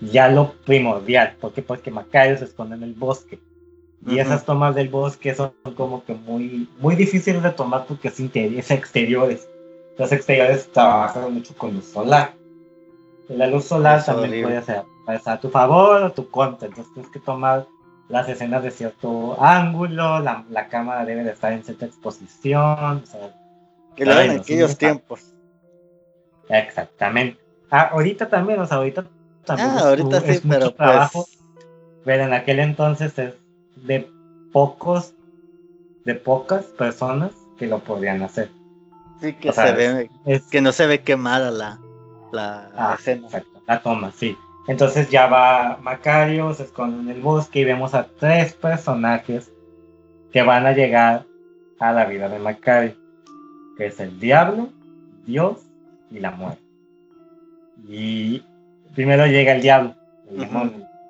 ya 0.01 0.29
lo 0.29 0.53
primordial, 0.65 1.37
porque 1.41 1.63
porque 1.63 1.91
Macario 1.91 2.39
se 2.39 2.45
esconde 2.45 2.77
en 2.77 2.83
el 2.83 2.95
bosque. 2.95 3.39
Y 4.07 4.19
esas 4.19 4.45
tomas 4.45 4.75
del 4.75 4.91
bosque 4.91 5.35
son 5.35 5.53
como 5.77 6.05
que 6.05 6.15
muy, 6.15 6.69
muy 6.79 6.95
difíciles 6.95 7.43
de 7.43 7.51
tomar 7.51 7.87
porque 7.87 8.09
es, 8.09 8.21
es 8.21 8.71
exteriores. 8.71 9.49
Los 9.97 10.13
exteriores 10.13 10.71
trabajan 10.73 11.33
mucho 11.33 11.55
con 11.57 11.75
luz 11.75 11.87
solar. 11.87 12.35
La 13.29 13.47
luz 13.47 13.65
solar 13.65 14.05
también 14.05 14.43
puede 14.43 14.63
ser 14.63 14.83
a 15.07 15.41
tu 15.41 15.49
favor 15.49 16.03
o 16.03 16.13
tu 16.13 16.29
contra. 16.29 16.69
Entonces 16.69 16.93
tienes 16.93 17.11
que 17.11 17.21
tomar 17.21 17.67
las 18.09 18.29
escenas 18.29 18.63
de 18.63 18.71
cierto 18.71 19.43
ángulo, 19.43 20.21
la, 20.21 20.45
la 20.51 20.69
cámara 20.69 21.05
debe 21.05 21.25
de 21.25 21.33
estar 21.33 21.53
en 21.53 21.65
cierta 21.65 21.87
exposición. 21.87 23.03
O 23.03 23.07
sea, 23.07 23.35
que 23.97 24.05
lo 24.05 24.21
en 24.21 24.41
aquellos 24.41 24.77
tiempos. 24.77 25.33
Exactamente. 26.49 27.41
Ah, 27.71 27.91
ahorita 27.93 28.29
también, 28.29 28.61
o 28.61 28.67
sea, 28.67 28.79
ahorita 28.79 29.07
también. 29.45 29.71
Ah, 29.71 29.89
ahorita 29.89 30.21
sí, 30.21 30.41
pero 30.49 30.71
trabajo. 30.73 31.25
Pues... 31.25 31.39
Pero 32.05 32.25
en 32.25 32.35
aquel 32.35 32.61
entonces 32.61 33.19
es 33.19 33.35
de 33.77 34.11
pocos, 34.53 35.15
de 36.05 36.15
pocas 36.15 36.65
personas 36.65 37.33
que 37.59 37.67
lo 37.67 37.79
podrían 37.81 38.23
hacer. 38.23 38.51
Sí, 39.21 39.33
que 39.35 39.53
se 39.53 39.73
ve, 39.73 40.11
que 40.51 40.61
no 40.61 40.73
se 40.73 40.87
ve 40.87 41.03
quemada 41.03 41.51
la, 41.51 41.79
la, 42.33 42.71
ah, 42.77 42.97
escena. 42.99 43.29
la 43.67 43.83
toma, 43.83 44.13
sí. 44.15 44.37
Entonces 44.67 45.11
ya 45.11 45.27
va 45.27 45.79
Macario, 45.83 46.55
se 46.55 46.65
esconde 46.65 47.03
en 47.03 47.17
el 47.17 47.23
bosque 47.23 47.61
y 47.61 47.65
vemos 47.65 47.95
a 47.95 48.07
tres 48.19 48.55
personajes 48.55 49.53
que 50.33 50.43
van 50.43 50.67
a 50.67 50.73
llegar 50.73 51.27
a 51.79 51.93
la 51.93 52.07
vida 52.07 52.29
de 52.29 52.39
Macario, 52.39 52.95
que 53.77 53.87
es 53.87 54.01
el 54.01 54.19
diablo, 54.19 54.71
Dios 55.27 55.67
y 56.11 56.19
la 56.19 56.31
muerte. 56.31 56.63
Y 57.87 58.43
primero 58.95 59.27
llega 59.27 59.53
el 59.53 59.61
diablo, 59.61 59.95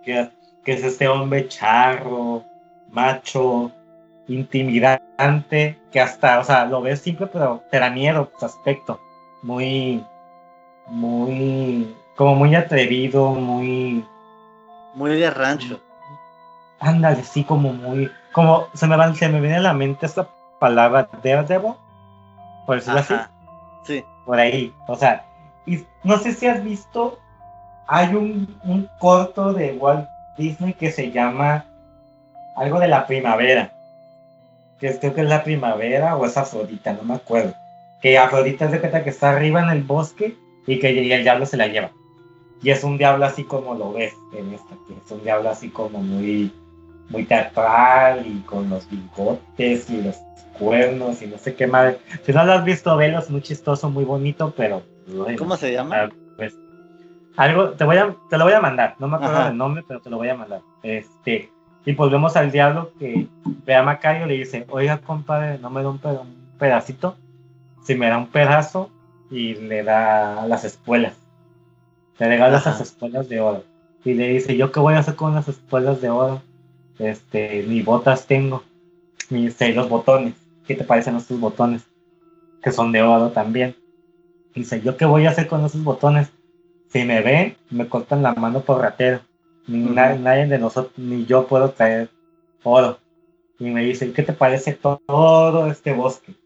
que, 0.04 0.28
que, 0.64 0.72
es 0.72 0.82
este 0.82 1.06
hombre 1.06 1.46
charro, 1.46 2.42
macho, 2.90 3.70
intimidante, 4.26 5.78
que 5.92 6.00
hasta, 6.00 6.40
o 6.40 6.44
sea, 6.44 6.66
lo 6.66 6.82
ves 6.82 7.00
simple, 7.00 7.28
pero 7.28 7.62
te 7.70 7.78
da 7.78 7.90
miedo 7.90 8.30
su 8.38 8.46
aspecto. 8.46 9.00
Muy, 9.42 10.04
muy, 10.88 11.94
como 12.16 12.34
muy 12.34 12.54
atrevido, 12.54 13.30
muy... 13.30 14.04
Muy 14.94 15.18
de 15.18 15.30
rancho. 15.30 15.80
Ándale, 16.78 17.24
sí, 17.24 17.44
como 17.44 17.72
muy, 17.72 18.10
como 18.32 18.68
se 18.74 18.86
me, 18.86 18.96
van, 18.96 19.16
se 19.16 19.28
me 19.28 19.40
viene 19.40 19.56
a 19.56 19.60
la 19.60 19.72
mente 19.72 20.06
esta 20.06 20.28
palabra 20.60 21.08
Daredevil, 21.22 21.72
por 22.66 22.76
decirlo 22.76 23.00
así. 23.00 23.14
Sí. 23.84 24.04
Por 24.26 24.38
ahí, 24.38 24.72
o 24.86 24.96
sea, 24.96 25.24
y 25.66 25.84
no 26.02 26.18
sé 26.18 26.32
si 26.32 26.46
has 26.46 26.62
visto, 26.62 27.18
hay 27.86 28.14
un, 28.14 28.58
un 28.64 28.88
corto 28.98 29.52
de 29.52 29.72
Walt 29.72 30.08
Disney 30.36 30.74
que 30.74 30.92
se 30.92 31.10
llama 31.10 31.64
algo 32.56 32.78
de 32.80 32.88
la 32.88 33.06
primavera. 33.06 33.72
Que 34.78 34.98
creo 34.98 35.14
que 35.14 35.22
es 35.22 35.28
la 35.28 35.44
primavera 35.44 36.16
o 36.16 36.26
es 36.26 36.36
Afrodita, 36.36 36.92
no 36.92 37.02
me 37.02 37.14
acuerdo. 37.14 37.54
Que 38.00 38.18
Afrodita 38.18 38.66
es 38.66 38.72
de 38.72 38.80
cuenta 38.80 39.02
que 39.02 39.10
está 39.10 39.30
arriba 39.30 39.62
en 39.62 39.70
el 39.70 39.82
bosque 39.82 40.36
y 40.66 40.78
que 40.78 40.90
el 40.90 41.22
diablo 41.22 41.46
se 41.46 41.56
la 41.56 41.66
lleva. 41.66 41.90
Y 42.64 42.70
es 42.70 42.82
un 42.82 42.96
diablo 42.96 43.26
así 43.26 43.44
como 43.44 43.74
lo 43.74 43.92
ves 43.92 44.14
en 44.32 44.54
esta, 44.54 44.74
que 44.88 44.94
es 44.94 45.10
un 45.12 45.22
diablo 45.22 45.50
así 45.50 45.68
como 45.68 46.02
muy, 46.02 46.50
muy 47.10 47.24
teatral 47.24 48.26
y 48.26 48.40
con 48.40 48.70
los 48.70 48.88
bigotes 48.88 49.90
y 49.90 50.00
los 50.00 50.16
cuernos 50.58 51.20
y 51.20 51.26
no 51.26 51.36
sé 51.36 51.54
qué 51.54 51.66
más. 51.66 51.96
Si 52.24 52.32
no 52.32 52.42
lo 52.42 52.54
has 52.54 52.64
visto, 52.64 52.96
velo, 52.96 53.18
es 53.18 53.28
muy 53.28 53.42
chistoso, 53.42 53.90
muy 53.90 54.04
bonito, 54.04 54.54
pero... 54.56 54.82
¿Cómo 55.36 55.58
se 55.58 55.72
llama? 55.72 56.08
Pues, 56.38 56.56
algo, 57.36 57.72
te, 57.72 57.84
voy 57.84 57.98
a, 57.98 58.16
te 58.30 58.38
lo 58.38 58.44
voy 58.44 58.54
a 58.54 58.60
mandar, 58.60 58.94
no 58.98 59.08
me 59.08 59.16
acuerdo 59.16 59.44
del 59.44 59.56
nombre, 59.58 59.84
pero 59.86 60.00
te 60.00 60.08
lo 60.08 60.16
voy 60.16 60.30
a 60.30 60.34
mandar. 60.34 60.62
Este, 60.82 61.50
y 61.84 61.92
volvemos 61.92 62.34
al 62.34 62.50
diablo 62.50 62.92
que 62.98 63.26
ve 63.66 63.74
a 63.74 63.82
Macario 63.82 64.24
y 64.24 64.28
le 64.30 64.34
dice, 64.36 64.64
oiga 64.70 65.02
compadre, 65.02 65.58
no 65.58 65.68
me 65.68 65.82
da 65.82 65.90
un, 65.90 66.00
pedacito, 66.58 67.16
si 67.82 67.94
me 67.94 68.08
da 68.08 68.16
un 68.16 68.28
pedazo 68.28 68.90
y 69.30 69.54
le 69.54 69.82
da 69.82 70.46
las 70.46 70.64
espuelas. 70.64 71.23
Le 72.18 72.28
regala 72.28 72.58
esas 72.58 72.80
espuelas 72.80 73.28
de 73.28 73.40
oro. 73.40 73.64
Y 74.04 74.14
le 74.14 74.28
dice, 74.28 74.56
¿yo 74.56 74.70
qué 74.70 74.80
voy 74.80 74.94
a 74.94 74.98
hacer 74.98 75.16
con 75.16 75.34
las 75.34 75.48
espuelas 75.48 76.00
de 76.00 76.10
oro? 76.10 76.42
Este, 76.98 77.64
ni 77.66 77.82
botas 77.82 78.26
tengo, 78.26 78.62
ni 79.30 79.50
sé, 79.50 79.72
los 79.72 79.88
botones. 79.88 80.34
¿Qué 80.66 80.74
te 80.74 80.84
parecen 80.84 81.16
estos 81.16 81.40
botones? 81.40 81.82
Que 82.62 82.70
son 82.70 82.92
de 82.92 83.02
oro 83.02 83.30
también. 83.30 83.76
dice, 84.54 84.80
¿yo 84.80 84.96
qué 84.96 85.04
voy 85.04 85.26
a 85.26 85.30
hacer 85.30 85.48
con 85.48 85.64
esos 85.64 85.82
botones? 85.82 86.30
si 86.94 87.04
me 87.04 87.20
ven, 87.22 87.56
me 87.70 87.88
cortan 87.88 88.22
la 88.22 88.34
mano 88.34 88.60
por 88.60 88.80
ratero. 88.80 89.20
Ni 89.66 89.78
nadie 89.80 90.46
de 90.46 90.58
nosotros, 90.58 90.96
ni 90.96 91.26
yo 91.26 91.48
puedo 91.48 91.70
traer 91.70 92.08
oro. 92.62 92.98
Y 93.58 93.64
me 93.70 93.82
dice, 93.84 94.12
¿qué 94.12 94.22
te 94.22 94.32
parece 94.32 94.74
todo 94.74 95.66
este 95.66 95.92
bosque? 95.92 96.36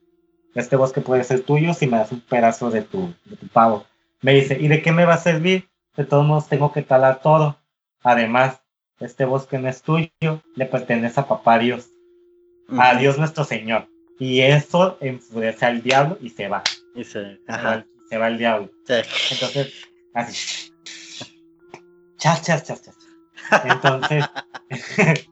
Este 0.54 0.76
bosque 0.76 1.02
puede 1.02 1.22
ser 1.24 1.42
tuyo 1.42 1.74
si 1.74 1.86
me 1.86 1.98
das 1.98 2.12
un 2.12 2.22
pedazo 2.22 2.70
de 2.70 2.80
tu, 2.80 3.12
de 3.26 3.36
tu 3.36 3.46
pavo. 3.48 3.84
Me 4.20 4.34
dice, 4.34 4.58
¿y 4.60 4.68
de 4.68 4.82
qué 4.82 4.92
me 4.92 5.04
va 5.04 5.14
a 5.14 5.18
servir? 5.18 5.68
De 5.96 6.04
todos 6.04 6.26
modos 6.26 6.48
tengo 6.48 6.72
que 6.72 6.82
talar 6.82 7.20
todo. 7.20 7.58
Además, 8.02 8.60
este 9.00 9.24
bosque 9.24 9.58
no 9.58 9.68
es 9.68 9.82
tuyo, 9.82 10.42
le 10.54 10.66
pertenece 10.66 11.20
a 11.20 11.28
papá 11.28 11.58
Dios. 11.58 11.88
A 12.76 12.96
Dios 12.96 13.18
nuestro 13.18 13.44
Señor. 13.44 13.88
Y 14.18 14.40
eso 14.40 14.98
enfurece 15.00 15.66
al 15.66 15.82
diablo 15.82 16.18
y 16.20 16.30
se 16.30 16.48
va. 16.48 16.62
Y 16.94 17.04
se, 17.04 17.38
se 18.10 18.18
va 18.18 18.28
el 18.28 18.38
diablo. 18.38 18.70
Entonces, 19.30 19.72
así. 20.14 20.72
Chas, 22.16 22.42
chas, 22.42 22.64
chas, 22.64 22.82
chas. 22.82 22.96
Entonces, 23.64 24.24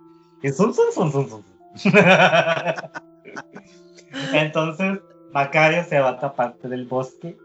Entonces, 4.33 5.01
Macario 5.33 5.85
se 5.85 5.99
va 5.99 6.11
a 6.11 6.21
taparte 6.21 6.69
del 6.69 6.87
bosque 6.87 7.37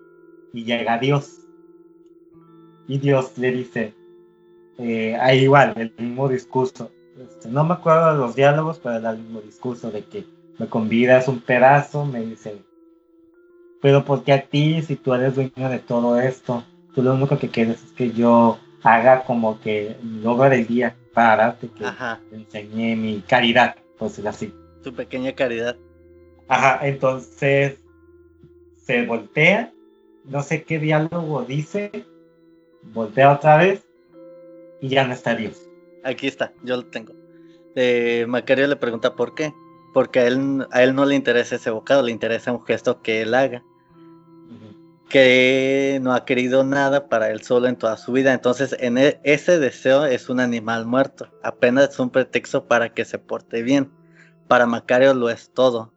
y 0.54 0.64
llega 0.64 0.98
Dios. 0.98 1.40
Y 2.88 2.98
Dios 2.98 3.38
le 3.38 3.52
dice, 3.52 3.94
eh, 4.78 5.16
ahí 5.20 5.44
igual, 5.44 5.74
el 5.78 5.94
mismo 5.98 6.28
discurso. 6.28 6.92
Este, 7.18 7.50
no 7.50 7.64
me 7.64 7.74
acuerdo 7.74 8.14
de 8.14 8.20
los 8.20 8.36
diálogos, 8.36 8.80
pero 8.80 8.96
era 8.96 9.12
el 9.12 9.20
mismo 9.20 9.42
discurso 9.42 9.92
de 9.92 10.04
que 10.04 10.26
me 10.58 10.68
convidas 10.68 11.28
un 11.28 11.40
pedazo, 11.40 12.06
me 12.06 12.22
dice, 12.22 12.62
pero 13.82 14.06
¿por 14.06 14.24
qué 14.24 14.34
a 14.34 14.42
ti 14.44 14.82
si 14.82 14.96
tú 14.96 15.14
eres 15.14 15.36
dueño 15.36 15.70
de 15.70 15.80
todo 15.80 16.20
esto? 16.20 16.64
Tú 16.94 17.02
lo 17.02 17.14
único 17.14 17.38
que 17.38 17.50
quieres 17.50 17.84
es 17.84 17.92
que 17.92 18.12
yo 18.12 18.60
haga 18.84 19.24
como 19.24 19.60
que 19.62 19.96
logro 20.04 20.50
del 20.50 20.68
día 20.68 20.96
para 21.14 21.36
darte 21.36 21.68
que 21.70 21.86
te 22.30 22.36
enseñé 22.36 22.96
mi 22.96 23.22
caridad, 23.22 23.76
pues 23.98 24.24
así. 24.26 24.54
Tu 24.84 24.94
pequeña 24.94 25.34
caridad. 25.34 25.78
Ajá, 26.48 26.86
entonces 26.88 27.78
se 28.78 29.06
voltea, 29.06 29.72
no 30.26 30.42
sé 30.44 30.64
qué 30.64 30.80
diálogo 30.80 31.44
dice, 31.44 32.06
voltea 32.94 33.34
otra 33.34 33.58
vez 33.58 33.84
y 34.82 34.90
ya 34.90 35.06
no 35.06 35.14
está 35.14 35.36
Dios. 35.36 35.62
Aquí 36.04 36.28
está, 36.28 36.54
yo 36.64 36.78
lo 36.78 36.86
tengo. 36.86 37.14
Eh, 37.76 38.26
Macario 38.28 38.68
le 38.68 38.76
pregunta 38.76 39.16
por 39.16 39.36
qué. 39.36 39.54
Porque 39.94 40.20
a 40.20 40.28
él, 40.28 40.66
a 40.72 40.84
él 40.84 40.96
no 40.96 41.06
le 41.06 41.16
interesa 41.16 41.56
ese 41.56 41.70
bocado, 41.70 42.04
le 42.04 42.12
interesa 42.12 42.52
un 42.52 42.64
gesto 42.64 43.02
que 43.02 43.22
él 43.22 43.34
haga. 43.34 43.64
Que 45.10 46.00
no 46.02 46.14
ha 46.14 46.24
querido 46.24 46.64
nada 46.64 47.10
para 47.10 47.30
él 47.30 47.42
solo 47.42 47.68
en 47.68 47.76
toda 47.76 47.98
su 47.98 48.14
vida. 48.14 48.34
Entonces, 48.34 48.74
en 48.80 48.98
e, 48.98 49.20
ese 49.24 49.60
deseo 49.60 50.06
es 50.06 50.30
un 50.30 50.40
animal 50.40 50.86
muerto. 50.86 51.28
Apenas 51.44 51.90
es 51.90 52.00
un 52.00 52.10
pretexto 52.10 52.66
para 52.68 52.94
que 52.94 53.04
se 53.04 53.20
porte 53.20 53.62
bien. 53.62 53.92
Para 54.48 54.66
Macario 54.66 55.14
lo 55.14 55.30
es 55.30 55.52
todo. 55.54 55.94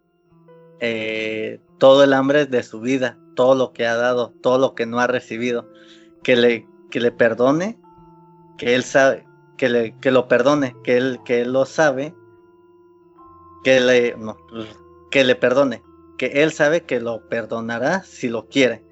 Eh, 0.80 1.60
todo 1.78 2.02
el 2.02 2.12
hambre 2.12 2.46
de 2.46 2.64
su 2.64 2.80
vida, 2.80 3.16
todo 3.34 3.54
lo 3.54 3.72
que 3.72 3.86
ha 3.86 3.96
dado, 3.96 4.32
todo 4.40 4.58
lo 4.58 4.74
que 4.74 4.86
no 4.86 5.00
ha 5.00 5.06
recibido. 5.06 5.68
Que 6.22 6.36
le, 6.36 6.66
que 6.90 7.00
le 7.00 7.12
perdone 7.12 7.78
que 8.56 8.74
él 8.74 8.84
sabe, 8.84 9.26
que, 9.56 9.68
le, 9.68 9.94
que 10.00 10.10
lo 10.10 10.28
perdone, 10.28 10.74
que 10.84 10.96
él, 10.96 11.20
que 11.24 11.42
él 11.42 11.52
lo 11.52 11.64
sabe, 11.64 12.14
que 13.62 13.80
le, 13.80 14.16
no, 14.16 14.36
que 15.10 15.24
le 15.24 15.34
perdone, 15.34 15.82
que 16.18 16.42
él 16.42 16.52
sabe 16.52 16.82
que 16.82 17.00
lo 17.00 17.28
perdonará 17.28 18.02
si 18.02 18.28
lo 18.28 18.48
quiere. 18.48 18.84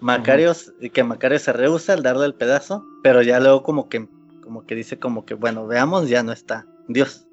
Macario, 0.00 0.52
que 0.92 1.04
Macario 1.04 1.38
se 1.38 1.52
rehúsa 1.52 1.92
al 1.92 2.02
darle 2.02 2.24
el 2.24 2.34
pedazo, 2.34 2.84
pero 3.02 3.22
ya 3.22 3.38
luego 3.38 3.62
como 3.62 3.88
que, 3.88 4.08
como 4.42 4.64
que 4.64 4.74
dice 4.74 4.98
como 4.98 5.26
que, 5.26 5.34
bueno, 5.34 5.66
veamos, 5.66 6.08
ya 6.08 6.22
no 6.22 6.32
está 6.32 6.66
Dios. 6.88 7.26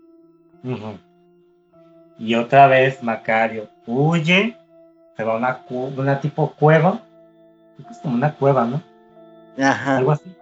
Y 2.19 2.35
otra 2.35 2.67
vez 2.67 3.01
Macario 3.01 3.69
huye, 3.85 4.57
se 5.17 5.23
va 5.23 5.33
a 5.33 5.37
una, 5.37 5.59
una 5.69 6.21
tipo 6.21 6.53
cueva, 6.53 7.01
es 7.89 7.97
como 7.99 8.15
una 8.15 8.33
cueva, 8.33 8.65
¿no? 8.65 8.81
Ajá. 9.61 9.97
Algo 9.97 10.11
así 10.13 10.37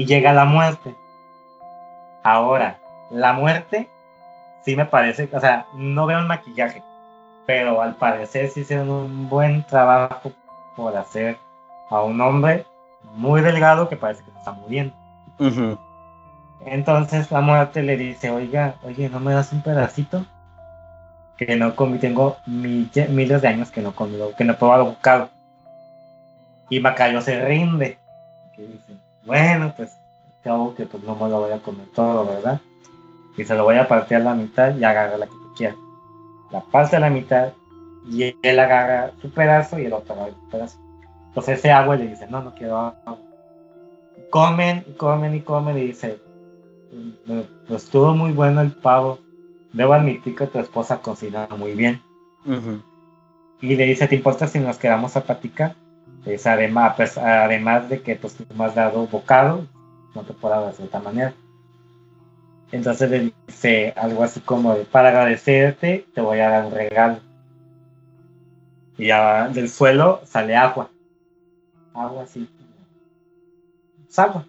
y 0.00 0.06
llega 0.06 0.32
la 0.32 0.44
muerte. 0.46 0.94
Ahora, 2.22 2.78
la 3.10 3.32
muerte 3.32 3.88
sí 4.64 4.76
me 4.76 4.86
parece, 4.86 5.28
o 5.32 5.40
sea, 5.40 5.66
no 5.74 6.06
veo 6.06 6.18
el 6.18 6.26
maquillaje, 6.26 6.82
pero 7.46 7.82
al 7.82 7.96
parecer 7.96 8.48
sí 8.48 8.60
hicieron 8.60 8.90
un 8.90 9.28
buen 9.28 9.62
trabajo 9.64 10.32
por 10.76 10.96
hacer 10.96 11.38
a 11.90 12.02
un 12.02 12.20
hombre 12.20 12.66
muy 13.14 13.40
delgado 13.40 13.88
que 13.88 13.96
parece 13.96 14.22
que 14.24 14.30
está 14.38 14.52
muriendo. 14.52 14.94
Entonces 16.66 17.30
la 17.30 17.40
muerte 17.40 17.82
le 17.82 17.96
dice, 17.96 18.30
oiga, 18.30 18.76
oye, 18.82 19.08
¿no 19.08 19.20
me 19.20 19.32
das 19.32 19.52
un 19.52 19.62
pedacito? 19.62 20.24
Que 21.40 21.56
no 21.56 21.74
comí, 21.74 21.98
tengo 21.98 22.36
miles 22.46 23.42
de 23.42 23.48
años 23.48 23.70
que 23.70 23.80
no 23.80 23.94
comí, 23.94 24.16
que 24.36 24.44
no 24.44 24.52
he 24.52 24.56
probado 24.56 24.84
bocado. 24.84 25.30
Y 26.68 26.78
Macayo 26.78 27.20
se 27.20 27.44
rinde. 27.44 27.98
Bueno, 29.24 29.72
pues 29.76 29.96
hago 30.44 30.74
que 30.74 30.86
pues 30.86 31.02
no 31.02 31.14
me 31.16 31.28
lo 31.28 31.40
voy 31.40 31.52
a 31.52 31.58
comer 31.58 31.86
todo, 31.94 32.26
¿verdad? 32.26 32.60
Y 33.36 33.44
se 33.44 33.54
lo 33.54 33.64
voy 33.64 33.76
a 33.76 33.88
partir 33.88 34.18
a 34.18 34.20
la 34.20 34.34
mitad 34.34 34.76
y 34.76 34.84
agarra 34.84 35.16
la 35.16 35.26
que 35.26 35.32
tú 35.32 35.54
quieras. 35.56 35.76
La 36.50 36.60
parte 36.60 36.96
a 36.96 37.00
la 37.00 37.10
mitad 37.10 37.52
y 38.10 38.34
él 38.42 38.58
agarra 38.58 39.12
su 39.20 39.30
pedazo 39.30 39.78
y 39.78 39.86
el 39.86 39.92
otro 39.92 40.14
agarra 40.14 40.32
su 40.32 40.50
pedazo. 40.50 40.78
Entonces 41.28 41.58
ese 41.58 41.70
agua 41.70 41.96
le 41.96 42.08
dice, 42.08 42.26
no, 42.28 42.42
no 42.42 42.54
quiero 42.54 42.76
agua. 42.76 43.18
Comen, 44.30 44.84
comen 44.96 45.34
y 45.34 45.40
comen 45.40 45.78
y 45.78 45.86
dice, 45.86 46.18
pues 47.66 47.84
estuvo 47.84 48.14
muy 48.14 48.32
bueno 48.32 48.60
el 48.60 48.72
pavo. 48.72 49.18
Debo 49.72 49.94
admitir 49.94 50.34
que 50.34 50.46
tu 50.46 50.58
esposa 50.58 51.00
cocina 51.00 51.48
muy 51.56 51.74
bien. 51.74 52.02
Y 53.60 53.76
le 53.76 53.84
dice, 53.84 54.08
¿te 54.08 54.16
importa 54.16 54.46
si 54.46 54.58
nos 54.58 54.78
quedamos 54.78 55.16
a 55.16 55.24
platicar? 55.24 55.76
Es 56.24 56.46
además, 56.46 56.94
pues, 56.96 57.16
además 57.18 57.88
de 57.88 58.02
que 58.02 58.16
pues, 58.16 58.34
tú 58.34 58.44
me 58.54 58.64
has 58.64 58.74
dado 58.74 59.06
bocado, 59.06 59.66
no 60.14 60.22
te 60.22 60.32
puedo 60.32 60.60
dar 60.60 60.74
de 60.74 60.84
otra 60.84 61.00
manera. 61.00 61.34
Entonces 62.72 63.10
le 63.10 63.32
dice 63.46 63.92
algo 63.96 64.22
así 64.22 64.40
como, 64.40 64.74
para 64.84 65.08
agradecerte, 65.08 66.06
te 66.14 66.20
voy 66.20 66.40
a 66.40 66.50
dar 66.50 66.66
un 66.66 66.72
regalo. 66.72 67.20
Y 68.96 69.06
ya 69.06 69.48
del 69.48 69.68
suelo 69.68 70.20
sale 70.24 70.56
agua. 70.56 70.90
Agua 71.94 72.24
así. 72.24 72.48
Es 74.08 74.18
agua. 74.18 74.46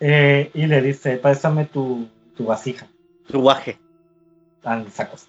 Eh, 0.00 0.50
y 0.54 0.66
le 0.66 0.80
dice, 0.80 1.16
préstame 1.18 1.64
tu, 1.64 2.08
tu 2.36 2.46
vasija. 2.46 2.86
Tu 3.26 3.40
guaje. 3.40 3.78
Tan 4.62 4.90
sacos. 4.90 5.28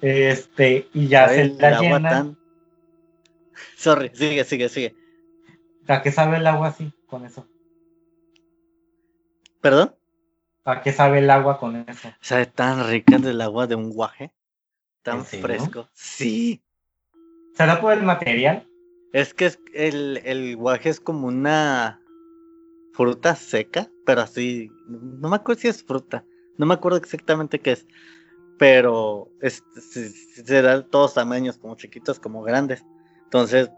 Este, 0.00 0.88
y 0.92 1.08
ya 1.08 1.28
se 1.28 1.46
la 1.46 1.80
llena. 1.80 2.36
Sorry, 3.76 4.10
sigue, 4.14 4.44
sigue, 4.44 4.68
sigue. 4.68 4.94
¿A 5.88 6.02
qué 6.02 6.12
sabe 6.12 6.36
el 6.38 6.46
agua 6.46 6.68
así 6.68 6.92
con 7.06 7.24
eso? 7.24 7.46
¿Perdón? 9.60 9.94
¿A 10.64 10.82
qué 10.82 10.92
sabe 10.92 11.20
el 11.20 11.30
agua 11.30 11.58
con 11.58 11.76
eso? 11.88 12.12
Sabe 12.20 12.46
tan 12.46 12.88
rica 12.88 13.18
del 13.18 13.40
agua 13.40 13.66
de 13.66 13.76
un 13.76 13.90
guaje. 13.90 14.32
Tan 15.02 15.24
fresco. 15.24 15.88
Sí. 15.92 16.60
¿Será 17.54 17.80
por 17.80 17.92
el 17.92 18.02
material? 18.02 18.66
Es 19.12 19.32
que 19.32 19.52
el, 19.72 20.20
el 20.24 20.56
guaje 20.56 20.88
es 20.88 21.00
como 21.00 21.28
una 21.28 22.00
fruta 22.92 23.36
seca, 23.36 23.88
pero 24.04 24.22
así. 24.22 24.70
No 24.88 25.28
me 25.28 25.36
acuerdo 25.36 25.62
si 25.62 25.68
es 25.68 25.84
fruta. 25.84 26.24
No 26.58 26.66
me 26.66 26.74
acuerdo 26.74 26.98
exactamente 26.98 27.60
qué 27.60 27.72
es. 27.72 27.86
Pero 28.58 29.28
es, 29.40 29.62
se, 29.90 30.62
da 30.62 30.82
todos 30.82 31.14
tamaños, 31.14 31.58
como 31.58 31.76
chiquitos, 31.76 32.18
como 32.18 32.42
grandes. 32.42 32.84
Entonces, 33.24 33.70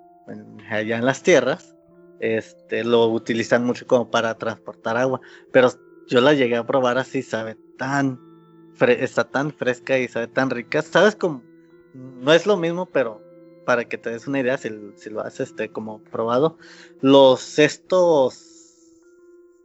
allá 0.70 0.98
en 0.98 1.04
las 1.04 1.22
tierras, 1.22 1.74
este, 2.20 2.84
lo 2.84 3.08
utilizan 3.08 3.64
mucho 3.64 3.86
como 3.86 4.10
para 4.10 4.36
transportar 4.36 4.96
agua. 4.96 5.20
Pero 5.52 5.70
yo 6.06 6.20
la 6.20 6.34
llegué 6.34 6.56
a 6.56 6.66
probar 6.66 6.98
así, 6.98 7.22
sabe 7.22 7.56
tan, 7.76 8.20
está 8.80 9.24
tan 9.24 9.52
fresca 9.52 9.98
y 9.98 10.08
sabe 10.08 10.28
tan 10.28 10.50
rica. 10.50 10.82
Sabes 10.82 11.16
como, 11.16 11.42
no 11.94 12.32
es 12.32 12.46
lo 12.46 12.56
mismo, 12.56 12.86
pero 12.86 13.22
para 13.68 13.84
que 13.84 13.98
te 13.98 14.08
des 14.08 14.26
una 14.26 14.40
idea, 14.40 14.56
si, 14.56 14.70
lo 15.10 15.20
has 15.20 15.40
este, 15.40 15.70
como 15.70 16.02
probado, 16.02 16.56
los 17.02 17.58
estos, 17.58 18.94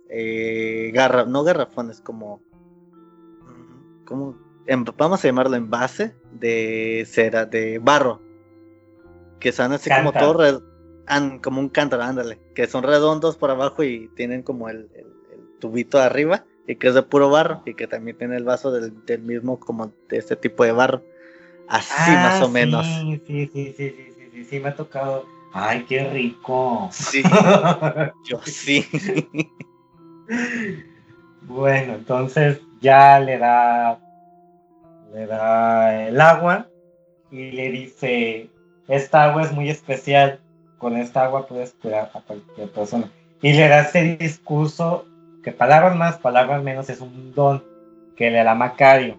eh, 0.09 0.91
garra, 0.93 1.23
no 1.23 1.45
garrafones, 1.45 2.01
como, 2.01 2.41
como, 4.03 4.37
vamos 4.97 5.23
a 5.23 5.27
llamarlo 5.27 5.55
envase 5.55 6.15
de 6.31 7.05
cera, 7.09 7.45
de 7.45 7.79
barro 7.79 8.21
que 9.43 9.51
son 9.51 9.73
así 9.73 9.89
como 9.89 10.13
todo 10.13 10.63
como 11.41 11.59
un 11.59 11.67
cántaro, 11.67 12.03
ándale, 12.03 12.39
que 12.55 12.65
son 12.65 12.81
redondos 12.81 13.35
por 13.35 13.51
abajo 13.51 13.83
y 13.83 14.09
tienen 14.15 14.41
como 14.41 14.69
el, 14.69 14.89
tubito 15.59 15.99
arriba 15.99 16.45
y 16.65 16.77
que 16.77 16.87
es 16.87 16.93
de 16.93 17.03
puro 17.03 17.29
barro 17.29 17.61
y 17.65 17.73
que 17.73 17.87
también 17.87 18.17
tiene 18.17 18.37
el 18.37 18.45
vaso 18.45 18.71
del, 18.71 18.93
mismo 19.21 19.59
como 19.59 19.91
de 20.09 20.17
este 20.17 20.37
tipo 20.37 20.63
de 20.63 20.71
barro. 20.71 21.03
Así 21.67 21.91
ah, 21.97 22.21
más 22.23 22.41
o 22.41 22.49
menos. 22.49 22.85
Sí, 22.85 23.21
sí, 23.27 23.49
sí, 23.53 23.73
sí, 23.77 23.89
sí, 23.89 24.27
sí, 24.31 24.45
sí, 24.45 24.59
me 24.59 24.69
ha 24.69 24.75
tocado. 24.75 25.25
Ay, 25.53 25.85
qué 25.87 26.09
rico. 26.09 26.89
Sí, 26.91 27.21
yo 28.25 28.39
sí. 28.45 28.85
Bueno, 31.41 31.95
entonces 31.95 32.61
ya 32.81 33.19
le 33.19 33.37
da 33.37 33.99
le 35.13 35.27
da 35.27 36.07
el 36.07 36.19
agua 36.19 36.67
y 37.31 37.51
le 37.51 37.71
dice, 37.71 38.49
esta 38.87 39.23
agua 39.23 39.43
es 39.43 39.51
muy 39.51 39.69
especial, 39.69 40.39
con 40.77 40.97
esta 40.97 41.23
agua 41.23 41.47
puedes 41.47 41.73
curar 41.73 42.11
a 42.13 42.21
cualquier 42.21 42.69
persona. 42.71 43.11
Y 43.41 43.53
le 43.53 43.67
da 43.67 43.81
ese 43.81 44.17
discurso 44.17 45.05
que 45.43 45.51
palabras 45.51 45.95
más, 45.95 46.17
palabras 46.17 46.63
menos 46.63 46.89
es 46.89 47.01
un 47.01 47.33
don 47.33 47.63
que 48.15 48.31
le 48.31 48.43
da 48.43 48.55
Macario. 48.55 49.17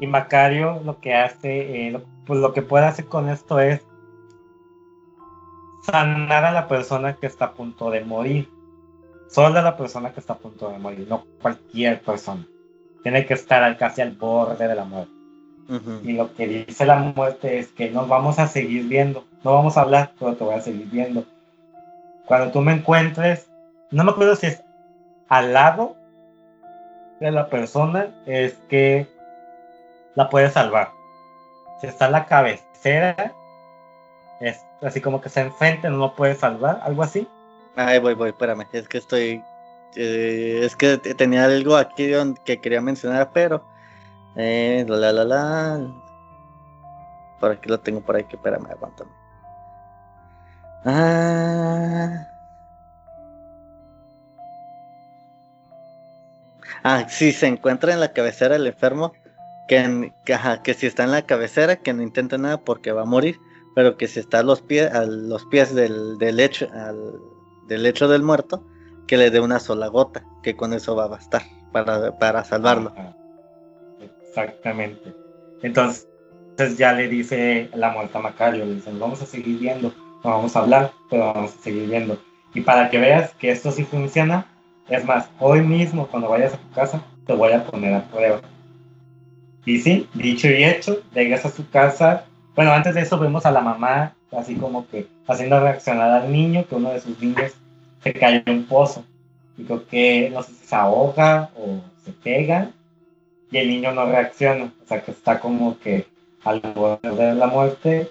Y 0.00 0.06
Macario 0.06 0.80
lo 0.84 1.00
que 1.00 1.14
hace, 1.14 1.88
eh, 1.88 2.00
pues 2.26 2.40
lo 2.40 2.52
que 2.52 2.62
puede 2.62 2.86
hacer 2.86 3.06
con 3.06 3.28
esto 3.28 3.60
es 3.60 3.86
sanar 5.82 6.44
a 6.44 6.52
la 6.52 6.66
persona 6.66 7.14
que 7.14 7.26
está 7.26 7.46
a 7.46 7.52
punto 7.52 7.90
de 7.90 8.04
morir. 8.04 8.48
Solo 9.28 9.58
a 9.58 9.62
la 9.62 9.76
persona 9.76 10.12
que 10.12 10.20
está 10.20 10.34
a 10.34 10.38
punto 10.38 10.70
de 10.70 10.78
morir, 10.78 11.06
no 11.08 11.24
cualquier 11.40 12.00
persona. 12.02 12.46
Tiene 13.04 13.24
que 13.26 13.34
estar 13.34 13.76
casi 13.76 14.02
al 14.02 14.10
borde 14.10 14.66
de 14.66 14.74
la 14.74 14.84
muerte. 14.84 15.12
Y 16.02 16.12
lo 16.12 16.34
que 16.34 16.46
dice 16.46 16.84
la 16.84 16.96
muerte 16.96 17.58
es 17.58 17.68
que 17.68 17.90
nos 17.90 18.08
vamos 18.08 18.38
a 18.38 18.48
seguir 18.48 18.84
viendo. 18.88 19.24
No 19.44 19.54
vamos 19.54 19.76
a 19.76 19.82
hablar, 19.82 20.12
pero 20.18 20.34
te 20.34 20.44
voy 20.44 20.54
a 20.54 20.60
seguir 20.60 20.88
viendo. 20.90 21.24
Cuando 22.26 22.50
tú 22.50 22.60
me 22.60 22.72
encuentres, 22.72 23.48
no 23.90 24.04
me 24.04 24.10
acuerdo 24.10 24.34
si 24.36 24.48
es 24.48 24.62
al 25.28 25.52
lado 25.52 25.96
de 27.20 27.30
la 27.30 27.48
persona, 27.48 28.08
es 28.26 28.54
que 28.68 29.06
la 30.14 30.28
puedes 30.28 30.52
salvar. 30.52 30.90
Si 31.80 31.86
está 31.86 32.06
en 32.06 32.12
la 32.12 32.26
cabecera, 32.26 33.32
es 34.40 34.64
así 34.82 35.00
como 35.00 35.20
que 35.20 35.28
está 35.28 35.42
enfrente, 35.42 35.88
no 35.88 35.98
lo 35.98 36.14
puedes 36.14 36.38
salvar, 36.38 36.80
algo 36.82 37.02
así. 37.02 37.28
Ay, 37.76 37.98
voy, 37.98 38.14
voy, 38.14 38.30
espérame, 38.30 38.66
es 38.72 38.88
que 38.88 38.98
estoy. 38.98 39.42
Eh, 39.96 40.60
es 40.64 40.76
que 40.76 40.98
tenía 40.98 41.44
algo 41.44 41.76
aquí 41.76 42.10
que 42.44 42.60
quería 42.60 42.80
mencionar, 42.80 43.30
pero. 43.32 43.64
Eh, 44.36 44.84
la, 44.88 45.12
la, 45.12 45.24
la. 45.24 45.94
Por 47.40 47.52
aquí 47.52 47.68
lo 47.68 47.78
tengo 47.80 48.00
por 48.00 48.16
ahí, 48.16 48.24
que 48.24 48.36
espérame, 48.36 48.66
aguántame. 48.70 49.10
Ah. 50.84 52.28
Ah, 56.86 57.08
se 57.08 57.46
encuentra 57.46 57.94
en 57.94 58.00
la 58.00 58.12
cabecera 58.12 58.56
el 58.56 58.66
enfermo, 58.66 59.14
que, 59.68 60.12
que, 60.62 60.74
si 60.74 60.86
está 60.86 61.04
en 61.04 61.12
la 61.12 61.22
cabecera, 61.22 61.76
que 61.76 61.94
no 61.94 62.02
intente 62.02 62.36
nada 62.36 62.58
porque 62.58 62.92
va 62.92 63.02
a 63.02 63.06
morir, 63.06 63.38
pero 63.74 63.96
que 63.96 64.06
si 64.06 64.20
está 64.20 64.40
a 64.40 64.42
los 64.42 64.60
pies, 64.60 64.92
a 64.92 65.06
los 65.06 65.46
pies 65.46 65.74
del, 65.74 66.18
del 66.18 66.36
lecho, 66.36 66.68
del 67.68 67.82
lecho 67.82 68.06
del 68.06 68.22
muerto, 68.22 68.62
que 69.06 69.16
le 69.16 69.30
dé 69.30 69.40
una 69.40 69.60
sola 69.60 69.88
gota, 69.88 70.24
que 70.42 70.56
con 70.56 70.72
eso 70.72 70.96
va 70.96 71.04
a 71.04 71.08
bastar 71.08 71.42
para, 71.72 72.18
para 72.18 72.44
salvarlo. 72.44 72.92
Exactamente. 74.00 75.14
Entonces, 75.62 76.06
ya 76.78 76.92
le 76.92 77.08
dice 77.08 77.70
la 77.74 77.90
muerta 77.90 78.18
Macario, 78.18 78.64
le 78.64 78.76
dicen, 78.76 78.98
vamos 78.98 79.22
a 79.22 79.26
seguir 79.26 79.58
viendo, 79.58 79.92
no 80.22 80.30
vamos 80.30 80.56
a 80.56 80.60
hablar, 80.60 80.92
pero 81.10 81.32
vamos 81.32 81.54
a 81.54 81.62
seguir 81.62 81.88
viendo. 81.88 82.18
Y 82.54 82.60
para 82.60 82.90
que 82.90 82.98
veas 82.98 83.32
que 83.34 83.50
esto 83.50 83.70
sí 83.70 83.84
funciona, 83.84 84.46
es 84.88 85.04
más, 85.04 85.28
hoy 85.40 85.62
mismo 85.62 86.06
cuando 86.06 86.28
vayas 86.28 86.54
a 86.54 86.58
tu 86.58 86.70
casa, 86.70 87.02
te 87.26 87.32
voy 87.32 87.52
a 87.52 87.64
poner 87.64 87.94
a 87.94 88.04
prueba. 88.04 88.40
Y 89.64 89.78
sí, 89.78 90.08
dicho 90.14 90.48
y 90.48 90.62
hecho, 90.62 90.98
llegas 91.14 91.44
a 91.46 91.50
su 91.50 91.68
casa. 91.70 92.26
Bueno, 92.54 92.72
antes 92.72 92.94
de 92.94 93.00
eso 93.00 93.18
vemos 93.18 93.46
a 93.46 93.50
la 93.50 93.62
mamá 93.62 94.14
así 94.36 94.56
como 94.56 94.86
que 94.88 95.06
haciendo 95.26 95.60
reaccionar 95.60 96.10
al 96.10 96.32
niño, 96.32 96.66
que 96.68 96.74
uno 96.74 96.90
de 96.90 97.00
sus 97.00 97.18
niños 97.20 97.52
se 98.04 98.12
cayó 98.12 98.42
en 98.44 98.58
un 98.58 98.66
pozo. 98.66 99.04
Y 99.56 99.64
creo 99.64 99.86
que 99.86 100.30
no 100.30 100.42
sé 100.42 100.52
si 100.52 100.66
se 100.66 100.76
ahoga 100.76 101.50
o 101.56 101.80
se 102.04 102.12
pega 102.12 102.70
y 103.50 103.58
el 103.58 103.68
niño 103.68 103.92
no 103.92 104.06
reacciona. 104.06 104.72
O 104.82 104.86
sea 104.86 105.02
que 105.02 105.10
está 105.10 105.40
como 105.40 105.78
que 105.78 106.06
al 106.44 106.60
borde 106.60 107.08
de 107.08 107.34
la 107.34 107.46
muerte 107.46 108.10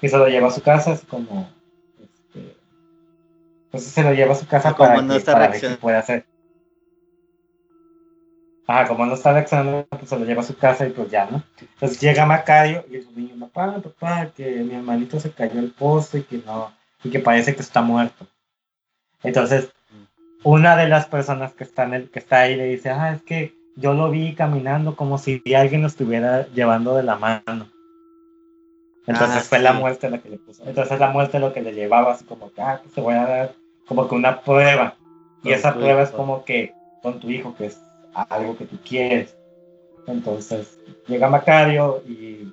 y 0.00 0.08
se 0.08 0.16
lo 0.16 0.28
lleva 0.28 0.48
a 0.48 0.52
su 0.52 0.62
casa, 0.62 0.92
así 0.92 1.04
como 1.06 1.50
este, 2.00 2.56
entonces 3.66 3.92
se 3.92 4.02
lo 4.02 4.14
lleva 4.14 4.32
a 4.32 4.36
su 4.36 4.46
casa 4.46 4.74
para, 4.74 5.02
no 5.02 5.14
que, 5.14 5.20
para 5.20 5.48
ver 5.48 5.60
qué 5.60 5.68
puede 5.70 5.96
hacer. 5.96 6.24
Ah, 8.66 8.86
como 8.86 9.06
no 9.06 9.14
está 9.14 9.32
reaccionando, 9.32 9.86
pues 9.88 10.08
se 10.08 10.18
lo 10.18 10.24
lleva 10.24 10.42
a 10.42 10.44
su 10.44 10.56
casa 10.56 10.86
y 10.86 10.90
pues 10.90 11.10
ya, 11.10 11.26
¿no? 11.30 11.42
Entonces 11.60 12.00
llega 12.00 12.26
Macario 12.26 12.84
y 12.90 13.00
su 13.00 13.12
niño, 13.12 13.48
papá, 13.48 13.80
papá, 13.80 14.30
que 14.34 14.62
mi 14.62 14.74
hermanito 14.74 15.18
se 15.18 15.32
cayó 15.32 15.58
el 15.58 15.72
pozo 15.72 16.18
y 16.18 16.22
que 16.22 16.38
no, 16.38 16.72
y 17.02 17.10
que 17.10 17.18
parece 17.18 17.54
que 17.54 17.62
está 17.62 17.82
muerto. 17.82 18.26
Entonces, 19.22 19.72
una 20.44 20.76
de 20.76 20.88
las 20.88 21.06
personas 21.06 21.52
que 21.52 21.64
está, 21.64 21.84
en 21.84 21.94
el, 21.94 22.10
que 22.10 22.18
está 22.18 22.40
ahí 22.40 22.56
le 22.56 22.64
dice, 22.64 22.90
ah, 22.90 23.12
es 23.12 23.22
que 23.22 23.54
yo 23.76 23.94
lo 23.94 24.10
vi 24.10 24.34
caminando 24.34 24.96
como 24.96 25.18
si 25.18 25.42
alguien 25.54 25.82
lo 25.82 25.88
estuviera 25.88 26.46
llevando 26.48 26.94
de 26.94 27.02
la 27.02 27.16
mano. 27.16 27.68
Entonces 29.06 29.38
ah, 29.38 29.46
fue 29.48 29.58
la 29.60 29.72
muerte 29.72 30.10
la 30.10 30.18
que 30.18 30.28
le 30.28 30.36
puso. 30.38 30.62
Entonces 30.66 30.98
la 31.00 31.10
muerte 31.10 31.38
lo 31.38 31.52
que 31.52 31.62
le 31.62 31.72
llevaba 31.72 32.12
así 32.12 32.24
como 32.24 32.52
que, 32.52 32.60
ah, 32.60 32.80
pues 32.82 32.94
te 32.94 33.00
voy 33.00 33.14
a 33.14 33.26
dar 33.26 33.54
como 33.86 34.08
que 34.08 34.14
una 34.14 34.40
prueba. 34.42 34.96
Y 35.42 35.52
esa 35.52 35.74
prueba 35.74 36.02
es 36.02 36.10
como 36.10 36.44
que 36.44 36.74
con 37.02 37.20
tu 37.20 37.30
hijo, 37.30 37.54
que 37.56 37.66
es 37.66 37.80
algo 38.12 38.56
que 38.56 38.66
tú 38.66 38.76
quieres. 38.86 39.36
Entonces 40.06 40.78
llega 41.06 41.28
Macario 41.28 42.02
y 42.06 42.52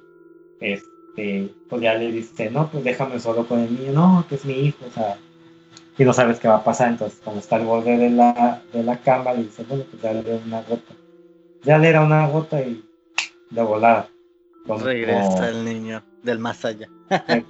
este, 0.60 1.50
pues 1.70 1.82
ya 1.82 1.96
le 1.96 2.12
dice, 2.12 2.50
no, 2.50 2.70
pues 2.70 2.84
déjame 2.84 3.20
solo 3.20 3.48
con 3.48 3.60
el 3.60 3.74
niño, 3.74 3.92
no, 3.94 4.26
que 4.30 4.36
es 4.36 4.46
mi 4.46 4.54
hijo, 4.54 4.86
o 4.88 4.92
sea, 4.92 5.18
y 5.98 6.04
no 6.04 6.14
sabes 6.14 6.40
qué 6.40 6.48
va 6.48 6.58
a 6.58 6.64
pasar. 6.64 6.90
Entonces, 6.90 7.20
cuando 7.24 7.42
está 7.42 7.56
al 7.56 7.66
borde 7.66 7.98
de 7.98 8.10
la, 8.10 8.62
de 8.74 8.84
la 8.84 8.98
cama, 8.98 9.34
le 9.34 9.44
dice, 9.44 9.64
bueno, 9.68 9.84
pues 9.90 10.02
ya 10.02 10.14
le 10.14 10.24
da 10.24 10.40
una 10.46 10.62
gota. 10.62 10.94
Ya 11.64 11.78
le 11.78 11.92
da 11.92 12.02
una 12.02 12.28
gota 12.28 12.62
y 12.62 12.84
de 13.52 13.62
volada. 13.62 14.08
Regresa 14.68 15.50
el 15.50 15.64
niño 15.64 16.04
del 16.24 16.40
más 16.40 16.66
allá. 16.66 16.90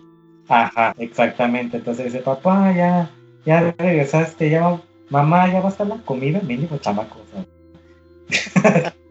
Ajá, 0.48 0.94
exactamente. 1.00 1.78
Entonces 1.78 2.06
dice, 2.06 2.20
papá, 2.20 2.72
ya, 2.76 3.10
ya 3.46 3.74
regresaste, 3.78 4.50
ya, 4.50 4.80
mamá, 5.10 5.52
ya 5.52 5.60
va 5.60 5.70
a 5.70 5.72
estar 5.72 5.88
la 5.88 5.98
comida, 5.98 6.40
dijo 6.40 6.78
chamaco. 6.78 7.20
O 7.20 7.26
sea. 7.32 8.94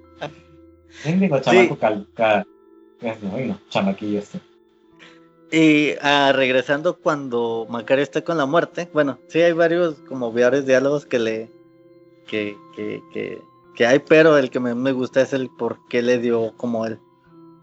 mendigo 1.04 1.38
chamaco 1.40 1.76
sí. 1.80 3.46
no, 3.46 3.58
chamaquillo 3.68 4.18
este. 4.18 4.40
Y 5.54 5.94
ah, 6.02 6.32
regresando 6.34 6.98
cuando 6.98 7.66
Macario 7.70 8.02
está 8.02 8.22
con 8.22 8.36
la 8.36 8.46
muerte, 8.46 8.88
bueno, 8.92 9.18
sí 9.28 9.40
hay 9.40 9.52
varios 9.52 9.94
como 10.08 10.32
varios 10.32 10.66
diálogos 10.66 11.06
que 11.06 11.18
le 11.20 11.50
que, 12.26 12.56
que, 12.74 13.00
que, 13.12 13.40
que 13.76 13.86
hay, 13.86 14.00
pero 14.00 14.36
el 14.36 14.50
que 14.50 14.58
me, 14.58 14.74
me, 14.74 14.90
gusta 14.90 15.20
es 15.20 15.32
el 15.32 15.48
por 15.50 15.78
qué 15.88 16.02
le 16.02 16.18
dio 16.18 16.56
como 16.56 16.86
el, 16.86 16.98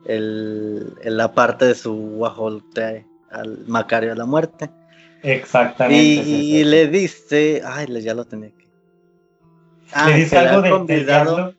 el, 0.06 0.96
la 1.04 1.34
parte 1.34 1.66
de 1.66 1.76
su 1.76 1.94
guajolte 1.94 3.06
al 3.30 3.66
Macario 3.68 4.14
a 4.14 4.16
la 4.16 4.26
muerte. 4.26 4.70
Exactamente. 5.24 6.02
Y, 6.02 6.64
le 6.64 6.88
dice, 6.88 7.62
ay, 7.66 7.88
ya 8.02 8.14
lo 8.14 8.24
tenía 8.24 8.52
que. 8.52 8.68
Ah, 9.92 10.08
le 10.08 10.16
dice 10.16 10.38
algo 10.38 10.62
de, 10.62 10.94
del 10.96 11.06
diablo. 11.06 11.54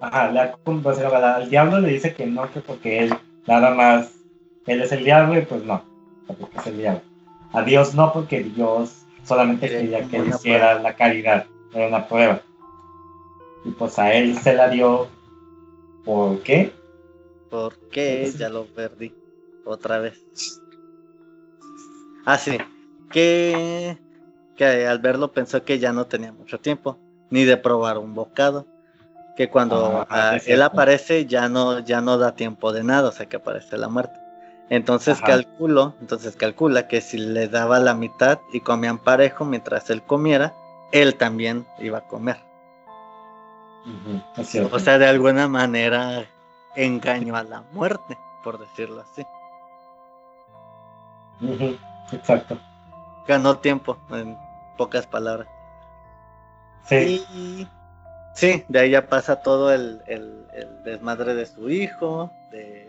Ajá, 0.00 0.30
le 0.30 0.40
al 0.40 1.48
diablo 1.48 1.80
le 1.80 1.88
dice 1.88 2.12
que 2.12 2.26
no, 2.26 2.50
que 2.52 2.60
porque 2.60 3.04
él 3.04 3.14
nada 3.46 3.70
más, 3.74 4.10
él 4.66 4.82
es 4.82 4.92
el 4.92 5.04
diablo 5.04 5.38
y 5.38 5.42
pues 5.42 5.64
no, 5.64 5.82
porque 6.26 6.58
es 6.58 6.66
el 6.66 6.78
diablo. 6.78 7.02
A 7.52 7.62
Dios 7.62 7.94
no, 7.94 8.12
porque 8.12 8.42
Dios 8.42 9.04
solamente 9.24 9.68
quería 9.68 10.06
que 10.08 10.16
él 10.16 10.28
hiciera 10.28 10.80
la 10.80 10.94
caridad, 10.94 11.46
era 11.72 11.88
una 11.88 12.06
prueba. 12.06 12.42
Y 13.64 13.70
pues 13.70 13.98
a 13.98 14.12
él 14.12 14.36
se 14.38 14.54
la 14.54 14.68
dio, 14.68 15.08
¿por 16.04 16.40
qué? 16.40 16.72
Porque 17.50 18.30
ya 18.36 18.48
lo 18.48 18.66
perdí 18.66 19.14
otra 19.64 19.98
vez. 19.98 20.20
Ah, 22.26 22.38
sí, 22.38 22.58
que, 23.10 23.98
que 24.56 24.86
al 24.86 24.98
verlo 24.98 25.32
pensó 25.32 25.62
que 25.64 25.78
ya 25.78 25.92
no 25.92 26.06
tenía 26.06 26.32
mucho 26.32 26.58
tiempo, 26.58 26.98
ni 27.30 27.44
de 27.44 27.56
probar 27.56 27.98
un 27.98 28.14
bocado. 28.14 28.66
Que 29.36 29.48
cuando 29.48 30.06
ah, 30.10 30.38
él 30.46 30.62
aparece 30.62 31.26
ya 31.26 31.48
no, 31.48 31.80
ya 31.80 32.00
no 32.00 32.18
da 32.18 32.34
tiempo 32.34 32.72
de 32.72 32.84
nada, 32.84 33.08
o 33.08 33.12
sea 33.12 33.26
que 33.26 33.36
aparece 33.36 33.76
la 33.76 33.88
muerte. 33.88 34.23
Entonces 34.70 35.20
calculó, 35.20 35.94
entonces 36.00 36.36
calcula 36.36 36.88
que 36.88 37.00
si 37.00 37.18
le 37.18 37.48
daba 37.48 37.78
la 37.78 37.94
mitad 37.94 38.40
y 38.52 38.60
comían 38.60 38.98
parejo 38.98 39.44
mientras 39.44 39.90
él 39.90 40.02
comiera, 40.02 40.54
él 40.90 41.16
también 41.16 41.66
iba 41.78 41.98
a 41.98 42.06
comer. 42.06 42.38
o 44.70 44.78
sea, 44.78 44.98
de 44.98 45.06
alguna 45.06 45.48
manera 45.48 46.24
engañó 46.76 47.36
a 47.36 47.42
la 47.42 47.62
muerte, 47.72 48.16
por 48.42 48.58
decirlo 48.58 49.02
así. 49.02 49.22
Exacto. 52.12 52.58
Ganó 53.26 53.58
tiempo, 53.58 53.98
en 54.10 54.36
pocas 54.76 55.06
palabras. 55.06 55.48
Sí. 56.84 57.24
Y, 57.34 57.68
sí, 58.34 58.64
de 58.68 58.78
ahí 58.80 58.90
ya 58.90 59.06
pasa 59.06 59.36
todo 59.36 59.72
el, 59.72 60.00
desmadre 60.84 61.34
de 61.34 61.46
su 61.46 61.70
hijo, 61.70 62.30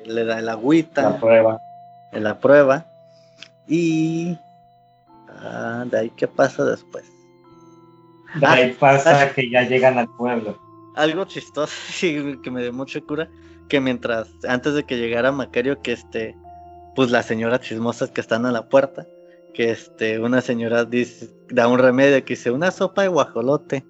le 0.06 0.26
da 0.26 0.40
el 0.40 0.50
agüita. 0.50 1.12
La 1.12 1.18
prueba. 1.18 1.60
En 2.12 2.24
la 2.24 2.40
prueba. 2.40 2.86
Y 3.68 4.38
Ah, 5.42 5.86
de 5.90 6.00
ahí, 6.00 6.10
¿qué 6.12 6.28
pasa 6.28 6.64
después? 6.66 7.06
De 8.40 8.46
ahí 8.46 8.72
Ah, 8.72 8.78
pasa 8.80 9.22
ah. 9.22 9.32
que 9.34 9.50
ya 9.50 9.64
llegan 9.64 9.98
al 9.98 10.08
pueblo. 10.18 10.58
Algo 10.96 11.26
chistoso 11.26 11.74
y 12.06 12.42
que 12.42 12.52
me 12.52 12.62
dio 12.62 12.74
mucha 12.74 13.02
cura, 13.02 13.30
que 13.70 13.80
mientras, 13.80 14.30
antes 14.48 14.74
de 14.74 14.84
que 14.84 14.98
llegara 14.98 15.32
Macario, 15.32 15.82
que 15.82 15.92
este, 15.94 16.36
pues 16.96 17.12
las 17.12 17.26
señoras 17.26 17.62
chismosas 17.62 18.12
que 18.12 18.22
están 18.22 18.46
a 18.46 18.52
la 18.52 18.70
puerta, 18.70 19.06
que 19.54 19.72
este, 19.72 20.20
una 20.20 20.42
señora 20.42 20.86
dice, 20.86 21.30
da 21.50 21.68
un 21.68 21.80
remedio 21.80 22.24
que 22.24 22.36
dice 22.36 22.52
una 22.52 22.72
sopa 22.72 23.04
de 23.04 23.08
guajolote, 23.10 23.86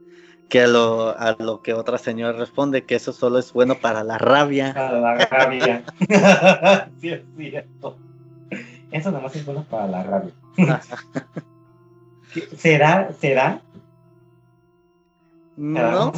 que 0.49 0.61
a 0.61 0.67
lo, 0.67 1.09
a 1.17 1.35
lo 1.39 1.61
que 1.61 1.73
otra 1.73 1.97
señora 1.97 2.37
responde 2.37 2.85
que 2.85 2.95
eso 2.95 3.13
solo 3.13 3.39
es 3.39 3.51
bueno 3.53 3.75
para 3.75 4.03
la 4.03 4.17
rabia. 4.17 4.73
Para 4.73 4.99
la 4.99 5.15
rabia. 5.25 5.83
sí, 7.01 7.09
es 7.09 7.21
cierto. 7.37 7.97
Eso 8.91 9.11
nada 9.11 9.23
más 9.23 9.35
es 9.35 9.45
bueno 9.45 9.65
para 9.69 9.87
la 9.87 10.03
rabia. 10.03 10.31
¿Será? 10.55 10.81
¿Será? 12.57 13.11
¿Será 13.19 13.61
No 15.57 15.81
la- 15.81 16.11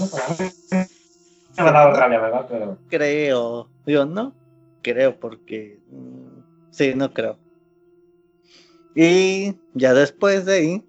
Me 1.57 1.69
ha 1.69 1.71
dado 1.71 1.93
rabia, 1.93 2.19
¿verdad? 2.19 2.45
Pero 2.49 2.77
creo, 2.89 3.69
yo 3.85 4.05
no 4.05 4.33
creo 4.81 5.19
porque, 5.19 5.79
mm, 5.89 6.39
sí, 6.71 6.93
no 6.95 7.13
creo. 7.13 7.37
Y 8.95 9.55
ya 9.73 9.93
después 9.93 10.45
de 10.45 10.53
ahí, 10.53 10.83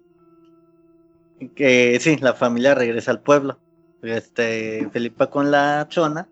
que 1.47 1.97
sí, 1.99 2.17
la 2.17 2.33
familia 2.33 2.75
regresa 2.75 3.11
al 3.11 3.21
pueblo. 3.21 3.59
Este, 4.01 4.87
Felipa 4.91 5.29
con 5.29 5.51
la 5.51 5.87
chona 5.89 6.29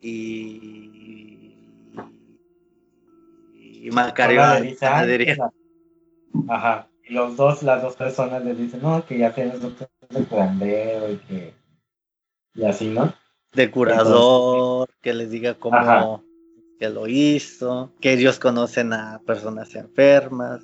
y, 0.00 1.54
y 3.54 3.90
Macario 3.90 4.40
Ahora 4.42 4.52
a- 4.56 4.60
le 4.60 4.66
dice, 4.68 4.86
a 4.86 4.98
"Ay, 4.98 5.08
dirigir. 5.10 5.34
que 5.36 5.40
la-". 5.40 6.54
Ajá. 6.54 6.88
Y 7.06 7.12
los 7.12 7.36
dos, 7.36 7.62
las 7.62 7.82
dos 7.82 7.96
personas 7.96 8.42
le 8.44 8.54
dicen, 8.54 8.80
no, 8.82 9.04
que 9.04 9.18
ya 9.18 9.34
tienes 9.34 9.60
doctor 9.60 9.88
de 10.08 10.24
curandero 10.24 11.12
y 11.12 11.16
que. 11.18 11.54
Y 12.54 12.64
así, 12.64 12.88
¿no? 12.88 13.12
de 13.52 13.70
curador, 13.70 14.88
que 15.00 15.14
les 15.14 15.30
diga 15.30 15.54
cómo 15.54 15.76
Ajá. 15.76 16.20
que 16.80 16.88
lo 16.88 17.06
hizo, 17.06 17.92
que 18.00 18.12
ellos 18.14 18.40
conocen 18.40 18.92
a 18.92 19.20
personas 19.24 19.74
enfermas. 19.76 20.60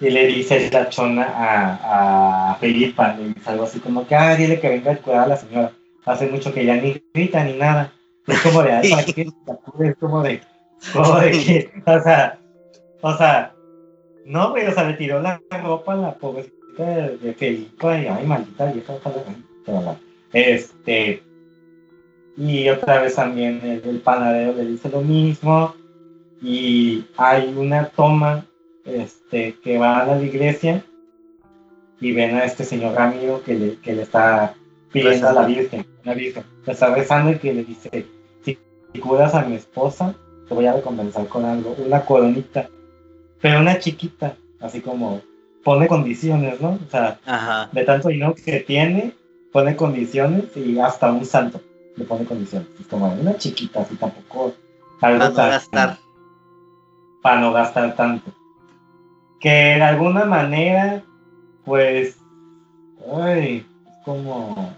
Y 0.00 0.10
le 0.10 0.26
dice 0.26 0.70
la 0.72 0.88
chona 0.88 1.24
a, 1.24 2.50
a 2.50 2.54
Felipa, 2.56 3.14
le 3.14 3.28
dice 3.28 3.50
algo 3.50 3.64
así 3.64 3.78
como 3.78 4.06
que, 4.06 4.14
ah, 4.14 4.34
dile 4.34 4.60
que 4.60 4.68
venga 4.68 4.92
a 4.92 4.96
cuidar 4.96 5.24
a 5.24 5.28
la 5.28 5.36
señora. 5.36 5.72
Hace 6.04 6.26
mucho 6.26 6.52
que 6.52 6.64
ya 6.64 6.76
ni 6.76 7.02
grita 7.14 7.44
ni 7.44 7.54
nada. 7.54 7.92
Es 8.26 8.40
como 8.40 8.62
de, 8.62 8.72
ay, 8.72 8.90
¿para 8.90 9.04
qué? 9.04 9.22
Es 9.22 9.96
como 9.96 10.22
de, 10.22 10.40
como 10.92 11.20
de 11.20 11.30
que, 11.30 11.70
o 11.86 12.02
sea, 12.02 12.38
o 13.00 13.16
sea, 13.16 13.54
no, 14.26 14.50
güey, 14.50 14.66
o 14.66 14.72
sea, 14.72 14.88
le 14.88 14.94
tiró 14.94 15.20
la 15.20 15.40
ropa 15.62 15.92
a 15.92 15.96
la 15.96 16.14
pobrecita 16.14 16.84
de, 16.84 17.18
de 17.18 17.34
Felipa 17.34 17.98
y, 17.98 18.06
ay, 18.06 18.26
maldita 18.26 18.72
vieja, 18.72 18.94
no. 19.66 19.96
Este, 20.32 21.22
y 22.36 22.68
otra 22.68 23.00
vez 23.00 23.14
también 23.14 23.60
el, 23.62 23.88
el 23.88 24.00
panadero 24.00 24.54
le 24.54 24.66
dice 24.66 24.88
lo 24.88 25.00
mismo 25.00 25.74
y 26.42 27.04
hay 27.16 27.54
una 27.56 27.86
toma 27.86 28.44
este, 28.84 29.58
que 29.62 29.78
van 29.78 30.00
a 30.08 30.14
la 30.16 30.22
iglesia 30.22 30.84
y 32.00 32.12
ven 32.12 32.36
a 32.36 32.44
este 32.44 32.64
señor 32.64 32.94
Ramiro 32.94 33.42
que 33.42 33.54
le, 33.54 33.76
que 33.76 33.92
le 33.94 34.02
está 34.02 34.54
pidiendo 34.92 35.28
a 35.28 35.32
la 35.32 35.46
Virgen, 35.46 35.86
la 36.04 36.14
Virgen, 36.14 36.44
le 36.66 36.72
está 36.72 36.94
rezando 36.94 37.32
y 37.32 37.38
que 37.38 37.54
le 37.54 37.64
dice, 37.64 38.06
si, 38.44 38.58
si 38.92 38.98
curas 39.00 39.34
a 39.34 39.42
mi 39.42 39.56
esposa, 39.56 40.14
te 40.48 40.54
voy 40.54 40.66
a 40.66 40.74
recompensar 40.74 41.26
con 41.28 41.44
algo, 41.44 41.74
una 41.78 42.04
coronita, 42.04 42.68
pero 43.40 43.60
una 43.60 43.78
chiquita, 43.78 44.36
así 44.60 44.80
como 44.80 45.20
pone 45.64 45.88
condiciones, 45.88 46.60
¿no? 46.60 46.78
O 46.86 46.90
sea, 46.90 47.18
Ajá. 47.24 47.70
de 47.72 47.84
tanto 47.84 48.08
dinero 48.08 48.34
que 48.34 48.60
tiene, 48.60 49.14
pone 49.52 49.74
condiciones 49.76 50.44
y 50.56 50.78
hasta 50.78 51.10
un 51.10 51.24
santo 51.24 51.60
le 51.96 52.04
pone 52.04 52.24
condiciones. 52.24 52.68
Es 52.80 52.86
como 52.86 53.12
una 53.14 53.36
chiquita, 53.36 53.80
así 53.80 53.96
tampoco. 53.96 54.54
algo 55.00 55.18
Para 55.18 55.30
no 55.30 55.34
gastar. 55.34 55.98
para 57.22 57.40
no 57.40 57.52
gastar 57.52 57.96
tanto. 57.96 58.30
Que 59.44 59.50
de 59.76 59.82
alguna 59.82 60.24
manera, 60.24 61.02
pues, 61.66 62.16
ay, 63.12 63.66
es 63.86 63.96
como, 64.04 64.70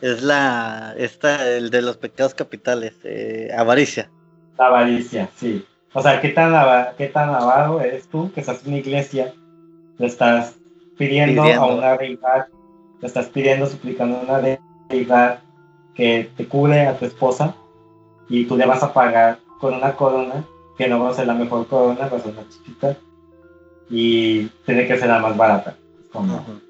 Es 0.00 0.22
la, 0.22 0.94
esta, 0.96 1.44
el 1.56 1.70
de 1.70 1.82
los 1.82 1.96
pecados 1.96 2.34
capitales, 2.34 2.94
eh, 3.04 3.50
avaricia. 3.56 4.08
la 4.56 4.66
avaricia, 4.68 5.28
sí. 5.34 5.66
O 5.92 6.00
sea, 6.02 6.20
¿qué 6.20 6.28
tan, 6.28 6.54
qué 6.96 7.08
tan 7.08 7.30
avaro 7.30 7.80
eres 7.80 8.08
tú 8.08 8.30
que 8.32 8.40
estás 8.42 8.62
en 8.62 8.68
una 8.68 8.78
iglesia, 8.78 9.34
le 9.98 10.06
estás 10.06 10.54
pidiendo, 10.96 11.42
Pidiendo. 11.42 11.64
a 11.64 11.74
una 11.74 11.96
deidad, 11.96 12.46
le 13.00 13.06
estás 13.08 13.26
pidiendo, 13.26 13.66
suplicando 13.66 14.18
a 14.18 14.20
una 14.22 14.38
de- 14.40 14.60
deidad 14.88 15.40
que 15.96 16.30
te 16.36 16.46
cure 16.46 16.86
a 16.86 16.96
tu 16.96 17.06
esposa 17.06 17.56
y 18.28 18.44
tú 18.46 18.56
le 18.56 18.66
vas 18.66 18.84
a 18.84 18.92
pagar 18.92 19.38
con 19.60 19.74
una 19.74 19.96
corona 19.96 20.44
que 20.78 20.88
no 20.88 21.00
va 21.02 21.10
a 21.10 21.14
ser 21.14 21.26
la 21.26 21.34
mejor 21.34 21.66
corona, 21.66 22.06
va 22.08 22.18
a 22.18 22.20
ser 22.20 22.32
una 22.32 22.48
chiquita 22.48 22.96
y 23.90 24.46
tiene 24.64 24.86
que 24.86 24.96
ser 24.96 25.08
la 25.08 25.18
más 25.18 25.36
barata. 25.36 25.76
Como. 26.12 26.60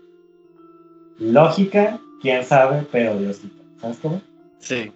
Lógica, 1.19 2.01
quién 2.23 2.45
sabe, 2.45 2.87
pero 2.91 3.17
Diosito. 3.19 3.63
¿Sabes 3.81 3.99
cómo? 3.99 4.23
Sí. 4.59 4.93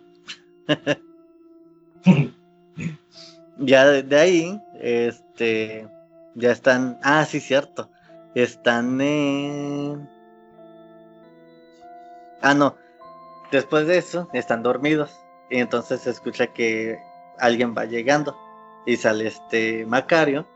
ya 3.58 3.86
de, 3.86 4.02
de 4.02 4.16
ahí, 4.16 4.60
este, 4.80 5.86
ya 6.34 6.50
están, 6.50 6.98
ah, 7.02 7.24
sí, 7.24 7.40
cierto, 7.40 7.90
están 8.34 9.00
en... 9.00 10.08
Ah, 12.42 12.54
no, 12.54 12.76
después 13.50 13.86
de 13.86 13.98
eso, 13.98 14.28
están 14.32 14.62
dormidos, 14.62 15.10
y 15.50 15.58
entonces 15.58 16.00
se 16.02 16.10
escucha 16.10 16.48
que 16.48 16.98
alguien 17.38 17.74
va 17.76 17.84
llegando, 17.84 18.36
y 18.86 18.96
sale 18.96 19.28
este 19.28 19.86
Macario, 19.86 20.46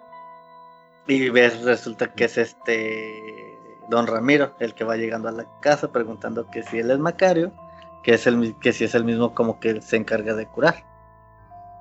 y 1.08 1.30
ves, 1.30 1.62
resulta 1.62 2.12
que 2.12 2.24
es 2.26 2.38
este 2.38 3.58
Don 3.88 4.06
Ramiro, 4.06 4.54
el 4.60 4.74
que 4.74 4.84
va 4.84 4.96
llegando 4.96 5.28
a 5.28 5.32
la 5.32 5.46
casa 5.60 5.90
preguntando 5.90 6.48
que 6.50 6.62
si 6.62 6.78
él 6.78 6.90
es 6.90 6.98
Macario, 6.98 7.52
que 8.04 8.14
es 8.14 8.26
el 8.26 8.54
que 8.60 8.72
si 8.72 8.84
es 8.84 8.94
el 8.94 9.04
mismo 9.04 9.34
como 9.34 9.58
que 9.58 9.80
se 9.80 9.96
encarga 9.96 10.34
de 10.34 10.46
curar. 10.46 10.84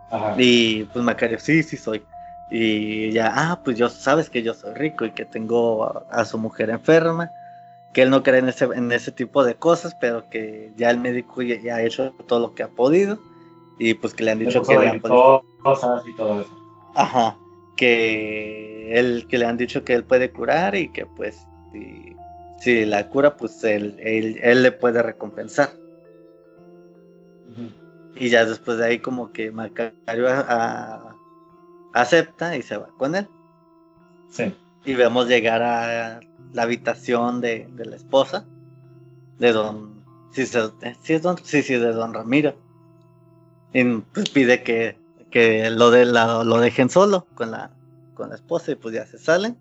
Ajá. 0.10 0.36
Y 0.38 0.86
pues 0.86 1.04
Macario, 1.04 1.40
sí, 1.40 1.62
sí 1.64 1.76
soy. 1.78 2.04
Y 2.50 3.12
ya, 3.12 3.32
ah, 3.36 3.62
pues 3.64 3.78
yo 3.78 3.90
sabes 3.90 4.30
que 4.30 4.42
yo 4.42 4.54
soy 4.54 4.74
rico 4.74 5.04
y 5.04 5.12
que 5.12 5.26
tengo 5.26 5.84
a, 5.84 6.06
a 6.10 6.24
su 6.24 6.38
mujer 6.38 6.70
enferma, 6.70 7.30
que 7.92 8.04
él 8.04 8.10
no 8.10 8.24
cree 8.24 8.40
en 8.40 8.48
ese, 8.48 8.66
en 8.66 8.90
ese 8.94 9.12
tipo 9.12 9.44
de 9.44 9.56
cosas, 9.56 9.94
pero 10.00 10.30
que 10.30 10.72
ya 10.78 10.90
el 10.90 11.00
médico 11.00 11.42
ya, 11.42 11.60
ya 11.60 11.76
ha 11.76 11.82
hecho 11.84 12.12
todo 12.26 12.40
lo 12.40 12.56
que 12.56 12.64
ha 12.64 12.70
podido 12.70 13.20
y 13.80 13.96
pues 13.96 14.14
que 14.14 14.24
le 14.24 14.32
han 14.32 14.40
dicho 14.40 14.62
que 14.62 14.78
le 14.78 14.88
han 14.88 15.02
podido- 15.02 15.44
cosas 15.62 16.08
y 16.08 16.16
todo 16.16 16.40
eso. 16.40 16.52
Ajá, 16.96 17.38
que 17.78 19.00
él, 19.00 19.26
que 19.30 19.38
le 19.38 19.46
han 19.46 19.56
dicho 19.58 19.86
que 19.86 19.94
él 19.94 20.04
puede 20.04 20.32
curar 20.32 20.76
y 20.76 20.90
que 20.92 21.06
pues 21.06 21.48
si, 21.72 22.16
si 22.60 22.86
la 22.86 23.08
cura, 23.08 23.38
pues 23.38 23.64
él, 23.64 23.96
él, 24.00 24.40
él 24.42 24.64
le 24.64 24.72
puede 24.74 25.02
recompensar. 25.02 25.70
Y 28.16 28.30
ya 28.30 28.46
después 28.46 28.78
de 28.80 28.86
ahí 28.86 29.00
como 29.00 29.32
que 29.32 29.52
Macario 29.52 30.28
a- 30.28 30.40
a- 30.42 31.16
acepta 31.94 32.58
y 32.58 32.62
se 32.64 32.78
va 32.78 32.90
con 32.98 33.16
él. 33.16 33.28
Sí. 34.30 34.54
Y 34.86 34.96
vemos 34.96 35.28
llegar 35.28 35.62
a 35.62 36.20
la 36.54 36.62
habitación 36.64 37.42
de, 37.42 37.68
de 37.76 37.86
la 37.86 37.96
esposa, 37.96 38.46
de 39.38 39.52
don... 39.52 40.04
Sí, 40.32 40.46
se- 40.46 40.72
sí, 41.02 41.14
es 41.14 41.22
don, 41.22 41.38
sí, 41.44 41.62
sí, 41.62 41.76
de 41.76 41.92
don 41.92 42.14
Ramiro. 42.14 42.56
Y 43.74 43.84
pues 43.84 44.30
pide 44.30 44.64
que, 44.64 44.98
que 45.32 45.70
lo, 45.70 45.92
de 45.92 46.06
la, 46.06 46.44
lo 46.44 46.58
dejen 46.60 46.90
solo 46.90 47.28
con 47.36 47.52
la, 47.52 47.72
con 48.14 48.30
la 48.30 48.36
esposa 48.36 48.72
y 48.72 48.76
pues 48.76 48.96
ya 48.96 49.06
se 49.06 49.18
salen. 49.18 49.58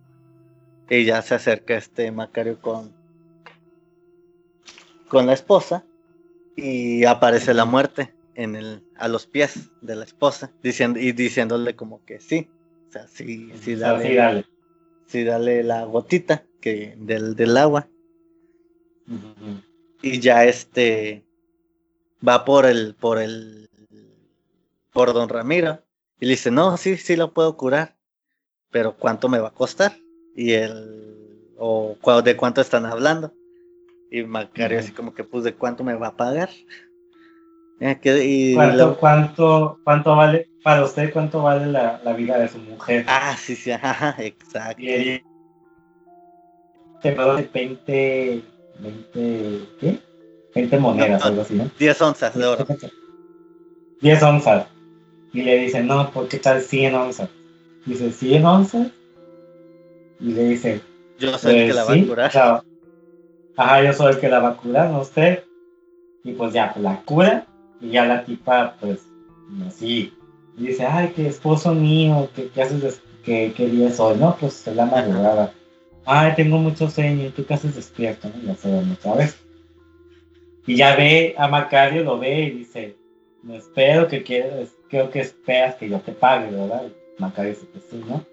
Y 0.88 1.04
ya 1.04 1.20
se 1.22 1.34
acerca 1.34 1.76
este 1.76 2.12
Macario 2.12 2.60
con, 2.60 2.92
con 5.08 5.26
la 5.26 5.32
esposa 5.32 5.84
y 6.54 7.04
aparece 7.04 7.54
la 7.54 7.64
muerte 7.64 8.14
en 8.34 8.54
el, 8.54 8.84
a 8.96 9.08
los 9.08 9.26
pies 9.26 9.70
de 9.80 9.96
la 9.96 10.04
esposa 10.04 10.52
diciendo, 10.62 11.00
y 11.00 11.12
diciéndole 11.12 11.74
como 11.74 12.04
que 12.04 12.20
sí. 12.20 12.48
O 12.88 12.92
sea, 12.92 13.08
sí, 13.08 13.50
sí, 13.60 13.74
dale, 13.74 14.08
sí, 14.08 14.14
dale. 14.14 14.46
sí, 15.06 15.24
dale 15.24 15.64
la 15.64 15.84
gotita 15.84 16.44
que, 16.60 16.94
del, 16.98 17.34
del 17.34 17.56
agua. 17.56 17.88
Y 20.02 20.20
ya 20.20 20.44
este 20.44 21.24
va 22.26 22.44
por 22.44 22.64
el, 22.66 22.94
por 22.94 23.18
el, 23.18 23.68
por 24.96 25.12
don 25.12 25.28
Ramiro. 25.28 25.82
Y 26.18 26.24
le 26.24 26.30
dice, 26.32 26.50
no, 26.50 26.74
sí, 26.78 26.96
sí 26.96 27.16
lo 27.16 27.34
puedo 27.34 27.54
curar. 27.58 27.96
Pero 28.70 28.96
¿cuánto 28.96 29.28
me 29.28 29.38
va 29.38 29.48
a 29.48 29.54
costar? 29.54 29.92
Y 30.34 30.52
él, 30.52 31.52
o 31.58 31.94
de 32.24 32.36
cuánto 32.36 32.62
están 32.62 32.86
hablando. 32.86 33.32
Y 34.10 34.22
Macario 34.22 34.78
así 34.78 34.92
como 34.92 35.12
que, 35.12 35.22
pues, 35.22 35.44
¿de 35.44 35.54
cuánto 35.54 35.84
me 35.84 35.94
va 35.94 36.08
a 36.08 36.16
pagar? 36.16 36.48
Eh, 37.78 38.00
y 38.24 38.54
¿Cuánto, 38.54 38.96
cuánto, 38.96 39.80
¿Cuánto 39.84 40.16
vale, 40.16 40.48
para 40.62 40.82
usted, 40.82 41.12
cuánto 41.12 41.42
vale 41.42 41.66
la, 41.66 42.00
la 42.02 42.14
vida 42.14 42.38
de 42.38 42.48
su 42.48 42.56
mujer? 42.56 43.04
ah, 43.06 43.36
sí, 43.38 43.54
sí, 43.54 43.70
ajá, 43.70 44.16
exacto. 44.18 44.80
Y 44.80 44.86
le 44.86 45.24
quebró 47.02 47.36
de 47.36 47.42
20, 47.42 48.42
20, 48.78 49.68
¿qué? 49.78 49.98
20 50.54 50.78
monedas, 50.78 51.22
algo 51.22 51.42
así, 51.42 51.52
¿no? 51.52 51.70
10 51.78 52.00
onzas 52.00 52.34
de 52.34 52.46
oro. 52.46 52.66
10 54.00 54.22
onzas. 54.22 54.66
Y 55.32 55.42
le 55.42 55.58
dice, 55.58 55.82
no, 55.82 56.10
¿por 56.10 56.28
qué 56.28 56.38
tal 56.38 56.62
100 56.62 56.94
onzas? 56.94 57.28
Dice, 57.84 58.10
¿100 58.10 58.44
onzas? 58.44 58.88
Y 60.20 60.32
le 60.32 60.44
dice, 60.44 60.80
yo 61.18 61.36
soy 61.36 61.56
el 61.56 61.68
que 61.68 61.74
la 61.74 61.84
va 61.84 61.92
a 61.92 61.94
pues 61.94 62.06
curar. 62.06 62.62
Ajá, 63.56 63.82
yo 63.82 63.92
soy 63.92 64.12
el 64.12 64.20
que 64.20 64.28
la 64.28 64.40
va 64.40 64.48
a 64.50 64.56
curar, 64.56 64.90
no 64.90 65.00
usted. 65.00 65.44
Y 66.24 66.32
pues 66.32 66.52
ya, 66.52 66.72
pues 66.72 66.82
la 66.82 67.00
cura. 67.02 67.46
Y 67.80 67.90
ya 67.90 68.06
la 68.06 68.24
tipa, 68.24 68.76
pues, 68.80 69.06
así. 69.66 70.12
dice, 70.56 70.86
ay, 70.86 71.12
qué 71.14 71.28
esposo 71.28 71.74
mío, 71.74 72.28
¿qué, 72.34 72.48
qué 72.48 72.62
haces? 72.62 73.02
¿Qué, 73.24 73.52
¿Qué 73.56 73.66
día 73.66 73.88
es 73.88 74.00
hoy? 74.00 74.16
No, 74.18 74.36
pues 74.38 74.66
es 74.66 74.76
la 74.76 74.86
madrugada. 74.86 75.52
Ay, 76.04 76.32
tengo 76.36 76.58
mucho 76.58 76.88
sueño, 76.88 77.26
¿y 77.26 77.30
tú 77.30 77.44
qué 77.44 77.54
haces 77.54 77.74
despierto? 77.74 78.28
¿no? 78.28 78.40
Ya 78.42 78.54
sabemos, 78.54 78.98
¿sabes? 79.00 79.36
Y 80.66 80.76
ya 80.76 80.96
ve 80.96 81.34
a 81.36 81.48
Macario, 81.48 82.04
lo 82.04 82.18
ve 82.18 82.42
y 82.44 82.50
dice, 82.50 82.96
me 83.42 83.56
espero 83.56 84.06
que 84.06 84.22
quieres, 84.22 84.75
creo 84.88 85.10
que 85.10 85.20
esperas 85.20 85.76
que 85.76 85.88
yo 85.88 86.00
te 86.00 86.12
pague, 86.12 86.50
¿verdad? 86.50 86.88
Macario 87.18 87.50
dice 87.50 87.66
que 87.72 87.80
sí, 87.80 88.04
¿no? 88.06 88.24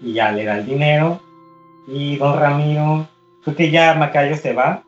Y 0.00 0.14
ya 0.14 0.32
le 0.32 0.44
da 0.44 0.58
el 0.58 0.66
dinero 0.66 1.20
y 1.86 2.16
don 2.16 2.38
Ramiro, 2.38 3.08
creo 3.44 3.56
que 3.56 3.70
ya 3.70 3.94
Macayo 3.94 4.36
se 4.36 4.52
va. 4.52 4.84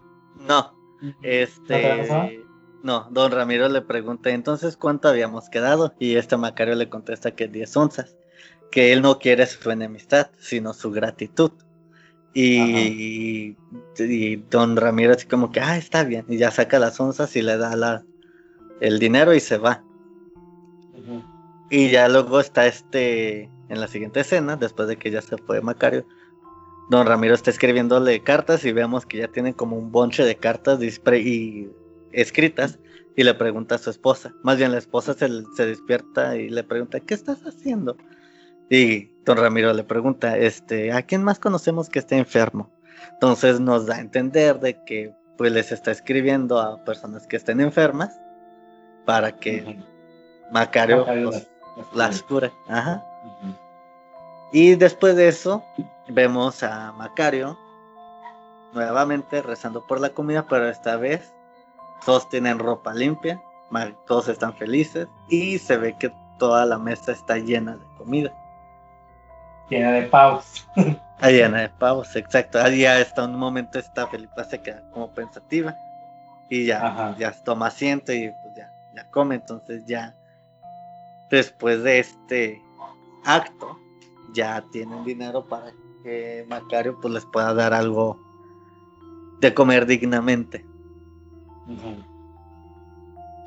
No, 0.49 0.75
este... 1.23 2.41
¿No, 2.83 3.09
don 3.11 3.33
Ramiro 3.33 3.67
le 3.71 3.81
pregunta 3.81 4.29
entonces 4.29 4.77
cuánto 4.77 5.09
habíamos 5.09 5.49
quedado 5.49 5.95
y 5.99 6.17
este 6.17 6.37
Macario 6.37 6.75
le 6.75 6.91
contesta 6.91 7.31
que 7.31 7.49
10 7.49 7.77
onzas, 7.79 8.19
que 8.71 8.93
él 8.93 9.01
no 9.01 9.19
quiere 9.19 9.47
su 9.47 9.71
enemistad, 9.71 10.31
sino 10.39 10.75
su 10.75 10.91
gratitud. 10.91 11.53
Y, 12.35 13.57
y, 13.99 14.37
don 14.51 14.77
Ramiro 14.77 15.13
así 15.15 15.27
como 15.27 15.51
que, 15.51 15.61
ah, 15.61 15.79
está 15.79 16.05
bien, 16.05 16.27
y 16.29 16.37
ya 16.37 16.51
saca 16.51 16.79
las 16.79 17.01
onzas 17.01 17.35
y 17.37 17.43
le 17.43 17.57
da 17.57 17.75
la, 17.75 18.05
el 18.81 18.99
dinero 18.99 19.33
y 19.33 19.41
se 19.41 19.57
va. 19.57 19.83
Y 21.71 21.91
ya 21.91 22.09
luego 22.09 22.41
está 22.41 22.67
este, 22.67 23.51
en 23.69 23.81
la 23.81 23.89
siguiente 23.89 24.21
escena, 24.21 24.57
después 24.57 24.89
de 24.89 24.97
que 24.97 25.11
ya 25.11 25.23
se 25.23 25.37
fue 25.39 25.61
Macario, 25.61 26.07
Don 26.91 27.07
Ramiro 27.07 27.35
está 27.35 27.51
escribiéndole 27.51 28.23
cartas 28.23 28.65
y 28.65 28.73
vemos 28.73 29.07
que 29.07 29.19
ya 29.19 29.29
tiene 29.29 29.55
como 29.55 29.77
un 29.77 29.91
bonche 29.91 30.23
de 30.25 30.37
cartas 30.37 30.81
y 30.83 31.71
escritas 32.13 32.79
y 33.17 33.25
le 33.25 33.35
pregunta 33.35 33.77
a 33.77 33.79
su 33.79 33.91
esposa. 33.91 34.35
Más 34.43 34.59
bien 34.59 34.73
la 34.73 34.79
esposa 34.79 35.15
se, 35.15 35.29
se, 35.57 35.67
despierta 35.67 36.37
y 36.37 36.51
le 36.51 36.63
pregunta, 36.63 37.01
¿qué 37.01 37.15
estás 37.15 37.41
haciendo? 37.47 37.97
Y 38.69 39.11
don 39.25 39.39
Ramiro 39.39 39.73
le 39.73 39.85
pregunta, 39.85 40.37
este, 40.37 40.93
¿a 40.93 41.03
quién 41.03 41.23
más 41.23 41.39
conocemos 41.39 41.89
que 41.89 42.01
esté 42.01 42.17
enfermo? 42.17 42.71
Entonces 43.13 43.61
nos 43.61 43.87
da 43.87 43.97
a 43.97 44.01
entender 44.01 44.61
de 44.61 44.83
que 44.85 45.15
pues 45.39 45.53
les 45.53 45.73
está 45.73 45.91
escribiendo 45.91 46.61
a 46.61 46.85
personas 46.85 47.27
que 47.27 47.37
estén 47.37 47.61
enfermas 47.61 48.21
para 49.05 49.37
que 49.37 49.79
Macario, 50.51 51.05
pues, 51.05 51.49
las 51.93 52.23
cure. 52.23 52.53
Ajá. 52.69 53.05
Y 54.53 54.75
después 54.77 55.17
de 55.17 55.29
eso, 55.29 55.65
vemos 56.09 56.63
a 56.63 56.93
Macario 56.93 57.59
nuevamente 58.73 59.43
rezando 59.43 59.87
por 59.87 60.01
la 60.01 60.11
comida, 60.11 60.47
pero 60.49 60.69
esta 60.69 60.97
vez 60.97 61.33
todos 62.05 62.29
tienen 62.29 62.59
ropa 62.59 62.93
limpia, 62.93 63.41
todos 64.07 64.29
están 64.29 64.55
felices 64.55 65.09
y 65.29 65.59
se 65.59 65.77
ve 65.77 65.97
que 65.99 66.13
toda 66.39 66.67
la 66.67 66.79
mesa 66.79 67.13
está 67.13 67.39
llena 67.39 67.77
de 67.77 67.85
comida. 67.97 68.33
Llena 69.71 69.93
de 69.93 70.03
pavos. 70.03 70.67
Ah, 71.21 71.31
llena 71.31 71.61
de 71.61 71.69
pavos, 71.69 72.15
exacto. 72.17 72.61
Ahí 72.61 72.81
ya 72.81 72.99
está 72.99 73.25
un 73.25 73.37
momento, 73.37 73.79
esta 73.79 74.07
Felipa 74.09 74.43
se 74.45 74.61
queda 74.61 74.83
como 74.91 75.09
pensativa 75.15 75.75
y 76.51 76.67
ya, 76.67 77.15
ya 77.17 77.31
toma 77.31 77.69
asiento 77.69 78.13
y 78.13 78.31
pues 78.43 78.57
ya, 78.57 78.71
ya 78.95 79.09
come. 79.11 79.37
Entonces 79.37 79.87
ya 79.87 80.13
después 81.35 81.83
de 81.83 81.99
este 81.99 82.63
acto 83.25 83.79
ya 84.33 84.65
tienen 84.73 85.05
dinero 85.05 85.45
para 85.45 85.73
que 86.03 86.45
Macario 86.49 86.99
pues 87.01 87.15
les 87.15 87.25
pueda 87.27 87.55
dar 87.55 87.73
algo 87.73 88.19
de 89.41 89.55
comer 89.55 89.87
dignamente. 89.87 90.65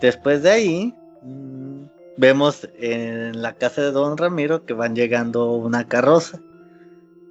Después 0.01 0.43
de 0.43 0.51
ahí, 0.51 0.93
mm, 1.23 1.83
vemos 2.17 2.67
en 2.79 3.41
la 3.41 3.53
casa 3.53 3.81
de 3.81 3.91
Don 3.91 4.17
Ramiro 4.17 4.65
que 4.65 4.73
van 4.73 4.95
llegando 4.95 5.51
una 5.53 5.87
carroza 5.87 6.39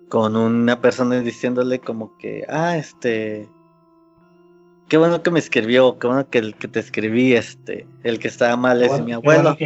con 0.08 0.36
una 0.36 0.80
persona 0.80 1.20
diciéndole 1.20 1.80
como 1.80 2.16
que, 2.18 2.44
ah, 2.48 2.76
este, 2.76 3.48
qué 4.88 4.96
bueno 4.96 5.22
que 5.22 5.30
me 5.30 5.40
escribió, 5.40 5.98
qué 5.98 6.06
bueno 6.06 6.28
que 6.28 6.38
el 6.38 6.54
que 6.54 6.68
te 6.68 6.80
escribí, 6.80 7.34
este, 7.34 7.86
el 8.04 8.18
que 8.18 8.28
estaba 8.28 8.56
mal 8.56 8.82
es 8.82 9.00
mi 9.02 9.12
abuelo. 9.12 9.56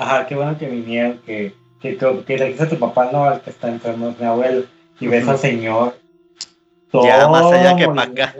Ajá, 0.00 0.26
qué 0.26 0.34
bueno 0.34 0.56
que 0.56 0.66
vinieron, 0.66 1.18
que, 1.26 1.52
que, 1.80 1.98
que, 2.26 2.38
le 2.38 2.46
dice 2.46 2.62
a 2.62 2.68
tu 2.68 2.78
papá, 2.78 3.10
no, 3.12 3.30
el 3.30 3.40
que 3.40 3.50
está 3.50 3.68
enfermo 3.68 4.08
es 4.08 4.18
mi 4.18 4.24
abuelo, 4.24 4.64
y 4.98 5.06
ves 5.06 5.28
al 5.28 5.38
señor. 5.38 5.94
ya 6.92 7.28
más 7.28 7.52
allá 7.52 7.76
que 7.76 7.86
para 7.86 8.02
acá. 8.02 8.34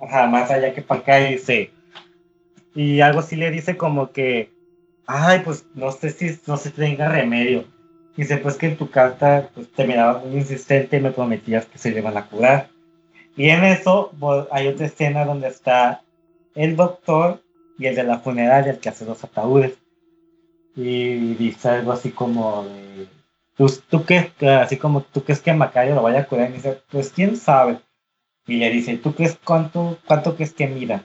Ajá, 0.00 0.26
más 0.26 0.50
allá 0.50 0.74
que 0.74 0.82
para 0.82 1.00
acá, 1.00 1.20
y 1.20 1.32
dice, 1.32 1.70
y 2.74 3.00
algo 3.00 3.20
así 3.20 3.36
le 3.36 3.50
dice 3.50 3.78
como 3.78 4.12
que, 4.12 4.52
ay, 5.06 5.40
pues 5.44 5.64
no 5.74 5.90
sé 5.92 6.10
si 6.10 6.38
no 6.46 6.58
se 6.58 6.70
tenga 6.70 7.08
remedio. 7.08 7.64
Dice, 8.14 8.36
pues 8.36 8.56
que 8.56 8.66
en 8.66 8.76
tu 8.76 8.90
carta 8.90 9.48
pues, 9.54 9.72
te 9.72 9.86
mirabas 9.86 10.24
muy 10.24 10.38
insistente 10.38 10.98
y 10.98 11.00
me 11.00 11.12
prometías 11.12 11.64
que 11.66 11.78
se 11.78 11.90
le 11.90 12.00
iban 12.00 12.16
a 12.16 12.26
curar. 12.26 12.68
Y 13.34 13.48
en 13.48 13.64
eso 13.64 14.12
hay 14.50 14.68
otra 14.68 14.86
escena 14.86 15.24
donde 15.24 15.48
está 15.48 16.02
el 16.54 16.76
doctor 16.76 17.40
y 17.78 17.86
el 17.86 17.94
de 17.94 18.02
la 18.02 18.18
funeraria, 18.18 18.72
el 18.72 18.78
que 18.78 18.88
hace 18.88 19.06
los 19.06 19.22
ataúdes. 19.24 19.78
Y 20.80 21.34
dice 21.34 21.68
algo 21.70 21.90
así 21.90 22.12
como 22.12 22.62
de, 22.64 23.08
pues, 23.56 23.82
¿tú 23.88 24.04
qué? 24.04 24.30
Así 24.46 24.76
como, 24.76 25.02
¿tú 25.02 25.24
crees 25.24 25.40
que 25.40 25.52
Macario 25.52 25.96
lo 25.96 26.02
vaya 26.02 26.20
a 26.20 26.26
curar? 26.26 26.50
Y 26.50 26.54
dice, 26.54 26.80
pues, 26.88 27.10
¿quién 27.10 27.36
sabe? 27.36 27.80
Y 28.46 28.58
le 28.58 28.70
dice, 28.70 28.96
¿tú 28.96 29.12
crees 29.12 29.36
cuánto, 29.44 29.98
cuánto 30.06 30.36
crees 30.36 30.52
que 30.52 30.68
mira? 30.68 31.04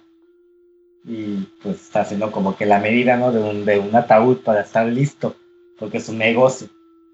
Y 1.06 1.50
pues 1.64 1.82
está 1.82 2.02
haciendo 2.02 2.32
como 2.32 2.56
que 2.56 2.68
la 2.68 2.80
medida, 2.80 3.18
¿no? 3.18 3.32
De 3.32 3.40
un, 3.40 3.66
de 3.66 3.80
un 3.80 3.96
ataúd 3.96 4.38
para 4.44 4.62
estar 4.62 4.86
listo, 4.86 5.36
porque 5.80 5.98
es 5.98 6.08
un 6.08 6.20
negocio. 6.20 6.68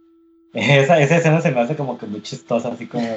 Esa, 0.54 1.00
esa 1.00 1.18
escena 1.18 1.42
se 1.42 1.52
me 1.52 1.62
hace 1.62 1.76
como 1.76 1.98
que 1.98 2.08
muy 2.08 2.22
chistosa, 2.24 2.70
así 2.70 2.88
como 2.88 3.08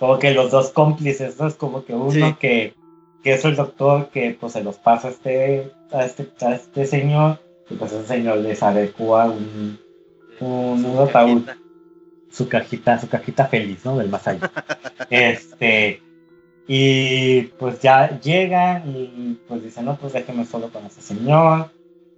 como 0.00 0.18
que 0.18 0.32
los 0.32 0.50
dos 0.50 0.70
cómplices, 0.70 1.38
¿no? 1.38 1.46
Es 1.46 1.54
como 1.54 1.84
que 1.84 1.92
uno 1.92 2.38
que, 2.38 2.74
que 3.22 3.34
es 3.34 3.44
el 3.44 3.54
doctor 3.54 4.08
que 4.08 4.36
pues 4.40 4.54
se 4.54 4.64
los 4.64 4.76
pasa 4.78 5.08
a 5.08 5.10
este, 5.10 5.70
a 5.92 6.06
este, 6.06 6.30
a 6.40 6.54
este 6.54 6.86
señor, 6.86 7.38
y 7.70 7.74
pues 7.74 7.92
ese 7.92 8.06
señor 8.06 8.38
les 8.38 8.62
adecua 8.62 9.26
un, 9.26 9.78
un, 10.40 10.84
un 10.84 10.98
ataúd, 10.98 11.48
su 12.30 12.48
cajita, 12.48 12.98
su 12.98 13.08
cajita 13.08 13.46
feliz, 13.46 13.84
¿no? 13.84 13.96
Del 13.96 14.08
más 14.08 14.26
allá. 14.26 14.50
este, 15.10 16.02
y 16.66 17.42
pues 17.58 17.80
ya 17.80 18.18
llegan 18.20 18.88
y 18.88 19.38
pues 19.48 19.62
dicen, 19.62 19.84
no, 19.84 19.96
pues 19.96 20.12
déjeme 20.12 20.44
solo 20.44 20.68
con 20.70 20.84
ese 20.86 21.00
señor. 21.00 21.70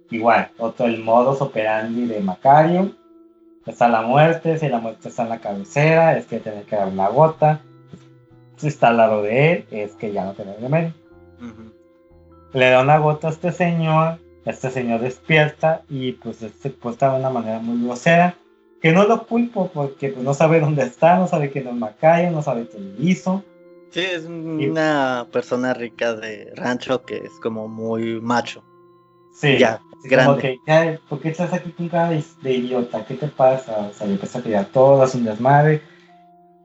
Igual, 0.09 0.51
otro 0.57 0.85
el 0.85 1.03
modus 1.03 1.41
operandi 1.41 2.05
de 2.05 2.19
Macario. 2.19 2.95
Está 3.65 3.87
la 3.87 4.01
muerte, 4.01 4.57
si 4.57 4.67
la 4.67 4.79
muerte 4.79 5.09
está 5.09 5.23
en 5.23 5.29
la 5.29 5.39
cabecera, 5.39 6.17
es 6.17 6.25
que 6.25 6.39
tiene 6.39 6.63
que 6.63 6.75
dar 6.75 6.89
una 6.89 7.07
gota 7.07 7.61
si 8.63 8.67
está 8.67 8.89
al 8.89 8.97
lado 8.97 9.21
de 9.21 9.51
él, 9.51 9.65
es 9.71 9.93
que 9.95 10.11
ya 10.13 10.23
no 10.25 10.33
tiene 10.33 10.55
remedio. 10.55 10.93
Le 12.53 12.69
da 12.69 12.81
una 12.81 12.97
gota 12.97 13.27
a 13.27 13.31
este 13.31 13.51
señor, 13.51 14.19
este 14.45 14.69
señor 14.71 15.01
despierta 15.01 15.83
y 15.89 16.13
pues 16.13 16.37
se 16.37 16.69
puesta 16.69 17.11
de 17.11 17.19
una 17.19 17.29
manera 17.29 17.59
muy 17.59 17.83
grosera, 17.83 18.35
que 18.81 18.91
no 18.91 19.05
lo 19.05 19.25
culpo 19.25 19.71
porque 19.73 20.09
pues, 20.09 20.23
no 20.23 20.33
sabe 20.33 20.59
dónde 20.59 20.83
está, 20.83 21.17
no 21.17 21.27
sabe 21.27 21.51
quién 21.51 21.67
es 21.67 21.73
Macayo, 21.73 22.31
no 22.31 22.41
sabe 22.41 22.67
quién 22.67 22.95
lo 22.95 23.03
hizo. 23.03 23.43
Sí, 23.91 24.01
es 24.01 24.25
una 24.25 25.27
persona 25.31 25.73
rica 25.73 26.15
de 26.15 26.51
rancho 26.55 27.03
que 27.03 27.17
es 27.17 27.31
como 27.41 27.67
muy 27.67 28.19
macho. 28.19 28.63
Sí, 29.35 29.57
ya, 29.57 29.79
grande. 30.03 30.59
que, 30.65 30.99
¿por 31.07 31.19
qué 31.19 31.29
estás 31.29 31.53
aquí 31.53 31.71
con 31.71 31.89
cara 31.89 32.09
de, 32.09 32.53
idiota? 32.53 33.05
¿Qué 33.05 33.15
te 33.15 33.27
pasa? 33.27 33.89
O 33.89 33.93
sea, 33.93 34.07
le 34.07 34.13
empieza 34.13 34.39
a 34.39 34.41
tirar 34.41 34.65
todo, 34.65 35.03
es 35.03 35.15
un 35.15 35.25
desmadre 35.25 35.81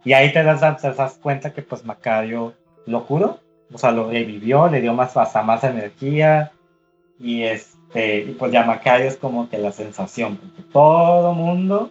y 0.04 0.12
ahí 0.12 0.32
te 0.32 0.42
das, 0.42 0.80
te 0.80 0.92
das 0.92 1.18
cuenta 1.22 1.52
que 1.52 1.62
pues 1.62 1.84
Macario 1.84 2.54
lo 2.86 3.04
curó, 3.06 3.40
o 3.72 3.78
sea, 3.78 3.90
lo 3.90 4.10
revivió, 4.10 4.68
le 4.68 4.80
dio 4.80 4.94
más, 4.94 5.16
hasta 5.16 5.42
más 5.42 5.64
energía. 5.64 6.52
Y 7.20 7.42
este, 7.42 8.20
y 8.20 8.32
pues 8.32 8.52
ya 8.52 8.64
Macario 8.64 9.06
es 9.06 9.16
como 9.16 9.48
que 9.48 9.58
la 9.58 9.72
sensación, 9.72 10.36
porque 10.36 10.62
todo 10.72 11.34
mundo, 11.34 11.90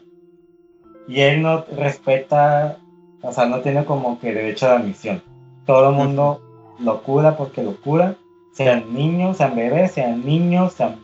y 1.08 1.22
él 1.22 1.42
no 1.42 1.66
respeta, 1.76 2.78
o 3.22 3.32
sea, 3.32 3.46
no 3.46 3.62
tiene 3.62 3.86
como 3.86 4.20
que 4.20 4.34
derecho 4.34 4.68
de 4.68 4.74
admisión. 4.74 5.24
Todo 5.66 5.90
el 5.90 5.96
mundo 5.96 6.42
lo 6.80 7.04
cura 7.04 7.36
porque 7.36 7.64
lo 7.64 7.80
cura, 7.82 8.16
sean 8.54 8.94
niños, 8.94 9.38
sean 9.38 9.56
bebés, 9.56 9.92
sean 9.92 10.26
niños, 10.26 10.74
sean 10.74 11.00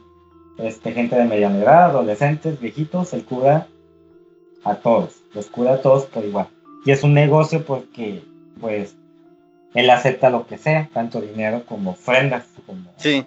este, 0.57 0.91
gente 0.93 1.15
de 1.15 1.25
mediana 1.25 1.57
edad, 1.57 1.83
adolescentes, 1.85 2.59
viejitos, 2.59 3.13
él 3.13 3.25
cura 3.25 3.67
a 4.63 4.75
todos, 4.75 5.23
los 5.33 5.47
cura 5.47 5.73
a 5.73 5.81
todos 5.81 6.05
por 6.05 6.23
igual. 6.23 6.47
Y 6.85 6.91
es 6.91 7.03
un 7.03 7.13
negocio 7.13 7.65
porque 7.65 8.23
pues 8.59 8.95
él 9.73 9.89
acepta 9.89 10.29
lo 10.29 10.45
que 10.45 10.57
sea, 10.57 10.89
tanto 10.93 11.21
dinero 11.21 11.63
como 11.65 11.91
ofrendas, 11.91 12.45
como, 12.65 12.81
Sí. 12.97 13.25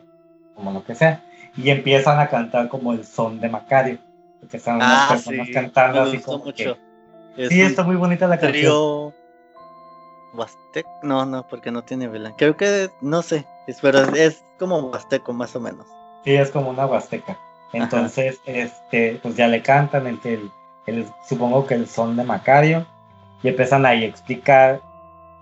Como 0.57 0.73
lo 0.73 0.83
que 0.85 0.95
sea. 0.97 1.23
Y 1.57 1.71
empiezan 1.71 2.19
a 2.19 2.29
cantar 2.29 2.69
como 2.69 2.93
el 2.93 3.05
son 3.05 3.41
de 3.41 3.49
Macario. 3.49 3.99
Porque 4.41 4.57
están 4.57 4.77
unas 4.77 5.05
Ah, 5.05 5.09
personas 5.11 5.47
sí. 5.47 5.53
cantando 5.53 6.03
así 6.03 6.19
como 6.19 6.45
mucho. 6.45 6.77
que- 7.37 7.43
Es 7.45 7.49
Sí, 7.51 7.61
está 7.61 7.83
muy 7.85 7.97
bonita 7.97 8.27
la 8.27 8.39
canción. 8.39 8.53
trío 8.53 9.13
Huastec. 10.35 10.87
No, 11.03 11.25
no, 11.27 11.47
porque 11.47 11.71
no 11.71 11.83
tiene 11.83 12.09
vela. 12.09 12.35
Creo 12.37 12.57
que, 12.57 12.91
no 13.01 13.23
sé, 13.23 13.47
es, 13.67 13.79
pero 13.81 14.01
es, 14.15 14.43
como 14.59 14.79
Huasteco 14.91 15.33
más 15.33 15.55
o 15.57 15.61
menos. 15.61 15.87
Sí, 16.25 16.35
es 16.35 16.51
como 16.51 16.71
una 16.71 16.87
huasteca. 16.87 17.39
Entonces, 17.73 18.41
este, 18.47 19.19
pues 19.23 19.37
ya 19.37 19.49
le 19.49 19.63
cantan 19.63 20.07
el, 20.07 20.19
el, 20.25 20.51
el- 20.87 21.07
supongo 21.29 21.67
que 21.67 21.75
el 21.75 21.87
son 21.89 22.17
de 22.17 22.25
Macario. 22.25 22.87
Y 23.43 23.49
empiezan 23.49 23.85
ahí 23.87 24.05
a 24.05 24.07
explicar 24.09 24.81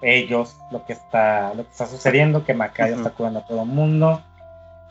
ellos 0.03 0.57
lo 0.71 0.85
que 0.85 0.93
está, 0.93 1.55
lo 1.55 1.63
que 1.65 1.71
está 1.71 1.87
sucediendo, 1.87 2.45
que 2.45 2.55
Macario 2.55 2.97
está 2.97 3.11
curando 3.11 3.39
a 3.41 3.47
todo 3.47 3.63
el 3.63 3.69
mundo. 3.69 4.21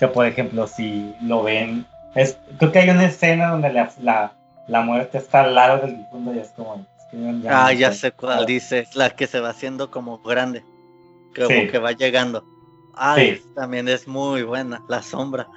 Que 0.04 0.10
por 0.10 0.26
ejemplo, 0.26 0.68
si 0.68 1.16
lo 1.22 1.44
ven, 1.44 1.86
es, 2.14 2.38
creo 2.60 2.74
que 2.74 2.80
hay 2.80 2.90
una 2.90 3.06
escena 3.06 3.52
donde 3.52 3.72
la, 3.72 3.90
la, 4.02 4.34
la 4.68 4.82
muerte 4.82 5.18
está 5.18 5.44
al 5.44 5.56
lado 5.56 5.78
del 5.80 5.96
difunto 5.96 6.34
y 6.34 6.40
es 6.40 6.50
como. 6.50 6.86
es 6.98 7.06
que 7.10 7.18
yo 7.22 7.50
ah, 7.50 7.68
no 7.68 7.72
ya 7.72 7.94
sé. 7.94 8.12
cuál 8.12 8.46
dices, 8.46 8.98
la 8.98 9.12
que 9.12 9.28
se 9.28 9.40
va 9.40 9.52
haciendo 9.52 9.90
como 9.92 10.18
grande, 10.18 10.62
como 11.34 11.48
Sí. 11.48 11.68
que 11.70 11.80
va 11.80 11.94
llegando. 11.94 12.44
Ah, 12.94 13.16
Sí. 13.18 13.22
es- 13.30 13.54
también 13.56 13.88
es 13.88 14.06
muy 14.10 14.44
buena, 14.44 14.82
la 14.90 15.02
sombra. 15.02 15.48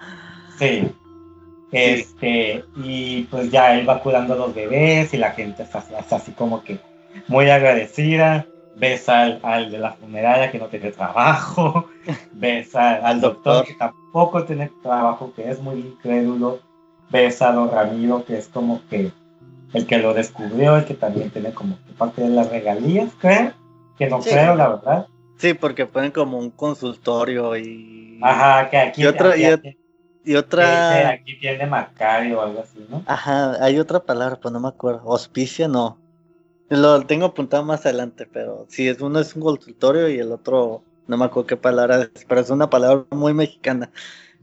Sí. 0.61 0.93
Este, 1.73 2.65
y 2.77 3.23
pues 3.25 3.51
ya 3.51 3.75
él 3.77 3.89
va 3.89 4.01
curando 4.01 4.35
a 4.35 4.37
los 4.37 4.55
bebés 4.55 5.13
y 5.13 5.17
la 5.17 5.33
gente 5.33 5.65
está, 5.65 5.81
está 5.99 6.17
así 6.17 6.31
como 6.31 6.63
que 6.63 6.79
muy 7.27 7.51
agradecida. 7.51 8.47
Ves 8.79 9.09
al, 9.09 9.41
al 9.43 9.71
de 9.71 9.79
la 9.79 9.93
funeraria 9.93 10.51
que 10.51 10.59
no 10.59 10.67
tiene 10.67 10.91
trabajo. 10.93 11.89
Ves 12.33 12.75
al, 12.77 13.05
al 13.05 13.21
doctor, 13.21 13.55
doctor. 13.55 13.67
que 13.67 13.75
tampoco 13.79 14.45
tiene 14.45 14.71
trabajo, 14.83 15.33
que 15.35 15.51
es 15.51 15.61
muy 15.61 15.81
incrédulo. 15.81 16.61
Ves 17.11 17.41
a 17.43 17.53
don 17.53 17.71
Ramiro, 17.71 18.25
que 18.25 18.37
es 18.39 18.49
como 18.49 18.83
que 18.91 19.13
el 19.73 19.87
que 19.87 19.99
lo 19.99 20.13
descubrió, 20.15 20.77
el 20.77 20.85
que 20.85 20.95
también 20.95 21.31
tiene 21.31 21.53
como 21.53 21.77
que 21.87 21.93
parte 21.93 22.23
de 22.23 22.29
las 22.31 22.51
regalías, 22.51 23.13
creo. 23.21 23.53
Que 23.99 24.09
no 24.11 24.21
Sí. 24.21 24.31
creo, 24.31 24.55
la 24.55 24.69
verdad. 24.69 25.07
Sí, 25.39 25.55
porque 25.55 25.87
ponen 25.87 26.11
como 26.11 26.39
un 26.39 26.51
consultorio 26.51 27.57
y. 27.57 28.19
Ajá, 28.23 28.69
que 28.71 28.77
aquí, 28.79 29.03
Y 29.03 29.07
otra- 29.07 29.31
aquí, 29.31 29.43
y 29.43 29.45
aquí- 29.47 29.79
Y 30.25 30.35
otra. 30.35 31.09
aquí 31.11 31.39
tiene 31.39 31.67
Macario 31.67 32.41
o 32.41 32.43
algo 32.43 32.61
así, 32.61 32.85
¿no? 32.91 33.03
Ajá, 33.07 33.63
hay 33.65 33.79
otra 33.79 34.01
palabra, 34.01 34.37
pues 34.41 34.53
no 34.53 34.61
me 34.61 34.69
acuerdo. 34.69 35.03
Hospicia, 35.05 35.69
no. 35.69 35.99
Lo 36.69 37.07
tengo 37.07 37.27
apuntado 37.27 37.65
más 37.65 37.87
adelante, 37.87 38.27
pero 38.33 38.67
sí, 38.69 38.89
es 38.89 39.01
uno 39.01 39.21
es 39.21 39.37
un 39.37 39.43
consultorio 39.43 40.09
y 40.09 40.19
el 40.19 40.33
otro, 40.33 40.83
no 41.07 41.17
me 41.17 41.25
acuerdo 41.25 41.47
qué 41.47 41.57
palabra 41.57 42.03
es, 42.03 42.25
pero 42.29 42.41
es 42.41 42.51
una 42.51 42.69
palabra 42.69 43.07
muy 43.11 43.35
mexicana. 43.35 43.91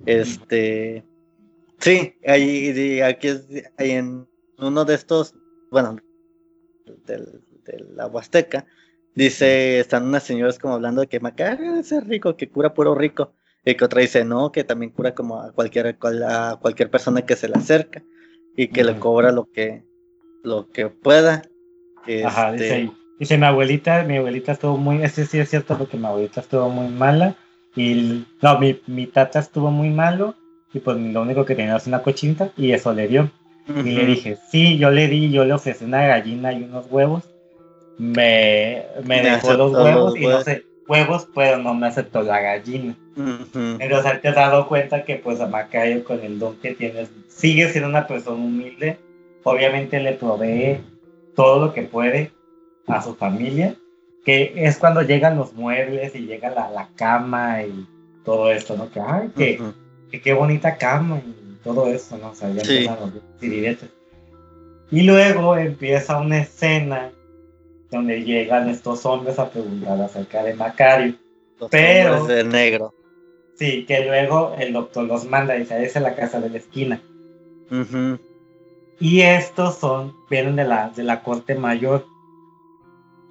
Este, 0.05 1.03
sí, 1.79 2.15
ahí, 2.25 3.01
aquí 3.01 3.27
es, 3.27 3.45
ahí 3.77 3.91
en 3.91 4.27
uno 4.57 4.85
de 4.85 4.95
estos, 4.95 5.35
bueno, 5.69 5.97
del, 7.05 7.41
de 7.65 7.85
la 7.93 8.07
Huasteca, 8.07 8.65
dice, 9.15 9.79
están 9.79 10.05
unas 10.07 10.23
señoras 10.23 10.59
como 10.59 10.75
hablando 10.75 11.01
de 11.01 11.07
que 11.07 11.19
Macario 11.19 11.75
es 11.75 11.91
rico, 12.07 12.37
que 12.37 12.49
cura 12.49 12.73
puro 12.73 12.95
rico. 12.95 13.33
Y 13.65 13.75
que 13.75 13.85
otra 13.85 14.01
dice, 14.01 14.25
no, 14.25 14.51
que 14.51 14.65
también 14.65 14.91
cura 14.91 15.15
como 15.15 15.41
a 15.41 15.53
cualquier, 15.53 15.97
a 16.27 16.57
cualquier 16.61 16.89
persona 16.89 17.25
que 17.25 17.37
se 17.37 17.47
le 17.47 17.55
acerca 17.55 18.03
y 18.57 18.67
que 18.67 18.83
le 18.83 18.99
cobra 18.99 19.31
lo 19.31 19.49
que, 19.51 19.85
lo 20.43 20.69
que 20.69 20.87
pueda. 20.89 21.43
Ajá, 22.23 22.51
Este, 22.51 22.63
dice, 22.63 22.73
ahí. 22.75 22.91
dice 23.19 23.38
mi 23.38 23.45
abuelita, 23.45 24.03
mi 24.03 24.17
abuelita 24.17 24.51
estuvo 24.53 24.77
muy, 24.77 25.03
ese 25.03 25.25
sí 25.25 25.39
es 25.39 25.49
cierto 25.49 25.77
porque 25.77 25.97
mi 25.97 26.05
abuelita 26.05 26.41
estuvo 26.41 26.69
muy 26.69 26.88
mala 26.89 27.35
y 27.75 28.25
no, 28.41 28.59
mi, 28.59 28.80
mi 28.88 29.07
tata 29.07 29.39
estuvo 29.39 29.71
muy 29.71 29.89
malo 29.89 30.35
y 30.73 30.80
pues 30.80 30.97
lo 30.97 31.21
único 31.21 31.45
que 31.45 31.55
tenía 31.55 31.75
era 31.75 31.84
una 31.88 32.01
cochinta 32.01 32.49
y 32.57 32.71
eso 32.71 32.93
le 32.93 33.07
dio. 33.07 33.30
Y 33.67 33.91
le 33.91 34.05
dije, 34.05 34.38
sí, 34.49 34.77
yo 34.77 34.89
le 34.91 35.07
di, 35.07 35.31
yo 35.31 35.45
le 35.45 35.53
ofrecí 35.53 35.85
una 35.85 36.05
gallina 36.05 36.51
y 36.51 36.63
unos 36.63 36.85
huevos. 36.91 37.23
Me, 37.97 38.84
me 39.03 39.17
Me 39.17 39.21
dejó 39.21 39.53
los 39.53 39.73
huevos 39.73 40.17
y 40.17 40.21
no 40.21 40.41
sé, 40.41 40.65
huevos, 40.88 41.27
pero 41.34 41.57
no 41.59 41.73
me 41.73 41.88
aceptó 41.88 42.23
la 42.23 42.41
gallina. 42.41 42.95
ujú, 43.15 43.77
Entonces 43.80 44.21
te 44.21 44.27
has 44.30 44.35
dado 44.35 44.67
cuenta 44.67 45.05
que 45.05 45.15
pues 45.15 45.39
a 45.39 45.47
Macayo 45.47 46.03
con 46.03 46.19
el 46.21 46.39
don 46.39 46.55
que 46.57 46.73
tienes 46.73 47.09
sigue 47.27 47.69
siendo 47.69 47.89
una 47.89 48.07
persona 48.07 48.35
humilde. 48.43 48.97
Obviamente 49.43 49.99
le 49.99 50.13
provee 50.13 50.80
todo 51.35 51.65
lo 51.65 51.73
que 51.73 51.84
puede 51.84 52.31
a 52.88 53.01
su 53.01 53.15
familia, 53.15 53.76
que 54.26 54.53
es 54.55 54.77
cuando 54.77 55.01
llegan 55.01 55.38
los 55.38 55.53
muebles 55.53 56.15
y 56.15 56.26
llega 56.26 56.49
la, 56.49 56.69
la 56.69 56.89
cama 56.95 57.64
y 57.64 57.88
todo 58.23 58.51
esto, 58.51 58.76
¿no? 58.77 58.89
Que, 58.91 58.99
ay, 59.01 59.30
que, 59.35 59.57
ujú. 59.61 59.73
que 60.11 60.22
qué 60.22 60.34
bonita 60.34 60.77
cama 60.77 61.19
y 61.26 61.57
todo 61.64 61.88
eso, 61.88 62.18
¿no? 62.18 62.30
O 62.31 62.35
sea, 62.35 62.49
ya 62.51 62.64
Sí. 62.64 62.85
los 62.85 63.11
tiribetes. 63.39 63.89
Y 64.91 65.03
luego 65.03 65.57
empieza 65.57 66.19
una 66.19 66.39
escena 66.39 67.11
donde 67.91 68.23
llegan 68.23 68.69
estos 68.69 69.05
hombres 69.05 69.39
a 69.39 69.49
preguntar 69.49 69.99
acerca 70.01 70.43
de 70.43 70.53
Macario. 70.53 71.15
Los 71.60 71.69
Pero- 71.69 72.26
de 72.26 72.43
negro. 72.43 72.93
Sí, 73.55 73.85
que 73.85 74.03
luego 74.05 74.55
el 74.57 74.73
doctor 74.73 75.03
los 75.05 75.26
manda 75.26 75.55
y 75.55 75.60
dice, 75.60 75.84
esa 75.84 75.99
es 75.99 76.03
la 76.03 76.15
casa 76.15 76.39
de 76.41 76.49
la 76.49 76.57
esquina. 76.57 76.99
Ujú, 77.72 78.19
Y 78.99 79.22
estos 79.22 79.78
son, 79.78 80.14
vienen 80.30 80.56
de 80.56 80.65
la, 80.65 80.90
de 80.90 81.03
la 81.03 81.22
corte 81.24 81.56
mayor, 81.56 82.06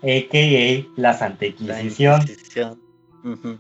a.k.a. 0.03 1.01
la 1.01 1.15
Santa 1.15 1.47
La 1.61 1.83
Inquisición. 1.83 2.81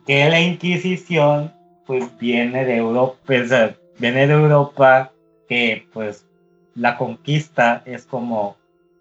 Que 0.06 0.28
la 0.28 0.40
Inquisición, 0.40 1.52
pues 1.86 2.16
viene 2.18 2.64
de 2.64 2.76
Europa, 2.78 3.18
o 3.28 3.46
sea, 3.46 3.76
viene 3.98 4.26
de 4.26 4.34
Europa, 4.34 5.12
que 5.48 5.86
pues 5.92 6.26
la 6.74 6.96
conquista 6.98 7.82
es 7.86 8.04
como 8.04 8.56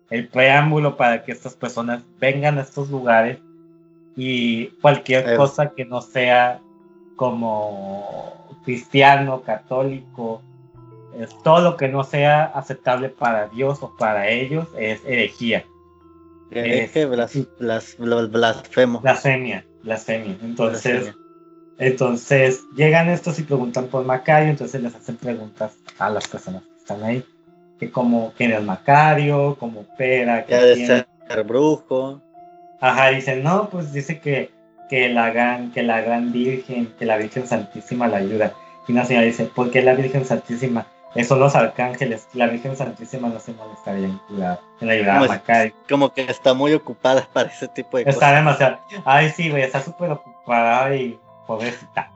el 0.10 0.28
preámbulo 0.28 0.98
para 0.98 1.23
que 1.23 1.32
estas 1.32 1.56
personas 1.56 2.03
vengan 2.19 2.57
a 2.57 2.61
estos 2.61 2.90
lugares 2.90 3.40
y 4.15 4.68
cualquier 4.82 5.28
Eh. 5.30 5.38
cosa 5.38 5.72
que 5.72 5.86
no 5.86 6.02
sea 6.02 6.60
como 7.15 8.60
cristiano, 8.65 9.41
católico, 9.41 10.41
es 11.19 11.29
todo 11.43 11.61
lo 11.61 11.77
que 11.77 11.88
no 11.88 12.03
sea 12.03 12.45
aceptable 12.45 13.09
para 13.09 13.47
Dios 13.49 13.81
o 13.81 13.95
para 13.97 14.29
ellos 14.29 14.67
es 14.77 15.01
herejía, 15.05 15.65
Hereje, 16.49 17.03
Es- 17.03 17.09
blas- 17.09 17.47
blas- 17.59 17.97
blas- 17.97 18.29
blasfemo. 18.31 18.99
blasfemia, 18.99 19.65
blasfemia. 19.83 20.38
Entonces, 20.41 21.03
Blasfemia. 21.03 21.15
entonces 21.77 22.63
llegan 22.75 23.09
estos 23.09 23.39
y 23.39 23.43
preguntan 23.43 23.88
por 23.88 24.03
Macario, 24.05 24.49
entonces 24.49 24.81
les 24.81 24.93
hacen 24.93 25.15
preguntas 25.17 25.73
a 25.97 26.09
las 26.09 26.27
personas 26.27 26.63
que 26.63 26.77
están 26.79 27.03
ahí, 27.03 27.23
que 27.79 27.89
como 27.89 28.33
quién 28.38 28.51
es 28.51 28.61
Macario, 28.63 29.55
como 29.59 29.81
opera, 29.81 30.45
que 30.45 30.55
de 30.55 30.85
ser 30.85 31.43
brujo. 31.45 32.21
Ajá, 32.81 33.09
dicen, 33.09 33.43
no, 33.43 33.69
pues 33.69 33.93
dice 33.93 34.19
que, 34.19 34.51
que, 34.89 35.07
la 35.07 35.31
gran, 35.31 35.71
que 35.71 35.83
la 35.83 36.01
gran 36.01 36.31
Virgen, 36.33 36.91
que 36.99 37.05
la 37.05 37.15
Virgen 37.17 37.47
Santísima 37.47 38.07
la 38.07 38.17
ayuda. 38.17 38.53
Y 38.88 38.91
una 38.91 39.05
señora 39.05 39.25
dice, 39.25 39.45
¿por 39.45 39.71
qué 39.71 39.81
la 39.83 39.93
Virgen 39.93 40.25
Santísima? 40.25 40.85
Esos 41.15 41.27
son 41.29 41.39
los 41.41 41.55
arcángeles, 41.55 42.27
la 42.33 42.47
Virgen 42.47 42.75
Santísima 42.75 43.27
no 43.27 43.39
se 43.39 43.53
molestaría 43.53 44.05
en, 44.07 44.17
cuidar, 44.29 44.59
en 44.79 44.89
ayudar 44.89 45.17
a 45.17 45.19
Como, 45.19 45.31
Macario. 45.33 45.73
como 45.89 46.13
que 46.13 46.21
está 46.23 46.53
muy 46.53 46.73
ocupada 46.73 47.27
para 47.33 47.49
ese 47.49 47.67
tipo 47.67 47.97
de 47.97 48.03
Está 48.03 48.13
cosas. 48.13 48.35
demasiado, 48.35 48.79
ay 49.03 49.29
sí, 49.29 49.49
güey, 49.49 49.63
está 49.63 49.81
súper 49.81 50.11
ocupada 50.11 50.95
y 50.95 51.19
pobrecita. 51.47 52.09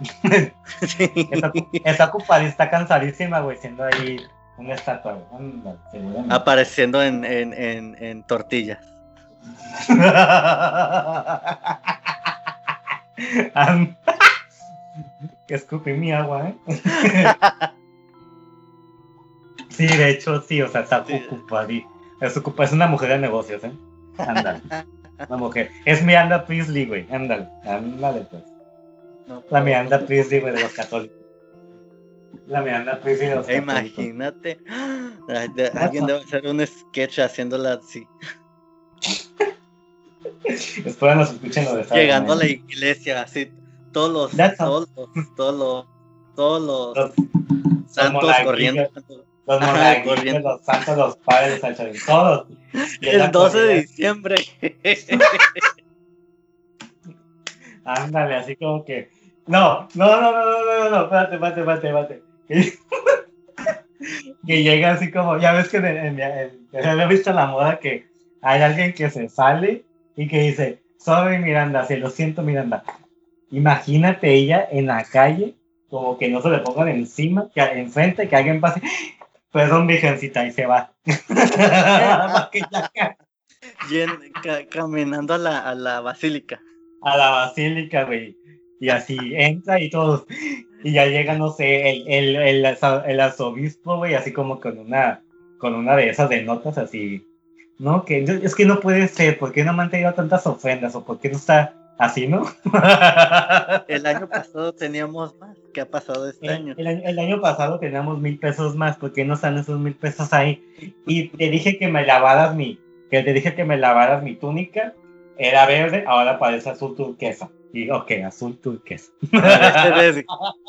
Sí. 0.86 1.10
Está, 1.32 1.52
está 1.84 2.04
ocupada 2.06 2.42
y 2.42 2.46
está 2.46 2.70
cansadísima, 2.70 3.40
güey, 3.40 3.56
siendo 3.56 3.84
ahí 3.84 4.20
una 4.56 4.74
estatua. 4.74 5.18
Apareciendo 6.30 7.02
en, 7.02 7.24
en, 7.24 7.52
en, 7.52 7.96
en 8.02 8.22
tortillas. 8.24 8.78
Escupí 15.48 15.92
mi 15.94 16.12
agua, 16.12 16.50
¿eh? 16.50 16.54
Sí, 19.78 19.86
de 19.96 20.10
hecho, 20.10 20.42
sí, 20.42 20.60
o 20.60 20.68
sea, 20.68 20.82
está 20.82 21.04
Sí. 21.06 21.24
Es, 22.20 22.36
ocupa- 22.36 22.64
es 22.64 22.72
una 22.72 22.86
mujer 22.88 23.10
de 23.10 23.18
negocios, 23.18 23.62
¿eh? 23.64 23.72
Ándale. 24.18 24.60
Una 25.28 25.36
mujer. 25.38 25.70
Es 25.84 26.02
Miranda 26.02 26.44
Priestley, 26.44 26.86
güey. 26.86 27.06
Ándale. 27.12 27.48
Ándale, 27.64 28.26
pues. 28.30 28.42
No, 29.26 29.42
La 29.50 29.60
Miranda 29.60 30.00
Priestley, 30.04 30.40
güey, 30.40 30.54
de 30.54 30.62
los 30.62 30.72
católicos. 30.72 31.16
La 32.48 32.60
Miranda 32.62 33.00
Priestley 33.00 33.28
de 33.30 33.36
los 33.36 33.48
Eh, 33.48 33.62
católicos. 33.64 33.98
Imagínate. 34.04 34.58
Alguien 35.74 36.06
debe 36.06 36.20
hacer 36.20 36.46
un 36.46 36.66
sketch 36.66 37.20
haciéndola 37.20 37.74
así. 37.74 38.06
Después 40.84 41.16
nos 41.16 41.30
escuchen 41.32 41.64
lo 41.66 41.76
de 41.76 41.82
Saturday 41.84 42.04
Llegando 42.04 42.32
a 42.32 42.36
la 42.36 42.46
iglesia, 42.46 43.22
así. 43.22 43.52
Todos 43.92 44.32
los, 44.34 44.60
all. 44.60 44.86
todos 45.36 45.54
los, 45.58 45.86
todos 46.36 46.62
los, 46.62 47.04
todos 47.04 47.14
los 47.14 47.92
santos 47.92 48.34
corriendo. 48.44 48.88
Los 49.48 50.04
corriendo. 50.04 50.50
los 50.50 50.64
santos, 50.64 50.96
los 50.96 51.16
padres, 51.16 51.62
el 51.64 51.76
chavín, 51.76 51.96
todos. 52.06 52.46
El 53.00 53.30
12 53.30 53.58
de 53.58 53.74
diciembre. 53.82 54.36
Ándale, 57.84 58.34
así 58.34 58.56
como 58.56 58.84
que. 58.84 59.10
No, 59.46 59.88
no, 59.94 60.20
no, 60.20 60.32
no, 60.32 60.44
no, 60.44 60.64
no, 60.64 60.90
no, 60.90 61.02
espérate, 61.04 61.34
espérate, 61.36 61.60
espérate, 61.60 62.22
espérate. 62.48 62.78
que 64.46 64.62
llega 64.62 64.92
así 64.92 65.10
como, 65.10 65.38
ya 65.38 65.52
ves 65.52 65.68
que 65.68 65.78
en, 65.78 65.86
en, 65.86 66.20
he 66.72 67.06
visto 67.06 67.32
la 67.32 67.46
moda 67.46 67.78
que 67.78 68.06
hay 68.42 68.62
alguien 68.62 68.92
que 68.92 69.10
se 69.10 69.28
sale 69.28 69.84
y 70.16 70.28
que 70.28 70.40
dice, 70.42 70.82
sorry 70.98 71.38
Miranda, 71.38 71.84
se 71.84 71.96
lo 71.96 72.10
siento 72.10 72.42
Miranda. 72.42 72.84
Imagínate 73.50 74.32
ella 74.32 74.68
en 74.70 74.86
la 74.86 75.04
calle, 75.04 75.54
como 75.88 76.18
que 76.18 76.28
no 76.28 76.42
se 76.42 76.50
le 76.50 76.58
pongan 76.58 76.88
encima, 76.88 77.50
que 77.54 77.60
enfrente, 77.60 78.28
que 78.28 78.36
alguien 78.36 78.60
pase, 78.60 78.82
perdón 79.52 79.86
virgencita, 79.86 80.46
y 80.46 80.52
se 80.52 80.66
va. 80.66 80.92
y 83.90 84.66
caminando 84.70 85.34
a 85.34 85.38
la, 85.38 85.58
a 85.60 85.74
la 85.74 86.00
basílica. 86.00 86.60
A 87.02 87.16
la 87.16 87.30
basílica, 87.30 88.04
güey. 88.04 88.36
Y 88.80 88.90
así 88.90 89.16
entra 89.34 89.80
y 89.80 89.90
todos. 89.90 90.24
Y 90.84 90.92
ya 90.92 91.06
llega, 91.06 91.36
no 91.36 91.50
sé, 91.50 91.90
el, 91.90 92.04
el, 92.08 92.36
el, 92.36 92.76
el 93.06 93.20
arzobispo, 93.20 93.96
güey, 93.96 94.14
así 94.14 94.32
como 94.32 94.60
con 94.60 94.78
una, 94.78 95.22
con 95.58 95.74
una 95.74 95.96
de 95.96 96.10
esas 96.10 96.28
de 96.28 96.42
notas 96.42 96.78
así. 96.78 97.24
No, 97.78 98.04
que 98.04 98.22
es 98.24 98.54
que 98.54 98.64
no 98.64 98.80
puede 98.80 99.06
ser, 99.08 99.38
¿por 99.38 99.52
qué 99.52 99.64
no 99.64 99.72
me 99.72 99.84
han 99.84 99.90
tenido 99.90 100.12
tantas 100.14 100.46
ofrendas? 100.46 100.94
¿O 100.96 101.04
por 101.04 101.20
qué 101.20 101.30
no 101.30 101.36
está 101.36 101.74
así, 101.98 102.26
no? 102.26 102.46
el 103.88 104.06
año 104.06 104.28
pasado 104.28 104.72
teníamos 104.72 105.36
más. 105.38 105.56
¿Qué 105.74 105.82
ha 105.82 105.90
pasado 105.90 106.28
este 106.28 106.48
año? 106.48 106.74
El, 106.78 107.18
año 107.18 107.40
pasado 107.40 107.78
teníamos 107.78 108.20
mil 108.20 108.38
pesos 108.38 108.76
más, 108.76 108.96
¿por 108.96 109.12
qué 109.12 109.24
no 109.24 109.34
están 109.34 109.58
esos 109.58 109.78
mil 109.78 109.94
pesos 109.94 110.32
ahí? 110.32 110.64
Y 111.06 111.28
te 111.28 111.50
dije 111.50 111.78
que 111.78 111.88
me 111.88 112.06
lavaras 112.06 112.54
mi, 112.54 112.80
que 113.10 113.22
te 113.22 113.32
dije 113.32 113.54
que 113.54 113.64
me 113.64 113.76
lavaras 113.76 114.22
mi 114.22 114.36
túnica, 114.36 114.94
era 115.36 115.66
verde, 115.66 116.04
ahora 116.06 116.38
parece 116.38 116.70
azul 116.70 116.96
turquesa. 116.96 117.50
Y 117.72 117.90
ok, 117.90 118.10
azul 118.26 118.58
turquesa. 118.58 119.12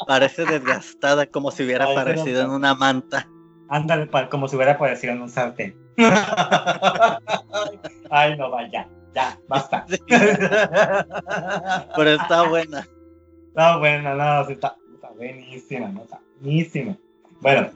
Parece, 0.06 0.46
desgastada, 0.46 1.26
como 1.28 1.52
si 1.52 1.64
hubiera 1.64 1.86
aparecido 1.86 2.42
en 2.42 2.50
una 2.50 2.76
manta. 2.76 3.28
Ándale, 3.70 4.10
como 4.30 4.48
si 4.48 4.58
hubiera 4.58 4.74
aparecido 4.74 5.14
en 5.14 5.22
un 5.22 5.30
sartén. 5.30 5.76
Ay, 8.10 8.38
no, 8.38 8.50
vaya, 8.50 8.88
ya, 9.14 9.40
basta. 9.48 9.86
Pero 11.96 12.10
está 12.10 12.44
buena. 12.50 12.88
Está 13.48 13.78
buena, 13.78 14.16
no, 14.16 14.50
está, 14.50 14.76
buenísima, 15.16 15.90
no, 15.90 16.04
está 16.04 16.20
buenísima. 16.40 16.98
Bueno, 17.42 17.72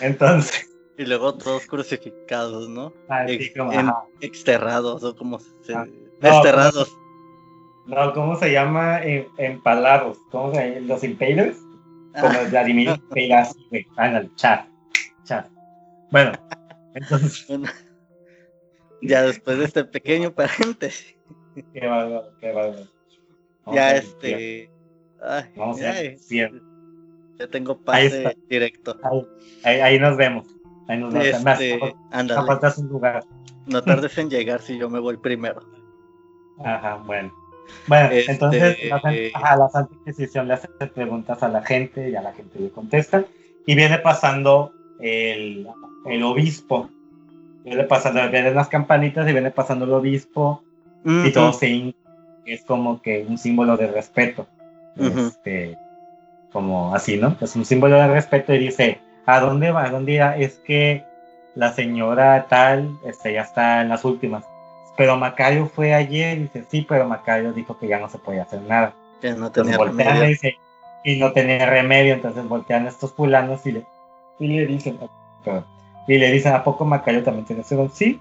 entonces. 0.00 0.68
Y 0.96 1.04
luego 1.04 1.34
todos 1.34 1.66
crucificados, 1.66 2.68
¿no? 2.68 2.92
Así 3.08 3.52
como, 3.54 3.72
exterrados, 4.20 5.04
o 5.04 5.14
como 5.14 5.38
se... 5.38 5.74
Ah, 5.74 5.86
desterrados. 6.20 6.96
No, 7.86 8.12
¿cómo 8.12 8.36
se 8.36 8.52
llama? 8.52 9.00
empalados. 9.02 10.18
¿Cómo 10.30 10.52
se 10.52 10.74
llama? 10.74 10.86
Los 10.86 11.04
impalers. 11.04 11.58
Como 12.20 12.38
ah. 12.38 12.46
Vladimir 12.50 13.00
Pegas. 13.10 13.56
Ándale, 13.96 14.28
chat. 14.34 14.66
Chat. 15.24 15.48
Bueno, 16.10 16.32
entonces. 16.94 17.46
ya 19.02 19.22
después 19.22 19.58
de 19.58 19.64
este 19.64 19.84
pequeño 19.84 20.32
paréntesis. 20.32 21.16
Qué 21.72 21.86
bárbaro, 21.86 22.32
qué 22.40 22.52
bárbaro. 22.52 22.86
Ya 23.70 23.96
este. 23.96 24.70
Ay, 25.20 25.44
Vamos 25.54 25.82
a 25.82 25.92
ver. 25.92 26.16
Ya 27.38 27.46
tengo 27.48 27.76
pase 27.78 28.36
directo. 28.48 28.98
Ahí, 29.62 29.80
ahí, 29.80 29.98
nos 29.98 30.16
vemos. 30.16 30.46
Ahí 30.88 30.98
nos 30.98 31.12
vemos. 31.12 31.60
Este, 31.60 31.80
un 32.80 32.88
lugar. 32.88 33.24
No 33.66 33.82
tardes 33.82 34.16
en 34.16 34.30
llegar 34.30 34.62
si 34.62 34.78
yo 34.78 34.88
me 34.88 34.98
voy 34.98 35.18
primero. 35.18 35.60
Ajá, 36.64 36.96
bueno. 37.04 37.32
Bueno, 37.86 38.08
este, 38.10 38.32
entonces 38.32 38.78
a 39.34 39.56
la 39.56 39.68
Santa 39.68 39.94
Inquisición 39.94 40.48
le 40.48 40.54
hace 40.54 40.68
preguntas 40.94 41.42
a 41.42 41.48
la 41.48 41.62
gente 41.62 42.08
y 42.08 42.16
a 42.16 42.22
la 42.22 42.32
gente 42.32 42.58
le 42.58 42.70
contesta. 42.70 43.24
Y 43.66 43.74
viene 43.74 43.98
pasando 43.98 44.72
el, 45.00 45.68
el 46.06 46.22
obispo. 46.22 46.88
Viene 47.68 47.84
pasando, 47.84 48.28
vienen 48.30 48.54
las 48.54 48.68
campanitas 48.68 49.28
y 49.28 49.32
viene 49.32 49.50
pasando 49.50 49.84
el 49.84 49.92
obispo. 49.92 50.62
Y 51.04 51.32
todo 51.32 51.52
se 51.52 51.94
es 52.44 52.64
como 52.64 53.00
que 53.02 53.24
un 53.28 53.38
símbolo 53.38 53.76
de 53.76 53.86
respeto. 53.88 54.46
este, 54.96 55.76
como 56.52 56.94
así, 56.94 57.16
¿no? 57.16 57.36
Es 57.40 57.54
un 57.56 57.64
símbolo 57.64 57.96
de 57.96 58.08
respeto 58.08 58.54
y 58.54 58.58
dice, 58.58 59.00
¿a 59.26 59.40
dónde 59.40 59.70
va? 59.70 59.84
¿A 59.84 59.90
dónde 59.90 60.12
irá? 60.12 60.36
Es 60.36 60.58
que 60.58 61.04
la 61.54 61.72
señora 61.72 62.46
tal 62.48 62.98
este, 63.04 63.34
ya 63.34 63.42
está 63.42 63.82
en 63.82 63.90
las 63.90 64.04
últimas 64.04 64.44
pero 64.98 65.16
Macario 65.16 65.70
fue 65.72 65.94
ayer 65.94 66.36
y 66.36 66.42
dice, 66.42 66.64
sí, 66.68 66.84
pero 66.86 67.06
Macario 67.06 67.52
dijo 67.52 67.78
que 67.78 67.86
ya 67.86 68.00
no 68.00 68.08
se 68.08 68.18
podía 68.18 68.42
hacer 68.42 68.60
nada. 68.62 68.92
Que 69.20 69.30
no 69.30 69.52
tenía 69.52 69.78
remedio. 69.78 70.24
Dice, 70.24 70.58
y 71.04 71.20
no 71.20 71.30
tenía 71.30 71.66
remedio, 71.66 72.14
entonces 72.14 72.48
voltean 72.48 72.88
estos 72.88 73.12
fulanos 73.12 73.64
y 73.64 73.72
le, 73.72 73.86
y 74.40 74.48
le 74.48 74.66
dicen, 74.66 74.98
y 76.08 76.18
le 76.18 76.32
dicen, 76.32 76.54
¿a 76.54 76.64
poco 76.64 76.84
Macario 76.86 77.22
también 77.22 77.44
tiene 77.44 77.62
don? 77.68 77.90
Sí. 77.92 78.20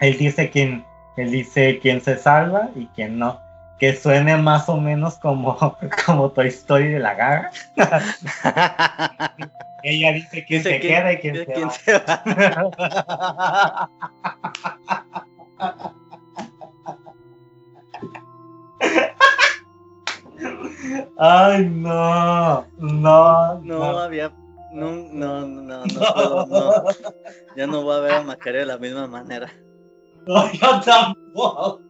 Él 0.00 0.16
dice 0.16 0.50
quién, 0.50 0.84
él 1.16 1.30
dice 1.30 1.78
quién 1.78 2.00
se 2.00 2.16
salva 2.16 2.70
y 2.74 2.86
quién 2.86 3.18
no. 3.18 3.38
Que 3.78 3.94
suene 3.94 4.36
más 4.38 4.68
o 4.68 4.78
menos 4.78 5.16
como, 5.16 5.56
como 6.06 6.30
Toy 6.30 6.48
Story 6.48 6.88
de 6.88 6.98
la 6.98 7.14
garra. 7.14 7.50
Ella 9.82 10.12
dice 10.12 10.44
quién 10.46 10.62
se 10.62 10.80
queda 10.80 11.12
y 11.12 11.18
quién, 11.18 11.36
se, 11.36 11.46
quién 11.46 11.70
se 11.70 11.92
va. 11.98 13.90
Ay, 21.18 21.66
no, 21.66 22.66
no, 22.78 23.60
no. 23.60 23.98
había. 23.98 24.32
No, 24.72 24.92
no, 25.12 25.46
no, 25.46 25.62
no, 25.62 25.84
no, 25.86 26.46
no. 26.46 26.84
Ya 27.56 27.66
no 27.66 27.82
voy 27.82 27.96
a 27.96 28.00
ver 28.00 28.12
a 28.12 28.22
Macario 28.22 28.60
de 28.60 28.66
la 28.66 28.78
misma 28.78 29.06
manera. 29.06 29.50
No, 30.26 30.52
yo 30.52 30.80
tampoco. 30.80 31.80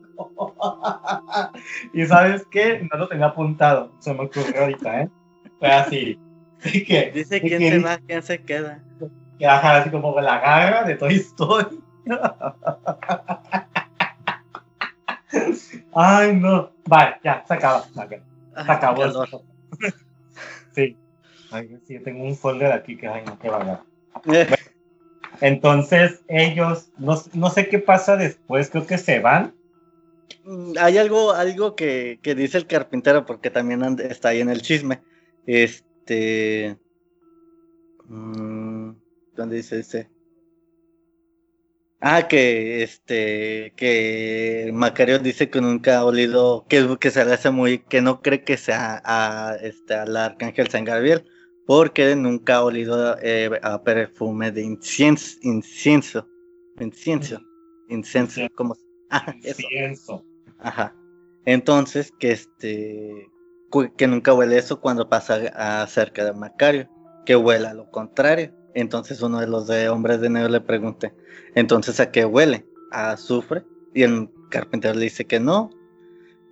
Y 1.93 2.07
sabes 2.07 2.47
qué? 2.51 2.86
No 2.90 2.98
lo 2.98 3.09
tenía 3.09 3.27
apuntado. 3.27 3.93
Se 3.98 4.15
me 4.15 4.24
ocurrió 4.24 4.62
ahorita, 4.62 5.02
¿eh? 5.02 5.11
Fue 5.59 5.70
así. 5.70 6.19
Dice 7.15 7.40
quién 7.40 7.61
se 7.61 7.78
va, 7.78 7.98
quién 7.98 8.23
se 8.23 8.43
queda. 8.43 8.82
Que 9.39 9.47
ajá, 9.47 9.78
así 9.78 9.90
como 9.90 10.19
la 10.20 10.39
garra 10.40 10.85
de 10.85 10.97
Toy 10.97 11.15
Story. 11.16 11.81
Ay, 15.94 16.36
no. 16.36 16.70
Vale, 16.86 17.16
ya, 17.24 17.44
se 17.47 17.55
acaba. 17.55 17.85
Se 17.85 18.20
acabó. 18.73 19.05
Eso. 19.05 19.44
sí. 20.74 20.97
Ay, 21.51 21.78
sí, 21.86 21.98
tengo 22.01 22.24
un 22.24 22.36
folder 22.36 22.72
aquí 22.72 22.97
que, 22.97 23.09
ay, 23.09 23.22
no, 23.27 23.39
qué 23.39 23.48
vaga. 23.48 23.85
Eh. 24.32 24.47
Entonces, 25.40 26.20
ellos, 26.28 26.90
no, 26.98 27.20
no, 27.32 27.51
sé 27.51 27.68
qué 27.68 27.78
pasa 27.78 28.16
después, 28.16 28.70
creo 28.70 28.86
que 28.86 28.98
se 28.98 29.20
van. 29.20 29.55
Mm, 30.44 30.72
hay 30.78 30.98
algo, 30.98 31.32
algo 31.32 31.74
que, 31.74 32.18
que 32.22 32.35
dice 32.35 32.59
el 32.59 32.66
carpintero, 32.66 33.24
porque 33.24 33.51
también 33.51 33.82
está 34.01 34.31
ahí 34.31 34.40
en 34.40 34.51
el 34.51 34.62
chisme. 34.62 35.01
Este. 35.47 36.77
Mmm, 38.06 38.93
¿Dónde 39.35 39.56
dice 39.56 39.81
ese? 39.81 40.10
Ah, 42.02 42.28
que 42.28 42.82
este, 42.82 43.74
que 43.77 44.70
Macario 44.72 45.18
dice 45.18 45.51
que 45.51 45.60
nunca 45.60 45.98
ha 45.98 46.05
olido, 46.06 46.64
que, 46.66 46.97
que 46.98 47.10
se 47.10 47.24
le 47.27 47.35
hace 47.35 47.51
muy, 47.51 47.81
que 47.81 48.01
no 48.01 48.22
cree 48.22 48.43
que 48.43 48.56
sea 48.56 49.02
a, 49.05 49.56
este, 49.60 49.94
al 49.94 50.16
arcángel 50.16 50.68
San 50.68 50.85
Gabriel, 50.85 51.27
porque 51.70 52.16
nunca 52.16 52.56
ha 52.56 52.64
olido 52.64 53.16
eh, 53.22 53.48
a 53.62 53.80
perfume 53.84 54.51
de 54.51 54.60
incienso, 54.60 55.38
incienso, 55.42 56.28
incienso, 56.80 57.38
incienso, 57.88 58.40
como, 58.56 58.76
ah, 59.10 59.32
incienso. 59.36 60.24
Ajá. 60.59 60.97
Entonces, 61.44 62.12
que 62.18 62.32
este, 62.32 63.30
que 63.97 64.09
nunca 64.09 64.34
huele 64.34 64.59
eso 64.59 64.80
cuando 64.80 65.09
pasa 65.09 65.86
cerca 65.86 66.24
de 66.24 66.32
Macario, 66.32 66.88
que 67.24 67.36
huela 67.36 67.72
lo 67.72 67.88
contrario. 67.92 68.52
Entonces 68.74 69.22
uno 69.22 69.38
de 69.38 69.47
los 69.47 69.68
de 69.68 69.90
hombres 69.90 70.20
de 70.20 70.28
negro 70.28 70.48
le 70.48 70.60
pregunta, 70.60 71.14
entonces 71.55 72.01
¿a 72.01 72.10
qué 72.10 72.24
huele? 72.24 72.66
¿A 72.90 73.12
azufre? 73.12 73.62
Y 73.94 74.02
el 74.02 74.28
carpintero 74.51 74.94
le 74.94 75.05
dice 75.05 75.24
que 75.24 75.38
no, 75.38 75.70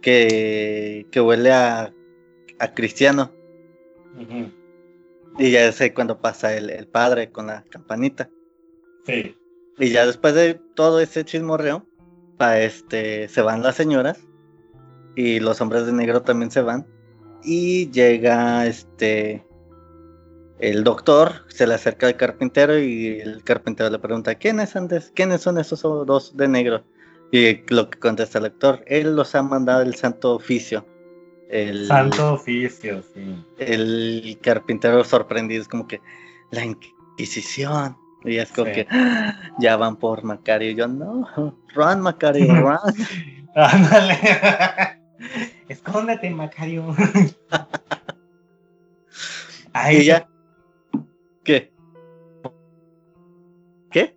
que, 0.00 1.08
que 1.10 1.20
huele 1.20 1.50
a, 1.50 1.92
a 2.60 2.72
cristiano. 2.72 3.32
Y 5.38 5.52
ya 5.52 5.70
sé 5.72 5.94
cuando 5.94 6.20
pasa 6.20 6.56
el, 6.56 6.86
padre 6.88 7.30
con 7.30 7.46
la 7.46 7.64
campanita. 7.70 8.28
Sí. 9.06 9.36
Y 9.78 9.90
ya 9.90 10.04
después 10.04 10.34
de 10.34 10.60
todo 10.74 11.00
ese 11.00 11.24
chismorreo, 11.24 11.86
pa 12.36 12.58
este, 12.58 13.28
se 13.28 13.42
van 13.42 13.62
las 13.62 13.76
señoras 13.76 14.18
y 15.14 15.40
los 15.40 15.60
hombres 15.60 15.86
de 15.86 15.92
negro 15.92 16.22
también 16.22 16.50
se 16.50 16.62
van. 16.62 16.86
Y 17.44 17.90
llega 17.90 18.66
este 18.66 19.44
el 20.58 20.82
doctor 20.82 21.44
se 21.48 21.66
le 21.66 21.74
acerca 21.74 22.08
al 22.08 22.16
carpintero 22.16 22.78
y 22.78 23.20
el 23.20 23.44
carpintero 23.44 23.90
le 23.90 23.98
pregunta, 23.98 24.34
¿quiénes, 24.34 24.74
antes, 24.74 25.12
¿quiénes 25.14 25.40
son 25.40 25.58
esos 25.58 25.82
dos 25.82 26.36
de 26.36 26.48
negro? 26.48 26.82
Y 27.30 27.62
lo 27.72 27.88
que 27.90 27.98
contesta 27.98 28.38
el 28.38 28.44
doctor, 28.44 28.82
él 28.86 29.14
los 29.14 29.34
ha 29.34 29.42
mandado 29.42 29.82
el 29.82 29.94
santo 29.94 30.34
oficio. 30.34 30.84
El, 31.50 31.86
Santo 31.86 32.34
oficio, 32.34 33.02
sí. 33.14 33.44
el 33.58 34.38
carpintero 34.42 35.02
sorprendido 35.04 35.62
es 35.62 35.68
como 35.68 35.86
que 35.86 36.00
la 36.50 36.64
Inquisición. 36.64 37.96
Y 38.24 38.36
es 38.36 38.50
como 38.50 38.66
Sí. 38.68 38.72
que 38.74 38.86
"Ah, 38.90 39.52
ya 39.58 39.76
van 39.76 39.96
por 39.96 40.24
Macario. 40.24 40.70
Y 40.70 40.74
yo, 40.74 40.88
no, 40.88 41.26
run, 41.74 42.00
Macario, 42.00 42.46
run. 42.54 42.78
Ándale. 43.54 44.18
Escóndete, 45.68 46.30
Macario. 46.30 46.94
Y 49.92 50.04
ya. 50.04 50.26
¿Qué? 51.44 51.72
¿Qué? 53.90 54.16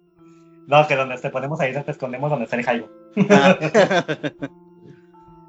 No, 0.68 0.88
que 0.88 0.96
donde 0.96 1.18
te 1.18 1.30
ponemos 1.30 1.60
ahí 1.60 1.72
te 1.72 1.92
escondemos 1.92 2.30
donde 2.32 2.46
está 2.46 2.56
el 2.58 2.64
Jaibo. 2.66 2.90
Ah. 3.30 3.58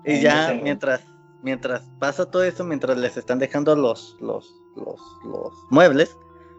y 0.04 0.10
Ahí 0.12 0.20
ya 0.20 0.58
mientras 0.62 1.00
mientras 1.42 1.82
pasa 1.98 2.30
todo 2.30 2.44
eso, 2.44 2.64
mientras 2.64 2.96
les 2.98 3.16
están 3.16 3.38
dejando 3.38 3.76
los, 3.76 4.16
los, 4.20 4.54
los, 4.76 5.00
los 5.24 5.52
muebles, 5.70 6.16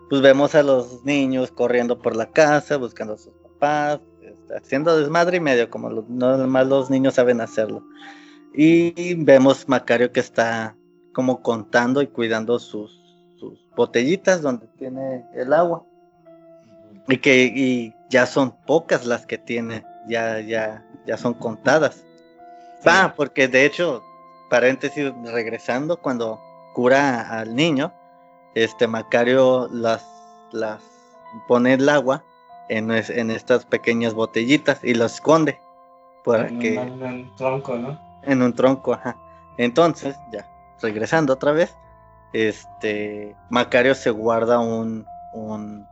pues 0.09 0.21
vemos 0.21 0.53
a 0.55 0.63
los 0.63 1.03
niños 1.03 1.51
corriendo 1.51 2.01
por 2.01 2.15
la 2.15 2.29
casa, 2.29 2.77
buscando 2.77 3.13
a 3.13 3.17
sus 3.17 3.33
papás, 3.33 3.99
este, 4.21 4.57
haciendo 4.57 4.97
desmadre 4.97 5.37
y 5.37 5.39
medio, 5.39 5.69
como 5.69 5.89
los, 5.89 6.07
normal 6.09 6.69
los 6.69 6.89
niños 6.89 7.15
saben 7.15 7.41
hacerlo. 7.41 7.83
Y 8.53 9.15
vemos 9.15 9.67
Macario 9.67 10.11
que 10.11 10.19
está 10.19 10.75
como 11.13 11.41
contando 11.41 12.01
y 12.01 12.07
cuidando 12.07 12.59
sus, 12.59 13.01
sus 13.39 13.59
botellitas 13.75 14.41
donde 14.41 14.67
tiene 14.77 15.25
el 15.33 15.53
agua. 15.53 15.83
Y 17.07 17.17
que 17.17 17.45
y 17.45 17.93
ya 18.09 18.25
son 18.25 18.55
pocas 18.65 19.05
las 19.05 19.25
que 19.25 19.37
tiene, 19.37 19.83
ya, 20.07 20.39
ya, 20.39 20.85
ya 21.05 21.17
son 21.17 21.33
contadas. 21.33 22.03
Va, 22.87 23.13
porque 23.15 23.47
de 23.47 23.65
hecho, 23.65 24.03
paréntesis, 24.49 25.11
regresando, 25.23 25.97
cuando 25.97 26.39
cura 26.73 27.39
al 27.39 27.55
niño, 27.55 27.93
este 28.55 28.87
Macario 28.87 29.67
las, 29.71 30.05
las 30.51 30.81
pone 31.47 31.73
el 31.73 31.89
agua 31.89 32.23
en, 32.69 32.91
en 32.91 33.31
estas 33.31 33.65
pequeñas 33.65 34.13
botellitas 34.13 34.79
y 34.83 34.93
lo 34.93 35.05
esconde 35.05 35.59
para 36.23 36.47
En 36.47 36.59
que 36.59 36.77
un, 36.77 37.03
en 37.03 37.03
un 37.03 37.35
tronco, 37.35 37.75
¿no? 37.75 37.99
en 38.23 38.41
un 38.41 38.53
tronco, 38.53 38.93
ajá. 38.93 39.17
Entonces, 39.57 40.15
ya, 40.31 40.47
regresando 40.81 41.33
otra 41.33 41.51
vez, 41.51 41.75
este 42.33 43.35
Macario 43.49 43.93
se 43.95 44.09
guarda 44.09 44.59
un, 44.59 45.05
un 45.33 45.87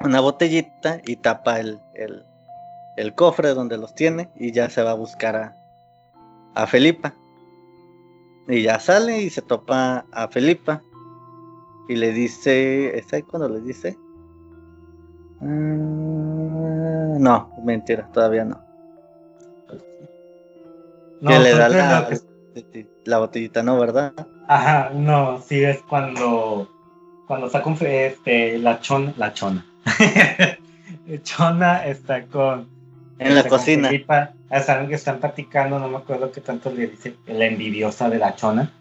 una 0.00 0.20
botellita 0.20 1.00
y 1.04 1.16
tapa 1.16 1.60
el, 1.60 1.80
el, 1.94 2.24
el 2.96 3.14
cofre 3.14 3.54
donde 3.54 3.76
los 3.78 3.94
tiene 3.94 4.30
y 4.34 4.52
ya 4.52 4.68
se 4.68 4.82
va 4.82 4.92
a 4.92 4.94
buscar 4.94 5.36
a, 5.36 5.56
a 6.54 6.66
Felipa. 6.66 7.14
Y 8.48 8.62
ya 8.62 8.78
sale 8.80 9.22
y 9.22 9.30
se 9.30 9.42
topa 9.42 10.04
a 10.10 10.28
Felipa 10.28 10.82
y 11.88 11.96
le 11.96 12.12
dice, 12.12 12.98
¿está 12.98 13.16
ahí 13.16 13.22
cuando 13.22 13.48
le 13.48 13.60
dice? 13.60 13.96
Mm, 15.40 17.22
no, 17.22 17.50
mentira, 17.64 18.08
todavía 18.12 18.44
no. 18.44 18.60
No, 21.20 21.30
que 21.30 21.38
le 21.38 21.54
da 21.54 21.68
la, 21.68 22.00
lo 22.00 22.08
que- 22.08 22.86
la 23.04 23.18
botellita, 23.18 23.62
¿no? 23.62 23.78
¿Verdad? 23.78 24.12
Ajá, 24.48 24.90
no, 24.94 25.40
sí 25.40 25.62
es 25.62 25.80
cuando 25.82 26.68
cuando 27.26 27.46
está 27.46 27.62
con 27.62 27.76
este 27.80 28.58
la 28.58 28.80
chona, 28.80 29.14
la 29.16 29.32
chona. 29.32 29.64
chona 31.22 31.86
está 31.86 32.26
con 32.26 32.68
En 33.18 33.34
la 33.34 33.42
con 33.42 33.50
cocina. 33.50 33.88
Felipa, 33.88 34.32
están 34.60 34.88
que 34.88 34.94
están 34.94 35.18
platicando, 35.18 35.78
no 35.78 35.88
me 35.88 35.96
acuerdo 35.96 36.30
qué 36.30 36.40
tanto 36.40 36.70
le 36.70 36.86
dice 36.86 37.16
la 37.26 37.46
envidiosa 37.46 38.08
de 38.10 38.18
la 38.18 38.36
chona. 38.36 38.72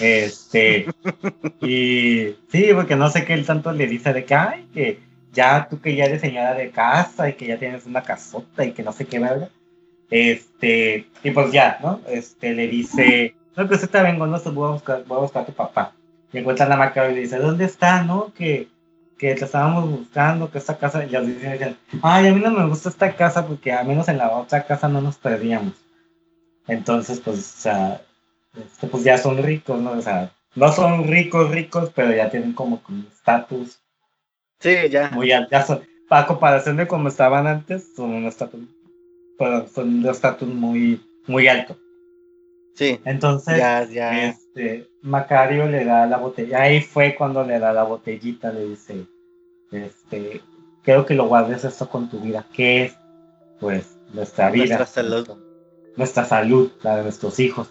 Este 0.00 0.86
y 1.62 2.36
sí, 2.50 2.70
porque 2.74 2.96
no 2.96 3.08
sé 3.08 3.24
qué 3.24 3.34
él 3.34 3.46
tanto 3.46 3.72
le 3.72 3.86
dice 3.86 4.12
de 4.12 4.24
que 4.24 4.34
ay, 4.34 4.68
que 4.74 5.00
ya 5.32 5.68
tú 5.68 5.80
que 5.80 5.94
ya 5.94 6.04
eres 6.04 6.20
señora 6.20 6.54
de 6.54 6.70
casa 6.70 7.28
y 7.28 7.34
que 7.34 7.46
ya 7.46 7.58
tienes 7.58 7.86
una 7.86 8.02
casota 8.02 8.64
y 8.64 8.72
que 8.72 8.82
no 8.82 8.92
sé 8.92 9.06
qué 9.06 9.18
verga. 9.18 9.48
Este, 10.10 11.06
y 11.22 11.30
pues 11.30 11.52
ya, 11.52 11.78
¿no? 11.82 12.00
Este 12.06 12.52
le 12.52 12.68
dice, 12.68 13.34
no, 13.56 13.66
que 13.66 13.74
usted 13.74 13.86
está 13.86 14.02
vengo, 14.02 14.26
no 14.26 14.38
voy 14.38 14.68
a 14.68 14.72
buscar, 14.72 15.04
voy 15.06 15.18
a 15.18 15.22
buscar 15.22 15.42
a 15.44 15.46
tu 15.46 15.52
papá. 15.52 15.94
Y 16.32 16.38
encuentra 16.38 16.68
la 16.68 16.76
maca 16.76 17.10
y 17.10 17.14
le 17.14 17.20
dice, 17.20 17.38
¿dónde 17.38 17.64
está, 17.64 18.02
no? 18.02 18.32
Que, 18.34 18.68
que 19.22 19.36
te 19.36 19.44
estábamos 19.44 19.88
buscando, 19.88 20.50
que 20.50 20.58
esta 20.58 20.76
casa, 20.76 21.04
y 21.06 21.10
los 21.10 21.24
dicen, 21.24 21.76
ay, 22.02 22.26
a 22.26 22.32
mí 22.34 22.40
no 22.40 22.50
me 22.50 22.66
gusta 22.66 22.88
esta 22.88 23.14
casa 23.14 23.46
porque 23.46 23.70
al 23.70 23.86
menos 23.86 24.08
en 24.08 24.18
la 24.18 24.32
otra 24.32 24.64
casa 24.64 24.88
no 24.88 25.00
nos 25.00 25.16
perdíamos. 25.16 25.74
Entonces, 26.66 27.20
pues, 27.20 27.38
o 27.38 27.60
sea, 27.60 28.02
este, 28.60 28.88
pues 28.88 29.04
ya 29.04 29.16
son 29.18 29.40
ricos, 29.40 29.80
¿no? 29.80 29.92
O 29.92 30.02
sea, 30.02 30.32
no 30.56 30.72
son 30.72 31.06
ricos, 31.06 31.52
ricos, 31.52 31.92
pero 31.94 32.12
ya 32.12 32.30
tienen 32.30 32.52
como 32.52 32.82
un 32.88 33.06
estatus 33.14 33.78
Sí, 34.58 34.88
ya. 34.90 35.08
muy 35.10 35.30
alto. 35.30 35.50
Ya 35.52 35.62
son, 35.62 35.82
a 36.10 36.26
comparación 36.26 36.76
de 36.76 36.88
como 36.88 37.06
estaban 37.06 37.46
antes, 37.46 37.94
son 37.94 38.10
un 38.10 38.24
estatus, 38.24 38.60
pero 39.38 39.68
son 39.68 39.98
un 40.00 40.06
estatus 40.08 40.48
muy, 40.48 41.00
muy 41.28 41.46
alto. 41.46 41.76
Sí, 42.74 42.98
Entonces, 43.04 43.56
ya, 43.56 43.84
ya. 43.84 44.30
este, 44.30 44.88
Macario 45.02 45.68
le 45.68 45.84
da 45.84 46.06
la 46.06 46.16
botella. 46.16 46.62
Ahí 46.62 46.80
fue 46.80 47.14
cuando 47.14 47.44
le 47.44 47.60
da 47.60 47.72
la 47.72 47.84
botellita, 47.84 48.50
le 48.50 48.64
dice, 48.64 49.06
este, 49.72 50.40
creo 50.82 51.06
que 51.06 51.14
lo 51.14 51.26
guardes 51.26 51.64
esto 51.64 51.88
con 51.88 52.08
tu 52.08 52.20
vida. 52.20 52.46
¿Qué 52.52 52.84
es? 52.84 52.98
Pues 53.60 53.98
nuestra 54.12 54.50
vida. 54.50 54.76
Nuestra 54.76 54.86
salud. 54.86 55.28
Nuestra 55.96 56.24
salud, 56.24 56.70
la 56.82 56.96
de 56.96 57.02
nuestros 57.02 57.38
hijos. 57.40 57.70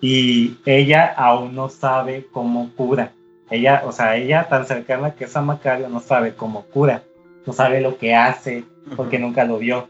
Y 0.00 0.58
ella 0.64 1.12
aún 1.16 1.54
no 1.54 1.68
sabe 1.68 2.26
cómo 2.32 2.70
cura. 2.76 3.12
Ella, 3.50 3.82
o 3.84 3.92
sea, 3.92 4.16
ella 4.16 4.48
tan 4.48 4.66
cercana 4.66 5.14
que 5.14 5.24
es 5.24 5.36
a 5.36 5.42
Macario 5.42 5.88
no 5.88 6.00
sabe 6.00 6.34
cómo 6.34 6.64
cura. 6.66 7.02
No 7.46 7.52
sabe 7.52 7.80
lo 7.80 7.96
que 7.96 8.14
hace, 8.14 8.64
porque 8.96 9.18
nunca 9.18 9.44
lo 9.44 9.58
vio. 9.58 9.88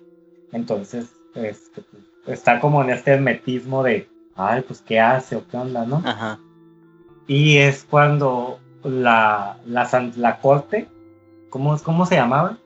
Entonces, 0.53 1.07
este, 1.35 1.83
está 2.27 2.61
como 2.61 2.83
en 2.83 2.91
este 2.91 3.13
hermetismo 3.13 3.83
de, 3.83 4.09
ay, 4.35 4.63
pues, 4.63 4.83
¿qué 4.83 5.01
hace 5.01 5.37
o 5.37 5.47
qué 5.49 5.57
onda, 5.57 5.87
no? 5.87 6.03
Ajá. 6.05 6.39
Y 7.27 7.57
es 7.57 7.85
cuando 7.89 8.61
la, 8.85 9.59
la, 9.67 10.11
la 10.17 10.39
corte, 10.41 10.89
¿cómo, 11.51 11.77
¿cómo 11.83 12.07
se 12.07 12.17
llamaba? 12.17 12.59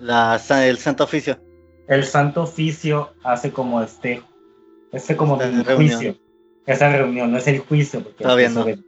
La, 0.00 0.40
el 0.64 0.78
Santo 0.78 1.04
Oficio. 1.04 1.38
El 1.88 2.04
Santo 2.04 2.42
Oficio 2.42 3.10
hace 3.24 3.50
como 3.52 3.82
este, 3.82 4.22
este 4.92 5.16
como 5.16 5.38
reunión. 5.38 5.76
juicio. 5.76 6.16
Esa 6.66 6.90
reunión, 6.90 7.32
no 7.32 7.38
es 7.38 7.46
el 7.48 7.60
juicio, 7.60 8.02
porque 8.02 8.24
Todavía 8.24 8.48
el 8.48 8.54
no. 8.54 8.64
de- 8.64 8.78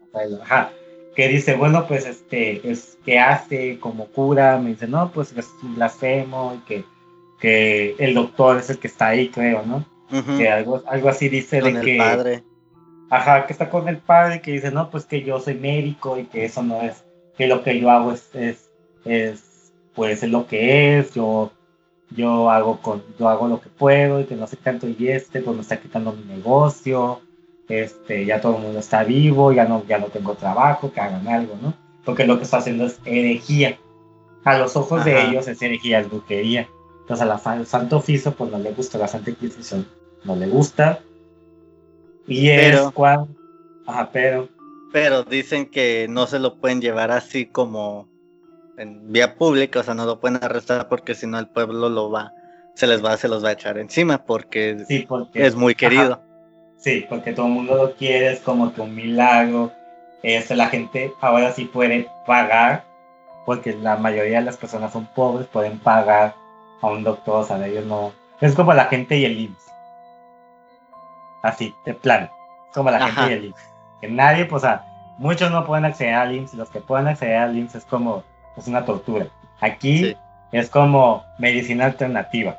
Ajá. 0.42 0.70
Que 1.16 1.28
dice, 1.28 1.54
bueno, 1.56 1.86
pues 1.88 2.06
este, 2.06 2.70
es 2.70 2.98
que 3.04 3.18
hace 3.18 3.78
como 3.80 4.06
cura, 4.06 4.58
me 4.58 4.70
dice, 4.70 4.86
no, 4.86 5.10
pues 5.12 5.32
es 5.36 5.48
un 5.62 5.74
blasfemo, 5.76 6.54
y 6.56 6.58
que, 6.68 6.84
que 7.40 7.96
el 7.98 8.14
doctor 8.14 8.58
es 8.58 8.70
el 8.70 8.78
que 8.78 8.86
está 8.88 9.08
ahí, 9.08 9.28
creo, 9.30 9.62
¿no? 9.64 9.84
Que 10.36 10.48
algo, 10.50 10.82
algo 10.88 11.08
así 11.08 11.28
dice 11.28 11.60
Con 11.60 11.72
de 11.74 11.80
el 11.80 11.86
que. 11.86 11.96
padre. 11.96 12.44
Ajá, 13.10 13.46
que 13.46 13.52
está 13.52 13.68
con 13.68 13.88
el 13.88 13.98
padre 13.98 14.40
que 14.40 14.52
dice, 14.52 14.70
no, 14.70 14.88
pues 14.88 15.04
que 15.04 15.22
yo 15.22 15.40
soy 15.40 15.54
médico 15.54 16.16
y 16.16 16.24
que 16.26 16.44
eso 16.44 16.62
no 16.62 16.80
es, 16.80 17.04
que 17.36 17.48
lo 17.48 17.62
que 17.62 17.78
yo 17.80 17.90
hago 17.90 18.12
es, 18.12 18.30
es, 18.34 18.70
es 19.04 19.72
pues 19.94 20.22
es 20.22 20.30
lo 20.30 20.46
que 20.46 20.98
es, 20.98 21.14
yo, 21.14 21.50
yo 22.10 22.50
hago 22.50 22.80
con, 22.80 23.02
yo 23.18 23.28
hago 23.28 23.48
lo 23.48 23.60
que 23.60 23.68
puedo 23.68 24.20
y 24.20 24.24
que 24.24 24.36
no 24.36 24.46
sé 24.46 24.56
tanto 24.56 24.86
y 24.88 25.08
este, 25.08 25.40
pues 25.40 25.56
me 25.56 25.62
está 25.62 25.80
quitando 25.80 26.12
mi 26.12 26.24
negocio, 26.24 27.20
este, 27.68 28.24
ya 28.24 28.40
todo 28.40 28.56
el 28.56 28.62
mundo 28.62 28.78
está 28.78 29.02
vivo, 29.02 29.52
ya 29.52 29.64
no, 29.64 29.84
ya 29.86 29.98
no 29.98 30.06
tengo 30.06 30.34
trabajo, 30.34 30.92
que 30.92 31.00
hagan 31.00 31.26
algo, 31.26 31.56
¿no? 31.60 31.74
Porque 32.04 32.26
lo 32.26 32.38
que 32.38 32.44
está 32.44 32.58
haciendo 32.58 32.86
es 32.86 33.00
herejía. 33.04 33.78
A 34.44 34.56
los 34.56 34.76
ojos 34.76 35.04
de 35.04 35.20
ellos 35.20 35.48
es 35.48 35.60
herejía, 35.60 36.00
es 36.00 36.08
brujería. 36.08 36.68
Entonces 37.00 37.26
a 37.28 37.52
al 37.52 37.66
Santo 37.66 37.98
Oficio 37.98 38.32
pues 38.32 38.50
no 38.50 38.58
le 38.58 38.72
gusta, 38.72 38.98
la 38.98 39.08
Santa 39.08 39.30
Inquisición 39.30 39.86
no 40.24 40.36
le 40.36 40.46
gusta. 40.46 41.00
Y 42.30 42.48
Pero- 42.48 42.88
es. 42.88 43.28
Ajá, 43.86 44.08
pero... 44.12 44.48
Pero 44.92 45.22
dicen 45.24 45.66
que 45.66 46.06
no 46.08 46.26
se 46.26 46.38
lo 46.38 46.56
pueden 46.56 46.80
llevar 46.80 47.10
así 47.10 47.46
como 47.46 48.08
en 48.76 49.12
vía 49.12 49.36
pública, 49.36 49.80
o 49.80 49.82
sea, 49.82 49.94
no 49.94 50.04
lo 50.06 50.20
pueden 50.20 50.42
arrestar 50.42 50.88
porque 50.88 51.14
si 51.14 51.26
no 51.26 51.38
el 51.38 51.48
pueblo 51.48 51.88
lo 51.88 52.10
va, 52.10 52.32
se 52.74 52.86
les 52.86 53.04
va, 53.04 53.16
se 53.16 53.28
los 53.28 53.44
va 53.44 53.50
a 53.50 53.52
echar 53.52 53.78
encima 53.78 54.24
porque 54.24 54.84
Sí, 54.88 55.04
porque... 55.08 55.46
es 55.46 55.54
muy 55.54 55.74
querido. 55.74 56.20
Sí, 56.76 57.04
porque 57.08 57.32
todo 57.32 57.46
el 57.46 57.52
mundo 57.52 57.76
lo 57.76 57.94
quiere, 57.94 58.32
es 58.32 58.40
como 58.40 58.72
que 58.72 58.80
un 58.80 58.94
milagro. 58.94 59.70
La 60.50 60.68
gente 60.68 61.12
ahora 61.20 61.52
sí 61.52 61.64
puede 61.66 62.08
pagar, 62.26 62.84
porque 63.46 63.74
la 63.74 63.96
mayoría 63.96 64.38
de 64.38 64.44
las 64.44 64.56
personas 64.56 64.92
son 64.92 65.06
pobres, 65.14 65.46
pueden 65.48 65.78
pagar 65.78 66.34
a 66.80 66.86
un 66.88 67.04
doctor, 67.04 67.42
o 67.42 67.44
sea, 67.44 67.64
ellos 67.66 67.86
no... 67.86 68.12
Es 68.40 68.54
como 68.54 68.72
la 68.72 68.86
gente 68.86 69.16
y 69.18 69.24
el 69.24 69.38
IMSS. 69.38 69.69
Así, 71.42 71.74
de 71.86 71.94
plano. 71.94 72.30
Es 72.68 72.74
como 72.74 72.90
la 72.90 72.98
Ajá. 72.98 73.24
gente 73.26 73.30
y 73.34 73.38
el 73.38 73.44
IMSS. 73.46 73.60
Que 74.00 74.08
nadie, 74.08 74.44
pues, 74.46 74.62
o 74.62 74.66
sea, 74.66 74.84
muchos 75.18 75.50
no 75.50 75.64
pueden 75.66 75.84
acceder 75.84 76.14
al 76.14 76.34
IMSS, 76.34 76.54
los 76.54 76.70
que 76.70 76.80
pueden 76.80 77.06
acceder 77.08 77.36
al 77.36 77.56
IMSS 77.56 77.74
es 77.76 77.84
como, 77.84 78.22
es 78.56 78.66
una 78.68 78.84
tortura. 78.84 79.26
Aquí 79.60 79.98
Sí. 79.98 80.16
es 80.52 80.70
como 80.70 81.24
medicina 81.38 81.86
alternativa. 81.86 82.56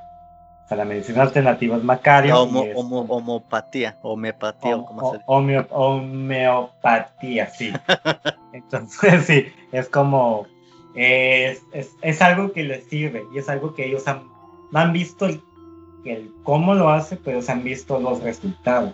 O 0.66 0.68
sea, 0.68 0.78
la 0.78 0.86
medicina 0.86 1.24
alternativa 1.24 1.76
es 1.76 1.84
Macario. 1.84 2.40
Homo, 2.42 2.64
es- 2.64 2.76
homo- 2.78 3.06
homopatía, 3.10 3.98
homeopatía, 4.02 4.78
o 4.78 4.82
Hom- 4.82 4.86
como 4.88 5.12
se 5.14 5.20
homeo- 5.26 5.68
homeopatía, 5.70 7.48
sí. 7.50 7.74
Entonces, 8.54 9.26
sí, 9.26 9.46
es 9.72 9.90
como, 9.90 10.46
es, 10.96 11.62
es, 11.74 11.92
es 12.02 12.22
algo 12.22 12.52
que 12.52 12.64
les 12.64 12.86
sirve 12.88 13.24
y 13.34 13.38
es 13.40 13.50
algo 13.50 13.74
que 13.74 13.86
ellos 13.86 14.08
han, 14.08 14.24
han 14.74 14.94
visto 14.94 15.26
el, 15.26 15.42
el 16.06 16.32
cómo 16.44 16.74
lo 16.76 16.90
hace, 16.90 17.18
pero 17.18 17.42
se 17.42 17.52
han 17.52 17.64
visto 17.64 18.00
los 18.00 18.22
resultados, 18.22 18.94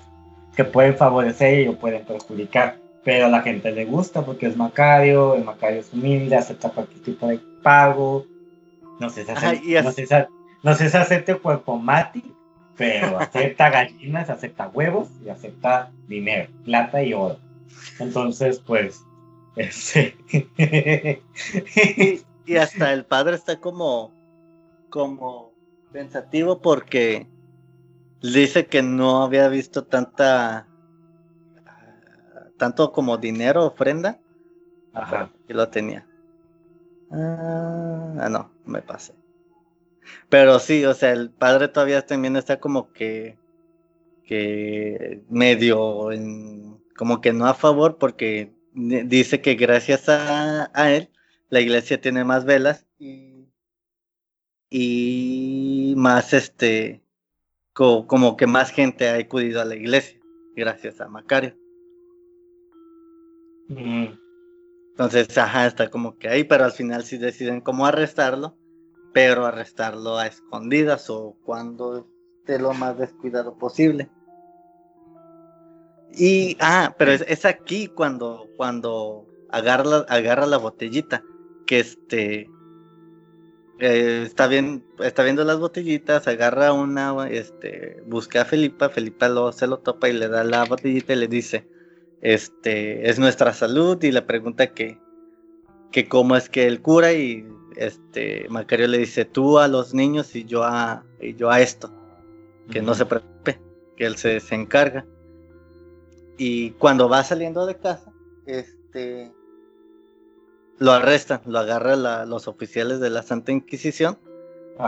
que 0.56 0.64
pueden 0.64 0.96
favorecer 0.98 1.62
y 1.62 1.68
o 1.68 1.78
pueden 1.78 2.04
perjudicar. 2.06 2.78
Pero 3.04 3.28
a 3.28 3.30
la 3.30 3.42
gente 3.42 3.72
le 3.72 3.86
gusta 3.86 4.26
porque 4.26 4.48
es 4.48 4.58
Macario, 4.58 5.36
el 5.36 5.44
Macario 5.46 5.80
es 5.80 5.94
humilde, 5.94 6.36
acepta 6.36 6.70
cualquier 6.70 7.02
tipo 7.04 7.28
de 7.28 7.40
pago, 7.64 8.26
no 9.00 9.10
sé 9.10 9.24
si 9.26 9.32
es- 9.32 9.84
no 9.84 9.92
sé 9.92 10.06
si 10.08 10.16
no 10.64 10.74
sé 10.74 10.90
si 10.90 10.98
acepte 10.98 11.36
cuerpo 11.36 11.78
mati, 11.78 12.24
pero 12.76 13.18
acepta 13.20 13.70
gallinas, 13.70 14.30
acepta 14.30 14.68
huevos 14.70 15.10
y 15.26 15.30
acepta 15.30 15.92
dinero, 16.08 16.50
plata 16.66 17.02
y 17.04 17.14
oro. 17.14 17.38
Entonces, 18.00 18.60
pues, 18.60 19.02
este, 19.56 20.16
Y, 21.86 22.22
y 22.46 22.58
hasta 22.58 22.92
el 22.94 23.06
padre 23.06 23.36
está 23.36 23.60
como, 23.60 24.12
como 24.90 25.47
pensativo 25.91 26.61
porque 26.61 27.30
dice 28.22 28.68
que 28.68 28.84
no 28.84 29.23
había 29.23 29.49
visto 29.49 29.85
tanta, 29.88 30.72
tanto 32.57 32.91
como 32.91 33.18
dinero, 33.18 33.65
ofrenda, 33.65 34.22
ajá, 34.93 35.31
y 35.47 35.53
lo 35.53 35.69
tenía. 35.69 36.09
Ah, 37.09 38.15
ah, 38.22 38.30
no, 38.30 38.43
me 38.65 38.81
pasé. 38.81 39.14
Pero 40.30 40.59
sí, 40.59 40.85
o 40.85 40.93
sea, 40.93 41.11
el 41.14 41.31
padre 41.31 41.68
todavía 41.68 42.05
también 42.05 42.35
está 42.35 42.59
como 42.59 42.91
que, 42.91 43.39
que 44.23 45.23
medio, 45.30 46.11
en- 46.11 46.84
como 46.97 47.22
que 47.22 47.34
no 47.34 47.47
a 47.47 47.53
favor 47.55 47.97
porque 47.97 48.55
di- 48.73 49.03
dice 49.03 49.41
que 49.41 49.55
gracias 49.55 50.09
a, 50.09 50.72
a 50.73 50.91
él 50.93 51.11
la 51.49 51.61
iglesia 51.61 52.01
tiene 52.01 52.23
más 52.26 52.45
velas 52.45 52.88
y, 52.99 53.27
y 54.69 55.94
más 55.98 56.34
este, 56.34 57.02
co- 57.73 58.07
como 58.07 58.38
que 58.38 58.48
más 58.48 58.72
gente 58.72 59.10
ha 59.10 59.15
acudido 59.15 59.61
a 59.61 59.65
la 59.65 59.76
iglesia 59.76 60.19
gracias 60.56 61.02
a 61.02 61.07
Macario. 61.10 61.56
mm, 63.69 64.06
Entonces, 64.91 65.38
ajá, 65.38 65.68
está 65.68 65.89
como 65.89 66.18
que 66.18 66.30
ahí, 66.30 66.44
pero 66.44 66.65
al 66.65 66.72
final 66.72 67.03
sí 67.03 67.18
deciden 67.18 67.61
cómo 67.61 67.85
arrestarlo, 67.85 68.57
pero 69.14 69.45
arrestarlo 69.45 70.18
a 70.18 70.27
escondidas 70.27 71.10
o 71.10 71.38
cuando 71.45 72.07
esté 72.39 72.60
lo 72.60 72.73
más 72.73 72.98
descuidado 72.98 73.56
posible. 73.57 74.10
Y, 76.10 76.57
ah, 76.61 76.95
pero 76.98 77.11
es, 77.11 77.22
es 77.27 77.45
aquí 77.45 77.88
cuando, 77.88 78.49
cuando 78.56 79.27
agarra, 79.49 79.84
la- 79.84 80.06
agarra 80.10 80.45
la 80.45 80.57
botellita, 80.57 81.23
que 81.65 81.80
este, 81.80 82.52
eh, 83.80 84.24
está 84.26 84.48
bien, 84.48 84.84
está 84.99 85.24
viendo 85.24 85.44
las 85.44 85.60
botellitas, 85.60 86.28
agarra 86.28 86.74
una, 86.74 87.30
este, 87.30 88.02
busca 88.08 88.41
a 88.41 88.45
Felipa, 88.45 88.90
Felipa 88.90 89.30
lo, 89.30 89.52
se 89.52 89.68
lo 89.68 89.80
topa 89.80 90.10
y 90.10 90.14
le 90.14 90.28
da 90.28 90.44
la 90.44 90.66
botellita 90.66 91.14
y 91.14 91.18
le 91.18 91.28
dice, 91.28 91.68
este, 92.22 93.08
es 93.10 93.20
nuestra 93.20 93.54
salud 93.54 94.02
y 94.04 94.12
le 94.12 94.24
pregunta 94.24 94.74
que, 94.74 94.99
que 95.91 96.08
cómo 96.08 96.36
es 96.36 96.49
que 96.49 96.66
él 96.66 96.82
cura 96.82 97.14
y 97.14 97.48
este, 97.76 98.48
Macario 98.49 98.88
le 98.88 98.98
dice 98.98 99.26
tú 99.26 99.60
a 99.60 99.68
los 99.68 99.94
niños 99.94 100.36
y 100.36 100.44
yo 100.44 100.64
a, 100.64 101.06
y 101.22 101.36
yo 101.36 101.52
a 101.52 101.62
esto, 101.62 101.91
que 102.72 102.82
no 102.82 102.95
se 102.95 103.06
preocupe, 103.06 103.60
que 103.95 104.06
él 104.06 104.18
se, 104.18 104.40
se 104.40 104.56
encarga. 104.56 105.06
Y 106.40 106.72
cuando 106.72 107.08
va 107.10 107.24
saliendo 107.24 107.66
de 107.66 107.78
casa, 107.78 108.12
este, 108.48 109.32
lo 110.80 110.91
arrestan, 110.91 111.41
lo 111.45 111.60
agarran 111.60 112.04
la- 112.04 112.26
los 112.26 112.48
oficiales 112.48 112.99
de 112.99 113.10
la 113.10 113.24
Santa 113.24 113.52
Inquisición 113.52 114.18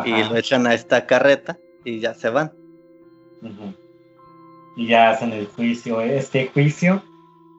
y 0.06 0.24
lo 0.30 0.36
echan 0.36 0.68
a 0.68 0.74
esta 0.74 1.06
carreta 1.08 1.58
y 1.84 2.00
ya 2.00 2.14
se 2.14 2.30
van. 2.30 2.52
Y 4.76 4.88
ya 4.88 5.10
hacen 5.10 5.34
el 5.34 5.48
juicio, 5.48 6.02
este 6.02 6.48
juicio, 6.54 7.04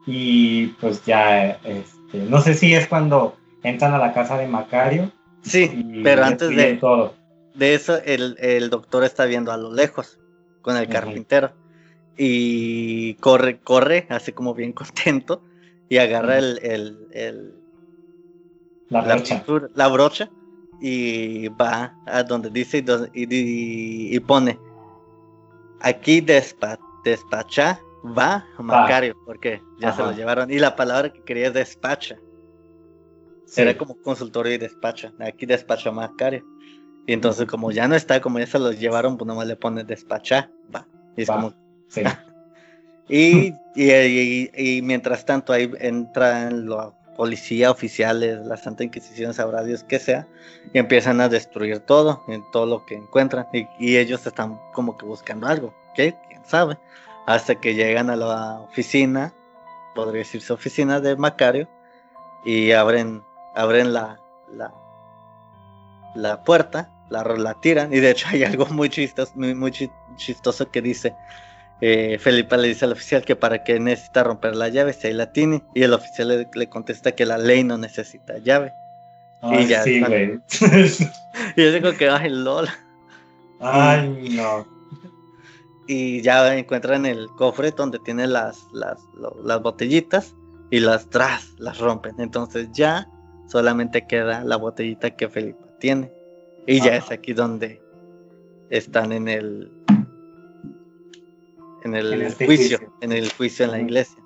y 0.05 0.67
pues 0.79 1.03
ya, 1.05 1.51
este, 1.63 2.19
no 2.29 2.39
sé 2.41 2.53
si 2.53 2.73
es 2.73 2.87
cuando 2.87 3.35
entran 3.63 3.93
a 3.93 3.97
la 3.99 4.13
casa 4.13 4.37
de 4.37 4.47
Macario. 4.47 5.11
Sí, 5.43 6.01
pero 6.03 6.23
antes 6.23 6.55
de, 6.55 6.75
todo. 6.75 7.15
de 7.53 7.73
eso, 7.73 7.97
el, 8.03 8.37
el 8.39 8.69
doctor 8.69 9.03
está 9.03 9.25
viendo 9.25 9.51
a 9.51 9.57
lo 9.57 9.73
lejos 9.73 10.19
con 10.61 10.77
el 10.77 10.87
carpintero 10.87 11.53
y 12.17 13.15
corre, 13.15 13.59
corre, 13.59 14.05
así 14.09 14.31
como 14.31 14.53
bien 14.53 14.71
contento 14.73 15.43
y 15.89 15.97
agarra 15.97 16.37
el, 16.37 16.59
el- 17.11 17.53
La 18.91 19.01
la, 19.01 19.15
brocha. 19.15 19.35
pintura- 19.35 19.69
la 19.73 19.87
brocha 19.87 20.29
y 20.79 21.47
va 21.49 21.95
a 22.05 22.21
donde 22.23 22.49
dice 22.51 22.83
y, 23.13 24.15
y 24.15 24.19
pone 24.19 24.59
aquí 25.79 26.21
despa, 26.21 26.77
despacha 27.03 27.79
va 28.17 28.45
Macario 28.59 29.15
porque 29.25 29.61
ya 29.79 29.91
se 29.93 30.01
lo 30.03 30.11
llevaron 30.11 30.51
y 30.51 30.59
la 30.59 30.75
palabra 30.75 31.11
que 31.11 31.21
quería 31.23 31.47
es 31.47 31.53
despacha 31.53 32.17
Sí. 33.45 33.61
era 33.61 33.77
como 33.77 33.95
consultorio 33.95 34.53
y 34.53 34.57
despacha 34.57 35.11
aquí 35.19 35.45
despacha 35.45 35.91
Macario 35.91 36.43
y 37.05 37.13
entonces 37.13 37.45
como 37.47 37.71
ya 37.71 37.87
no 37.87 37.95
está 37.95 38.21
como 38.21 38.39
ya 38.39 38.47
se 38.47 38.59
los 38.59 38.79
llevaron 38.79 39.17
pues 39.17 39.27
nomás 39.27 39.47
le 39.47 39.55
pone 39.55 39.83
despacha 39.83 40.49
va 40.73 40.87
y 41.17 41.23
es 41.23 41.29
Va. 41.29 41.35
como 41.35 41.53
Sí. 41.87 42.01
y, 43.09 43.53
y, 43.75 43.91
y- 43.91 44.51
y 44.55 44.81
mientras 44.81 45.25
tanto 45.25 45.51
ahí 45.53 45.69
entran 45.79 46.67
la 46.69 46.93
policía, 47.21 47.69
oficiales, 47.69 48.43
la 48.47 48.57
Santa 48.57 48.83
Inquisición, 48.83 49.35
sabrá 49.35 49.61
Dios 49.63 49.83
que 49.83 49.99
sea, 49.99 50.27
y 50.73 50.79
empiezan 50.79 51.21
a 51.21 51.29
destruir 51.29 51.77
todo, 51.77 52.23
en 52.27 52.43
todo 52.49 52.65
lo 52.65 52.83
que 52.87 52.95
encuentran, 52.95 53.45
y, 53.53 53.67
y 53.77 53.97
ellos 53.97 54.25
están 54.25 54.59
como 54.73 54.97
que 54.97 55.05
buscando 55.05 55.45
algo, 55.45 55.71
¿qué? 55.93 56.15
¿Quién 56.29 56.43
sabe? 56.47 56.79
Hasta 57.27 57.53
que 57.61 57.75
llegan 57.75 58.09
a 58.09 58.15
la 58.15 58.61
oficina, 58.61 59.35
podría 59.93 60.23
decirse 60.23 60.51
oficina 60.51 60.99
de 60.99 61.15
Macario, 61.15 61.69
y 62.43 62.71
abren, 62.71 63.23
abren 63.53 63.93
la, 63.93 64.19
la, 66.15 66.43
puerta, 66.43 66.89
la, 67.11 67.21
la 67.23 67.53
tiran, 67.61 67.93
y 67.93 67.99
de 67.99 68.09
hecho 68.09 68.29
hay 68.31 68.43
algo 68.43 68.65
muy 68.65 68.89
chistoso, 68.89 69.31
muy, 69.35 69.53
muy 69.53 69.69
chi- 69.69 69.91
chistoso 70.15 70.71
que 70.71 70.81
dice, 70.81 71.15
eh, 71.81 72.17
Felipa 72.19 72.57
le 72.57 72.67
dice 72.67 72.85
al 72.85 72.91
oficial 72.91 73.25
que 73.25 73.35
para 73.35 73.63
qué 73.63 73.79
necesita 73.79 74.23
romper 74.23 74.55
la 74.55 74.69
llave 74.69 74.93
si 74.93 75.07
ahí 75.07 75.13
la 75.13 75.31
tiene. 75.31 75.63
Y 75.73 75.83
el 75.83 75.93
oficial 75.93 76.27
le, 76.27 76.47
le 76.53 76.69
contesta 76.69 77.13
que 77.13 77.25
la 77.25 77.37
ley 77.37 77.63
no 77.63 77.77
necesita 77.77 78.37
llave. 78.37 78.71
Ay, 79.41 79.67
ya 79.67 79.83
sí, 79.83 79.99
güey. 80.01 80.39
Y 81.55 81.63
yo 81.63 81.71
digo 81.71 81.93
que, 81.93 82.07
ay, 82.07 82.29
lol. 82.29 82.67
Ay, 83.59 84.29
no. 84.35 84.67
Y 85.87 86.21
ya 86.21 86.55
encuentran 86.55 87.05
el 87.05 87.27
cofre 87.37 87.71
donde 87.71 87.99
tiene 87.99 88.27
las, 88.27 88.59
las, 88.73 88.99
las 89.43 89.61
botellitas 89.61 90.35
y 90.69 90.79
las 90.79 91.09
tras, 91.09 91.49
las 91.57 91.79
rompen. 91.79 92.15
Entonces 92.19 92.69
ya 92.71 93.07
solamente 93.47 94.05
queda 94.05 94.43
la 94.43 94.57
botellita 94.57 95.09
que 95.11 95.27
Felipa 95.27 95.65
tiene. 95.79 96.11
Y 96.67 96.79
ya 96.79 96.95
Ajá. 96.95 97.05
es 97.05 97.11
aquí 97.11 97.33
donde 97.33 97.81
están 98.69 99.11
en 99.11 99.27
el 99.27 99.71
en 101.83 101.95
el 101.95 102.13
En 102.13 102.21
este 102.23 102.45
juicio, 102.45 102.77
juicio. 102.77 102.93
en 103.01 103.11
el 103.11 103.31
juicio 103.33 103.65
en 103.65 103.71
la 103.71 103.79
iglesia. 103.79 104.21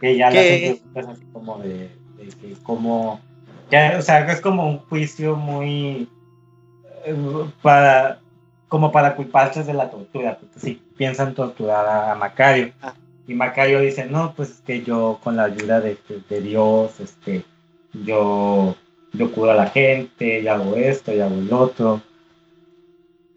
Que 0.00 0.16
ya 0.16 0.30
le 0.30 0.34
¿Qué? 0.34 0.70
hacen 0.70 0.92
preguntas 0.92 1.16
así 1.18 1.26
como 1.32 1.58
de, 1.58 1.78
de 2.16 2.28
que 2.40 2.54
como, 2.62 3.20
ya, 3.70 3.96
o 3.98 4.02
sea, 4.02 4.30
es 4.32 4.40
como 4.40 4.68
un 4.68 4.78
juicio 4.78 5.36
muy 5.36 6.08
eh, 7.04 7.14
para 7.62 8.20
como 8.68 8.90
para 8.90 9.14
culparse 9.14 9.62
de 9.64 9.74
la 9.74 9.90
tortura, 9.90 10.38
porque 10.38 10.58
sí 10.58 10.82
piensan 10.96 11.34
torturar 11.34 11.86
a, 11.86 12.12
a 12.12 12.14
Macario. 12.14 12.72
Ah. 12.80 12.94
Y 13.28 13.34
Macario 13.34 13.80
dice, 13.80 14.06
no, 14.06 14.32
pues 14.34 14.50
es 14.50 14.60
que 14.62 14.82
yo 14.82 15.20
con 15.22 15.36
la 15.36 15.44
ayuda 15.44 15.80
de, 15.80 15.96
de- 16.08 16.22
de 16.28 16.40
Dios, 16.40 16.98
este, 16.98 17.44
yo, 17.92 18.74
yo 19.12 19.30
curo 19.32 19.50
a 19.52 19.54
la 19.54 19.66
gente, 19.68 20.40
y 20.40 20.48
hago 20.48 20.74
esto, 20.74 21.12
y 21.14 21.20
hago 21.20 21.34
el 21.34 21.52
otro. 21.52 22.00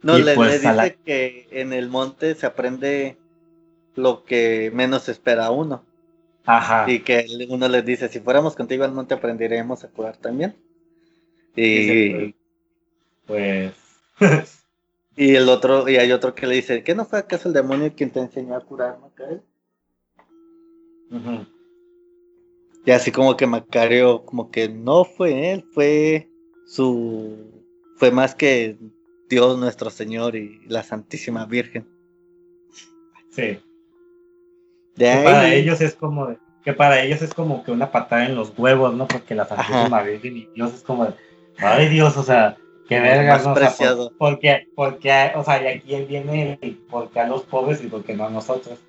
No, 0.06 0.18
le, 0.18 0.36
pues 0.36 0.54
le 0.60 0.60
a 0.66 0.74
la- 0.74 0.84
dice 0.84 0.98
que 1.06 1.48
en 1.52 1.74
el 1.74 1.90
monte 1.90 2.36
se 2.36 2.46
aprende 2.46 3.18
lo 3.96 4.26
que 4.26 4.72
menos 4.74 5.10
espera 5.10 5.52
uno. 5.52 5.86
Ajá. 6.46 6.88
Y 6.88 7.00
que 7.02 7.26
uno 7.50 7.68
les 7.68 7.86
dice, 7.86 8.10
si 8.10 8.20
fuéramos 8.22 8.56
contigo 8.56 8.84
al 8.86 8.94
monte 8.94 9.14
aprenderemos 9.16 9.84
a 9.84 9.90
curar 9.90 10.18
también. 10.18 10.56
Y, 11.56 12.34
Pues, 13.28 13.74
y 15.18 15.36
el 15.36 15.50
otro, 15.50 15.90
y 15.90 15.98
hay 15.98 16.12
otro 16.12 16.36
que 16.36 16.48
le 16.48 16.56
dice, 16.56 16.84
¿qué 16.84 16.96
no 16.96 17.06
fue 17.06 17.20
acaso 17.20 17.48
el 17.48 17.54
demonio 17.56 17.94
quien 17.96 18.12
te 18.12 18.20
enseñó 18.22 18.56
a 18.56 18.62
curar, 18.64 19.00
Macario? 19.00 19.44
ujú. 21.12 21.46
Y 22.86 22.92
así 22.92 23.12
como 23.12 23.36
que 23.36 23.48
Macario, 23.48 24.24
como 24.26 24.52
que 24.52 24.70
no 24.70 25.06
fue 25.06 25.52
él, 25.52 25.66
fue 25.74 26.30
su, 26.68 27.36
fue 27.98 28.12
más 28.12 28.36
que 28.36 28.78
Dios 29.30 29.58
nuestro 29.58 29.90
Señor 29.90 30.36
y 30.36 30.62
la 30.68 30.84
Santísima 30.84 31.46
Virgen. 31.46 31.88
Sí. 33.30 33.60
De 34.96 35.10
ahí... 35.10 35.24
Para 35.24 35.54
ellos 35.54 35.82
es 35.82 35.96
como 35.96 36.36
que 36.66 36.74
para 36.74 37.00
ellos 37.04 37.22
es 37.22 37.32
como 37.34 37.64
que 37.64 37.72
una 37.72 37.92
patada 37.92 38.26
en 38.26 38.34
los 38.34 38.52
huevos, 38.58 38.96
¿no? 38.96 39.08
Porque 39.08 39.36
la 39.36 39.46
Santísima 39.46 40.02
Virgen 40.02 40.36
y 40.36 40.50
Dios 40.56 40.74
es 40.74 40.82
como 40.82 41.06
de, 41.06 41.14
ay 41.60 41.88
Dios, 41.90 42.18
o 42.18 42.24
sea, 42.24 42.58
qué 42.90 43.00
verga, 43.00 43.38
¿no? 43.38 44.10
porque, 44.18 44.68
porque, 44.76 45.32
o 45.36 45.44
sea, 45.44 45.62
y 45.62 45.68
aquí 45.78 45.94
él 45.94 46.08
viene 46.08 46.60
porque 46.90 47.20
a 47.20 47.28
los 47.28 47.44
pobres 47.44 47.84
y 47.84 47.88
porque 47.88 48.16
no 48.16 48.26
a 48.26 48.32
nosotros. 48.32 48.80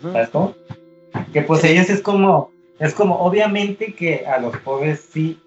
¿Sabes 0.00 0.30
cómo? 0.30 0.54
Que 1.34 1.42
pues 1.42 1.62
ellos 1.64 1.90
es 1.90 2.00
como, 2.00 2.50
es 2.78 2.94
como, 2.94 3.18
obviamente 3.20 3.92
que 3.92 4.26
a 4.26 4.38
los 4.38 4.56
pobres 4.58 5.06
sí, 5.12 5.38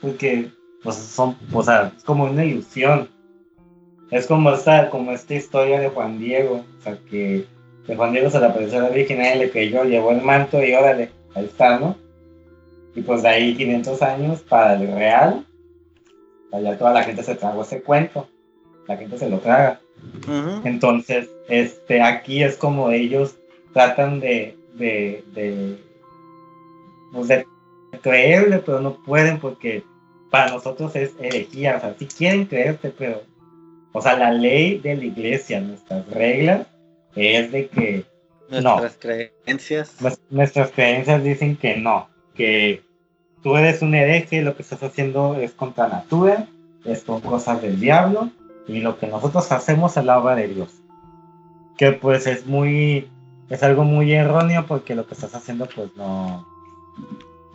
porque 0.00 0.50
pues 0.82 0.96
son, 0.96 1.36
o 1.52 1.62
sea, 1.62 1.92
es 1.94 2.04
como 2.04 2.24
una 2.24 2.42
ilusión. 2.42 3.10
Es 4.12 4.26
como 4.26 4.52
esta, 4.52 4.90
como 4.90 5.10
esta 5.12 5.34
historia 5.34 5.80
de 5.80 5.88
Juan 5.88 6.18
Diego, 6.18 6.66
o 6.78 6.82
sea, 6.82 6.98
que, 7.10 7.46
Juan 7.96 8.12
Diego 8.12 8.28
se 8.28 8.40
la 8.40 8.48
apareció 8.48 8.78
a 8.78 8.82
la 8.82 8.88
Virgen, 8.90 9.22
él 9.22 9.38
le 9.38 9.50
creyó, 9.50 9.84
llevó 9.84 10.10
el 10.10 10.20
manto 10.20 10.62
y 10.62 10.74
órale, 10.74 11.10
ahí 11.34 11.46
está, 11.46 11.78
¿no? 11.78 11.96
Y 12.94 13.00
pues 13.00 13.22
de 13.22 13.28
ahí 13.30 13.56
500 13.56 14.02
años 14.02 14.40
para 14.42 14.74
el 14.74 14.86
real, 14.92 15.46
allá 16.52 16.76
toda 16.76 16.92
la 16.92 17.04
gente 17.04 17.22
se 17.22 17.36
tragó 17.36 17.62
ese 17.62 17.82
cuento, 17.82 18.28
la 18.86 18.98
gente 18.98 19.16
se 19.16 19.30
lo 19.30 19.38
traga. 19.38 19.80
Entonces, 20.62 21.30
este, 21.48 22.02
aquí 22.02 22.42
es 22.42 22.58
como 22.58 22.90
ellos 22.90 23.36
tratan 23.72 24.20
de, 24.20 24.58
de, 24.74 25.24
de, 25.32 25.78
pues 27.14 27.28
de 27.28 27.46
creerle, 28.02 28.58
pero 28.58 28.80
no 28.80 29.02
pueden 29.02 29.40
porque 29.40 29.84
para 30.30 30.52
nosotros 30.52 30.94
es 30.96 31.12
herejía, 31.18 31.78
o 31.78 31.80
sea, 31.80 31.94
si 31.98 32.06
quieren 32.06 32.44
creerte, 32.44 32.92
pero, 32.96 33.22
o 33.92 34.00
sea, 34.00 34.16
la 34.16 34.32
ley 34.32 34.78
de 34.78 34.96
la 34.96 35.04
iglesia, 35.04 35.60
nuestras 35.60 36.06
reglas, 36.08 36.66
es 37.14 37.52
de 37.52 37.68
que 37.68 38.04
nuestras 38.48 38.96
creencias. 38.98 39.96
Nuestras 40.30 40.70
creencias 40.70 41.22
dicen 41.22 41.56
que 41.56 41.76
no, 41.76 42.08
que 42.34 42.82
tú 43.42 43.56
eres 43.56 43.82
un 43.82 43.94
hereje, 43.94 44.42
lo 44.42 44.56
que 44.56 44.62
estás 44.62 44.82
haciendo 44.82 45.36
es 45.36 45.52
contra 45.52 45.88
natura, 45.88 46.46
es 46.84 47.02
con 47.04 47.20
cosas 47.20 47.62
del 47.62 47.80
diablo, 47.80 48.30
y 48.66 48.80
lo 48.80 48.98
que 48.98 49.06
nosotros 49.06 49.50
hacemos 49.52 49.96
es 49.96 50.04
la 50.04 50.18
obra 50.18 50.36
de 50.36 50.48
Dios. 50.48 50.70
Que 51.76 51.92
pues 51.92 52.26
es 52.26 52.46
muy, 52.46 53.10
es 53.50 53.62
algo 53.62 53.84
muy 53.84 54.12
erróneo 54.12 54.66
porque 54.66 54.94
lo 54.94 55.06
que 55.06 55.14
estás 55.14 55.34
haciendo 55.34 55.66
pues 55.74 55.94
no, 55.96 56.46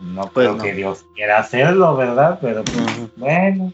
no 0.00 0.30
pues 0.32 0.48
creo 0.48 0.58
que 0.58 0.74
Dios 0.74 1.06
quiera 1.14 1.38
hacerlo, 1.38 1.96
¿verdad? 1.96 2.38
Pero 2.40 2.64
pues, 2.64 3.16
bueno, 3.16 3.72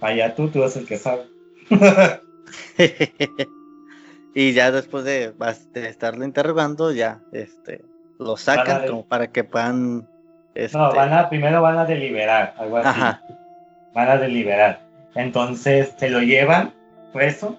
allá 0.00 0.34
tú, 0.34 0.48
tú 0.48 0.60
eres 0.60 0.76
el 0.76 0.86
que 0.86 0.96
sabe. 0.96 1.22
y 4.34 4.52
ya 4.52 4.72
después 4.72 5.04
de, 5.04 5.32
estarlo 5.74 6.24
interrogando, 6.24 6.92
ya 6.92 7.20
este, 7.32 7.84
lo 8.18 8.36
sacan 8.36 8.86
como 8.86 9.06
para 9.06 9.28
que 9.28 9.44
puedan. 9.44 10.08
Este... 10.54 10.76
No, 10.76 10.92
van 10.92 11.12
a, 11.12 11.28
primero 11.28 11.62
van 11.62 11.78
a 11.78 11.84
deliberar, 11.84 12.54
algo 12.58 12.78
así. 12.78 13.00
Van 13.94 14.08
a 14.08 14.16
deliberar. 14.16 14.80
Entonces 15.14 15.94
se 15.96 16.10
lo 16.10 16.20
llevan 16.20 16.72
preso 17.12 17.56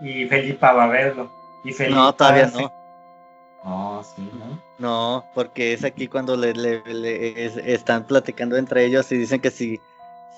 y 0.00 0.26
Felipa 0.26 0.72
va 0.72 0.84
a 0.84 0.88
verlo. 0.88 1.30
Y 1.64 1.72
Felipa 1.72 1.96
no, 1.96 2.14
todavía 2.14 2.46
no. 2.46 2.72
No, 3.64 4.04
sí, 4.04 4.30
¿no? 4.38 4.62
No, 4.78 5.24
porque 5.34 5.72
es 5.72 5.84
aquí 5.84 6.06
cuando 6.06 6.36
le, 6.36 6.54
están 7.66 8.06
platicando 8.06 8.56
entre 8.56 8.84
ellos 8.84 9.10
y 9.10 9.18
dicen 9.18 9.40
que 9.40 9.50
si, 9.50 9.80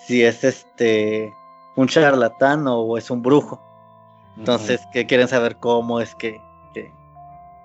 si 0.06 0.24
es 0.24 0.43
este 0.44 1.31
un 1.81 1.89
charlatán 1.89 2.66
o 2.69 2.98
es 2.98 3.11
un 3.11 3.23
brujo. 3.23 3.61
Entonces, 4.36 4.81
que 4.93 5.07
quieren 5.07 5.28
saber 5.28 5.57
cómo 5.57 6.01
es 6.01 6.15
que, 6.15 6.40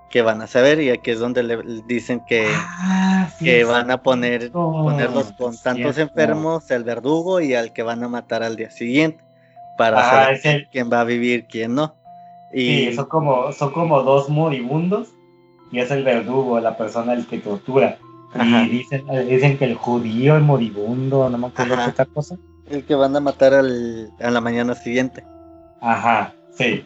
que, 0.10 0.22
van 0.22 0.42
a 0.42 0.48
saber 0.48 0.80
y 0.82 0.90
aquí 0.90 1.12
es 1.12 1.20
donde 1.20 1.44
le 1.44 1.58
dicen 1.88 2.22
que, 2.26 2.48
ah, 2.50 3.30
que 3.40 3.66
van 3.66 3.92
a 3.92 4.02
poner 4.02 4.50
ponerlos 4.52 5.34
con 5.34 5.58
tantos 5.58 5.98
enfermos, 5.98 6.72
el 6.72 6.86
verdugo 6.86 7.42
y 7.42 7.54
al 7.54 7.74
que 7.74 7.84
van 7.84 8.02
a 8.02 8.08
matar 8.08 8.42
al 8.42 8.56
día 8.56 8.72
siguiente 8.72 9.22
para 9.78 10.00
ah, 10.00 10.38
saber 10.38 10.70
quién 10.72 10.90
va 10.92 11.02
a 11.02 11.04
vivir, 11.04 11.48
quién 11.48 11.76
no. 11.76 11.96
Y 12.54 12.94
son 12.94 13.08
como, 13.08 13.52
son 13.52 13.72
como 13.72 14.04
dos 14.04 14.30
moribundos 14.30 15.10
y 15.72 15.80
es 15.80 15.92
el 15.92 16.06
verdugo, 16.06 16.62
la 16.62 16.78
persona 16.78 17.14
el 17.14 17.28
que 17.28 17.40
tortura. 17.40 17.98
Y 18.42 18.70
dicen, 18.70 19.06
dicen 19.28 19.58
que 19.58 19.66
el 19.66 19.76
judío, 19.76 20.36
el 20.38 20.44
moribundo, 20.44 21.30
no 21.30 21.38
me 21.38 21.48
acuerdo 21.48 21.76
qué 21.76 21.90
otra 21.90 22.06
cosa. 22.06 22.38
El 22.70 22.84
que 22.84 22.96
van 22.96 23.16
a 23.16 23.20
matar 23.20 23.54
al, 23.54 24.12
a 24.20 24.32
la 24.32 24.42
mañana 24.42 24.74
siguiente. 24.76 25.24
Ajá, 25.82 26.34
sí. 26.52 26.86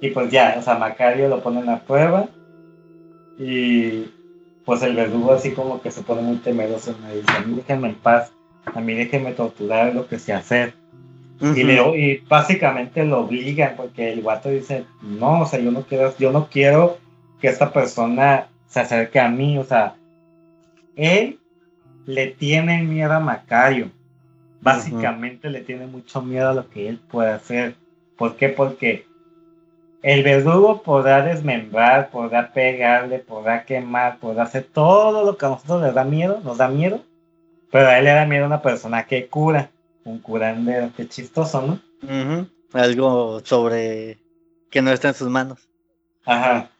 Y 0.00 0.10
pues 0.10 0.30
ya, 0.30 0.56
o 0.58 0.62
sea, 0.62 0.76
Macario 0.76 1.28
lo 1.28 1.42
pone 1.42 1.60
en 1.60 1.66
la 1.66 1.80
prueba. 1.80 2.28
Y 3.38 4.10
pues 4.64 4.82
el 4.82 4.94
verdugo 4.94 5.32
así 5.32 5.52
como 5.52 5.80
que 5.80 5.90
se 5.90 6.02
pone 6.02 6.22
muy 6.22 6.36
temeroso. 6.36 6.94
Me 7.02 7.16
dice, 7.16 7.32
a 7.36 7.40
mí 7.40 7.54
déjenme 7.54 7.88
en 7.88 7.94
paz, 7.96 8.32
a 8.66 8.80
mí 8.80 8.94
déjenme 8.94 9.32
torturar 9.32 9.94
lo 9.94 10.06
que 10.06 10.18
sé 10.18 10.32
hacer. 10.32 10.74
y, 11.40 11.62
le, 11.62 11.98
y 11.98 12.18
básicamente 12.28 13.04
lo 13.04 13.20
obligan 13.20 13.74
porque 13.76 14.12
el 14.12 14.22
guato 14.22 14.48
dice, 14.48 14.84
no, 15.02 15.42
o 15.42 15.46
sea, 15.46 15.58
yo 15.60 15.70
no 15.70 15.82
quiero, 15.82 16.14
yo 16.18 16.32
no 16.32 16.48
quiero 16.48 16.98
que 17.40 17.48
esta 17.48 17.72
persona 17.72 18.48
se 18.66 18.80
acerque 18.80 19.20
a 19.20 19.28
mí, 19.28 19.56
o 19.58 19.64
sea, 19.64 19.94
él 20.96 21.38
le 22.06 22.26
tiene 22.26 22.82
miedo 22.82 23.12
a 23.12 23.20
Macario. 23.20 23.90
Básicamente 24.60 25.50
le 25.50 25.60
tiene 25.60 25.86
mucho 25.86 26.20
miedo 26.22 26.48
a 26.48 26.54
lo 26.54 26.68
que 26.68 26.88
él 26.88 26.98
puede 26.98 27.30
hacer. 27.30 27.76
¿Por 28.16 28.36
qué? 28.36 28.48
Porque 28.48 29.06
el 30.02 30.22
verdugo 30.22 30.82
podrá 30.82 31.22
desmembrar, 31.22 32.10
podrá 32.10 32.52
pegarle, 32.52 33.18
podrá 33.18 33.64
quemar, 33.64 34.18
podrá 34.18 34.44
hacer 34.44 34.64
todo 34.64 35.24
lo 35.24 35.36
que 35.36 35.46
a 35.46 35.50
nosotros 35.50 35.82
les 35.82 35.94
da 35.94 36.04
miedo, 36.04 36.40
nos 36.44 36.58
da 36.58 36.68
miedo, 36.68 37.04
pero 37.70 37.88
a 37.88 37.98
él 37.98 38.04
le 38.04 38.12
da 38.12 38.26
miedo 38.26 38.44
a 38.44 38.48
una 38.48 38.62
persona 38.62 39.06
que 39.06 39.26
cura, 39.28 39.70
un 40.04 40.18
curandero, 40.20 40.90
qué 40.96 41.08
chistoso, 41.08 41.62
¿no? 41.62 41.80
Algo 42.72 43.40
sobre 43.44 44.18
que 44.70 44.82
no 44.82 44.92
está 44.92 45.08
en 45.08 45.14
sus 45.14 45.28
manos. 45.28 45.68
Ajá. 46.24 46.70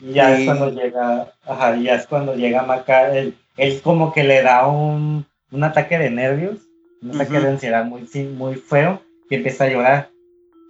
Y 0.00 0.12
ya 0.12 0.38
es 0.38 0.46
cuando 0.46 0.70
llega, 0.70 1.32
ajá, 1.44 1.76
ya 1.76 1.94
es 1.94 2.06
cuando 2.06 2.34
llega 2.34 2.62
Macar, 2.62 3.16
él, 3.16 3.36
él 3.56 3.80
como 3.82 4.12
que 4.12 4.24
le 4.24 4.42
da 4.42 4.66
un, 4.66 5.26
un 5.50 5.64
ataque 5.64 5.98
de 5.98 6.10
nervios, 6.10 6.58
un 7.02 7.14
ataque 7.14 7.40
de 7.40 7.48
ansiedad 7.48 7.84
muy, 7.84 8.08
muy 8.36 8.54
feo, 8.56 9.00
y 9.28 9.36
empieza 9.36 9.64
a 9.64 9.68
llorar, 9.68 10.10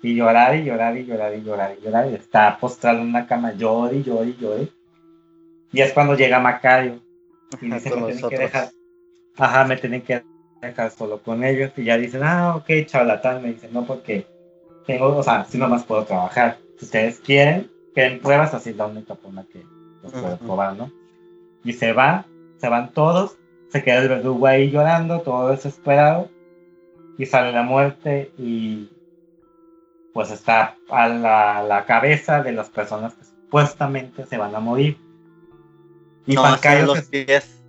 y 0.02 0.14
llorar, 0.14 0.56
y 0.56 0.64
llorar, 0.64 0.96
y 0.96 1.04
llorar, 1.04 1.34
y 1.34 1.42
llorar, 1.42 1.76
y 1.78 1.84
llorar, 1.84 2.10
y 2.10 2.14
está 2.14 2.58
postrado 2.58 3.00
en 3.00 3.08
una 3.08 3.26
cama, 3.26 3.52
llora 3.52 3.92
y 3.92 4.02
llora 4.02 4.26
y 4.26 4.36
llora. 4.36 4.64
Y 5.72 5.80
es 5.80 5.92
cuando 5.92 6.14
llega 6.14 6.38
Macario, 6.40 7.00
y 7.60 7.70
dice, 7.70 7.94
me 7.94 8.12
tienen 8.12 8.28
que 8.28 8.38
dejar, 8.38 8.70
ajá, 9.36 9.64
me 9.64 9.76
tienen 9.76 10.02
que 10.02 10.22
dejar 10.60 10.90
solo 10.90 11.22
con 11.22 11.44
ellos, 11.44 11.72
y 11.76 11.84
ya 11.84 11.96
dicen, 11.96 12.22
ah, 12.22 12.56
ok, 12.56 12.86
charlatán, 12.86 13.42
me 13.42 13.52
dicen, 13.52 13.72
no, 13.72 13.84
porque 13.84 14.26
tengo, 14.86 15.16
o 15.16 15.22
sea, 15.22 15.44
si 15.44 15.58
nomás 15.58 15.84
puedo 15.84 16.04
trabajar, 16.04 16.58
si 16.78 16.84
ustedes 16.84 17.20
quieren, 17.20 17.70
que 17.94 18.04
en 18.04 18.20
pruebas 18.20 18.52
así 18.54 18.70
es 18.70 18.76
la 18.76 18.86
única 18.86 19.14
forma 19.14 19.46
que 19.50 19.64
los 20.02 20.12
puede 20.12 20.36
probar, 20.36 20.76
¿no? 20.76 20.90
Y 21.62 21.72
se 21.72 21.92
va, 21.92 22.26
se 22.58 22.68
van 22.68 22.92
todos, 22.92 23.38
se 23.74 23.82
queda 23.82 24.02
el 24.02 24.08
verdugo 24.08 24.46
ahí 24.46 24.70
llorando, 24.70 25.22
todo 25.22 25.48
desesperado, 25.48 26.30
y 27.18 27.26
sale 27.26 27.50
la 27.50 27.64
muerte 27.64 28.30
y 28.38 28.88
pues 30.12 30.30
está 30.30 30.76
a 30.88 31.08
la, 31.08 31.84
cabeza 31.84 32.40
de 32.40 32.52
las 32.52 32.70
personas 32.70 33.14
que 33.14 33.24
supuestamente 33.24 34.26
se 34.26 34.38
van 34.38 34.54
a 34.54 34.60
morir. 34.60 34.96
Y 36.24 36.36
no, 36.36 36.54
está 36.54 36.80
los 36.82 37.02
pies. 37.02 37.60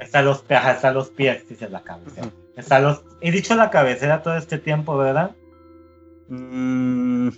Está 0.00 0.22
los, 0.22 0.42
está 0.48 0.90
los 0.90 1.10
pies, 1.10 1.46
dice 1.46 1.68
la 1.68 1.82
cabeza. 1.82 2.22
Está 2.56 2.80
los, 2.80 3.04
he 3.20 3.30
dicho 3.30 3.54
la 3.56 3.68
cabecera 3.68 4.22
todo 4.22 4.38
este 4.38 4.56
tiempo, 4.56 4.96
¿verdad? 4.96 5.36
Mm, 6.28 7.28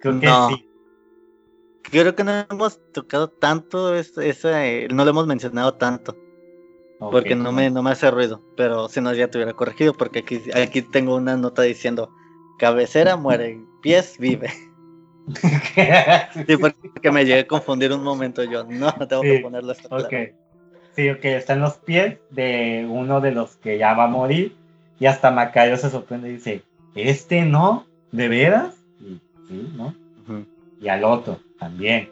Creo 0.00 0.20
que 0.20 0.28
sí 0.28 0.68
creo 1.82 2.14
que 2.14 2.24
no 2.24 2.46
hemos 2.48 2.80
tocado 2.92 3.28
tanto, 3.28 3.96
ese, 3.96 4.88
no 4.90 5.04
lo 5.04 5.10
hemos 5.10 5.26
mencionado 5.26 5.74
tanto. 5.74 6.16
Porque 7.10 7.34
no 7.34 7.52
me, 7.52 7.70
no 7.70 7.82
me 7.82 7.90
hace 7.90 8.10
ruido, 8.10 8.40
pero 8.56 8.88
si 8.88 9.00
no 9.00 9.12
ya 9.12 9.28
te 9.28 9.38
hubiera 9.38 9.52
corregido, 9.54 9.92
porque 9.94 10.20
aquí, 10.20 10.40
aquí 10.54 10.82
tengo 10.82 11.16
una 11.16 11.36
nota 11.36 11.62
diciendo, 11.62 12.10
cabecera 12.58 13.16
muere, 13.16 13.60
pies 13.82 14.16
vive. 14.18 14.50
sí, 16.46 16.56
porque 16.56 17.10
me 17.10 17.24
llegué 17.24 17.40
a 17.40 17.46
confundir 17.46 17.92
un 17.92 18.02
momento 18.02 18.42
yo, 18.44 18.64
no, 18.64 18.92
tengo 19.08 19.22
que 19.22 19.40
ponerlo 19.40 19.72
hasta 19.72 19.96
okay. 19.96 20.32
Sí, 20.94 21.08
ok, 21.08 21.24
están 21.24 21.60
los 21.60 21.74
pies 21.74 22.18
de 22.30 22.86
uno 22.88 23.20
de 23.20 23.32
los 23.32 23.56
que 23.56 23.78
ya 23.78 23.94
va 23.94 24.04
a 24.04 24.08
morir, 24.08 24.54
y 24.98 25.06
hasta 25.06 25.30
Macayo 25.30 25.76
se 25.76 25.90
sorprende 25.90 26.28
y 26.28 26.32
dice, 26.34 26.62
¿este 26.94 27.44
no? 27.44 27.86
¿De 28.10 28.28
veras? 28.28 28.74
Y, 29.00 29.20
sí, 29.48 29.72
¿no? 29.74 29.94
Y 30.80 30.88
al 30.88 31.04
otro, 31.04 31.38
también. 31.58 32.10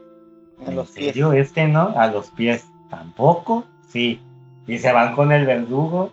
A 0.66 0.70
los 0.70 0.90
serio 0.90 1.30
pies. 1.30 1.48
este 1.48 1.66
no? 1.68 1.94
A 1.96 2.06
los 2.06 2.30
pies 2.30 2.66
tampoco, 2.88 3.64
sí. 3.88 4.20
Y 4.72 4.78
se 4.78 4.92
van 4.92 5.14
con 5.14 5.32
el 5.32 5.46
verdugo 5.46 6.12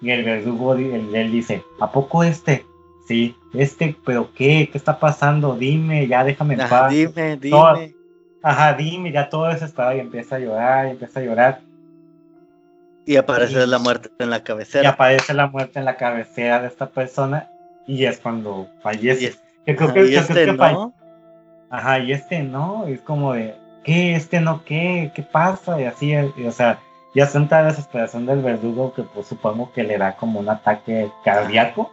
Y 0.00 0.10
el 0.10 0.24
verdugo, 0.24 0.74
él, 0.74 1.14
él 1.14 1.30
dice, 1.30 1.62
¿a 1.80 1.92
poco 1.92 2.24
este? 2.24 2.66
Sí, 3.06 3.36
este, 3.54 3.96
pero 4.04 4.30
¿qué? 4.34 4.68
¿Qué 4.70 4.78
está 4.78 4.98
pasando? 4.98 5.54
Dime, 5.54 6.06
ya 6.08 6.24
déjame 6.24 6.54
en 6.54 6.62
Ajá, 6.62 6.80
paz. 6.82 6.90
dime, 6.92 7.36
Todo- 7.50 7.74
dime. 7.74 7.94
Ajá, 8.42 8.72
dime, 8.74 9.12
ya 9.12 9.28
todo 9.28 9.46
desesperado 9.46 9.96
y 9.96 10.00
empieza 10.00 10.36
a 10.36 10.38
llorar, 10.40 10.86
y 10.88 10.90
empieza 10.90 11.20
a 11.20 11.22
llorar. 11.22 11.60
Y 13.06 13.16
aparece 13.16 13.62
y- 13.62 13.66
la 13.66 13.78
muerte 13.78 14.10
en 14.18 14.30
la 14.30 14.38
Y 14.38 14.40
cabecera. 14.42 14.90
aparece 14.90 15.34
la 15.34 15.46
muerte 15.48 15.78
en 15.78 15.84
la 15.84 15.96
cabecera 15.96 16.60
de 16.60 16.68
esta 16.68 16.86
persona 16.90 17.48
y 17.86 18.04
es 18.04 18.18
cuando 18.18 18.68
fallece. 18.82 19.22
Y, 19.22 19.26
es- 19.26 19.42
Yo 19.66 19.76
creo 19.76 19.88
ajá, 19.88 19.94
que, 19.94 20.00
y 20.06 20.10
yo 20.12 20.26
creo 20.26 20.36
este 20.38 20.44
que 20.46 20.52
no. 20.52 20.94
Ajá, 21.70 21.98
y 22.00 22.12
este 22.12 22.42
no, 22.42 22.86
es 22.86 23.00
como 23.00 23.32
de, 23.34 23.54
¿qué? 23.84 24.14
¿Este 24.14 24.40
no 24.40 24.64
qué? 24.64 25.10
¿Qué 25.14 25.22
pasa? 25.22 25.80
Y 25.80 25.84
así, 25.84 26.12
y, 26.36 26.44
o 26.44 26.52
sea, 26.52 26.78
ya 27.14 27.26
sienta 27.26 27.60
la 27.62 27.68
desesperación 27.68 28.26
del 28.26 28.42
verdugo 28.42 28.92
que 28.94 29.02
pues 29.02 29.26
supongo 29.26 29.70
que 29.72 29.82
le 29.82 29.98
da 29.98 30.16
como 30.16 30.40
un 30.40 30.48
ataque 30.48 31.10
cardíaco. 31.24 31.90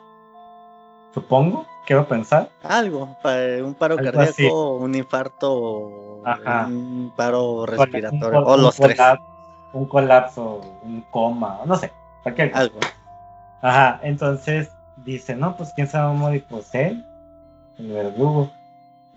Supongo, 1.14 1.66
quiero 1.88 2.08
pensar. 2.08 2.50
Algo, 2.64 3.04
un 3.04 3.74
paro 3.76 3.96
Algo 3.96 4.12
cardíaco, 4.12 4.20
así. 4.22 4.46
un 4.46 4.96
infarto, 4.96 6.22
Ajá. 6.26 6.66
un 6.68 7.12
paro 7.16 7.62
Un 7.62 7.68
respiratorio, 7.68 8.40
o 8.42 8.56
un 8.56 8.62
los 8.62 8.76
tres. 8.76 8.98
colapso- 8.98 9.26
Un 9.74 9.86
colapso, 9.86 10.62
un 10.84 11.02
coma, 11.12 11.60
no 11.66 11.76
sé, 11.76 11.92
cualquier 12.24 12.50
cosa. 12.52 12.64
Algo. 12.64 12.80
Ajá, 13.62 14.00
entonces 14.04 14.72
dice, 14.98 15.36
no, 15.36 15.56
pues 15.58 15.72
quién 15.76 15.88
se 15.88 15.98
va 15.98 16.10
a 16.10 16.14
morir, 16.14 16.44
pues 16.50 16.74
él, 16.74 17.06
el 17.78 17.88
verdugo. 17.92 18.50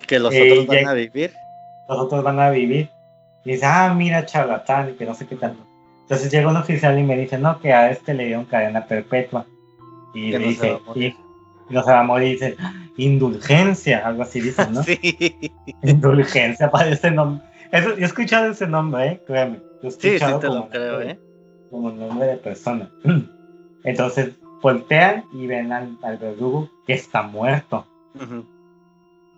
Que 0.07 0.19
los 0.19 0.35
Eh, 0.35 0.51
otros 0.53 0.67
van 0.67 0.79
ya- 0.85 0.91
a 0.91 0.95
vivir. 0.95 1.33
los 1.89 1.99
otros 1.99 2.23
van 2.25 2.39
a 2.41 2.51
vivir. 2.51 2.91
Y 3.45 3.53
dice, 3.53 3.67
ah, 3.67 3.93
mira, 3.95 4.27
charlatán, 4.27 4.91
y 4.91 4.93
que 4.95 5.05
no 5.07 5.15
sé 5.15 5.27
qué 5.27 5.37
tanto. 5.37 5.63
Entonces 6.03 6.31
llega 6.31 6.49
un 6.51 6.57
oficial 6.57 6.99
y 6.99 7.03
me 7.03 7.17
dice, 7.17 7.39
no, 7.39 7.59
que 7.61 7.73
a 7.73 7.91
este 7.91 8.15
le 8.15 8.27
dieron 8.27 8.45
cadena 8.45 8.85
perpetua. 8.87 9.47
Y 10.15 10.31
le 10.33 10.39
no 10.39 10.47
dice, 10.49 10.79
y 10.95 11.15
no 11.71 11.83
se 11.83 11.91
va 11.91 12.01
a 12.01 12.05
morir, 12.05 12.29
y 12.29 12.33
dice, 12.33 12.57
indulgencia, 12.97 14.07
algo 14.07 14.23
así 14.23 14.41
dice, 14.41 14.67
¿no? 14.71 14.83
Sí, 14.83 14.99
Indulgencia, 15.83 16.71
parece 16.71 17.11
nombre. 17.11 17.45
Eso, 17.71 17.91
yo 17.97 18.03
he 18.03 18.05
escuchado 18.05 18.51
ese 18.51 18.67
nombre, 18.67 19.07
¿eh? 19.07 19.21
Créeme. 19.27 19.61
Lo 19.81 19.89
he 19.89 19.93
sí, 19.93 19.99
sí 20.01 20.09
escuchado 20.09 20.39
te 20.41 20.47
como 20.49 20.59
lo 20.61 20.69
creo, 20.69 20.93
nombre- 20.93 21.11
¿eh? 21.13 21.19
Como 21.71 21.91
nombre 21.91 22.27
de 22.27 22.37
persona. 22.37 22.89
Entonces 23.85 24.33
voltean 24.61 25.25
y 25.33 25.47
ven 25.47 25.73
al, 25.73 25.97
al 26.03 26.19
verdugo 26.19 26.69
que 26.87 26.93
está 26.93 27.23
muerto. 27.23 27.87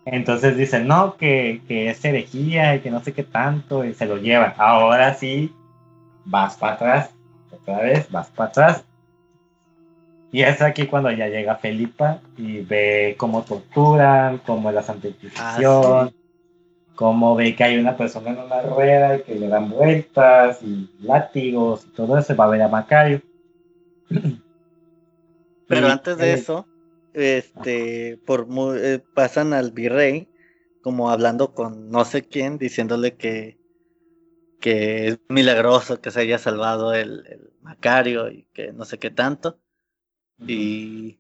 Entonces 0.06 0.56
dicen, 0.56 0.86
no, 0.86 1.16
que, 1.16 1.62
que 1.66 1.88
es 1.88 2.04
herejía 2.04 2.74
y 2.76 2.80
que 2.80 2.90
no 2.90 3.00
sé 3.02 3.12
qué 3.12 3.22
tanto, 3.22 3.84
y 3.84 3.94
se 3.94 4.04
lo 4.06 4.18
llevan. 4.18 4.52
Ahora 4.58 5.14
sí, 5.14 5.50
vas 6.24 6.56
para 6.56 6.74
atrás, 6.74 7.10
otra 7.50 7.80
vez, 7.80 8.10
vas 8.10 8.28
para 8.30 8.48
atrás. 8.50 8.84
Y 10.32 10.42
es 10.42 10.60
aquí 10.62 10.86
cuando 10.86 11.10
ya 11.12 11.28
llega 11.28 11.56
Felipa 11.56 12.20
y 12.36 12.60
ve 12.60 13.14
cómo 13.16 13.42
torturan, 13.42 14.38
cómo 14.38 14.68
es 14.68 14.74
la 14.74 14.82
Santa 14.82 15.08
Inquisición, 15.08 16.08
Ah, 16.08 16.08
sí. 16.08 16.16
cómo 16.96 17.36
ve 17.36 17.54
que 17.54 17.62
hay 17.64 17.78
una 17.78 17.96
persona 17.96 18.30
en 18.30 18.38
una 18.38 18.62
rueda 18.62 19.16
y 19.16 19.22
que 19.22 19.36
le 19.36 19.46
dan 19.48 19.70
vueltas 19.70 20.60
y 20.62 20.90
látigos 21.00 21.86
y 21.86 21.90
todo 21.90 22.18
eso, 22.18 22.34
va 22.34 22.46
a 22.46 22.48
ver 22.48 22.62
a 22.62 22.68
Macario. 22.68 23.22
Pero 25.68 25.86
Y, 25.86 25.90
antes 25.90 26.18
de 26.18 26.30
eh, 26.30 26.34
eso, 26.34 26.66
este, 27.12 28.18
por 28.26 28.48
eh, 28.76 29.00
pasan 29.14 29.52
al 29.52 29.70
virrey 29.70 30.28
como 30.82 31.10
hablando 31.10 31.54
con 31.54 31.90
no 31.90 32.04
sé 32.04 32.22
quién, 32.22 32.58
diciéndole 32.58 33.14
que, 33.14 33.56
que 34.64 35.08
es 35.08 35.18
milagroso 35.28 36.00
que 36.00 36.10
se 36.10 36.20
haya 36.20 36.38
salvado 36.38 36.94
el, 36.94 37.26
el 37.26 37.52
Macario 37.60 38.30
y 38.30 38.46
que 38.54 38.72
no 38.72 38.86
sé 38.86 38.98
qué 38.98 39.10
tanto. 39.10 39.58
Y 40.38 41.18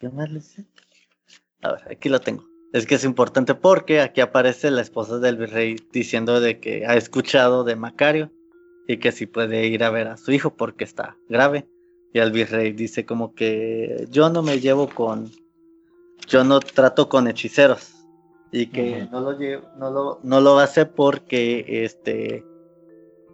¿qué 0.00 0.08
más 0.08 0.28
le 0.28 0.40
dice? 0.40 0.66
A 1.62 1.70
ver, 1.70 1.92
aquí 1.92 2.08
lo 2.08 2.20
tengo. 2.20 2.44
Es 2.72 2.86
que 2.86 2.96
es 2.96 3.04
importante 3.04 3.54
porque 3.54 4.00
aquí 4.00 4.20
aparece 4.20 4.72
la 4.72 4.80
esposa 4.82 5.20
del 5.20 5.36
virrey 5.36 5.76
diciendo 5.92 6.40
de 6.40 6.58
que 6.58 6.84
ha 6.84 6.96
escuchado 6.96 7.62
de 7.62 7.76
Macario 7.76 8.32
y 8.88 8.96
que 8.96 9.12
si 9.12 9.26
puede 9.26 9.68
ir 9.68 9.84
a 9.84 9.90
ver 9.90 10.08
a 10.08 10.16
su 10.16 10.32
hijo 10.32 10.56
porque 10.56 10.82
está 10.82 11.16
grave. 11.28 11.68
Y 12.12 12.18
el 12.18 12.32
virrey 12.32 12.72
dice 12.72 13.06
como 13.06 13.36
que 13.36 14.08
yo 14.10 14.30
no 14.30 14.42
me 14.42 14.58
llevo 14.58 14.88
con, 14.88 15.30
yo 16.26 16.42
no 16.42 16.58
trato 16.58 17.08
con 17.08 17.28
hechiceros 17.28 17.94
y 18.50 18.66
que 18.66 19.06
no 19.12 19.20
lo 19.20 19.38
llevo, 19.38 19.68
no 19.76 19.92
lo, 19.92 20.18
no 20.24 20.40
lo 20.40 20.58
hace 20.58 20.86
porque 20.86 21.84
este, 21.84 22.49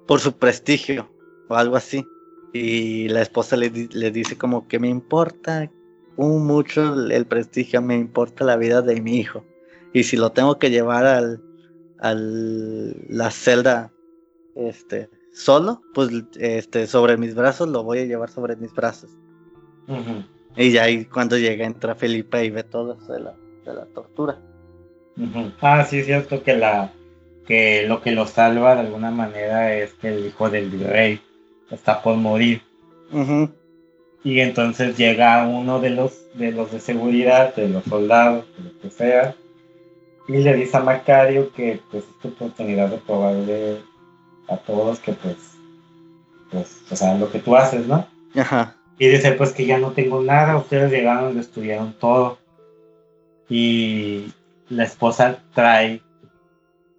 por 0.06 0.20
su 0.20 0.32
prestigio 0.32 1.10
o 1.48 1.54
algo 1.54 1.76
así. 1.76 2.06
Y 2.52 3.08
la 3.08 3.22
esposa 3.22 3.56
le, 3.56 3.70
le 3.70 4.10
dice 4.10 4.38
como 4.38 4.66
que 4.66 4.78
me 4.78 4.88
importa 4.88 5.70
un 6.16 6.46
mucho 6.46 6.94
el, 7.10 7.26
prestigio, 7.26 7.82
me 7.82 7.96
importa 7.96 8.44
la 8.44 8.56
vida 8.56 8.82
de 8.82 9.00
mi 9.00 9.18
hijo. 9.18 9.44
Y 9.92 10.04
si 10.04 10.16
lo 10.16 10.32
tengo 10.32 10.58
que 10.58 10.70
llevar 10.70 11.04
al, 11.06 11.42
al 11.98 12.96
la 13.08 13.30
celda 13.30 13.92
este 14.54 15.10
solo, 15.32 15.82
pues 15.94 16.10
este 16.38 16.86
sobre 16.86 17.16
mis 17.16 17.34
brazos 17.34 17.68
lo 17.68 17.84
voy 17.84 17.98
a 17.98 18.04
llevar 18.04 18.30
sobre 18.30 18.56
mis 18.56 18.72
brazos. 18.72 19.10
Y 20.56 20.72
ya 20.72 20.84
ahí 20.84 21.04
cuando 21.04 21.36
llega 21.36 21.66
entra 21.66 21.94
Felipe 21.94 22.44
y 22.44 22.50
ve 22.50 22.64
todo 22.64 22.94
eso 22.94 23.12
de 23.12 23.20
la, 23.20 23.36
de 23.64 23.74
la 23.74 23.86
tortura. 23.86 24.40
Ah, 25.60 25.84
sí, 25.84 25.98
es 25.98 26.06
cierto 26.06 26.42
que 26.42 26.56
la 26.56 26.92
que 27.46 27.84
lo 27.86 28.02
que 28.02 28.12
lo 28.12 28.26
salva 28.26 28.74
de 28.74 28.82
alguna 28.82 29.10
manera 29.10 29.74
es 29.74 29.92
que 29.94 30.08
el 30.08 30.26
hijo 30.26 30.50
del 30.50 30.70
virrey 30.70 31.20
está 31.70 32.02
por 32.02 32.16
morir. 32.16 32.62
Y 34.24 34.40
entonces 34.40 34.96
llega 34.96 35.46
uno 35.46 35.80
de 35.80 35.90
los 35.90 36.12
de 36.34 36.52
los 36.52 36.72
de 36.72 36.80
seguridad, 36.80 37.54
de 37.54 37.68
los 37.68 37.84
soldados, 37.84 38.44
de 38.58 38.64
lo 38.64 38.80
que 38.80 38.90
sea, 38.90 39.34
y 40.28 40.38
le 40.38 40.54
dice 40.54 40.76
a 40.76 40.80
Macario 40.80 41.52
que 41.52 41.80
pues 41.90 42.04
es 42.04 42.20
tu 42.20 42.28
oportunidad 42.28 42.88
de 42.88 42.98
probarle 42.98 43.78
a 44.48 44.56
todos 44.56 44.98
que 44.98 45.12
pues, 45.12 45.36
pues, 46.50 46.82
o 46.90 46.96
sea, 46.96 47.16
lo 47.16 47.30
que 47.30 47.38
tú 47.38 47.56
haces, 47.56 47.86
¿no? 47.86 48.06
Ajá. 48.34 48.76
Y 48.98 49.08
dice, 49.08 49.32
pues 49.32 49.52
que 49.52 49.66
ya 49.66 49.78
no 49.78 49.92
tengo 49.92 50.22
nada, 50.22 50.56
ustedes 50.56 50.90
llegaron 50.90 51.36
destruyeron 51.36 51.94
todo. 51.98 52.38
Y 53.48 54.32
la 54.68 54.84
esposa 54.84 55.38
trae 55.54 56.00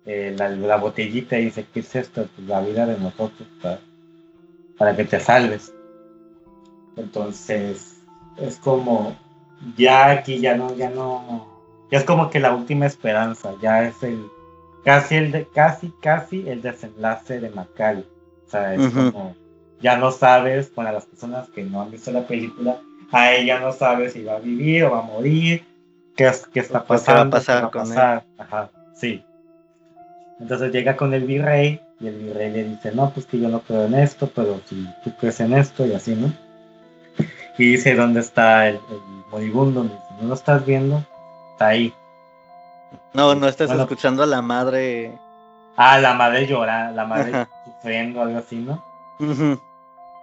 eh, 0.07 0.35
la, 0.37 0.49
la 0.49 0.77
botellita 0.77 1.37
y 1.39 1.45
dice, 1.45 1.67
¿qué 1.73 1.81
es 1.81 1.95
esto? 1.95 2.27
Pues 2.35 2.47
la 2.47 2.61
vida 2.61 2.87
de 2.87 2.97
nosotros 2.99 3.47
para, 3.61 3.79
para 4.77 4.95
que 4.95 5.05
te 5.05 5.19
salves. 5.19 5.73
Entonces, 6.95 7.97
es 8.37 8.57
como, 8.57 9.15
ya 9.77 10.11
aquí 10.11 10.39
ya 10.39 10.55
no, 10.55 10.75
ya 10.75 10.89
no, 10.89 11.47
ya 11.91 11.99
es 11.99 12.03
como 12.05 12.29
que 12.29 12.39
la 12.39 12.53
última 12.55 12.85
esperanza, 12.85 13.53
ya 13.61 13.83
es 13.87 14.01
el, 14.03 14.25
casi 14.83 15.15
el, 15.15 15.31
de, 15.31 15.47
casi, 15.47 15.91
casi 16.01 16.47
el 16.49 16.61
desenlace 16.61 17.39
de 17.39 17.49
Macario. 17.49 18.05
O 18.47 18.49
sea, 18.49 18.73
es 18.75 18.87
como, 18.87 19.35
ya 19.79 19.97
no 19.97 20.11
sabes, 20.11 20.67
para 20.69 20.91
las 20.91 21.05
personas 21.05 21.49
que 21.49 21.63
no 21.63 21.81
han 21.81 21.91
visto 21.91 22.11
la 22.11 22.25
película, 22.25 22.81
a 23.11 23.31
ella 23.33 23.59
no 23.59 23.71
sabes 23.73 24.13
si 24.13 24.23
va 24.23 24.37
a 24.37 24.39
vivir 24.39 24.85
o 24.85 24.91
va 24.91 24.99
a 24.99 25.03
morir, 25.03 25.63
qué, 26.15 26.27
es- 26.27 26.47
qué 26.47 26.59
está 26.61 26.79
¿qué 26.79 26.83
va 26.83 26.83
a 26.83 26.87
pasando, 26.87 27.31
pasar 27.31 27.57
qué 27.57 27.61
va 27.61 27.67
a 27.67 27.71
con 27.71 27.81
él? 27.93 28.23
Ajá, 28.37 28.71
sí. 28.95 29.23
Entonces 30.39 30.71
llega 30.71 30.95
con 30.95 31.13
el 31.13 31.23
virrey 31.25 31.81
y 31.99 32.07
el 32.07 32.15
virrey 32.15 32.51
le 32.51 32.63
dice, 32.65 32.91
no, 32.91 33.09
pues 33.11 33.25
que 33.25 33.39
yo 33.39 33.49
no 33.49 33.59
creo 33.61 33.85
en 33.85 33.95
esto, 33.95 34.29
pero 34.35 34.59
si 34.67 34.87
tú 35.03 35.11
crees 35.19 35.39
en 35.39 35.53
esto 35.53 35.85
y 35.85 35.93
así, 35.93 36.15
¿no? 36.15 36.31
Y 37.57 37.71
dice, 37.71 37.95
¿dónde 37.95 38.19
está 38.19 38.67
el, 38.67 38.75
el 38.75 38.99
moribundo? 39.31 39.83
Me 39.83 39.89
dice, 39.89 40.03
¿no 40.21 40.27
lo 40.27 40.33
estás 40.35 40.63
viendo? 40.65 41.03
Está 41.53 41.67
ahí. 41.69 41.91
No, 43.13 43.33
no 43.33 43.47
estás 43.47 43.67
Bueno. 43.67 43.83
escuchando 43.83 44.21
a 44.21 44.27
la 44.27 44.41
madre. 44.43 45.17
Ah, 45.75 45.99
la 45.99 46.13
madre 46.13 46.45
llora, 46.45 46.91
la 46.91 47.05
madre 47.05 47.31
Ajá. 47.33 47.49
sufriendo, 47.65 48.21
algo 48.21 48.37
así, 48.39 48.57
¿no? 48.57 48.83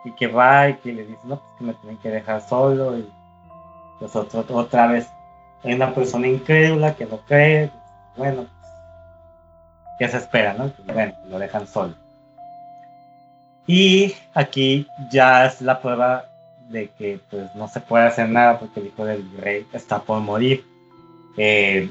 Y 0.05 0.13
que 0.13 0.27
va 0.29 0.69
y 0.69 0.75
que 0.75 0.93
le 0.93 1.05
dice, 1.07 1.21
no, 1.25 1.37
pues 1.41 1.51
que 1.59 1.65
me 1.65 1.75
tienen 1.75 1.99
que 1.99 2.11
dejar 2.11 2.41
solo 2.47 2.97
y 2.99 3.09
pues 3.99 4.15
otro- 4.15 4.45
otra 4.51 4.87
vez 4.87 5.09
hay 5.65 5.75
una 5.75 5.93
persona 5.95 6.29
incrédula 6.29 6.95
que 6.95 7.07
no 7.07 7.19
cree, 7.27 7.69
pues, 7.69 7.83
bueno, 8.17 8.47
¿qué 9.99 10.09
se 10.09 10.19
espera, 10.19 10.55
no? 10.55 10.69
Pues, 10.69 10.95
bueno, 10.95 11.15
lo 11.29 11.39
dejan 11.39 11.67
solo. 11.67 11.95
Y 13.67 14.15
aquí 14.35 14.87
ya 15.11 15.47
es 15.47 15.63
la 15.63 15.81
prueba 15.81 16.27
de 16.69 16.89
que 16.99 17.19
pues 17.31 17.55
no 17.55 17.69
se 17.69 17.81
puede 17.81 18.07
hacer 18.07 18.29
nada 18.29 18.59
porque 18.59 18.81
el 18.81 18.87
hijo 18.87 19.05
del 19.05 19.25
rey 19.39 19.67
está 19.73 20.01
por 20.01 20.21
morir. 20.21 20.65
Eh, 21.37 21.91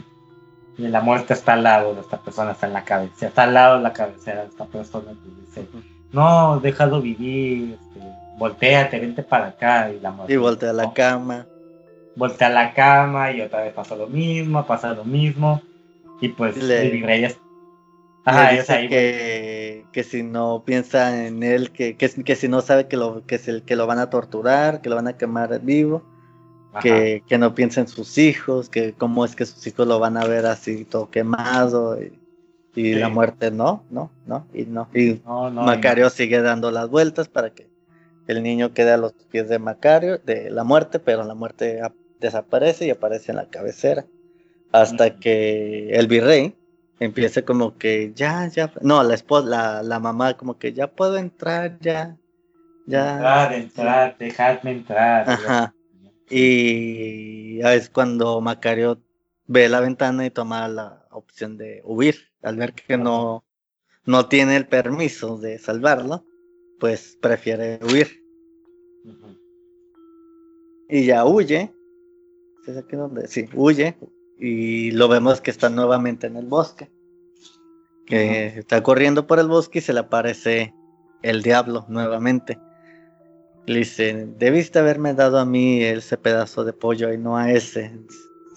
y 0.77 0.87
la 0.87 1.01
muerte 1.01 1.33
está 1.33 1.53
al 1.53 1.63
lado 1.63 1.93
de 1.95 2.01
esta 2.01 2.17
persona, 2.17 2.51
está 2.51 2.67
en 2.67 2.73
la 2.73 2.83
cabeza, 2.83 3.27
está 3.27 3.43
al 3.43 3.53
lado 3.53 3.77
de 3.77 3.83
la 3.83 3.93
cabecera 3.93 4.41
de 4.41 4.47
esta 4.47 4.65
persona 4.65 5.13
dice, 5.47 5.67
no, 6.11 6.59
déjalo 6.59 7.01
vivir, 7.01 7.73
este, 7.79 7.99
volteate, 8.37 8.99
vente 8.99 9.21
para 9.23 9.47
acá. 9.47 9.91
Y 9.91 9.99
la 9.99 10.11
muerte 10.11 10.33
Y 10.33 10.37
voltea 10.37 10.69
a 10.71 10.73
la 10.73 10.83
"No". 10.83 10.93
cama. 10.93 11.45
Voltea 12.15 12.47
a 12.47 12.51
la 12.51 12.73
cama 12.73 13.31
y 13.31 13.41
otra 13.41 13.61
vez 13.61 13.73
pasa 13.73 13.95
lo 13.95 14.07
mismo, 14.07 14.65
pasa 14.65 14.93
lo 14.93 15.03
mismo. 15.03 15.61
Y 16.21 16.29
pues 16.29 16.55
Le- 16.57 16.83
el 16.83 16.91
virrey 16.91 17.35
Ajá, 18.25 18.87
que, 18.87 19.85
que, 19.91 20.03
si 20.03 20.23
no 20.23 20.63
piensa 20.65 21.25
en 21.25 21.43
él, 21.43 21.71
que, 21.71 21.97
que, 21.97 22.09
que, 22.09 22.35
si 22.35 22.47
no 22.47 22.61
sabe 22.61 22.87
que 22.87 22.95
lo, 22.95 23.25
que, 23.25 23.35
es 23.35 23.47
el, 23.49 23.63
que 23.63 23.75
lo 23.75 23.85
van 23.85 23.99
a 23.99 24.09
torturar, 24.09 24.81
que 24.81 24.89
lo 24.89 24.95
van 24.95 25.07
a 25.07 25.17
quemar 25.17 25.59
vivo, 25.61 26.03
que, 26.81 27.21
que, 27.27 27.37
no 27.37 27.53
piensa 27.53 27.81
en 27.81 27.87
sus 27.87 28.17
hijos, 28.17 28.69
que 28.69 28.93
cómo 28.93 29.25
es 29.25 29.35
que 29.35 29.45
sus 29.45 29.65
hijos 29.67 29.87
lo 29.87 29.99
van 29.99 30.15
a 30.17 30.25
ver 30.25 30.45
así 30.45 30.85
todo 30.85 31.11
quemado 31.11 32.01
y, 32.01 32.17
y 32.75 32.95
la 32.95 33.09
muerte 33.09 33.51
no, 33.51 33.83
no, 33.89 34.09
no, 34.25 34.47
y 34.53 34.63
no. 34.63 34.87
Y 34.93 35.21
Macario 35.51 36.09
sigue 36.09 36.41
dando 36.41 36.71
las 36.71 36.89
vueltas 36.89 37.27
para 37.27 37.49
que 37.51 37.67
el 38.27 38.41
niño 38.41 38.73
quede 38.73 38.93
a 38.93 38.97
los 38.97 39.11
pies 39.29 39.49
de 39.49 39.59
Macario, 39.59 40.17
de 40.17 40.49
la 40.49 40.63
muerte, 40.63 40.99
pero 40.99 41.23
la 41.23 41.35
muerte 41.35 41.81
desaparece 42.21 42.87
y 42.87 42.89
aparece 42.89 43.31
en 43.31 43.37
la 43.37 43.49
cabecera. 43.49 44.05
Hasta 44.71 45.19
que 45.19 45.89
el 45.91 46.07
virrey 46.07 46.55
empiece 47.05 47.43
como 47.43 47.77
que 47.77 48.11
ya, 48.15 48.47
ya, 48.47 48.71
no, 48.81 49.03
la 49.03 49.13
esposa, 49.13 49.47
la, 49.47 49.83
la 49.83 49.99
mamá 49.99 50.35
como 50.35 50.57
que 50.57 50.73
ya 50.73 50.87
puedo 50.91 51.17
entrar, 51.17 51.77
ya, 51.79 52.17
ya. 52.85 53.13
Entrar, 53.13 53.53
entrar, 53.53 54.17
dejadme 54.17 54.71
entrar. 54.71 55.29
Ajá. 55.29 55.75
Y 56.29 57.59
es 57.61 57.89
cuando 57.89 58.41
Macario 58.41 59.01
ve 59.47 59.69
la 59.69 59.81
ventana 59.81 60.25
y 60.25 60.29
toma 60.29 60.67
la 60.67 61.05
opción 61.11 61.57
de 61.57 61.81
huir. 61.83 62.15
Al 62.41 62.57
ver 62.57 62.73
que 62.73 62.97
no, 62.97 63.45
no 64.05 64.27
tiene 64.27 64.55
el 64.55 64.67
permiso 64.67 65.37
de 65.37 65.59
salvarlo, 65.59 66.25
pues 66.79 67.17
prefiere 67.21 67.79
huir. 67.83 68.21
Y 70.89 71.05
ya 71.05 71.25
huye. 71.25 71.73
¿Es 72.67 72.77
aquí 72.77 72.95
donde? 72.95 73.27
Sí, 73.27 73.47
huye. 73.53 73.97
Y 74.45 74.91
lo 74.91 75.07
vemos 75.07 75.39
que 75.39 75.51
está 75.51 75.69
nuevamente 75.69 76.27
en 76.27 76.35
el 76.35 76.47
bosque. 76.47 76.91
Que 78.05 78.47
está 78.47 78.83
corriendo 78.83 79.25
por 79.25 79.39
el 79.39 79.47
bosque 79.47 79.79
y 79.79 79.81
se 79.81 79.93
le 79.93 80.01
aparece 80.01 80.73
el 81.21 81.43
diablo 81.43 81.85
nuevamente. 81.87 82.59
Le 83.65 83.79
dice, 83.79 84.27
debiste 84.37 84.79
haberme 84.79 85.13
dado 85.13 85.39
a 85.39 85.45
mí 85.45 85.81
ese 85.81 86.17
pedazo 86.17 86.65
de 86.65 86.73
pollo 86.73 87.13
y 87.13 87.17
no 87.17 87.37
a 87.37 87.53
ese. 87.53 87.97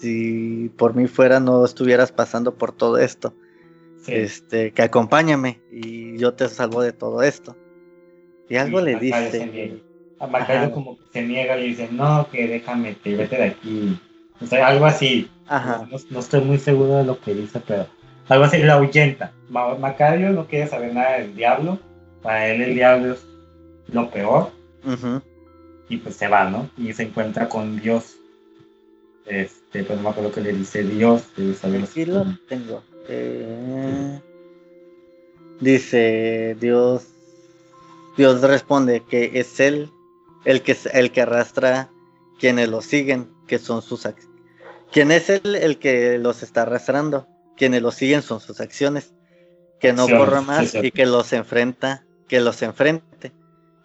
Si 0.01 0.69
por 0.77 0.93
mí 0.93 1.07
fuera 1.07 1.39
no 1.39 1.63
estuvieras 1.63 2.11
pasando 2.11 2.57
por 2.57 2.73
todo 2.73 2.97
esto. 2.97 3.33
Este, 4.07 4.73
que 4.73 4.81
acompáñame 4.81 5.61
y 5.71 6.17
yo 6.17 6.33
te 6.33 6.49
salvo 6.49 6.81
de 6.81 6.91
todo 6.91 7.23
esto. 7.23 7.55
Y 8.49 8.57
algo 8.57 8.81
le 8.81 8.97
dice. 8.97 9.81
A 10.19 10.27
Macario 10.27 10.73
como 10.73 10.97
que 10.97 11.03
se 11.13 11.21
niega, 11.21 11.55
le 11.55 11.67
dice, 11.67 11.87
no, 11.93 12.27
que 12.29 12.45
déjame, 12.45 12.97
que 12.97 13.15
vete 13.15 13.37
de 13.37 13.43
aquí. 13.43 14.01
O 14.41 14.45
sea, 14.45 14.67
algo 14.67 14.85
así. 14.85 15.29
Ajá. 15.47 15.87
No, 16.09 16.19
estoy 16.19 16.41
muy 16.41 16.57
seguro 16.57 16.97
de 16.97 17.03
lo 17.03 17.19
que 17.19 17.33
dice, 17.33 17.61
pero 17.65 17.87
algo 18.27 18.45
así, 18.45 18.57
la 18.59 18.73
ahuyenta. 18.73 19.31
Macario 19.49 20.31
no 20.31 20.45
quiere 20.47 20.67
saber 20.67 20.93
nada 20.93 21.19
del 21.19 21.35
diablo. 21.35 21.79
Para 22.21 22.47
él 22.49 22.61
el 22.61 22.75
diablo 22.75 23.13
es 23.13 23.25
lo 23.87 24.09
peor. 24.09 24.51
Y 25.89 25.97
pues 25.97 26.15
se 26.15 26.27
va, 26.27 26.49
¿no? 26.49 26.69
Y 26.77 26.93
se 26.93 27.03
encuentra 27.03 27.47
con 27.47 27.79
Dios. 27.79 28.17
Este, 29.25 29.83
pues 29.83 29.97
no 29.97 30.03
me 30.03 30.09
acuerdo 30.09 30.31
que 30.31 30.41
le 30.41 30.53
dice 30.53 30.83
Dios. 30.83 31.23
Aquí 31.83 32.05
lo 32.05 32.25
tengo. 32.47 32.83
Eh, 33.07 34.19
dice 35.59 36.57
Dios. 36.59 37.07
Dios 38.17 38.41
responde 38.41 39.03
que 39.07 39.31
es 39.35 39.59
él 39.59 39.89
el 40.43 40.61
que, 40.61 40.75
el 40.93 41.11
que 41.11 41.21
arrastra 41.21 41.89
quienes 42.39 42.69
lo 42.69 42.81
siguen, 42.81 43.29
que 43.47 43.59
son 43.59 43.81
sus 43.81 44.05
acciones. 44.05 44.26
¿Quién 44.91 45.11
es 45.11 45.29
él 45.29 45.55
el 45.55 45.79
que 45.79 46.17
los 46.17 46.43
está 46.43 46.63
arrastrando? 46.63 47.27
Quienes 47.55 47.81
lo 47.81 47.91
siguen 47.91 48.21
son 48.21 48.39
sus 48.39 48.59
acciones. 48.59 49.13
Que 49.79 49.93
no 49.93 50.07
corra 50.07 50.41
más 50.41 50.73
y 50.73 50.91
que 50.91 51.05
los 51.05 51.33
enfrenta, 51.33 52.03
que 52.27 52.39
los 52.39 52.61
enfrente 52.63 53.31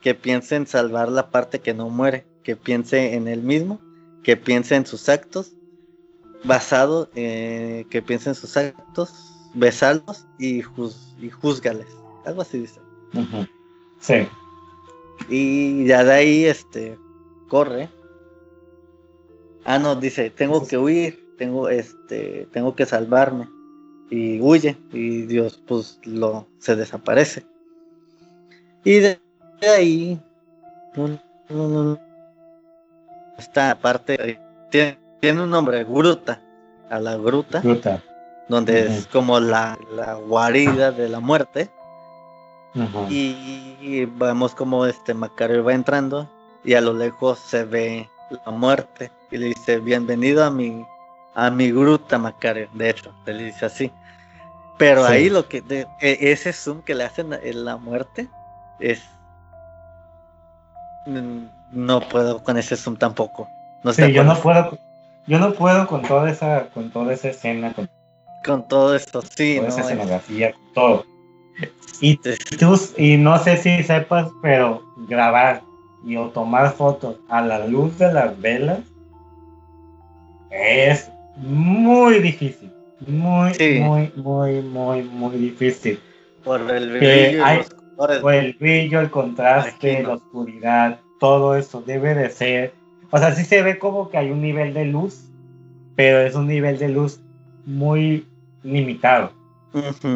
que 0.02 0.14
piense 0.14 0.56
en 0.56 0.66
salvar 0.66 1.08
la 1.08 1.30
parte 1.30 1.60
que 1.60 1.72
no 1.72 1.88
muere, 1.88 2.26
que 2.42 2.56
piense 2.56 3.14
en 3.14 3.28
él 3.28 3.40
mismo, 3.40 3.80
que 4.22 4.36
piense 4.36 4.74
en 4.74 4.84
sus 4.84 5.08
actos, 5.08 5.52
basado, 6.44 7.08
eh, 7.14 7.86
que 7.88 8.02
piense 8.02 8.30
en 8.30 8.34
sus 8.34 8.56
actos, 8.56 9.14
besarlos 9.54 10.26
y, 10.38 10.60
juz 10.60 11.14
y 11.20 11.30
juzgales. 11.30 11.86
Algo 12.26 12.42
así 12.42 12.58
dice. 12.58 12.80
Sí. 14.00 14.26
Y 15.28 15.86
ya 15.86 16.02
de 16.02 16.12
ahí, 16.12 16.44
este, 16.44 16.98
corre. 17.48 17.88
Ah, 19.64 19.78
no, 19.78 19.96
dice, 19.96 20.30
tengo 20.30 20.66
que 20.66 20.78
huir, 20.78 21.34
tengo, 21.38 21.68
este, 21.68 22.48
tengo 22.52 22.74
que 22.74 22.86
salvarme. 22.86 23.48
Y 24.10 24.40
huye, 24.40 24.76
y 24.92 25.22
Dios, 25.22 25.62
pues, 25.66 25.98
lo, 26.04 26.46
se 26.58 26.76
desaparece. 26.76 27.44
Y 28.84 28.98
de 28.98 29.18
ahí 29.62 30.20
esta 33.38 33.78
parte 33.78 34.38
tiene, 34.70 34.98
tiene, 35.20 35.42
un 35.42 35.50
nombre, 35.50 35.84
gruta, 35.84 36.40
a 36.90 36.98
la 36.98 37.16
gruta, 37.16 37.60
gruta. 37.60 38.02
donde 38.48 38.86
es 38.86 39.06
como 39.06 39.40
la, 39.40 39.78
la, 39.94 40.14
guarida 40.14 40.90
de 40.92 41.08
la 41.08 41.20
muerte. 41.20 41.70
y, 43.08 44.04
vemos 44.16 44.54
como 44.54 44.86
este 44.86 45.12
Macario 45.12 45.64
va 45.64 45.74
entrando 45.74 46.30
y 46.64 46.74
a 46.74 46.80
lo 46.80 46.94
lejos 46.94 47.38
se 47.38 47.64
ve 47.64 48.08
la 48.44 48.52
muerte 48.52 49.10
y 49.30 49.38
le 49.38 49.46
dice 49.46 49.78
bienvenido 49.78 50.44
a 50.44 50.50
mi 50.50 50.84
a 51.34 51.50
mi 51.50 51.70
gruta 51.70 52.18
Macario, 52.18 52.68
de 52.74 52.90
hecho, 52.90 53.14
le 53.24 53.44
dice 53.44 53.66
así. 53.66 53.90
Pero 54.78 55.04
ahí 55.04 55.30
lo 55.30 55.48
que 55.48 55.62
e, 56.00 56.18
ese 56.20 56.52
zoom 56.52 56.82
que 56.82 56.94
le 56.94 57.04
hacen 57.04 57.32
en 57.32 57.64
la 57.64 57.76
muerte 57.76 58.28
es 58.80 59.02
Mm, 61.06 61.46
no 61.72 62.00
puedo 62.00 62.42
con 62.42 62.56
ese 62.56 62.76
zoom 62.76 62.96
tampoco. 62.96 63.48
No 63.82 63.92
sí, 63.92 64.12
yo 64.12 64.22
no 64.24 64.36
puedo, 64.36 64.78
yo 65.26 65.38
no 65.38 65.52
puedo 65.52 65.86
con 65.86 66.02
toda 66.02 66.30
esa, 66.30 66.68
con 66.68 66.90
toda 66.90 67.12
esa 67.12 67.30
escena, 67.30 67.72
con, 67.72 67.90
con 68.44 68.68
todo 68.68 68.94
esto, 68.94 69.22
sí, 69.22 69.56
esa 69.56 69.80
escenografía, 69.80 70.52
con 70.52 70.72
todo. 70.74 71.04
Y, 72.00 72.18
y 72.96 73.16
no 73.16 73.38
sé 73.38 73.56
si 73.56 73.82
sepas, 73.82 74.28
pero 74.42 74.82
grabar 75.08 75.62
y 76.04 76.16
o 76.16 76.28
tomar 76.30 76.72
fotos 76.72 77.16
a 77.28 77.40
la 77.40 77.66
luz 77.66 77.98
de 77.98 78.12
las 78.12 78.40
velas 78.40 78.80
es 80.50 81.10
muy 81.36 82.18
difícil. 82.18 82.70
Muy, 83.06 83.52
muy, 83.80 84.12
muy, 84.16 84.62
muy, 84.62 85.02
muy 85.02 85.36
difícil. 85.36 85.98
Por 86.44 86.70
el 86.70 86.98
brillo, 86.98 87.44
o 87.96 88.30
el 88.30 88.52
brillo, 88.54 89.00
el 89.00 89.10
contraste, 89.10 90.02
la 90.02 90.14
oscuridad, 90.14 91.00
todo 91.20 91.56
eso 91.56 91.82
debe 91.82 92.14
de 92.14 92.30
ser. 92.30 92.74
O 93.10 93.18
sea, 93.18 93.34
sí 93.34 93.44
se 93.44 93.62
ve 93.62 93.78
como 93.78 94.10
que 94.10 94.18
hay 94.18 94.30
un 94.30 94.40
nivel 94.40 94.74
de 94.74 94.84
luz, 94.86 95.28
pero 95.96 96.20
es 96.20 96.34
un 96.34 96.46
nivel 96.46 96.78
de 96.78 96.88
luz 96.88 97.20
muy 97.64 98.26
limitado. 98.62 99.32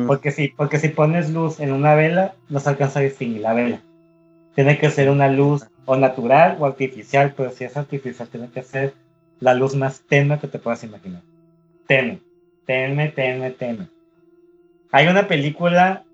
Porque 0.07 0.31
si, 0.31 0.49
porque 0.49 0.79
si 0.79 0.89
pones 0.89 1.31
luz 1.31 1.61
en 1.61 1.73
una 1.73 1.95
vela, 1.95 2.35
no 2.49 2.61
se 2.61 2.69
alcanza 2.69 3.01
a 3.01 3.03
distinguir 3.03 3.43
la 3.43 3.55
vela. 3.55 3.81
Tiene 4.57 4.79
que 4.79 4.91
ser 4.91 5.11
una 5.11 5.29
luz 5.29 5.67
o 5.85 5.97
natural 5.97 6.57
o 6.59 6.67
artificial, 6.67 7.35
pero 7.37 7.51
si 7.53 7.65
es 7.65 7.77
artificial, 7.77 8.27
tiene 8.29 8.49
que 8.51 8.63
ser 8.63 8.95
la 9.39 9.53
luz 9.53 9.77
más 9.77 10.01
tenue 10.01 10.41
que 10.41 10.49
te 10.49 10.59
puedas 10.59 10.83
imaginar. 10.83 11.23
Tenue, 11.87 12.21
tenue, 12.65 13.11
tenue, 13.11 13.51
tenue. 13.51 13.87
Hay 14.91 15.07
una 15.09 15.29
película 15.29 16.05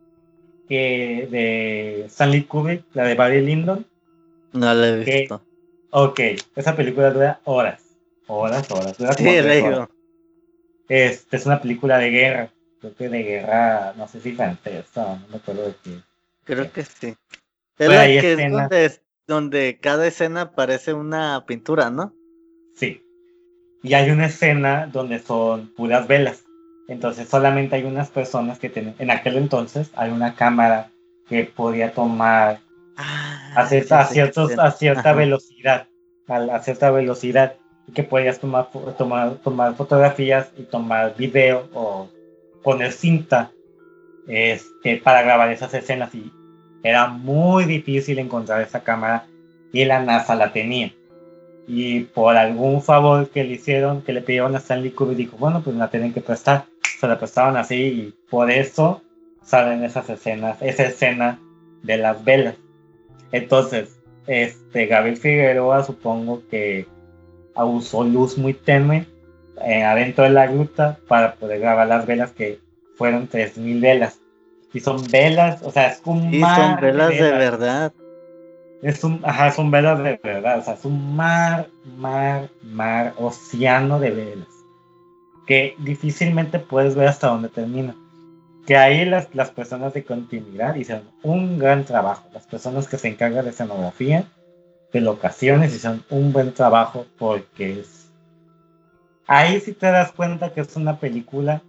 de 0.69 2.05
Stanley 2.09 2.43
Kubrick, 2.43 2.85
la 2.95 3.05
de 3.05 3.15
Barry 3.15 3.43
Lyndon. 3.43 3.87
No 4.53 4.75
la 4.75 4.89
he 4.89 5.05
visto. 5.05 5.41
ok, 5.91 6.21
esa 6.57 6.75
película 6.75 7.11
dura 7.11 7.41
horas. 7.45 7.83
Horas, 8.27 8.71
horas. 8.71 8.99
Dura 8.99 9.13
sí, 9.15 9.29
horas. 9.29 9.89
Es, 10.89 11.27
es 11.31 11.47
una 11.47 11.61
película 11.61 11.99
de 11.99 12.11
guerra. 12.11 12.51
Creo 12.81 12.95
que 12.97 13.09
de 13.09 13.23
guerra, 13.23 13.95
no 13.97 14.09
sé 14.09 14.21
si 14.21 14.33
francesa, 14.33 15.21
no 15.21 15.29
me 15.29 15.37
acuerdo 15.37 15.67
de 15.67 15.75
qué. 15.85 15.99
Creo 16.45 16.73
que 16.73 16.83
sí. 16.83 17.15
Es 17.79 17.89
la 17.89 18.07
que 18.07 18.33
es 18.33 18.51
donde, 18.51 18.93
donde 19.27 19.79
cada 19.81 20.07
escena 20.07 20.53
parece 20.53 20.93
una 20.93 21.45
pintura, 21.47 21.91
¿no? 21.91 22.15
Sí. 22.75 23.03
Y 23.83 23.95
hay 23.95 24.11
una 24.11 24.27
escena 24.27 24.87
donde 24.87 25.19
son 25.19 25.73
puras 25.75 26.07
velas. 26.07 26.45
Entonces 26.89 27.29
solamente 27.29 27.77
hay 27.77 27.85
unas 27.85 28.11
personas 28.11 28.59
que 28.59 28.69
tienen, 28.69 28.95
en 28.99 29.11
aquel 29.11 29.37
entonces 29.37 29.91
hay 29.95 30.11
una 30.11 30.35
cámara 30.35 30.91
que 31.29 31.45
podía 31.45 31.93
tomar 31.93 32.61
ah, 32.97 33.53
a, 33.57 33.67
cierta, 33.67 34.01
a, 34.01 34.07
ciertos, 34.07 34.59
a 34.59 34.71
cierta 34.73 35.13
velocidad, 35.13 35.87
a, 36.29 36.59
cierta 36.61 36.91
velocidad, 36.91 37.57
que 37.95 38.03
podías 38.03 38.39
tomar, 38.39 38.69
tomar, 38.99 39.37
tomar 39.37 39.75
fotografías 39.75 40.51
y 40.57 40.65
tomar 40.65 41.17
video 41.17 41.69
o 41.73 42.11
poner 42.63 42.93
cinta 42.93 43.51
este, 44.29 44.99
para 44.99 45.23
grabar 45.23 45.51
esas 45.51 45.73
escenas 45.75 46.15
y 46.15 46.33
era 46.83 47.09
muy 47.09 47.65
difícil 47.65 48.19
encontrar 48.19 48.63
esa 48.63 48.83
cámara 48.83 49.27
y 49.73 49.85
la 49.85 50.03
NASA 50.03 50.35
la 50.35 50.53
tenía 50.53 50.93
y 51.67 52.01
por 52.01 52.37
algún 52.37 52.83
favor 52.83 53.29
que 53.31 53.45
le 53.45 53.55
hicieron, 53.55 54.03
que 54.03 54.13
le 54.13 54.23
pidieron 54.23 54.55
a 54.55 54.59
Stanley 54.59 54.91
Kubrick, 54.91 55.17
dijo, 55.17 55.37
bueno, 55.37 55.63
pues 55.63 55.77
la 55.77 55.89
tienen 55.89 56.13
que 56.13 56.21
prestar. 56.21 56.65
Se 56.99 57.07
la 57.07 57.19
prestaban 57.19 57.57
así 57.57 57.77
y 57.77 58.15
por 58.31 58.51
eso 58.51 59.03
salen 59.43 59.85
esas 59.85 60.09
escenas, 60.11 60.61
esa 60.61 60.85
escena 60.85 61.41
de 61.83 61.97
las 61.97 62.25
velas. 62.25 62.57
Entonces, 63.31 63.99
este 64.27 64.87
Gabriel 64.87 65.17
Figueroa 65.17 65.85
supongo 65.85 66.43
que 66.51 66.87
usó 67.57 68.05
luz 68.05 68.39
muy 68.39 68.55
tenue 68.55 69.07
eh, 69.65 69.83
adentro 69.83 70.25
de 70.25 70.31
la 70.31 70.47
gruta 70.47 70.99
para 71.09 71.35
poder 71.35 71.61
grabar 71.61 71.87
las 71.87 72.07
velas 72.07 72.33
que 72.33 72.61
fueron 72.97 73.29
3.000 73.29 73.81
velas. 73.81 74.19
Y 74.75 74.81
son 74.81 75.03
velas, 75.11 75.63
o 75.63 75.71
sea, 75.71 75.89
es 75.89 76.01
un 76.05 76.33
Y 76.33 76.39
mar 76.39 76.57
son 76.57 76.81
velas 76.81 77.11
de 77.11 77.33
verdad. 77.33 77.93
Es 78.83 79.05
un, 79.05 79.21
ajá, 79.23 79.53
son 79.53 79.71
velas 79.71 80.03
de 80.03 80.19
verdad, 80.23 80.59
o 80.59 80.63
sea, 80.63 80.75
es 80.75 80.85
un 80.85 81.15
mar, 81.15 81.69
mar, 81.97 82.49
mar, 82.63 83.15
océano 83.17 84.01
de 84.01 84.11
velas. 84.11 84.49
Que 85.47 85.77
difícilmente 85.79 86.59
puedes 86.59 86.95
ver 86.95 87.09
hasta 87.09 87.29
dónde 87.29 87.49
termina. 87.49 87.95
Que 88.67 88.77
ahí 88.77 89.05
las, 89.05 89.33
las 89.35 89.51
personas 89.51 89.93
de 89.93 90.05
continuidad 90.05 90.75
hicieron 90.75 91.05
un 91.23 91.59
gran 91.59 91.85
trabajo. 91.85 92.29
Las 92.33 92.47
personas 92.47 92.89
que 92.89 92.97
se 92.97 93.09
encargan 93.09 93.45
de 93.45 93.51
escenografía, 93.51 94.25
de 94.93 95.01
locaciones, 95.01 95.75
hicieron 95.75 96.05
un 96.11 96.33
buen 96.33 96.53
trabajo 96.53 97.07
porque 97.19 97.81
es... 97.81 98.09
Ahí 99.27 99.61
sí 99.61 99.73
te 99.73 99.87
das 99.87 100.13
cuenta 100.13 100.53
que 100.53 100.61
es 100.61 100.75
una 100.77 100.99
película 100.99 101.63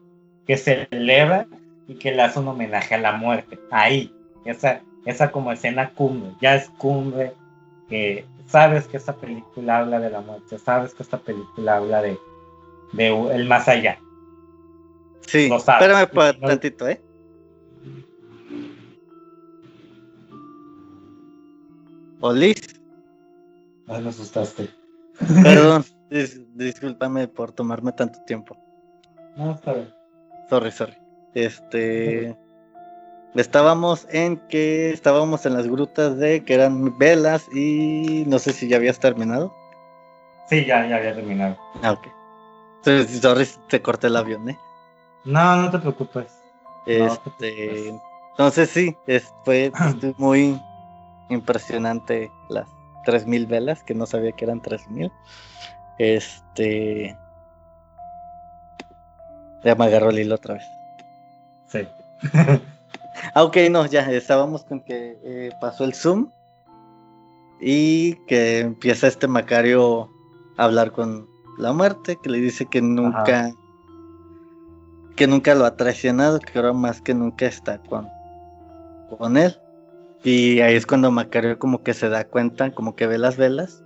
que 0.45 0.57
celebra 0.57 1.47
y 1.87 1.95
que 1.95 2.11
le 2.11 2.21
hace 2.21 2.39
un 2.39 2.47
homenaje 2.47 2.95
a 2.95 2.99
la 2.99 3.13
muerte. 3.13 3.59
Ahí, 3.71 4.13
esa, 4.45 4.81
esa 5.05 5.31
como 5.31 5.51
escena 5.51 5.89
cumbre, 5.91 6.31
ya 6.41 6.55
es 6.55 6.69
cumbre, 6.77 7.33
que 7.89 8.25
sabes 8.47 8.87
que 8.87 8.97
esta 8.97 9.13
película 9.15 9.79
habla 9.79 9.99
de 9.99 10.09
la 10.09 10.21
muerte, 10.21 10.57
sabes 10.59 10.93
que 10.93 11.03
esta 11.03 11.17
película 11.17 11.77
habla 11.77 12.01
de, 12.01 12.17
de 12.93 13.07
el 13.35 13.47
más 13.47 13.67
allá. 13.67 13.99
Sí, 15.21 15.47
Lo 15.49 15.59
sabes. 15.59 15.87
espérame 15.87 16.07
por 16.09 16.39
No- 16.41 16.47
tantito, 16.47 16.87
¿eh? 16.87 17.01
Olis, 22.21 22.61
Ay, 23.87 24.01
me 24.01 24.09
asustaste. 24.09 24.69
perdón, 25.43 25.83
dis- 26.09 26.39
discúlpame 26.55 27.27
por 27.27 27.51
tomarme 27.51 27.91
tanto 27.91 28.19
tiempo. 28.25 28.55
No, 29.35 29.51
está 29.51 29.73
bien. 29.73 29.93
Sorry, 30.49 30.71
sorry. 30.71 30.97
Este. 31.33 32.35
Estábamos 33.35 34.07
en 34.11 34.37
que 34.47 34.91
estábamos 34.91 35.45
en 35.47 35.53
las 35.53 35.67
grutas 35.67 36.17
de 36.17 36.43
que 36.45 36.53
eran 36.53 36.95
velas 36.99 37.47
y 37.53 38.25
no 38.27 38.37
sé 38.37 38.53
si 38.53 38.67
ya 38.67 38.77
habías 38.77 38.99
terminado. 38.99 39.51
Sí, 40.49 40.65
ya, 40.65 40.85
ya 40.87 40.97
había 40.97 41.15
terminado. 41.15 41.57
Ah, 41.81 41.93
ok. 41.93 42.07
Entonces, 42.85 43.19
sorry, 43.21 43.47
te 43.69 43.81
corté 43.81 44.07
el 44.07 44.17
avión, 44.17 44.49
¿eh? 44.49 44.59
No, 45.25 45.55
no 45.55 45.71
te 45.71 45.79
preocupes. 45.79 46.31
No 46.65 46.83
te 46.85 47.05
Este, 47.05 47.55
preocupes. 47.55 48.01
entonces 48.31 48.69
sí, 48.69 48.95
es- 49.07 49.33
fue 49.45 49.71
muy 50.17 50.61
impresionante 51.29 52.29
las 52.49 52.67
3000 53.05 53.47
velas, 53.47 53.81
que 53.83 53.95
no 53.95 54.05
sabía 54.05 54.33
que 54.33 54.45
eran 54.45 54.61
3000. 54.61 55.11
Este. 55.97 57.17
Ya 59.63 59.73
me 59.75 59.85
agarró 59.85 60.09
el 60.11 60.19
hilo 60.19 60.35
otra 60.35 60.55
vez. 60.55 60.65
Sí. 61.73 61.87
Ah, 63.33 63.43
ok, 63.45 63.57
no, 63.71 63.87
ya 63.87 64.01
estábamos 64.11 64.63
con 64.63 64.81
que 64.81 65.17
eh, 65.23 65.49
pasó 65.59 65.85
el 65.85 65.95
Zoom 65.95 66.29
y 67.59 68.13
que 68.27 68.59
empieza 68.59 69.07
este 69.07 69.27
Macario 69.27 70.07
a 70.57 70.65
hablar 70.65 70.91
con 70.91 71.27
la 71.57 71.73
muerte, 71.73 72.19
que 72.21 72.29
le 72.29 72.37
dice 72.37 72.67
que 72.67 72.79
nunca, 72.79 73.51
que 75.15 75.25
nunca 75.25 75.55
lo 75.55 75.65
ha 75.65 75.75
traicionado, 75.75 76.39
que 76.39 76.59
ahora 76.59 76.73
más 76.73 77.01
que 77.01 77.15
nunca 77.15 77.47
está 77.47 77.79
con, 77.79 78.07
con 79.17 79.35
él. 79.35 79.57
Y 80.23 80.59
ahí 80.59 80.75
es 80.75 80.85
cuando 80.85 81.09
Macario 81.09 81.57
como 81.57 81.81
que 81.81 81.95
se 81.95 82.07
da 82.07 82.23
cuenta, 82.25 82.69
como 82.71 82.95
que 82.95 83.07
ve 83.07 83.17
las 83.17 83.35
velas. 83.35 83.83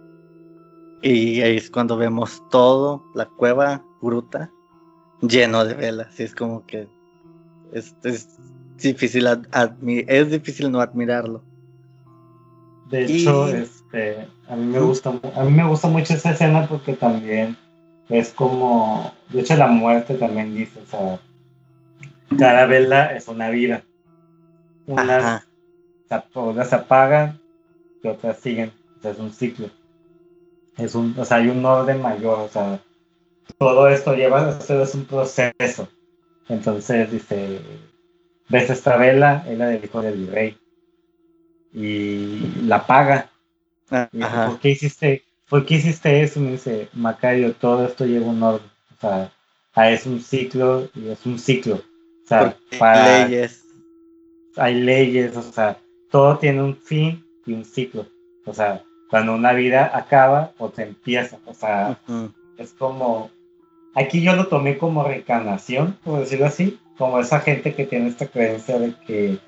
Y 1.01 1.41
ahí 1.41 1.55
es 1.55 1.71
cuando 1.71 1.95
vemos 1.95 2.43
todo, 2.51 3.01
la 3.15 3.27
cueva, 3.27 3.81
gruta, 4.01 4.51
lleno 5.21 5.63
de 5.63 5.73
velas. 5.73 6.19
Y 6.19 6.23
es 6.23 6.35
como 6.35 6.65
que 6.65 6.89
es, 7.71 7.95
es 8.03 8.27
difícil 8.81 9.25
admi- 9.27 10.05
es 10.07 10.31
difícil 10.31 10.71
no 10.71 10.79
admirarlo. 10.79 11.43
De 12.89 13.03
Y- 13.03 13.21
hecho, 13.21 13.47
este, 13.47 14.27
a 14.47 14.55
mí 14.55 14.65
me 14.65 14.79
gusta, 14.79 15.13
a 15.35 15.43
mí 15.43 15.51
me 15.51 15.67
gusta 15.67 15.87
mucho 15.87 16.13
esa 16.13 16.31
escena 16.31 16.67
porque 16.67 16.93
también 16.93 17.57
es 18.09 18.29
como, 18.29 19.13
de 19.29 19.41
hecho 19.41 19.55
la 19.57 19.67
muerte 19.67 20.13
también 20.15 20.55
dice, 20.55 20.79
o 20.81 20.85
sea, 20.85 21.19
cada 22.37 22.65
vela 22.65 23.15
es 23.15 23.27
una 23.27 23.49
vida. 23.49 23.83
Unas, 24.85 25.43
unas 26.33 26.69
se 26.69 26.75
apagan 26.75 27.41
y 28.01 28.07
otras 28.07 28.37
siguen, 28.39 28.71
o 28.97 29.01
sea, 29.01 29.11
es 29.11 29.19
un 29.19 29.31
ciclo. 29.31 29.69
Es 30.77 30.95
un, 30.95 31.13
o 31.17 31.25
sea, 31.25 31.37
hay 31.37 31.49
un 31.49 31.65
orden 31.65 32.01
mayor, 32.01 32.39
o 32.39 32.47
sea, 32.47 32.79
todo 33.57 33.89
esto 33.89 34.13
lleva, 34.13 34.51
esto 34.51 34.81
es 34.81 34.95
un 34.95 35.05
proceso. 35.05 35.89
Entonces 36.49 37.11
dice, 37.11 37.59
ves 38.49 38.69
esta 38.69 38.97
vela, 38.97 39.45
es 39.47 39.57
la 39.57 39.67
del 39.67 39.83
hijo 39.83 40.01
del 40.01 40.17
virrey. 40.17 40.57
Y 41.73 42.39
la 42.63 42.77
apaga. 42.77 43.29
Ah, 43.91 44.09
Y 44.11 44.17
dice. 44.19 44.45
¿por 44.47 44.59
qué 44.59 44.69
hiciste, 44.69 45.23
por 45.49 45.65
qué 45.65 45.75
hiciste 45.75 46.21
eso? 46.23 46.39
Me 46.39 46.51
dice, 46.51 46.89
Macario, 46.93 47.53
todo 47.53 47.85
esto 47.85 48.05
lleva 48.05 48.27
un 48.27 48.41
orden. 48.41 48.67
O 48.97 49.01
sea, 49.01 49.31
ah, 49.73 49.91
es 49.91 50.05
un 50.05 50.21
ciclo 50.21 50.89
y 50.95 51.09
es 51.09 51.25
un 51.25 51.37
ciclo. 51.37 51.75
O 51.75 52.27
sea, 52.27 52.57
Porque 52.59 52.77
para, 52.77 53.27
leyes. 53.27 53.63
hay 54.55 54.75
leyes, 54.81 55.35
o 55.37 55.41
sea, 55.41 55.77
todo 56.09 56.37
tiene 56.37 56.61
un 56.63 56.75
fin 56.75 57.25
y 57.45 57.53
un 57.53 57.63
ciclo. 57.65 58.07
O 58.45 58.53
sea, 58.53 58.83
cuando 59.09 59.33
una 59.35 59.53
vida 59.53 59.91
acaba 59.93 60.51
o 60.57 60.71
se 60.71 60.83
empieza. 60.83 61.39
O 61.45 61.53
sea, 61.53 61.99
es 62.57 62.73
como, 62.73 63.29
aquí 63.97 64.21
yo 64.21 64.35
lo 64.35 64.47
tomé 64.47 64.77
como 64.77 65.03
reencarnación, 65.03 65.97
por 66.03 66.19
decirlo 66.19 66.45
así, 66.45 66.79
como 66.97 67.19
esa 67.19 67.39
gente 67.39 67.73
que 67.73 67.85
tiene 67.85 68.09
esta 68.09 68.27
creencia 68.27 68.77
de 68.77 68.93
que 69.05 69.39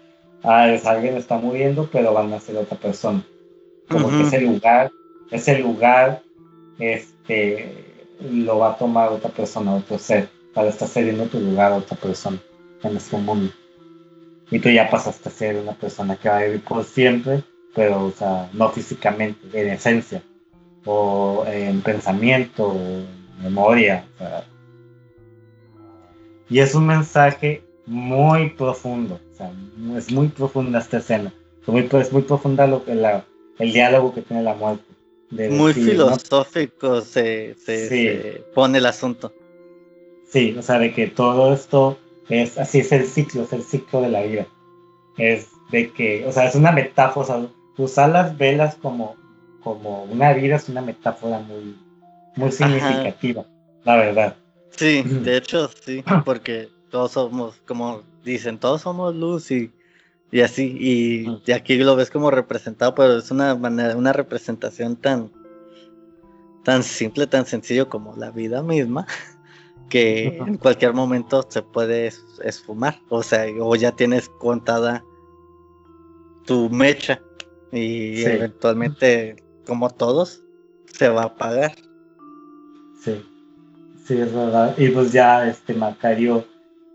ah, 0.44 0.70
es 0.70 0.86
alguien 0.86 1.16
está 1.16 1.38
muriendo, 1.38 1.90
pero 1.92 2.14
van 2.14 2.34
a 2.34 2.40
ser 2.40 2.58
otra 2.58 2.78
persona. 2.78 3.24
Como 3.90 4.10
que 4.10 4.22
ese 4.22 4.42
lugar, 4.42 4.92
ese 5.32 5.60
lugar, 5.60 6.22
este, 6.80 7.86
lo 8.22 8.60
va 8.60 8.72
a 8.72 8.78
tomar 8.78 9.10
otra 9.10 9.30
persona, 9.30 9.76
otro 9.76 9.98
ser, 9.98 10.30
para 10.54 10.70
estar 10.70 10.88
cediendo 10.88 11.26
tu 11.26 11.40
lugar 11.40 11.72
a 11.72 11.78
otra 11.78 11.98
persona 11.98 12.38
en 12.84 12.98
este 12.98 13.18
mundo. 13.18 13.52
Y 14.52 14.60
tú 14.60 14.70
ya 14.70 14.90
pasaste 14.90 15.30
a 15.30 15.32
ser 15.32 15.58
una 15.58 15.74
persona 15.74 16.16
que 16.16 16.30
va 16.30 16.38
a 16.38 16.44
vivir 16.44 16.64
por 16.64 16.84
siempre, 16.84 17.44
pero, 17.76 18.06
o 18.06 18.12
sea, 18.12 18.50
no 18.54 18.70
físicamente, 18.70 19.40
en 19.54 19.70
esencia 19.70 20.24
o 20.86 21.46
en 21.48 21.82
pensamiento, 21.82 22.68
o 22.68 23.19
memoria. 23.42 24.06
Y 26.50 26.60
es 26.60 26.74
un 26.76 26.88
mensaje 26.88 27.64
muy 27.86 28.50
profundo, 28.52 29.20
o 29.32 29.36
sea, 29.36 29.52
es 29.98 30.12
muy 30.12 30.28
profunda 30.30 30.80
esta 30.80 30.98
escena. 30.98 31.34
Es 31.62 31.68
muy, 31.68 31.88
es 31.92 32.12
muy 32.14 32.22
profunda 32.24 32.66
lo 32.68 32.84
que 32.84 32.96
la, 32.96 33.26
el 33.60 33.72
diálogo 33.74 34.14
que 34.14 34.22
tiene 34.22 34.44
la 34.44 34.56
muerte. 34.56 34.84
de 35.32 35.50
Muy 35.50 35.74
decir, 35.74 35.96
¿no? 35.98 36.08
filosófico 36.08 37.02
se, 37.02 37.56
se- 37.56 37.88
Sí. 37.90 38.08
se 38.08 38.44
pone 38.56 38.80
el 38.80 38.86
asunto. 38.88 39.32
Sí, 40.28 40.56
o 40.58 40.62
sea, 40.62 40.80
de 40.80 40.94
que 40.94 41.08
todo 41.08 41.54
esto 41.54 41.98
es, 42.30 42.58
así 42.58 42.80
es 42.80 42.92
el 42.92 43.06
ciclo, 43.06 43.44
es 43.44 43.54
el 43.54 43.64
ciclo 43.64 44.02
de 44.02 44.10
la 44.10 44.22
vida. 44.24 44.48
Es 45.18 45.50
de 45.72 45.92
que, 45.92 46.26
o 46.26 46.32
sea, 46.32 46.46
es 46.48 46.56
una 46.56 46.72
metáfora, 46.72 47.24
o 47.24 47.26
sea, 47.42 47.50
usar 47.78 48.10
las 48.10 48.38
velas 48.38 48.76
como, 48.76 49.16
como 49.64 50.04
una 50.06 50.34
vida 50.34 50.56
es 50.56 50.68
una 50.70 50.82
metáfora 50.82 51.40
muy, 51.40 51.76
muy 52.40 52.52
significativa, 52.52 53.46
la 53.84 53.96
verdad. 53.96 54.36
Sí, 54.72 55.04
de 55.24 55.38
hecho 55.38 55.70
sí, 55.84 56.04
porque 56.26 56.70
todos 56.90 57.12
somos, 57.12 57.56
como 57.68 58.02
dicen, 58.24 58.58
todos 58.60 58.82
somos 58.82 59.16
luz 59.16 59.52
y, 59.52 59.72
y 60.32 60.42
así, 60.42 60.76
y, 60.80 61.42
y 61.46 61.52
aquí 61.52 61.78
lo 61.78 61.96
ves 61.96 62.10
como 62.10 62.32
representado, 62.32 62.96
pero 62.96 63.18
es 63.18 63.30
una 63.32 63.56
manera, 63.56 63.96
una 63.96 64.14
representación 64.14 64.96
tan, 64.96 65.32
tan 66.64 66.84
simple, 66.84 67.28
tan 67.28 67.46
sencillo 67.46 67.90
como 67.90 68.16
la 68.16 68.32
vida 68.32 68.62
misma, 68.64 69.06
que 69.90 70.38
en 70.38 70.58
cualquier 70.58 70.94
momento 70.94 71.46
se 71.50 71.62
puede 71.62 72.08
es- 72.08 72.24
esfumar, 72.44 73.02
o 73.10 73.22
sea, 73.24 73.46
o 73.60 73.76
ya 73.76 73.92
tienes 73.92 74.30
contada 74.30 75.04
tu 76.46 76.70
mecha 76.70 77.22
y 77.72 78.16
Sí. 78.18 78.24
eventualmente, 78.30 79.44
como 79.68 79.90
todos, 79.90 80.42
se 80.92 81.10
va 81.10 81.22
a 81.24 81.26
apagar. 81.26 81.76
Sí, 83.04 83.26
sí, 84.06 84.20
es 84.20 84.34
verdad. 84.34 84.76
Y 84.78 84.90
pues 84.90 85.12
ya 85.12 85.48
este 85.48 85.74
Macario 85.74 86.46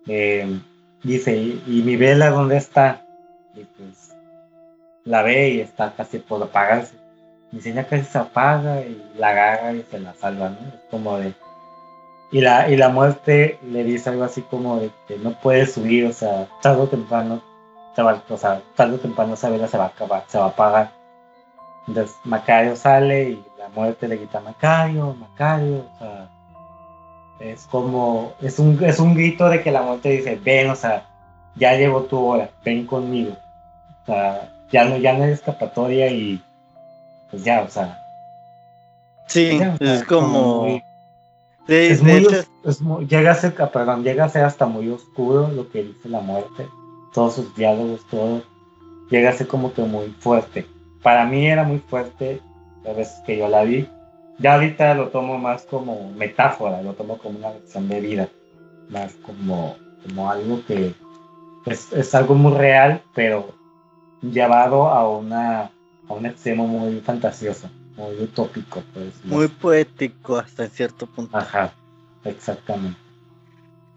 eh, 0.07 0.61
dice, 1.03 1.37
¿y, 1.37 1.83
mi 1.85 1.97
vela 1.97 2.31
dónde 2.31 2.57
está? 2.57 3.07
Y 3.55 3.65
pues 3.65 4.15
la 5.05 5.23
ve 5.23 5.51
y 5.51 5.61
está 5.61 5.95
casi 5.95 6.19
por 6.19 6.43
apagarse. 6.43 6.95
Y 7.53 7.57
dice, 7.57 7.73
ya 7.73 7.87
casi 7.87 8.05
se 8.05 8.19
apaga 8.19 8.83
y 8.83 9.03
la 9.17 9.29
agarra 9.29 9.73
y 9.73 9.83
se 9.91 9.99
la 9.99 10.15
salva, 10.15 10.51
¿no? 10.51 10.59
Es 10.69 10.81
como 10.91 11.19
de, 11.19 11.33
Y 12.33 12.41
la, 12.41 12.69
y 12.69 12.77
la 12.77 12.89
muerte 12.91 13.59
le 13.71 13.85
dice 13.85 14.11
algo 14.11 14.25
así 14.25 14.43
como 14.43 14.81
de 14.81 14.91
que 15.09 15.17
no 15.19 15.39
puede 15.41 15.67
subir, 15.67 16.07
o 16.07 16.13
sea, 16.13 16.49
tarde 16.61 16.83
o 16.83 16.89
temprano, 16.89 17.43
se 17.95 18.03
o 18.03 18.37
sea, 18.37 18.61
tarde 18.75 18.97
o 18.97 18.99
temprano 18.99 19.35
esa 19.35 19.51
vela 19.51 19.69
se 19.69 19.79
va 19.79 19.85
a 19.85 19.89
acabar, 19.89 20.25
se 20.29 20.39
va 20.39 20.47
a 20.47 20.49
apagar. 20.49 20.93
Entonces 21.87 22.17
Macario 22.25 22.77
sale 22.77 23.31
y 23.31 23.45
la 23.65 23.71
muerte 23.71 24.07
le 24.07 24.19
grita 24.19 24.41
Macario, 24.41 25.15
Macario, 25.15 25.87
o 25.95 25.99
sea, 25.99 26.29
es 27.41 27.63
como, 27.63 28.35
es 28.43 28.59
un, 28.59 28.83
es 28.85 28.99
un 29.01 29.15
grito 29.15 29.49
de 29.49 29.63
que 29.63 29.71
la 29.71 29.81
muerte 29.81 30.11
dice, 30.11 30.39
ven, 30.45 30.69
o 30.69 30.77
sea, 30.77 31.07
ya 31.57 31.75
llegó 31.75 32.03
tu 32.03 32.23
hora, 32.23 32.51
ven 32.63 32.87
conmigo. 32.87 33.35
O 34.03 34.07
sea, 34.07 34.53
ya 34.71 34.85
no, 34.85 34.99
ya 34.99 35.15
no 35.15 35.25
hay 35.25 35.33
escapatoria 35.33 36.09
y 36.11 36.43
pues 37.31 37.43
ya, 37.43 37.63
o 37.63 37.71
sea. 37.71 37.99
Sí, 39.29 39.59
es 39.81 40.05
como... 40.05 40.83
es 41.67 42.03
muy, 42.03 43.07
llega 43.07 43.33
a 43.33 43.35
ser, 43.35 43.55
perdón, 43.55 44.05
llega 44.05 44.27
a 44.27 44.29
ser 44.29 44.45
hasta 44.45 44.67
muy 44.67 44.91
oscuro 44.91 45.49
lo 45.49 45.71
que 45.71 45.85
dice 45.85 46.11
la 46.11 46.21
muerte, 46.21 46.69
todos 47.15 47.37
sus 47.37 47.57
diálogos, 47.57 48.07
todo, 48.11 48.43
llega 49.11 49.31
a 49.31 49.33
ser 49.33 49.47
como 49.47 49.73
que 49.73 49.83
muy 49.83 50.09
fuerte. 50.21 50.67
Para 51.03 51.25
mí 51.25 51.47
era 51.47 51.65
muy 51.65 51.79
fuerte 51.79 52.43
las 52.85 52.97
veces 52.97 53.21
que 53.27 53.39
yo 53.39 53.49
la 53.49 53.65
vi. 53.65 53.89
Ya 54.39 54.55
ahorita 54.55 54.95
lo 54.95 55.09
tomo 55.09 55.39
más 55.39 55.65
como 55.65 56.11
metáfora, 56.13 56.83
lo 56.83 56.95
tomo 56.95 57.19
como 57.19 57.39
una 57.39 57.51
lección 57.51 57.89
de 57.89 58.01
vida, 58.01 58.29
más 58.89 59.15
como, 59.15 59.77
como 60.03 60.31
algo 60.31 60.61
que 60.67 60.93
es, 61.67 61.93
es 61.93 62.15
algo 62.15 62.35
muy 62.35 62.53
real, 62.53 63.03
pero 63.15 63.55
llevado 64.23 64.89
a 64.89 65.09
una 65.09 65.71
a 66.09 66.13
un 66.13 66.27
extremo 66.27 66.67
muy 66.67 67.01
fantasioso 67.01 67.71
muy 67.97 68.17
utópico, 68.23 68.83
pues. 68.93 69.25
Muy 69.25 69.49
poético 69.49 70.37
hasta 70.37 70.69
cierto 70.69 71.07
punto. 71.07 71.37
Ajá, 71.37 71.73
exactamente. 72.25 72.99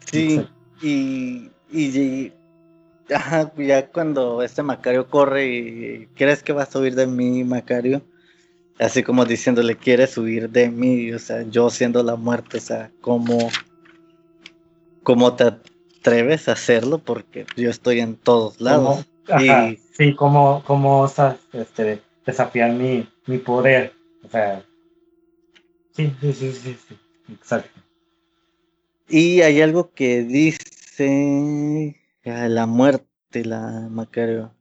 Sí, 0.06 0.46
Y, 0.82 1.50
y, 1.72 2.32
ajá, 3.14 3.52
ya 3.58 3.88
cuando 3.88 4.42
este 4.44 4.64
Macario 4.64 5.10
corre 5.10 5.48
y 5.48 6.08
crees 6.16 6.44
que 6.44 6.54
vas 6.54 6.76
a 6.76 6.80
huir 6.80 6.96
de 6.96 7.08
mí, 7.08 7.44
Macario, 7.44 8.02
así 8.80 9.04
como 9.04 9.26
diciéndole, 9.26 9.76
quieres 9.76 10.18
huir 10.18 10.50
de 10.50 10.70
mí, 10.70 11.12
o 11.14 11.20
sea, 11.20 11.44
yo 11.44 11.70
siendo 11.70 12.04
la 12.04 12.16
muerte, 12.16 12.58
o 12.58 12.62
sea, 12.62 12.92
¿cómo, 13.02 13.50
cómo 15.04 15.34
te 15.36 15.46
atreves 15.46 16.48
a 16.48 16.54
hacerlo? 16.54 17.00
Porque 17.00 17.46
yo 17.56 17.70
estoy 17.70 18.00
en 18.00 18.16
todos 18.16 18.62
lados. 18.62 19.06
Ajá, 19.30 19.74
Sí, 19.98 20.14
como, 20.14 20.64
como 20.64 21.02
osas 21.02 21.38
este, 21.54 22.02
desafiar 22.26 22.72
mi, 22.72 23.10
mi 23.26 23.40
poder. 23.40 23.94
O 24.24 24.30
sea, 24.30 24.64
sí, 25.92 26.14
sí, 26.22 26.34
sí, 26.34 26.52
sí, 26.52 26.78
sí, 26.88 26.98
exacto. 27.34 27.82
Y 29.10 29.42
hay 29.42 29.62
algo 29.62 29.92
que 29.94 30.24
dice 30.24 32.00
la 32.24 32.66
muerte, 32.66 33.44
la 33.44 33.88
Macario. 33.90 34.57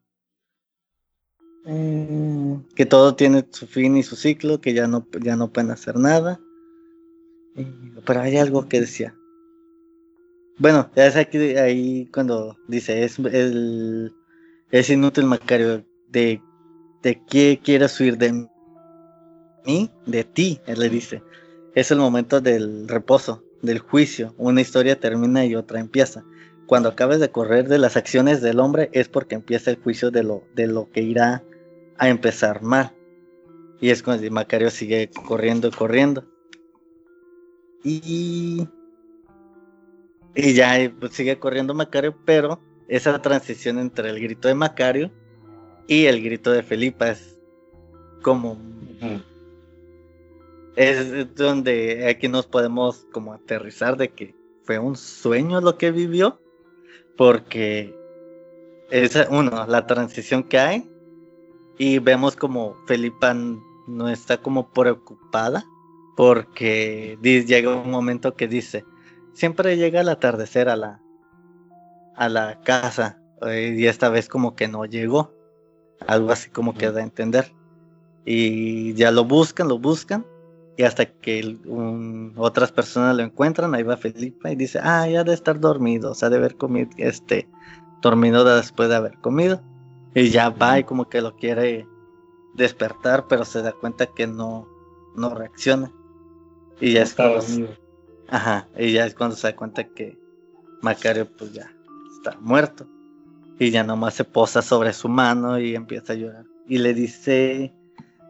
Eh, 1.67 2.59
que 2.77 2.87
todo 2.87 3.17
tiene 3.17 3.45
su 3.51 3.67
fin 3.67 3.97
y 3.97 4.03
su 4.03 4.15
ciclo, 4.15 4.61
que 4.61 4.73
ya 4.73 4.87
no, 4.87 5.07
ya 5.21 5.37
no 5.37 5.53
pueden 5.53 5.73
hacer 5.73 5.97
nada. 5.97 6.41
pero 8.05 8.21
hay 8.21 8.37
algo 8.37 8.69
que 8.69 8.81
decía. 8.81 9.15
Bueno, 10.59 10.91
ya 10.95 11.07
es 11.07 11.17
aquí 11.17 11.39
ahí 11.57 12.09
cuando 12.15 12.57
dice 12.67 13.05
es 13.05 13.19
el 13.19 14.15
es 14.71 14.89
inútil 14.89 15.25
Macario 15.25 15.85
de 16.09 16.41
de 17.03 17.23
qué 17.29 17.61
quieres 17.63 18.01
huir 18.01 18.17
de 18.19 18.49
mí, 19.65 19.91
de 20.07 20.25
ti, 20.25 20.61
él 20.67 20.81
le 20.81 20.89
dice. 20.89 21.23
Es 21.75 21.91
el 21.91 21.99
momento 21.99 22.41
del 22.41 22.89
reposo, 22.89 23.45
del 23.63 23.79
juicio. 23.81 24.35
Una 24.39 24.61
historia 24.61 24.99
termina 24.99 25.45
y 25.45 25.55
otra 25.55 25.79
empieza. 25.79 26.25
Cuando 26.67 26.89
acabes 26.89 27.21
de 27.21 27.31
correr 27.31 27.69
de 27.69 27.79
las 27.79 27.97
acciones 27.97 28.41
del 28.43 28.59
hombre 28.59 28.91
es 28.93 29.09
porque 29.09 29.37
empieza 29.37 29.71
el 29.71 29.77
juicio 29.77 30.11
de 30.11 30.25
lo, 30.25 30.43
de 30.55 30.67
lo 30.67 30.91
que 30.91 31.03
irá 31.03 31.45
a 31.99 32.09
empezar 32.09 32.63
mal. 32.63 32.93
Y 33.81 33.91
es 33.91 34.03
cuando 34.03 34.29
Macario 34.31 34.71
sigue 34.71 35.11
corriendo, 35.11 35.71
corriendo. 35.71 36.25
Y, 37.85 38.67
y 40.35 40.55
ya 40.55 40.93
pues, 40.99 41.13
sigue 41.13 41.39
corriendo 41.39 41.75
Macario, 41.75 42.17
pero 42.25 42.61
esa 42.89 43.21
transición 43.21 43.79
entre 43.79 44.11
el 44.11 44.21
grito 44.21 44.49
de 44.49 44.55
Macario 44.55 45.11
y 45.87 46.07
el 46.07 46.23
grito 46.23 46.51
de 46.53 46.63
Felipa 46.63 47.11
es 47.11 47.39
como 48.23 48.59
es 50.77 51.35
donde 51.35 52.07
aquí 52.09 52.29
nos 52.29 52.47
podemos 52.47 53.07
como 53.13 53.33
aterrizar 53.33 53.97
de 53.97 54.09
que 54.13 54.35
fue 54.63 54.79
un 54.79 54.97
sueño 54.97 55.61
lo 55.61 55.79
que 55.79 55.91
vivió, 55.91 56.41
porque 57.17 57.95
es 58.91 59.17
uno, 59.31 59.67
la 59.67 59.87
transición 59.87 60.43
que 60.43 60.59
hay, 60.59 60.91
y 61.79 61.99
vemos 61.99 62.37
como 62.37 62.77
Felipa 62.87 63.35
no 63.87 64.09
está 64.09 64.39
como 64.39 64.69
preocupada, 64.69 65.65
porque 66.17 67.19
llega 67.23 67.77
un 67.77 67.91
momento 67.91 68.35
que 68.35 68.49
dice, 68.49 68.85
siempre 69.35 69.77
llega 69.77 70.01
el 70.01 70.09
atardecer 70.09 70.69
a 70.69 70.77
la, 70.77 71.01
a 72.17 72.29
la 72.29 72.61
casa, 72.61 73.21
eh, 73.43 73.75
y 73.77 73.87
esta 73.87 74.09
vez 74.09 74.29
como 74.29 74.57
que 74.57 74.69
no 74.69 74.87
llegó, 74.87 75.33
algo 76.07 76.33
así 76.33 76.51
como 76.51 76.75
que 76.75 76.91
da 76.91 77.01
a 77.01 77.05
entender. 77.05 77.53
Y 78.25 78.95
ya 78.95 79.11
lo 79.11 79.25
buscan, 79.25 79.69
lo 79.69 79.79
buscan, 79.79 80.27
y 80.77 80.83
hasta 80.83 81.07
que 81.07 81.57
otras 82.37 82.73
personas 82.73 83.17
lo 83.17 83.23
encuentran, 83.23 83.75
ahí 83.75 83.83
va 83.83 83.97
Felipe 83.97 84.53
y 84.53 84.57
dice, 84.57 84.79
ah, 84.83 85.09
ya 85.09 85.25
de 85.25 85.33
estar 85.33 85.61
dormido, 85.61 86.11
o 86.11 86.15
sea, 86.15 86.29
de 86.29 86.37
haber 86.37 86.57
comido, 86.57 86.91
este, 86.99 87.49
dormido 88.03 88.45
después 88.45 88.89
de 88.89 88.97
haber 88.97 89.17
comido. 89.19 89.63
Y 90.17 90.31
ya 90.31 90.49
va 90.49 90.79
y 90.79 90.85
como 90.85 91.11
que 91.11 91.21
lo 91.21 91.37
quiere 91.37 91.87
despertar, 92.55 93.27
pero 93.29 93.45
se 93.45 93.61
da 93.61 93.73
cuenta 93.73 94.07
que 94.07 94.27
no, 94.27 94.67
no 95.15 95.35
reacciona. 95.35 95.93
Y 96.81 96.95
ya 96.95 97.03
es 97.03 97.13
cuando, 97.13 97.69
ajá, 98.27 98.67
y 98.79 98.93
ya 98.93 99.05
es 99.05 99.15
cuando 99.15 99.37
se 99.37 99.49
da 99.49 99.55
cuenta 99.55 99.85
que 99.85 100.19
Macario 100.81 101.29
pues 101.37 101.53
ya 101.53 101.71
está 102.17 102.35
muerto. 102.41 102.87
Y 103.59 103.71
ya 103.71 103.85
nomás 103.85 104.15
se 104.15 104.25
posa 104.25 104.63
sobre 104.63 104.95
su 104.95 105.07
mano 105.11 105.59
y 105.59 105.75
empieza 105.75 106.15
a 106.15 106.17
llorar. 106.17 106.47
Y 106.67 106.79
le 106.79 106.95
dice 106.95 107.75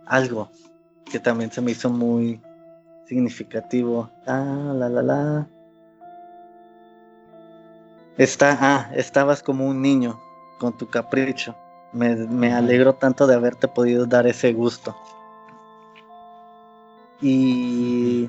algo 0.06 0.50
que 1.04 1.20
también 1.20 1.52
se 1.52 1.60
me 1.60 1.70
hizo 1.70 1.88
muy 1.88 2.40
significativo. 3.06 4.10
Ah, 4.26 4.72
la 4.74 4.88
la 4.88 5.02
la. 5.04 5.48
Está, 8.18 8.58
ah, 8.60 8.90
estabas 8.92 9.40
como 9.40 9.68
un 9.68 9.80
niño 9.80 10.18
con 10.58 10.76
tu 10.76 10.88
capricho. 10.88 11.54
Me, 11.96 12.14
me 12.14 12.52
alegro 12.52 12.94
tanto 12.94 13.26
de 13.26 13.34
haberte 13.34 13.68
podido 13.68 14.06
dar 14.06 14.26
ese 14.26 14.52
gusto. 14.52 14.94
Y 17.22 18.28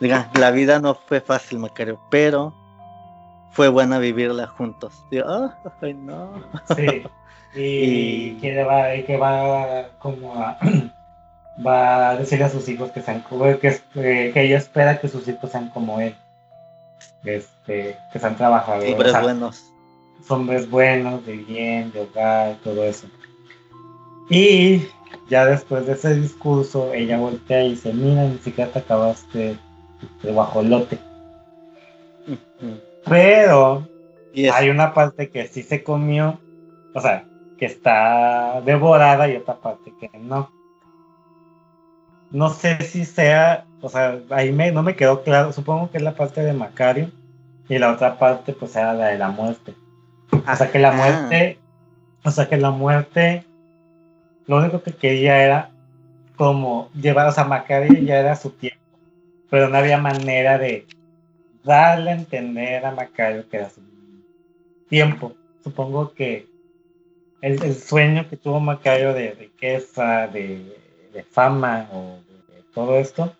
diga, 0.00 0.30
la 0.38 0.50
vida 0.50 0.78
no 0.80 0.94
fue 0.94 1.20
fácil, 1.20 1.58
Macario, 1.58 2.00
pero 2.10 2.54
fue 3.50 3.68
buena 3.68 3.98
vivirla 3.98 4.46
juntos. 4.46 4.94
ay, 5.82 5.94
no. 5.94 6.42
Sí. 6.74 7.04
y, 7.54 8.34
que 8.40 8.64
va, 8.64 8.84
que 9.06 9.16
va 9.18 9.88
como 9.98 10.34
a, 10.34 10.58
va 11.66 12.10
a 12.10 12.16
decirle 12.16 12.46
a 12.46 12.50
sus 12.50 12.68
hijos 12.70 12.90
que 12.90 13.02
sean 13.02 13.20
como 13.20 13.44
que, 13.58 13.80
eh, 13.96 14.30
que 14.32 14.42
ella 14.42 14.56
espera 14.56 14.98
que 14.98 15.08
sus 15.08 15.28
hijos 15.28 15.50
sean 15.50 15.68
como 15.70 16.00
él 16.00 16.14
este 17.24 17.98
que 18.12 18.18
sean 18.20 18.36
trabajadores 18.36 18.92
hombres 18.92 19.20
buenos 19.20 19.64
hombres 20.30 20.68
buenos 20.70 21.24
de 21.26 21.36
bien 21.36 21.92
de 21.92 22.00
hogar 22.00 22.56
todo 22.62 22.84
eso 22.84 23.06
y 24.28 24.82
ya 25.28 25.46
después 25.46 25.86
de 25.86 25.92
ese 25.92 26.14
discurso 26.14 26.92
ella 26.92 27.18
voltea 27.18 27.64
y 27.64 27.70
dice 27.70 27.92
mira 27.92 28.24
ni 28.24 28.38
siquiera 28.38 28.70
te 28.70 28.80
acabaste 28.80 29.58
de 30.22 30.32
guajolote 30.32 30.98
pero 33.04 33.86
hay 34.52 34.70
una 34.70 34.92
parte 34.92 35.30
que 35.30 35.46
sí 35.46 35.62
se 35.62 35.82
comió 35.82 36.38
o 36.94 37.00
sea 37.00 37.26
que 37.56 37.66
está 37.66 38.60
devorada 38.64 39.28
y 39.28 39.36
otra 39.36 39.56
parte 39.56 39.92
que 39.98 40.10
no. 40.18 40.50
No 42.30 42.50
sé 42.50 42.80
si 42.82 43.04
sea, 43.04 43.66
o 43.80 43.88
sea, 43.88 44.18
ahí 44.30 44.52
me, 44.52 44.72
no 44.72 44.82
me 44.82 44.96
quedó 44.96 45.22
claro, 45.22 45.52
supongo 45.52 45.90
que 45.90 45.98
es 45.98 46.02
la 46.02 46.14
parte 46.14 46.42
de 46.42 46.52
Macario 46.52 47.10
y 47.68 47.78
la 47.78 47.92
otra 47.92 48.18
parte 48.18 48.52
pues 48.52 48.76
era 48.76 48.92
la 48.92 49.06
de 49.06 49.18
la 49.18 49.28
muerte. 49.28 49.74
Sea 50.30 50.70
que 50.70 50.78
la 50.78 50.92
muerte, 50.92 51.58
o 52.24 52.30
sea 52.30 52.48
que 52.48 52.56
la 52.56 52.70
muerte, 52.70 53.44
lo 54.46 54.58
único 54.58 54.82
que 54.82 54.92
quería 54.92 55.42
era 55.42 55.70
como 56.36 56.90
llevar, 56.94 57.26
o 57.28 57.32
sea, 57.32 57.44
Macario 57.44 57.98
ya 58.00 58.20
era 58.20 58.36
su 58.36 58.50
tiempo, 58.50 58.80
pero 59.50 59.68
no 59.68 59.78
había 59.78 59.98
manera 59.98 60.58
de 60.58 60.86
darle 61.64 62.10
a 62.10 62.14
entender 62.14 62.84
a 62.84 62.92
Macario 62.92 63.48
que 63.48 63.56
era 63.56 63.70
su 63.70 63.80
tiempo. 64.88 65.34
Supongo 65.62 66.12
que 66.12 66.46
el, 67.40 67.74
sueño 67.74 68.28
que 68.28 68.36
tuvo 68.36 68.60
Macario 68.60 69.12
de 69.12 69.32
riqueza, 69.32 70.28
de, 70.28 70.74
fama 71.30 71.88
o 71.92 72.18
de, 72.28 72.62
todo 72.74 72.96
esto, 72.96 73.34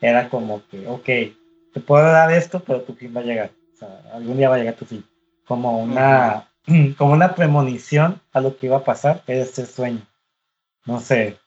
era 0.00 0.28
como 0.28 0.62
que, 0.68 0.86
ok, 0.86 1.04
te 1.72 1.80
puedo 1.80 2.04
dar 2.04 2.30
esto, 2.32 2.60
pero 2.60 2.82
tu 2.82 2.94
fin 2.94 3.12
va 3.16 3.20
a 3.20 3.24
llegar. 3.24 3.50
O 3.74 3.76
sea, 3.76 4.02
algún 4.12 4.36
día 4.36 4.48
va 4.48 4.56
a 4.56 4.58
llegar 4.58 4.74
tu 4.74 4.84
fin. 4.84 5.04
Como 5.46 5.78
una, 5.78 6.50
como 6.98 7.12
una 7.12 7.34
premonición 7.34 8.20
a 8.32 8.40
lo 8.40 8.56
que 8.56 8.66
iba 8.66 8.78
a 8.78 8.84
pasar, 8.84 9.22
era 9.26 9.42
este 9.42 9.66
sueño. 9.66 10.06
No 10.84 11.00
sé. 11.00 11.38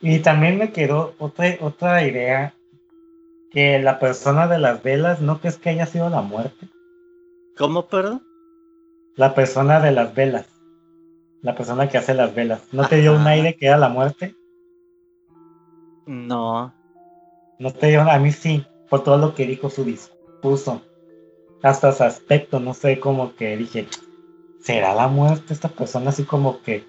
Y 0.00 0.18
también 0.18 0.58
me 0.58 0.72
quedó 0.72 1.14
otra, 1.18 1.56
otra 1.60 2.06
idea, 2.06 2.54
que 3.52 3.78
la 3.78 3.98
persona 3.98 4.48
de 4.48 4.58
las 4.58 4.82
velas, 4.82 5.20
¿no 5.20 5.40
crees 5.40 5.58
que 5.58 5.70
haya 5.70 5.86
sido 5.86 6.08
la 6.08 6.22
muerte? 6.22 6.68
¿Cómo, 7.56 7.86
perdón? 7.86 8.22
La 9.14 9.34
persona 9.34 9.78
de 9.80 9.92
las 9.92 10.14
velas. 10.14 10.46
La 11.42 11.54
persona 11.54 11.88
que 11.88 11.98
hace 11.98 12.14
las 12.14 12.34
velas. 12.34 12.62
¿No 12.72 12.88
te 12.88 12.96
dio 12.96 13.14
un 13.14 13.26
aire 13.26 13.56
que 13.56 13.66
era 13.66 13.76
la 13.76 13.88
muerte? 13.88 14.34
No. 16.06 16.74
No 17.58 17.72
te 17.72 17.88
dio, 17.88 18.02
a 18.02 18.18
mí 18.18 18.32
sí, 18.32 18.64
por 18.88 19.04
todo 19.04 19.18
lo 19.18 19.34
que 19.34 19.46
dijo 19.46 19.68
su 19.68 19.84
discurso. 19.84 20.82
Hasta 21.62 21.92
su 21.92 22.02
aspecto, 22.02 22.60
no 22.60 22.74
sé, 22.74 22.98
como 22.98 23.34
que 23.34 23.56
dije, 23.56 23.86
¿será 24.60 24.94
la 24.94 25.08
muerte 25.08 25.54
esta 25.54 25.68
persona 25.68 26.10
así 26.10 26.24
como 26.24 26.60
que 26.62 26.84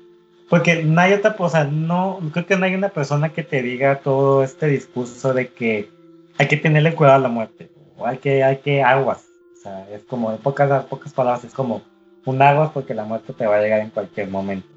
porque 0.53 0.83
no 0.83 1.01
hay 1.01 1.13
otra 1.13 1.35
cosa, 1.35 1.63
no, 1.63 2.19
creo 2.31 2.45
que 2.45 2.55
no 2.55 2.65
hay 2.65 2.75
una 2.75 2.89
persona 2.89 3.29
que 3.29 3.41
te 3.41 3.63
diga 3.63 4.01
todo 4.01 4.43
este 4.43 4.67
discurso 4.67 5.33
de 5.33 5.47
que 5.47 5.89
hay 6.37 6.47
que 6.47 6.57
tenerle 6.57 6.93
cuidado 6.93 7.17
a 7.17 7.21
la 7.21 7.29
muerte, 7.29 7.71
o 7.97 8.05
hay 8.05 8.17
que, 8.17 8.43
hay 8.43 8.57
que 8.57 8.83
aguas. 8.83 9.25
O 9.57 9.61
sea, 9.63 9.89
es 9.89 10.03
como, 10.03 10.31
en 10.31 10.37
pocas, 10.37 10.85
pocas 10.85 11.11
palabras, 11.11 11.43
es 11.43 11.53
como 11.53 11.81
un 12.25 12.39
aguas 12.39 12.69
porque 12.71 12.93
la 12.93 13.03
muerte 13.03 13.33
te 13.33 13.47
va 13.47 13.55
a 13.55 13.61
llegar 13.61 13.81
en 13.81 13.89
cualquier 13.89 14.29
momento. 14.29 14.67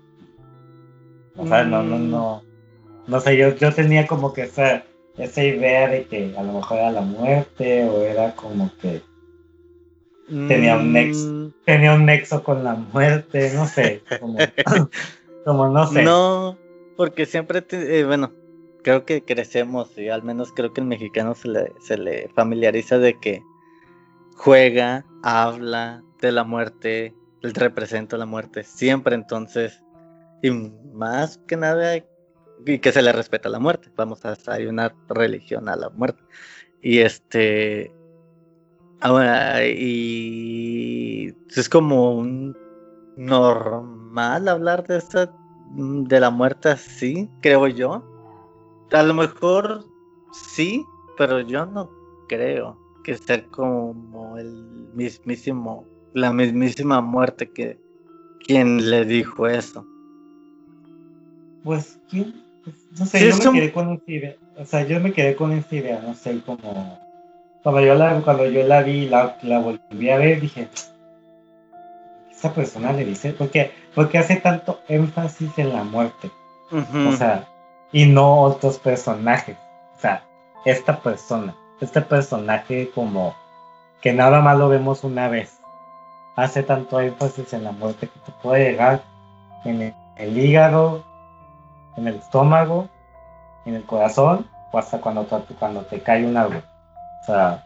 O 1.36 1.46
sea, 1.46 1.62
no, 1.64 1.82
no, 1.82 1.98
no. 1.98 2.42
No 3.06 3.20
sé, 3.20 3.36
yo, 3.36 3.54
yo 3.54 3.70
tenía 3.70 4.06
como 4.06 4.32
que 4.32 4.44
esa, 4.44 4.82
esa 5.18 5.44
idea 5.44 5.88
de 5.88 6.06
que 6.06 6.34
a 6.38 6.42
lo 6.42 6.54
mejor 6.54 6.78
era 6.78 6.90
la 6.90 7.02
muerte, 7.02 7.84
o 7.84 8.00
era 8.00 8.34
como 8.34 8.70
que 8.80 9.02
tenía 10.26 10.76
un 10.76 10.92
nexo, 10.92 11.28
mm. 11.28 11.52
tenía 11.64 11.94
un 11.94 12.06
nexo 12.06 12.42
con 12.42 12.64
la 12.64 12.74
muerte, 12.74 13.52
no 13.54 13.66
sé. 13.66 14.02
Como, 14.20 14.38
Como 15.44 15.68
no 15.68 15.86
sé. 15.86 16.02
No, 16.02 16.58
porque 16.96 17.26
siempre, 17.26 17.64
eh, 17.70 18.04
bueno, 18.04 18.32
creo 18.82 19.04
que 19.04 19.22
crecemos 19.22 19.96
y 19.98 20.08
al 20.08 20.22
menos 20.22 20.52
creo 20.52 20.72
que 20.72 20.80
el 20.80 20.86
mexicano 20.86 21.34
se 21.34 21.48
le, 21.48 21.72
se 21.80 21.98
le 21.98 22.28
familiariza 22.34 22.98
de 22.98 23.18
que 23.18 23.42
juega, 24.36 25.04
habla 25.22 26.02
de 26.20 26.32
la 26.32 26.44
muerte, 26.44 27.14
representa 27.42 28.16
la 28.16 28.26
muerte 28.26 28.62
siempre, 28.62 29.14
entonces, 29.14 29.82
y 30.42 30.50
más 30.50 31.38
que 31.46 31.56
nada, 31.56 31.96
y 31.96 32.78
que 32.78 32.92
se 32.92 33.02
le 33.02 33.12
respeta 33.12 33.48
la 33.48 33.58
muerte, 33.58 33.90
vamos 33.96 34.24
a 34.24 34.36
hay 34.46 34.66
una 34.66 34.94
religión 35.08 35.68
a 35.68 35.76
la 35.76 35.90
muerte. 35.90 36.22
Y 36.82 36.98
este, 36.98 37.92
ahora, 39.00 39.66
y 39.66 41.34
es 41.54 41.68
como 41.68 42.16
un 42.16 42.56
normal 43.16 44.48
hablar 44.48 44.86
de 44.86 45.00
mm, 45.70 46.04
de 46.04 46.20
la 46.20 46.30
muerte 46.30 46.70
así, 46.70 47.28
creo 47.40 47.66
yo. 47.68 48.02
A 48.92 49.02
lo 49.02 49.14
mejor 49.14 49.84
sí, 50.32 50.84
pero 51.16 51.40
yo 51.40 51.66
no 51.66 51.90
creo 52.28 52.78
que 53.04 53.16
sea 53.16 53.44
como 53.48 54.36
el 54.38 54.90
mismísimo, 54.94 55.84
la 56.12 56.32
mismísima 56.32 57.00
muerte 57.00 57.50
que 57.50 57.78
quien 58.46 58.90
le 58.90 59.04
dijo 59.04 59.46
eso. 59.48 59.86
Pues, 61.64 61.98
¿quién? 62.10 62.42
Pues, 62.64 62.76
no 62.98 63.06
sé, 63.06 63.28
yo 63.28 63.52
me 63.52 63.58
quedé 63.60 63.72
con 63.72 63.92
esa 63.92 64.10
idea. 64.10 64.36
O 64.56 64.64
sea, 64.64 64.86
yo 64.86 65.00
me 65.00 65.12
quedé 65.12 65.36
con 65.36 65.52
esa 65.52 65.74
idea, 65.74 66.00
no 66.00 66.14
sé, 66.14 66.40
como. 66.44 66.98
Cuando 67.66 67.80
yo 67.80 67.96
la, 67.96 68.20
cuando 68.20 68.46
yo 68.46 68.62
la 68.62 68.80
vi, 68.82 69.08
la, 69.08 69.38
la 69.42 69.58
volví 69.58 70.08
a 70.08 70.18
ver, 70.18 70.40
dije, 70.40 70.68
esa 72.30 72.54
persona 72.54 72.92
le 72.92 73.04
dice, 73.04 73.32
porque, 73.32 73.72
porque 73.92 74.18
hace 74.18 74.36
tanto 74.36 74.78
énfasis 74.86 75.50
en 75.58 75.72
la 75.72 75.82
muerte. 75.82 76.30
O 76.70 77.10
sea, 77.16 77.44
y 77.90 78.06
no 78.06 78.42
otros 78.42 78.78
personajes. 78.78 79.56
O 79.96 80.00
sea, 80.00 80.22
esta 80.64 81.00
persona, 81.00 81.56
este 81.80 82.02
personaje 82.02 82.88
como 82.94 83.34
que 84.00 84.12
nada 84.12 84.40
más 84.40 84.56
lo 84.56 84.68
vemos 84.68 85.02
una 85.02 85.28
vez. 85.28 85.58
Hace 86.36 86.62
tanto 86.62 87.00
énfasis 87.00 87.52
en 87.52 87.64
la 87.64 87.72
muerte 87.72 88.06
que 88.06 88.20
te 88.20 88.32
puede 88.44 88.70
llegar 88.70 89.02
en 89.64 89.92
el, 90.18 90.38
hígado, 90.38 91.04
en 91.96 92.06
el 92.06 92.14
estómago, 92.14 92.88
en 93.64 93.74
el 93.74 93.82
corazón, 93.82 94.46
o 94.70 94.78
hasta 94.78 95.00
cuando 95.00 95.24
te, 95.24 95.52
cuando 95.56 95.80
te 95.80 96.00
cae 96.00 96.24
un 96.24 96.36
árbol. 96.36 96.62
O 97.26 97.32
sea, 97.32 97.64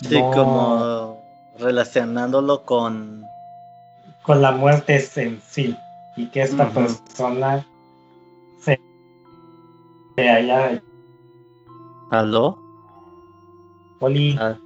sí, 0.00 0.18
como 0.34 1.22
relacionándolo 1.60 2.64
con 2.64 3.24
con 4.22 4.42
la 4.42 4.50
muerte 4.50 5.00
en 5.16 5.40
sí 5.40 5.76
y 6.16 6.26
que 6.26 6.42
esta 6.42 6.68
persona 6.70 7.64
se, 8.60 8.80
haya 10.18 10.82
¿Aló? 12.10 12.58
Oli. 14.00 14.36
Ah, 14.40 14.58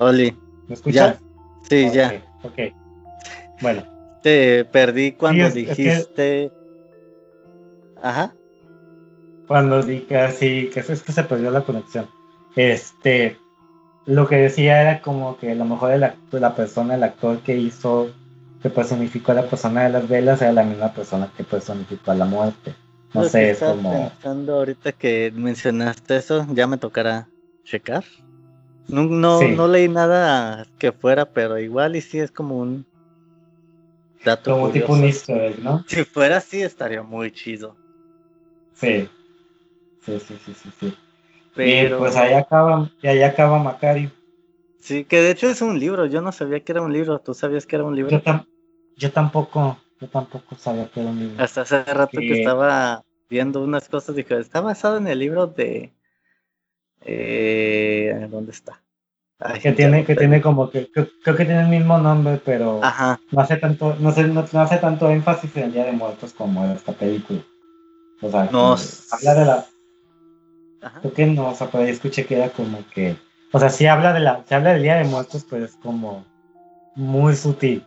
Oli. 0.00 0.36
¿Me 0.66 0.74
escuchas? 0.74 1.20
Sí, 1.68 1.88
ya. 1.92 2.20
Ok. 2.42 2.74
Bueno. 3.60 3.84
Te 4.24 4.64
perdí 4.64 5.12
cuando 5.12 5.48
dijiste. 5.50 6.50
Ajá. 8.02 8.34
Cuando 9.46 9.82
dije 9.82 10.18
así, 10.18 10.68
que 10.74 10.80
es 10.80 11.02
que 11.02 11.12
se 11.12 11.22
perdió 11.22 11.52
la 11.52 11.60
conexión. 11.60 12.08
Este. 12.56 13.38
Lo 14.06 14.26
que 14.26 14.36
decía 14.36 14.80
era 14.80 15.02
como 15.02 15.36
que 15.38 15.52
a 15.52 15.54
lo 15.54 15.64
mejor 15.64 15.92
la 16.32 16.54
persona, 16.54 16.94
el 16.94 17.02
actor 17.02 17.40
que 17.40 17.56
hizo 17.56 18.10
que 18.62 18.70
personificó 18.70 19.32
a 19.32 19.36
la 19.36 19.48
persona 19.48 19.84
de 19.84 19.90
las 19.90 20.08
velas 20.08 20.42
era 20.42 20.52
la 20.52 20.64
misma 20.64 20.92
persona 20.92 21.30
que 21.36 21.44
personificó 21.44 22.10
a 22.10 22.14
la 22.14 22.26
muerte. 22.26 22.74
No 23.14 23.24
sé, 23.24 23.50
es 23.50 23.58
como... 23.58 23.90
Pensando 23.90 24.56
ahorita 24.56 24.92
que 24.92 25.32
mencionaste 25.34 26.16
eso, 26.16 26.46
ya 26.52 26.66
me 26.66 26.76
tocará 26.76 27.28
checar. 27.64 28.04
No, 28.88 29.04
no, 29.04 29.68
leí 29.68 29.88
nada 29.88 30.66
que 30.78 30.92
fuera, 30.92 31.32
pero 31.32 31.58
igual 31.58 31.96
y 31.96 32.00
sí 32.00 32.18
es 32.18 32.30
como 32.30 32.58
un 32.58 32.86
dato 34.24 34.52
Como 34.52 34.70
tipo 34.70 34.92
un 34.92 35.04
easter 35.04 35.58
¿no? 35.60 35.84
Si 35.88 36.04
fuera 36.04 36.38
así 36.38 36.62
estaría 36.62 37.02
muy 37.02 37.30
chido. 37.30 37.76
Sí. 38.74 39.08
Sí, 40.04 40.18
sí, 40.20 40.38
sí, 40.44 40.54
sí, 40.54 40.70
sí. 40.80 40.96
Pero... 41.54 41.96
Y 41.96 41.98
pues 41.98 42.16
ahí 42.16 42.34
acaba, 42.34 42.90
y 43.02 43.06
ahí 43.06 43.22
acaba 43.22 43.62
Macari. 43.62 44.10
Sí, 44.78 45.04
que 45.04 45.20
de 45.20 45.30
hecho 45.30 45.48
es 45.48 45.60
un 45.62 45.78
libro, 45.78 46.06
yo 46.06 46.22
no 46.22 46.32
sabía 46.32 46.60
que 46.60 46.72
era 46.72 46.82
un 46.82 46.92
libro, 46.92 47.20
¿tú 47.20 47.34
sabías 47.34 47.66
que 47.66 47.76
era 47.76 47.84
un 47.84 47.94
libro? 47.94 48.10
Yo, 48.96 49.12
tampoco, 49.12 49.78
yo 50.00 50.08
tampoco 50.08 50.56
sabía 50.56 50.90
que 50.90 51.00
era 51.00 51.10
un 51.10 51.18
libro. 51.18 51.44
Hasta 51.44 51.62
hace 51.62 51.84
rato 51.84 52.18
que, 52.18 52.40
estaba 52.40 53.04
viendo 53.28 53.62
unas 53.62 53.88
cosas, 53.88 54.16
dije, 54.16 54.38
está 54.38 54.60
basado 54.60 54.96
en 54.96 55.06
el 55.06 55.18
libro 55.18 55.46
de... 55.46 55.92
Eh, 57.02 58.26
¿Dónde 58.30 58.52
está? 58.52 58.82
que 59.62 59.72
tiene, 59.72 60.04
que 60.04 60.14
tiene 60.14 60.40
como 60.40 60.70
que, 60.70 60.90
creo, 60.90 61.08
que 61.36 61.44
tiene 61.44 61.62
el 61.62 61.68
mismo 61.68 61.98
nombre, 61.98 62.40
pero 62.44 62.80
no 63.30 63.40
hace 63.40 63.56
tanto, 63.56 63.96
no, 63.98 64.10
no, 64.10 64.60
hace 64.60 64.76
tanto 64.78 65.08
énfasis 65.10 65.56
en 65.56 65.64
el 65.64 65.72
Día 65.72 65.84
de 65.86 65.92
Muertos 65.92 66.32
como 66.34 66.64
en 66.64 66.72
esta 66.72 66.92
película. 66.92 67.40
O 68.20 68.30
sea, 68.30 68.48
no, 68.52 68.76
habla 69.12 69.34
de 69.34 69.44
la 69.46 69.66
creo 71.00 71.12
que 71.12 71.26
no, 71.26 71.50
o 71.50 71.54
sea, 71.54 71.68
por 71.68 71.80
ahí 71.80 71.90
escuché 71.90 72.26
que 72.26 72.36
era 72.36 72.50
como 72.50 72.78
que 72.94 73.16
o 73.52 73.58
sea, 73.58 73.68
si 73.68 73.86
habla, 73.86 74.12
de 74.12 74.20
la, 74.20 74.44
habla 74.48 74.72
del 74.72 74.82
Día 74.82 74.96
de 74.96 75.04
Muertos, 75.04 75.44
pues 75.48 75.62
es 75.64 75.76
como 75.76 76.24
muy 76.94 77.34
sutil. 77.34 77.84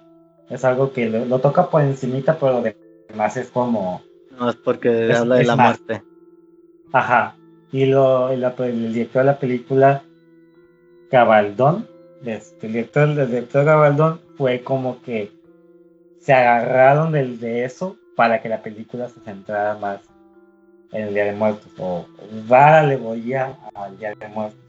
Es 0.49 0.65
algo 0.65 0.91
que 0.91 1.09
lo, 1.09 1.39
toca 1.39 1.69
por 1.69 1.81
encimita, 1.81 2.37
pero 2.37 2.61
lo 2.61 2.73
demás 3.09 3.37
es 3.37 3.49
como... 3.49 4.01
No, 4.37 4.49
es 4.49 4.55
porque 4.57 5.13
habla 5.13 5.35
de 5.35 5.45
la 5.45 5.55
muerte. 5.55 6.03
Aja. 6.91 7.35
Y, 7.71 7.85
lo, 7.85 8.29
el 8.29 8.93
director 8.93 9.21
de 9.21 9.25
la 9.25 9.39
película, 9.39 10.03
Gabaldón, 11.09 11.87
este, 12.25 12.67
el, 12.67 12.73
director, 12.73 13.09
el 13.09 13.27
director 13.27 13.63
Gabaldón 13.63 14.19
fue 14.37 14.61
como 14.61 15.01
que 15.01 15.31
se 16.19 16.33
agarraron 16.33 17.13
del, 17.13 17.39
de 17.39 17.63
eso 17.63 17.95
para 18.15 18.41
que 18.41 18.49
la 18.49 18.61
película 18.61 19.09
se 19.09 19.21
centrara 19.21 19.75
más 19.75 20.01
en 20.93 21.07
el 21.07 21.13
Día 21.13 21.25
de 21.25 21.33
Muertos 21.33 21.71
o 21.77 22.05
dar 22.47 22.85
alegoría 22.85 23.57
al 23.75 23.97
Día 23.97 24.13
de 24.15 24.27
Muertos. 24.29 24.59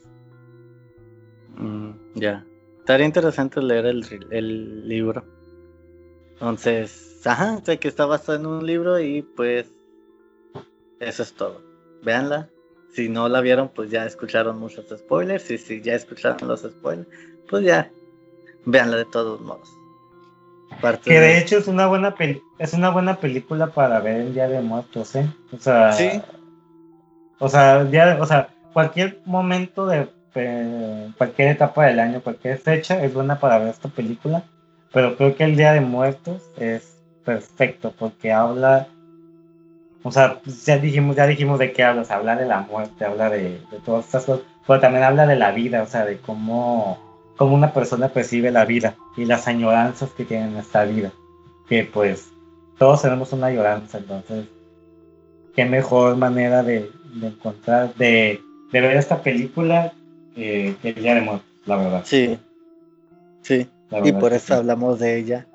Mm, 1.57 1.91
ya. 2.15 2.45
Estaría 2.81 3.07
interesante 3.07 3.63
leer 3.63 3.87
el, 3.87 4.89
libro. 4.89 5.25
Entonces, 6.35 7.23
ajá, 7.25 7.61
sé 7.65 7.79
que 7.79 7.89
está 7.89 8.05
basado 8.05 8.39
en 8.39 8.47
un 8.47 8.67
libro 8.67 8.99
y 8.99 9.23
pues 9.23 9.73
eso 11.01 11.23
es 11.23 11.33
todo. 11.35 11.63
Véanla. 12.03 12.51
Si 12.93 13.09
no 13.09 13.29
la 13.29 13.41
vieron, 13.41 13.71
pues 13.71 13.91
ya 13.91 14.05
escucharon 14.05 14.59
muchos 14.59 14.87
spoilers. 14.89 15.51
Y 15.51 15.59
si 15.59 15.81
ya 15.81 15.95
escucharon 15.95 16.47
los 16.47 16.61
spoilers, 16.61 17.09
pues 17.49 17.65
ya 17.65 17.91
véanla 18.67 18.99
de 18.99 19.07
todos 19.07 19.41
modos. 19.41 19.69
Que 21.05 21.21
de, 21.21 21.39
hecho 21.39 21.59
es 21.59 21.69
una 21.69 21.87
buena 21.87 22.15
es 22.59 22.75
una 22.75 22.91
buena 22.91 23.17
película 23.17 23.69
para 23.69 24.01
ver 24.01 24.17
el 24.17 24.35
Día 24.35 24.49
de 24.49 24.61
Muertos, 24.61 25.15
¿eh? 25.17 25.27
O 25.53 25.59
sea, 25.59 25.93
sí. 25.93 26.21
O 27.39 27.49
sea, 27.49 27.87
o 28.21 28.27
sea, 28.27 28.49
cualquier 28.73 29.21
momento 29.25 29.87
de 29.87 30.09
cualquier 31.17 31.49
etapa 31.49 31.87
del 31.87 32.01
año, 32.01 32.21
cualquier 32.21 32.59
fecha 32.59 33.03
es 33.05 33.15
buena 33.15 33.39
para 33.39 33.59
ver 33.59 33.69
esta 33.69 33.89
película, 33.89 34.43
pero 34.93 35.17
creo 35.17 35.37
que 35.37 35.45
el 35.45 35.57
Día 35.57 35.73
de 35.73 35.81
Muertos 35.81 36.43
es 36.57 36.99
perfecto 37.25 37.95
porque 37.97 38.33
habla, 38.33 38.89
o 40.03 40.11
sea, 40.11 40.41
ya 40.65 40.79
dijimos, 40.79 41.17
ya 41.17 41.27
dijimos 41.27 41.59
de 41.59 41.73
qué 41.73 41.85
habla, 41.85 42.05
habla 42.09 42.37
de 42.37 42.47
la 42.47 42.61
muerte, 42.61 43.05
habla 43.05 43.31
de, 43.31 43.61
de 43.71 43.79
todas 43.85 44.07
estas 44.07 44.25
cosas, 44.25 44.45
pero 44.67 44.81
también 44.81 45.05
habla 45.05 45.27
de 45.27 45.37
la 45.37 45.53
vida, 45.53 45.83
o 45.83 45.87
sea, 45.87 46.05
de 46.05 46.19
cómo, 46.19 46.99
cómo 47.37 47.55
una 47.55 47.73
persona 47.73 48.09
percibe 48.09 48.51
la 48.51 48.65
vida 48.65 48.97
y 49.17 49.25
las 49.25 49.49
añoranzas 49.49 50.11
que 50.11 50.25
tiene 50.25 50.47
en 50.47 50.57
esta 50.57 50.85
vida, 50.85 51.13
que 51.69 51.85
pues 51.85 52.29
todos 52.79 53.03
tenemos 53.03 53.33
una 53.33 53.49
añoranza, 53.49 53.99
entonces, 53.99 54.47
qué 55.55 55.65
mejor 55.65 56.17
manera 56.17 56.63
de, 56.63 56.91
de 57.15 57.27
encontrar, 57.29 57.95
de, 57.95 58.41
de 58.73 58.81
ver 58.81 58.97
esta 58.97 59.23
película 59.23 59.93
eh, 60.37 60.75
el 60.83 60.95
Día 60.95 61.15
de 61.15 61.21
Muertos, 61.21 61.47
la 61.67 61.77
verdad. 61.77 62.03
Sí, 62.05 62.39
sí, 63.43 63.69
y 64.03 64.13
por 64.13 64.33
eso 64.33 64.55
hablamos 64.55 64.99
de 64.99 65.19
ella 65.19 65.47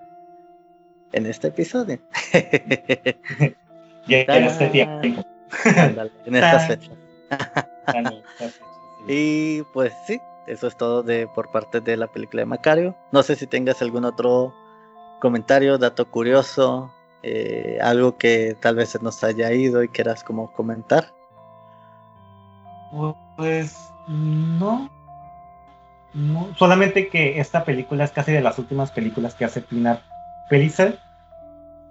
en 1.12 1.26
este 1.26 1.50
episodio. 1.50 2.00
y 4.08 4.14
en 4.14 4.44
este 4.44 4.68
tiempo. 4.68 5.26
en 6.26 6.36
estas 6.36 6.68
fechas. 6.68 6.92
y 9.08 9.64
pues 9.74 9.92
sí, 10.06 10.20
eso 10.50 10.68
es 10.68 10.76
todo 10.76 11.04
de 11.04 11.28
por 11.28 11.52
parte 11.52 11.80
de 11.80 11.96
la 11.96 12.08
película 12.08 12.42
de 12.42 12.48
Macario. 12.48 12.96
No 13.12 13.24
sé 13.24 13.36
si 13.36 13.48
tengas 13.48 13.82
algún 13.82 14.04
otro 14.06 14.54
comentario, 15.20 15.78
dato 15.78 16.10
curioso, 16.10 16.92
eh, 17.22 17.78
algo 17.82 18.18
que 18.18 18.58
tal 18.60 18.76
vez 18.76 18.90
se 18.90 19.00
nos 19.00 19.24
haya 19.24 19.52
ido 19.52 19.84
y 19.84 19.90
quieras 19.90 20.24
como 20.24 20.52
comentar. 20.54 21.14
Pues 23.38 23.78
no. 24.08 24.90
Solamente 26.58 27.10
que 27.10 27.40
esta 27.40 27.64
película 27.64 28.04
es 28.04 28.12
casi 28.12 28.32
de 28.32 28.42
las 28.42 28.58
últimas 28.58 28.92
películas 28.92 29.36
que 29.36 29.46
hace 29.46 29.62
Tina 29.62 30.02
Pellicer. 30.50 31.00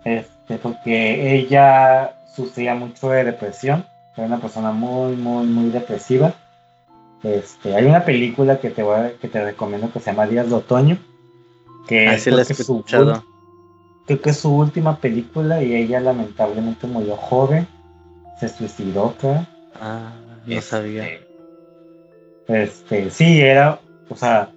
Este, 0.04 0.58
porque 0.58 1.36
ella 1.36 2.14
sufría 2.26 2.74
mucho 2.74 3.10
de 3.10 3.24
depresión. 3.24 3.86
Era 4.16 4.26
una 4.26 4.38
persona 4.38 4.72
muy, 4.72 5.14
muy, 5.14 5.46
muy 5.46 5.70
depresiva. 5.70 6.34
Este, 7.22 7.74
hay 7.74 7.84
una 7.84 8.04
película 8.04 8.60
que 8.60 8.70
te 8.70 8.82
voy 8.82 9.12
que 9.20 9.28
te 9.28 9.42
recomiendo 9.44 9.92
que 9.92 10.00
se 10.00 10.10
llama 10.10 10.26
Días 10.26 10.48
de 10.48 10.54
Otoño. 10.54 10.98
Que 11.86 12.08
Así 12.08 12.30
la 12.30 12.42
he 12.42 12.42
escuchado. 12.42 13.24
creo 14.06 14.20
que 14.20 14.30
es 14.30 14.36
su 14.36 14.54
última 14.54 14.98
película 14.98 15.62
y 15.62 15.74
ella 15.74 16.00
lamentablemente 16.00 16.86
murió 16.86 17.16
joven. 17.16 17.66
Se 18.38 18.48
suicidó, 18.48 19.14
creo. 19.18 19.46
Ah, 19.80 20.12
no 20.46 20.60
sabía. 20.60 21.06
Este, 21.06 21.28
este, 22.48 23.10
sí, 23.10 23.40
era, 23.40 23.80
o 24.08 24.16
sea, 24.16 24.50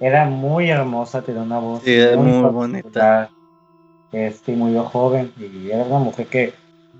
era 0.00 0.26
muy 0.26 0.70
hermosa, 0.70 1.22
tenía 1.22 1.42
una 1.42 1.58
voz 1.58 1.82
sí, 1.82 1.94
muy, 2.16 2.32
muy 2.32 2.50
bonita. 2.50 3.30
Este, 4.12 4.54
murió 4.54 4.84
joven 4.84 5.32
y 5.38 5.70
era 5.70 5.84
una 5.84 5.98
mujer 5.98 6.26
que, 6.26 6.54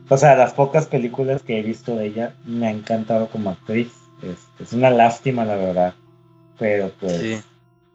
o 0.08 0.16
sea, 0.16 0.36
las 0.36 0.52
pocas 0.52 0.86
películas 0.86 1.42
que 1.42 1.58
he 1.58 1.62
visto 1.62 1.96
de 1.96 2.06
ella 2.06 2.34
me 2.44 2.66
ha 2.66 2.70
encantado 2.70 3.28
como 3.28 3.50
actriz. 3.50 3.92
Este, 4.22 4.64
es 4.64 4.72
una 4.72 4.90
lástima, 4.90 5.44
la 5.44 5.56
verdad. 5.56 5.94
Pero 6.58 6.90
pues. 7.00 7.20
Sí, 7.20 7.42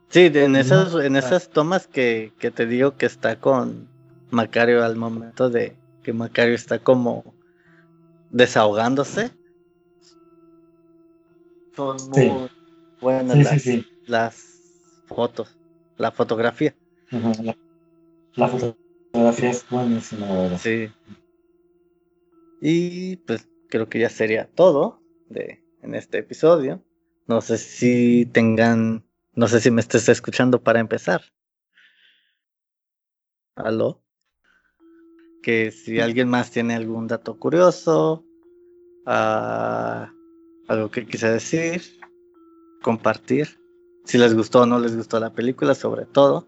sí 0.09 0.31
en, 0.33 0.55
esas, 0.55 0.93
en 0.95 1.15
esas 1.15 1.49
tomas 1.49 1.87
que, 1.87 2.31
que 2.39 2.51
te 2.51 2.65
digo 2.65 2.95
que 2.95 3.05
está 3.05 3.39
con 3.39 3.87
Macario 4.29 4.83
al 4.83 4.95
momento 4.95 5.49
de 5.49 5.75
que 6.03 6.13
Macario 6.13 6.55
está 6.55 6.79
como 6.79 7.35
desahogándose 8.29 9.31
son 11.75 11.97
muy 12.09 12.49
buenas 12.99 13.65
las, 14.07 14.35
fotos, 15.07 15.57
la 15.97 16.11
fotografía. 16.11 16.75
la, 18.33 18.47
fotografía 18.47 19.49
es 19.49 19.65
buenísima, 19.69 20.27
verdad. 20.27 20.57
Sí. 20.57 20.89
Y 22.61 23.15
pues 23.17 23.47
creo 23.69 23.89
que 23.89 23.99
ya 23.99 24.09
sería 24.09 24.47
todo 24.47 25.01
de 25.29 25.63
en 25.81 25.95
este 25.95 26.19
episodio. 26.19 26.83
No 27.27 27.41
sé 27.41 27.57
si 27.57 28.25
tengan, 28.25 29.05
no 29.33 29.47
sé 29.47 29.59
si 29.59 29.71
me 29.71 29.81
estés 29.81 30.09
escuchando 30.09 30.61
para 30.61 30.79
empezar. 30.79 31.21
¿Aló? 33.55 34.03
Que 35.43 35.71
si 35.71 35.99
alguien 35.99 36.29
más 36.29 36.51
tiene 36.51 36.75
algún 36.75 37.07
dato 37.07 37.37
curioso, 37.37 38.25
uh, 39.05 40.05
algo 40.67 40.91
que 40.91 41.05
quise 41.05 41.29
decir, 41.31 41.81
compartir, 42.81 43.59
si 44.05 44.17
les 44.17 44.35
gustó 44.35 44.61
o 44.61 44.65
no 44.65 44.79
les 44.79 44.95
gustó 44.95 45.19
la 45.19 45.33
película, 45.33 45.75
sobre 45.75 46.05
todo, 46.05 46.47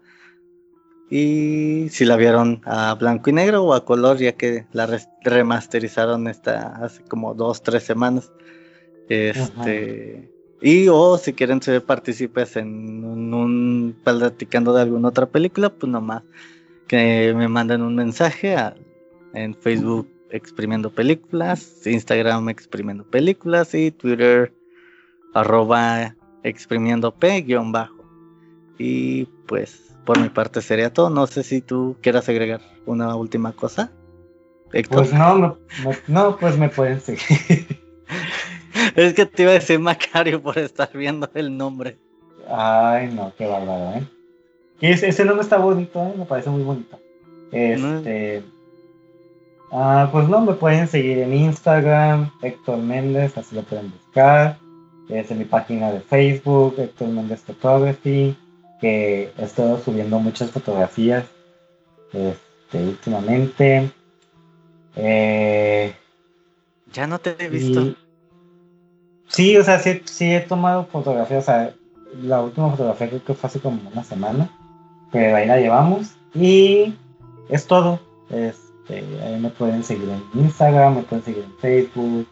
y 1.10 1.88
si 1.90 2.04
la 2.04 2.16
vieron 2.16 2.62
a 2.64 2.94
blanco 2.94 3.30
y 3.30 3.34
negro 3.34 3.64
o 3.64 3.74
a 3.74 3.84
color, 3.84 4.18
ya 4.18 4.32
que 4.32 4.66
la 4.72 4.88
remasterizaron 5.22 6.26
esta 6.28 6.76
hace 6.76 7.04
como 7.04 7.34
dos, 7.34 7.62
tres 7.62 7.84
semanas. 7.84 8.32
Este, 9.08 10.30
y 10.60 10.88
o 10.88 11.18
si 11.18 11.32
quieren 11.34 11.60
ser 11.60 11.84
partícipes 11.84 12.56
en 12.56 13.04
un, 13.04 13.34
un, 13.34 13.96
platicando 14.02 14.72
de 14.72 14.82
alguna 14.82 15.08
otra 15.08 15.26
película, 15.26 15.70
pues 15.70 15.90
nomás 15.90 16.22
que 16.86 17.32
me 17.36 17.48
manden 17.48 17.82
un 17.82 17.94
mensaje 17.94 18.56
en 19.32 19.54
Facebook 19.54 20.08
exprimiendo 20.30 20.90
películas, 20.90 21.86
Instagram 21.86 22.48
exprimiendo 22.48 23.04
películas 23.04 23.74
y 23.74 23.90
Twitter 23.90 24.52
arroba 25.32 26.14
exprimiendo 26.42 27.12
p 27.14 27.42
guion 27.42 27.72
bajo. 27.72 28.04
Y 28.78 29.26
pues 29.46 29.94
por 30.04 30.18
mi 30.18 30.28
parte 30.28 30.60
sería 30.60 30.92
todo. 30.92 31.10
No 31.10 31.26
sé 31.26 31.42
si 31.42 31.60
tú 31.60 31.96
quieras 32.00 32.28
agregar 32.28 32.60
una 32.86 33.14
última 33.16 33.52
cosa. 33.52 33.92
Pues 34.88 35.12
no, 35.12 35.58
no, 36.08 36.36
pues 36.36 36.58
me 36.58 36.68
pueden 36.68 37.00
seguir. 37.00 37.80
es 38.94 39.14
que 39.14 39.26
te 39.26 39.42
iba 39.42 39.50
a 39.50 39.54
decir 39.54 39.78
Macario 39.78 40.42
por 40.42 40.58
estar 40.58 40.90
viendo 40.92 41.28
el 41.34 41.56
nombre. 41.56 41.98
Ay, 42.48 43.12
no, 43.12 43.32
qué 43.36 43.46
bárbaro, 43.46 43.98
¿eh? 43.98 44.08
Ese, 44.80 45.24
nombre 45.24 45.42
está 45.42 45.56
bonito, 45.56 46.02
¿eh? 46.02 46.14
me 46.16 46.24
parece 46.24 46.50
muy 46.50 46.62
bonito. 46.62 46.98
Este. 47.52 48.42
Ah, 49.72 50.08
pues 50.12 50.28
no, 50.28 50.40
me 50.40 50.52
pueden 50.54 50.86
seguir 50.86 51.18
en 51.18 51.32
Instagram, 51.32 52.30
Héctor 52.42 52.78
Méndez, 52.78 53.36
así 53.36 53.56
lo 53.56 53.62
pueden 53.62 53.90
buscar. 53.90 54.58
Es 55.08 55.30
en 55.30 55.38
mi 55.38 55.44
página 55.44 55.90
de 55.90 56.00
Facebook, 56.00 56.76
Héctor 56.78 57.08
Méndez 57.08 57.40
Photography, 57.40 58.36
que 58.80 59.32
estoy 59.38 59.80
subiendo 59.84 60.18
muchas 60.18 60.50
fotografías 60.50 61.24
este, 62.12 62.82
últimamente. 62.82 63.90
Eh, 64.96 65.94
ya 66.92 67.06
no 67.06 67.18
te 67.18 67.34
he 67.38 67.48
visto. 67.48 67.96
Sí, 69.28 69.56
o 69.56 69.64
sea, 69.64 69.78
sí, 69.78 70.00
sí, 70.04 70.32
he 70.32 70.40
tomado 70.40 70.86
fotografías. 70.86 71.42
O 71.42 71.46
sea, 71.46 71.74
la 72.22 72.42
última 72.42 72.70
fotografía 72.70 73.08
creo 73.08 73.24
que 73.24 73.34
fue 73.34 73.48
hace 73.48 73.60
como 73.60 73.80
una 73.90 74.04
semana, 74.04 74.50
pero 75.12 75.36
ahí 75.36 75.46
la 75.46 75.58
llevamos. 75.58 76.14
Y 76.34 76.94
es 77.48 77.66
todo. 77.66 78.00
Es, 78.30 78.64
este, 78.88 79.04
ahí 79.22 79.40
me 79.40 79.50
pueden 79.50 79.82
seguir 79.82 80.08
en 80.08 80.40
Instagram, 80.40 80.96
me 80.96 81.02
pueden 81.02 81.24
seguir 81.24 81.44
en 81.44 81.56
Facebook. 81.58 82.28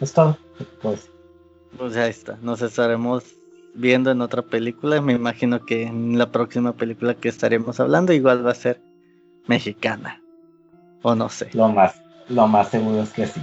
Es 0.00 0.12
todo 0.12 0.36
pues. 0.82 1.10
Pues 1.76 1.96
ahí 1.96 2.10
está, 2.10 2.38
nos 2.42 2.62
estaremos 2.62 3.24
viendo 3.74 4.10
en 4.10 4.20
otra 4.20 4.42
película. 4.42 5.00
Me 5.00 5.14
imagino 5.14 5.64
que 5.64 5.84
en 5.84 6.18
la 6.18 6.30
próxima 6.30 6.72
película 6.74 7.14
que 7.14 7.28
estaremos 7.28 7.80
hablando 7.80 8.12
igual 8.12 8.46
va 8.46 8.52
a 8.52 8.54
ser 8.54 8.80
mexicana. 9.46 10.22
O 11.02 11.14
no 11.14 11.28
sé. 11.28 11.50
Lo 11.52 11.68
más, 11.68 12.00
lo 12.28 12.46
más 12.46 12.68
seguro 12.68 13.02
es 13.02 13.12
que 13.12 13.26
sí. 13.26 13.40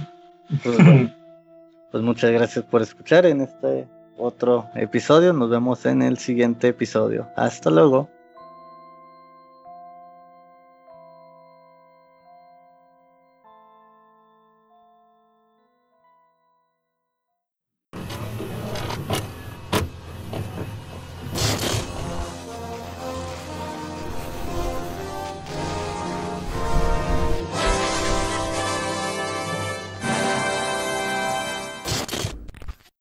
Pues, 0.62 0.78
pues 1.92 2.02
muchas 2.02 2.32
gracias 2.32 2.64
por 2.64 2.80
escuchar 2.80 3.26
en 3.26 3.42
este 3.42 3.86
otro 4.16 4.68
episodio. 4.74 5.34
Nos 5.34 5.50
vemos 5.50 5.84
en 5.84 6.00
el 6.02 6.16
siguiente 6.16 6.68
episodio. 6.68 7.28
Hasta 7.36 7.70
luego. 7.70 8.08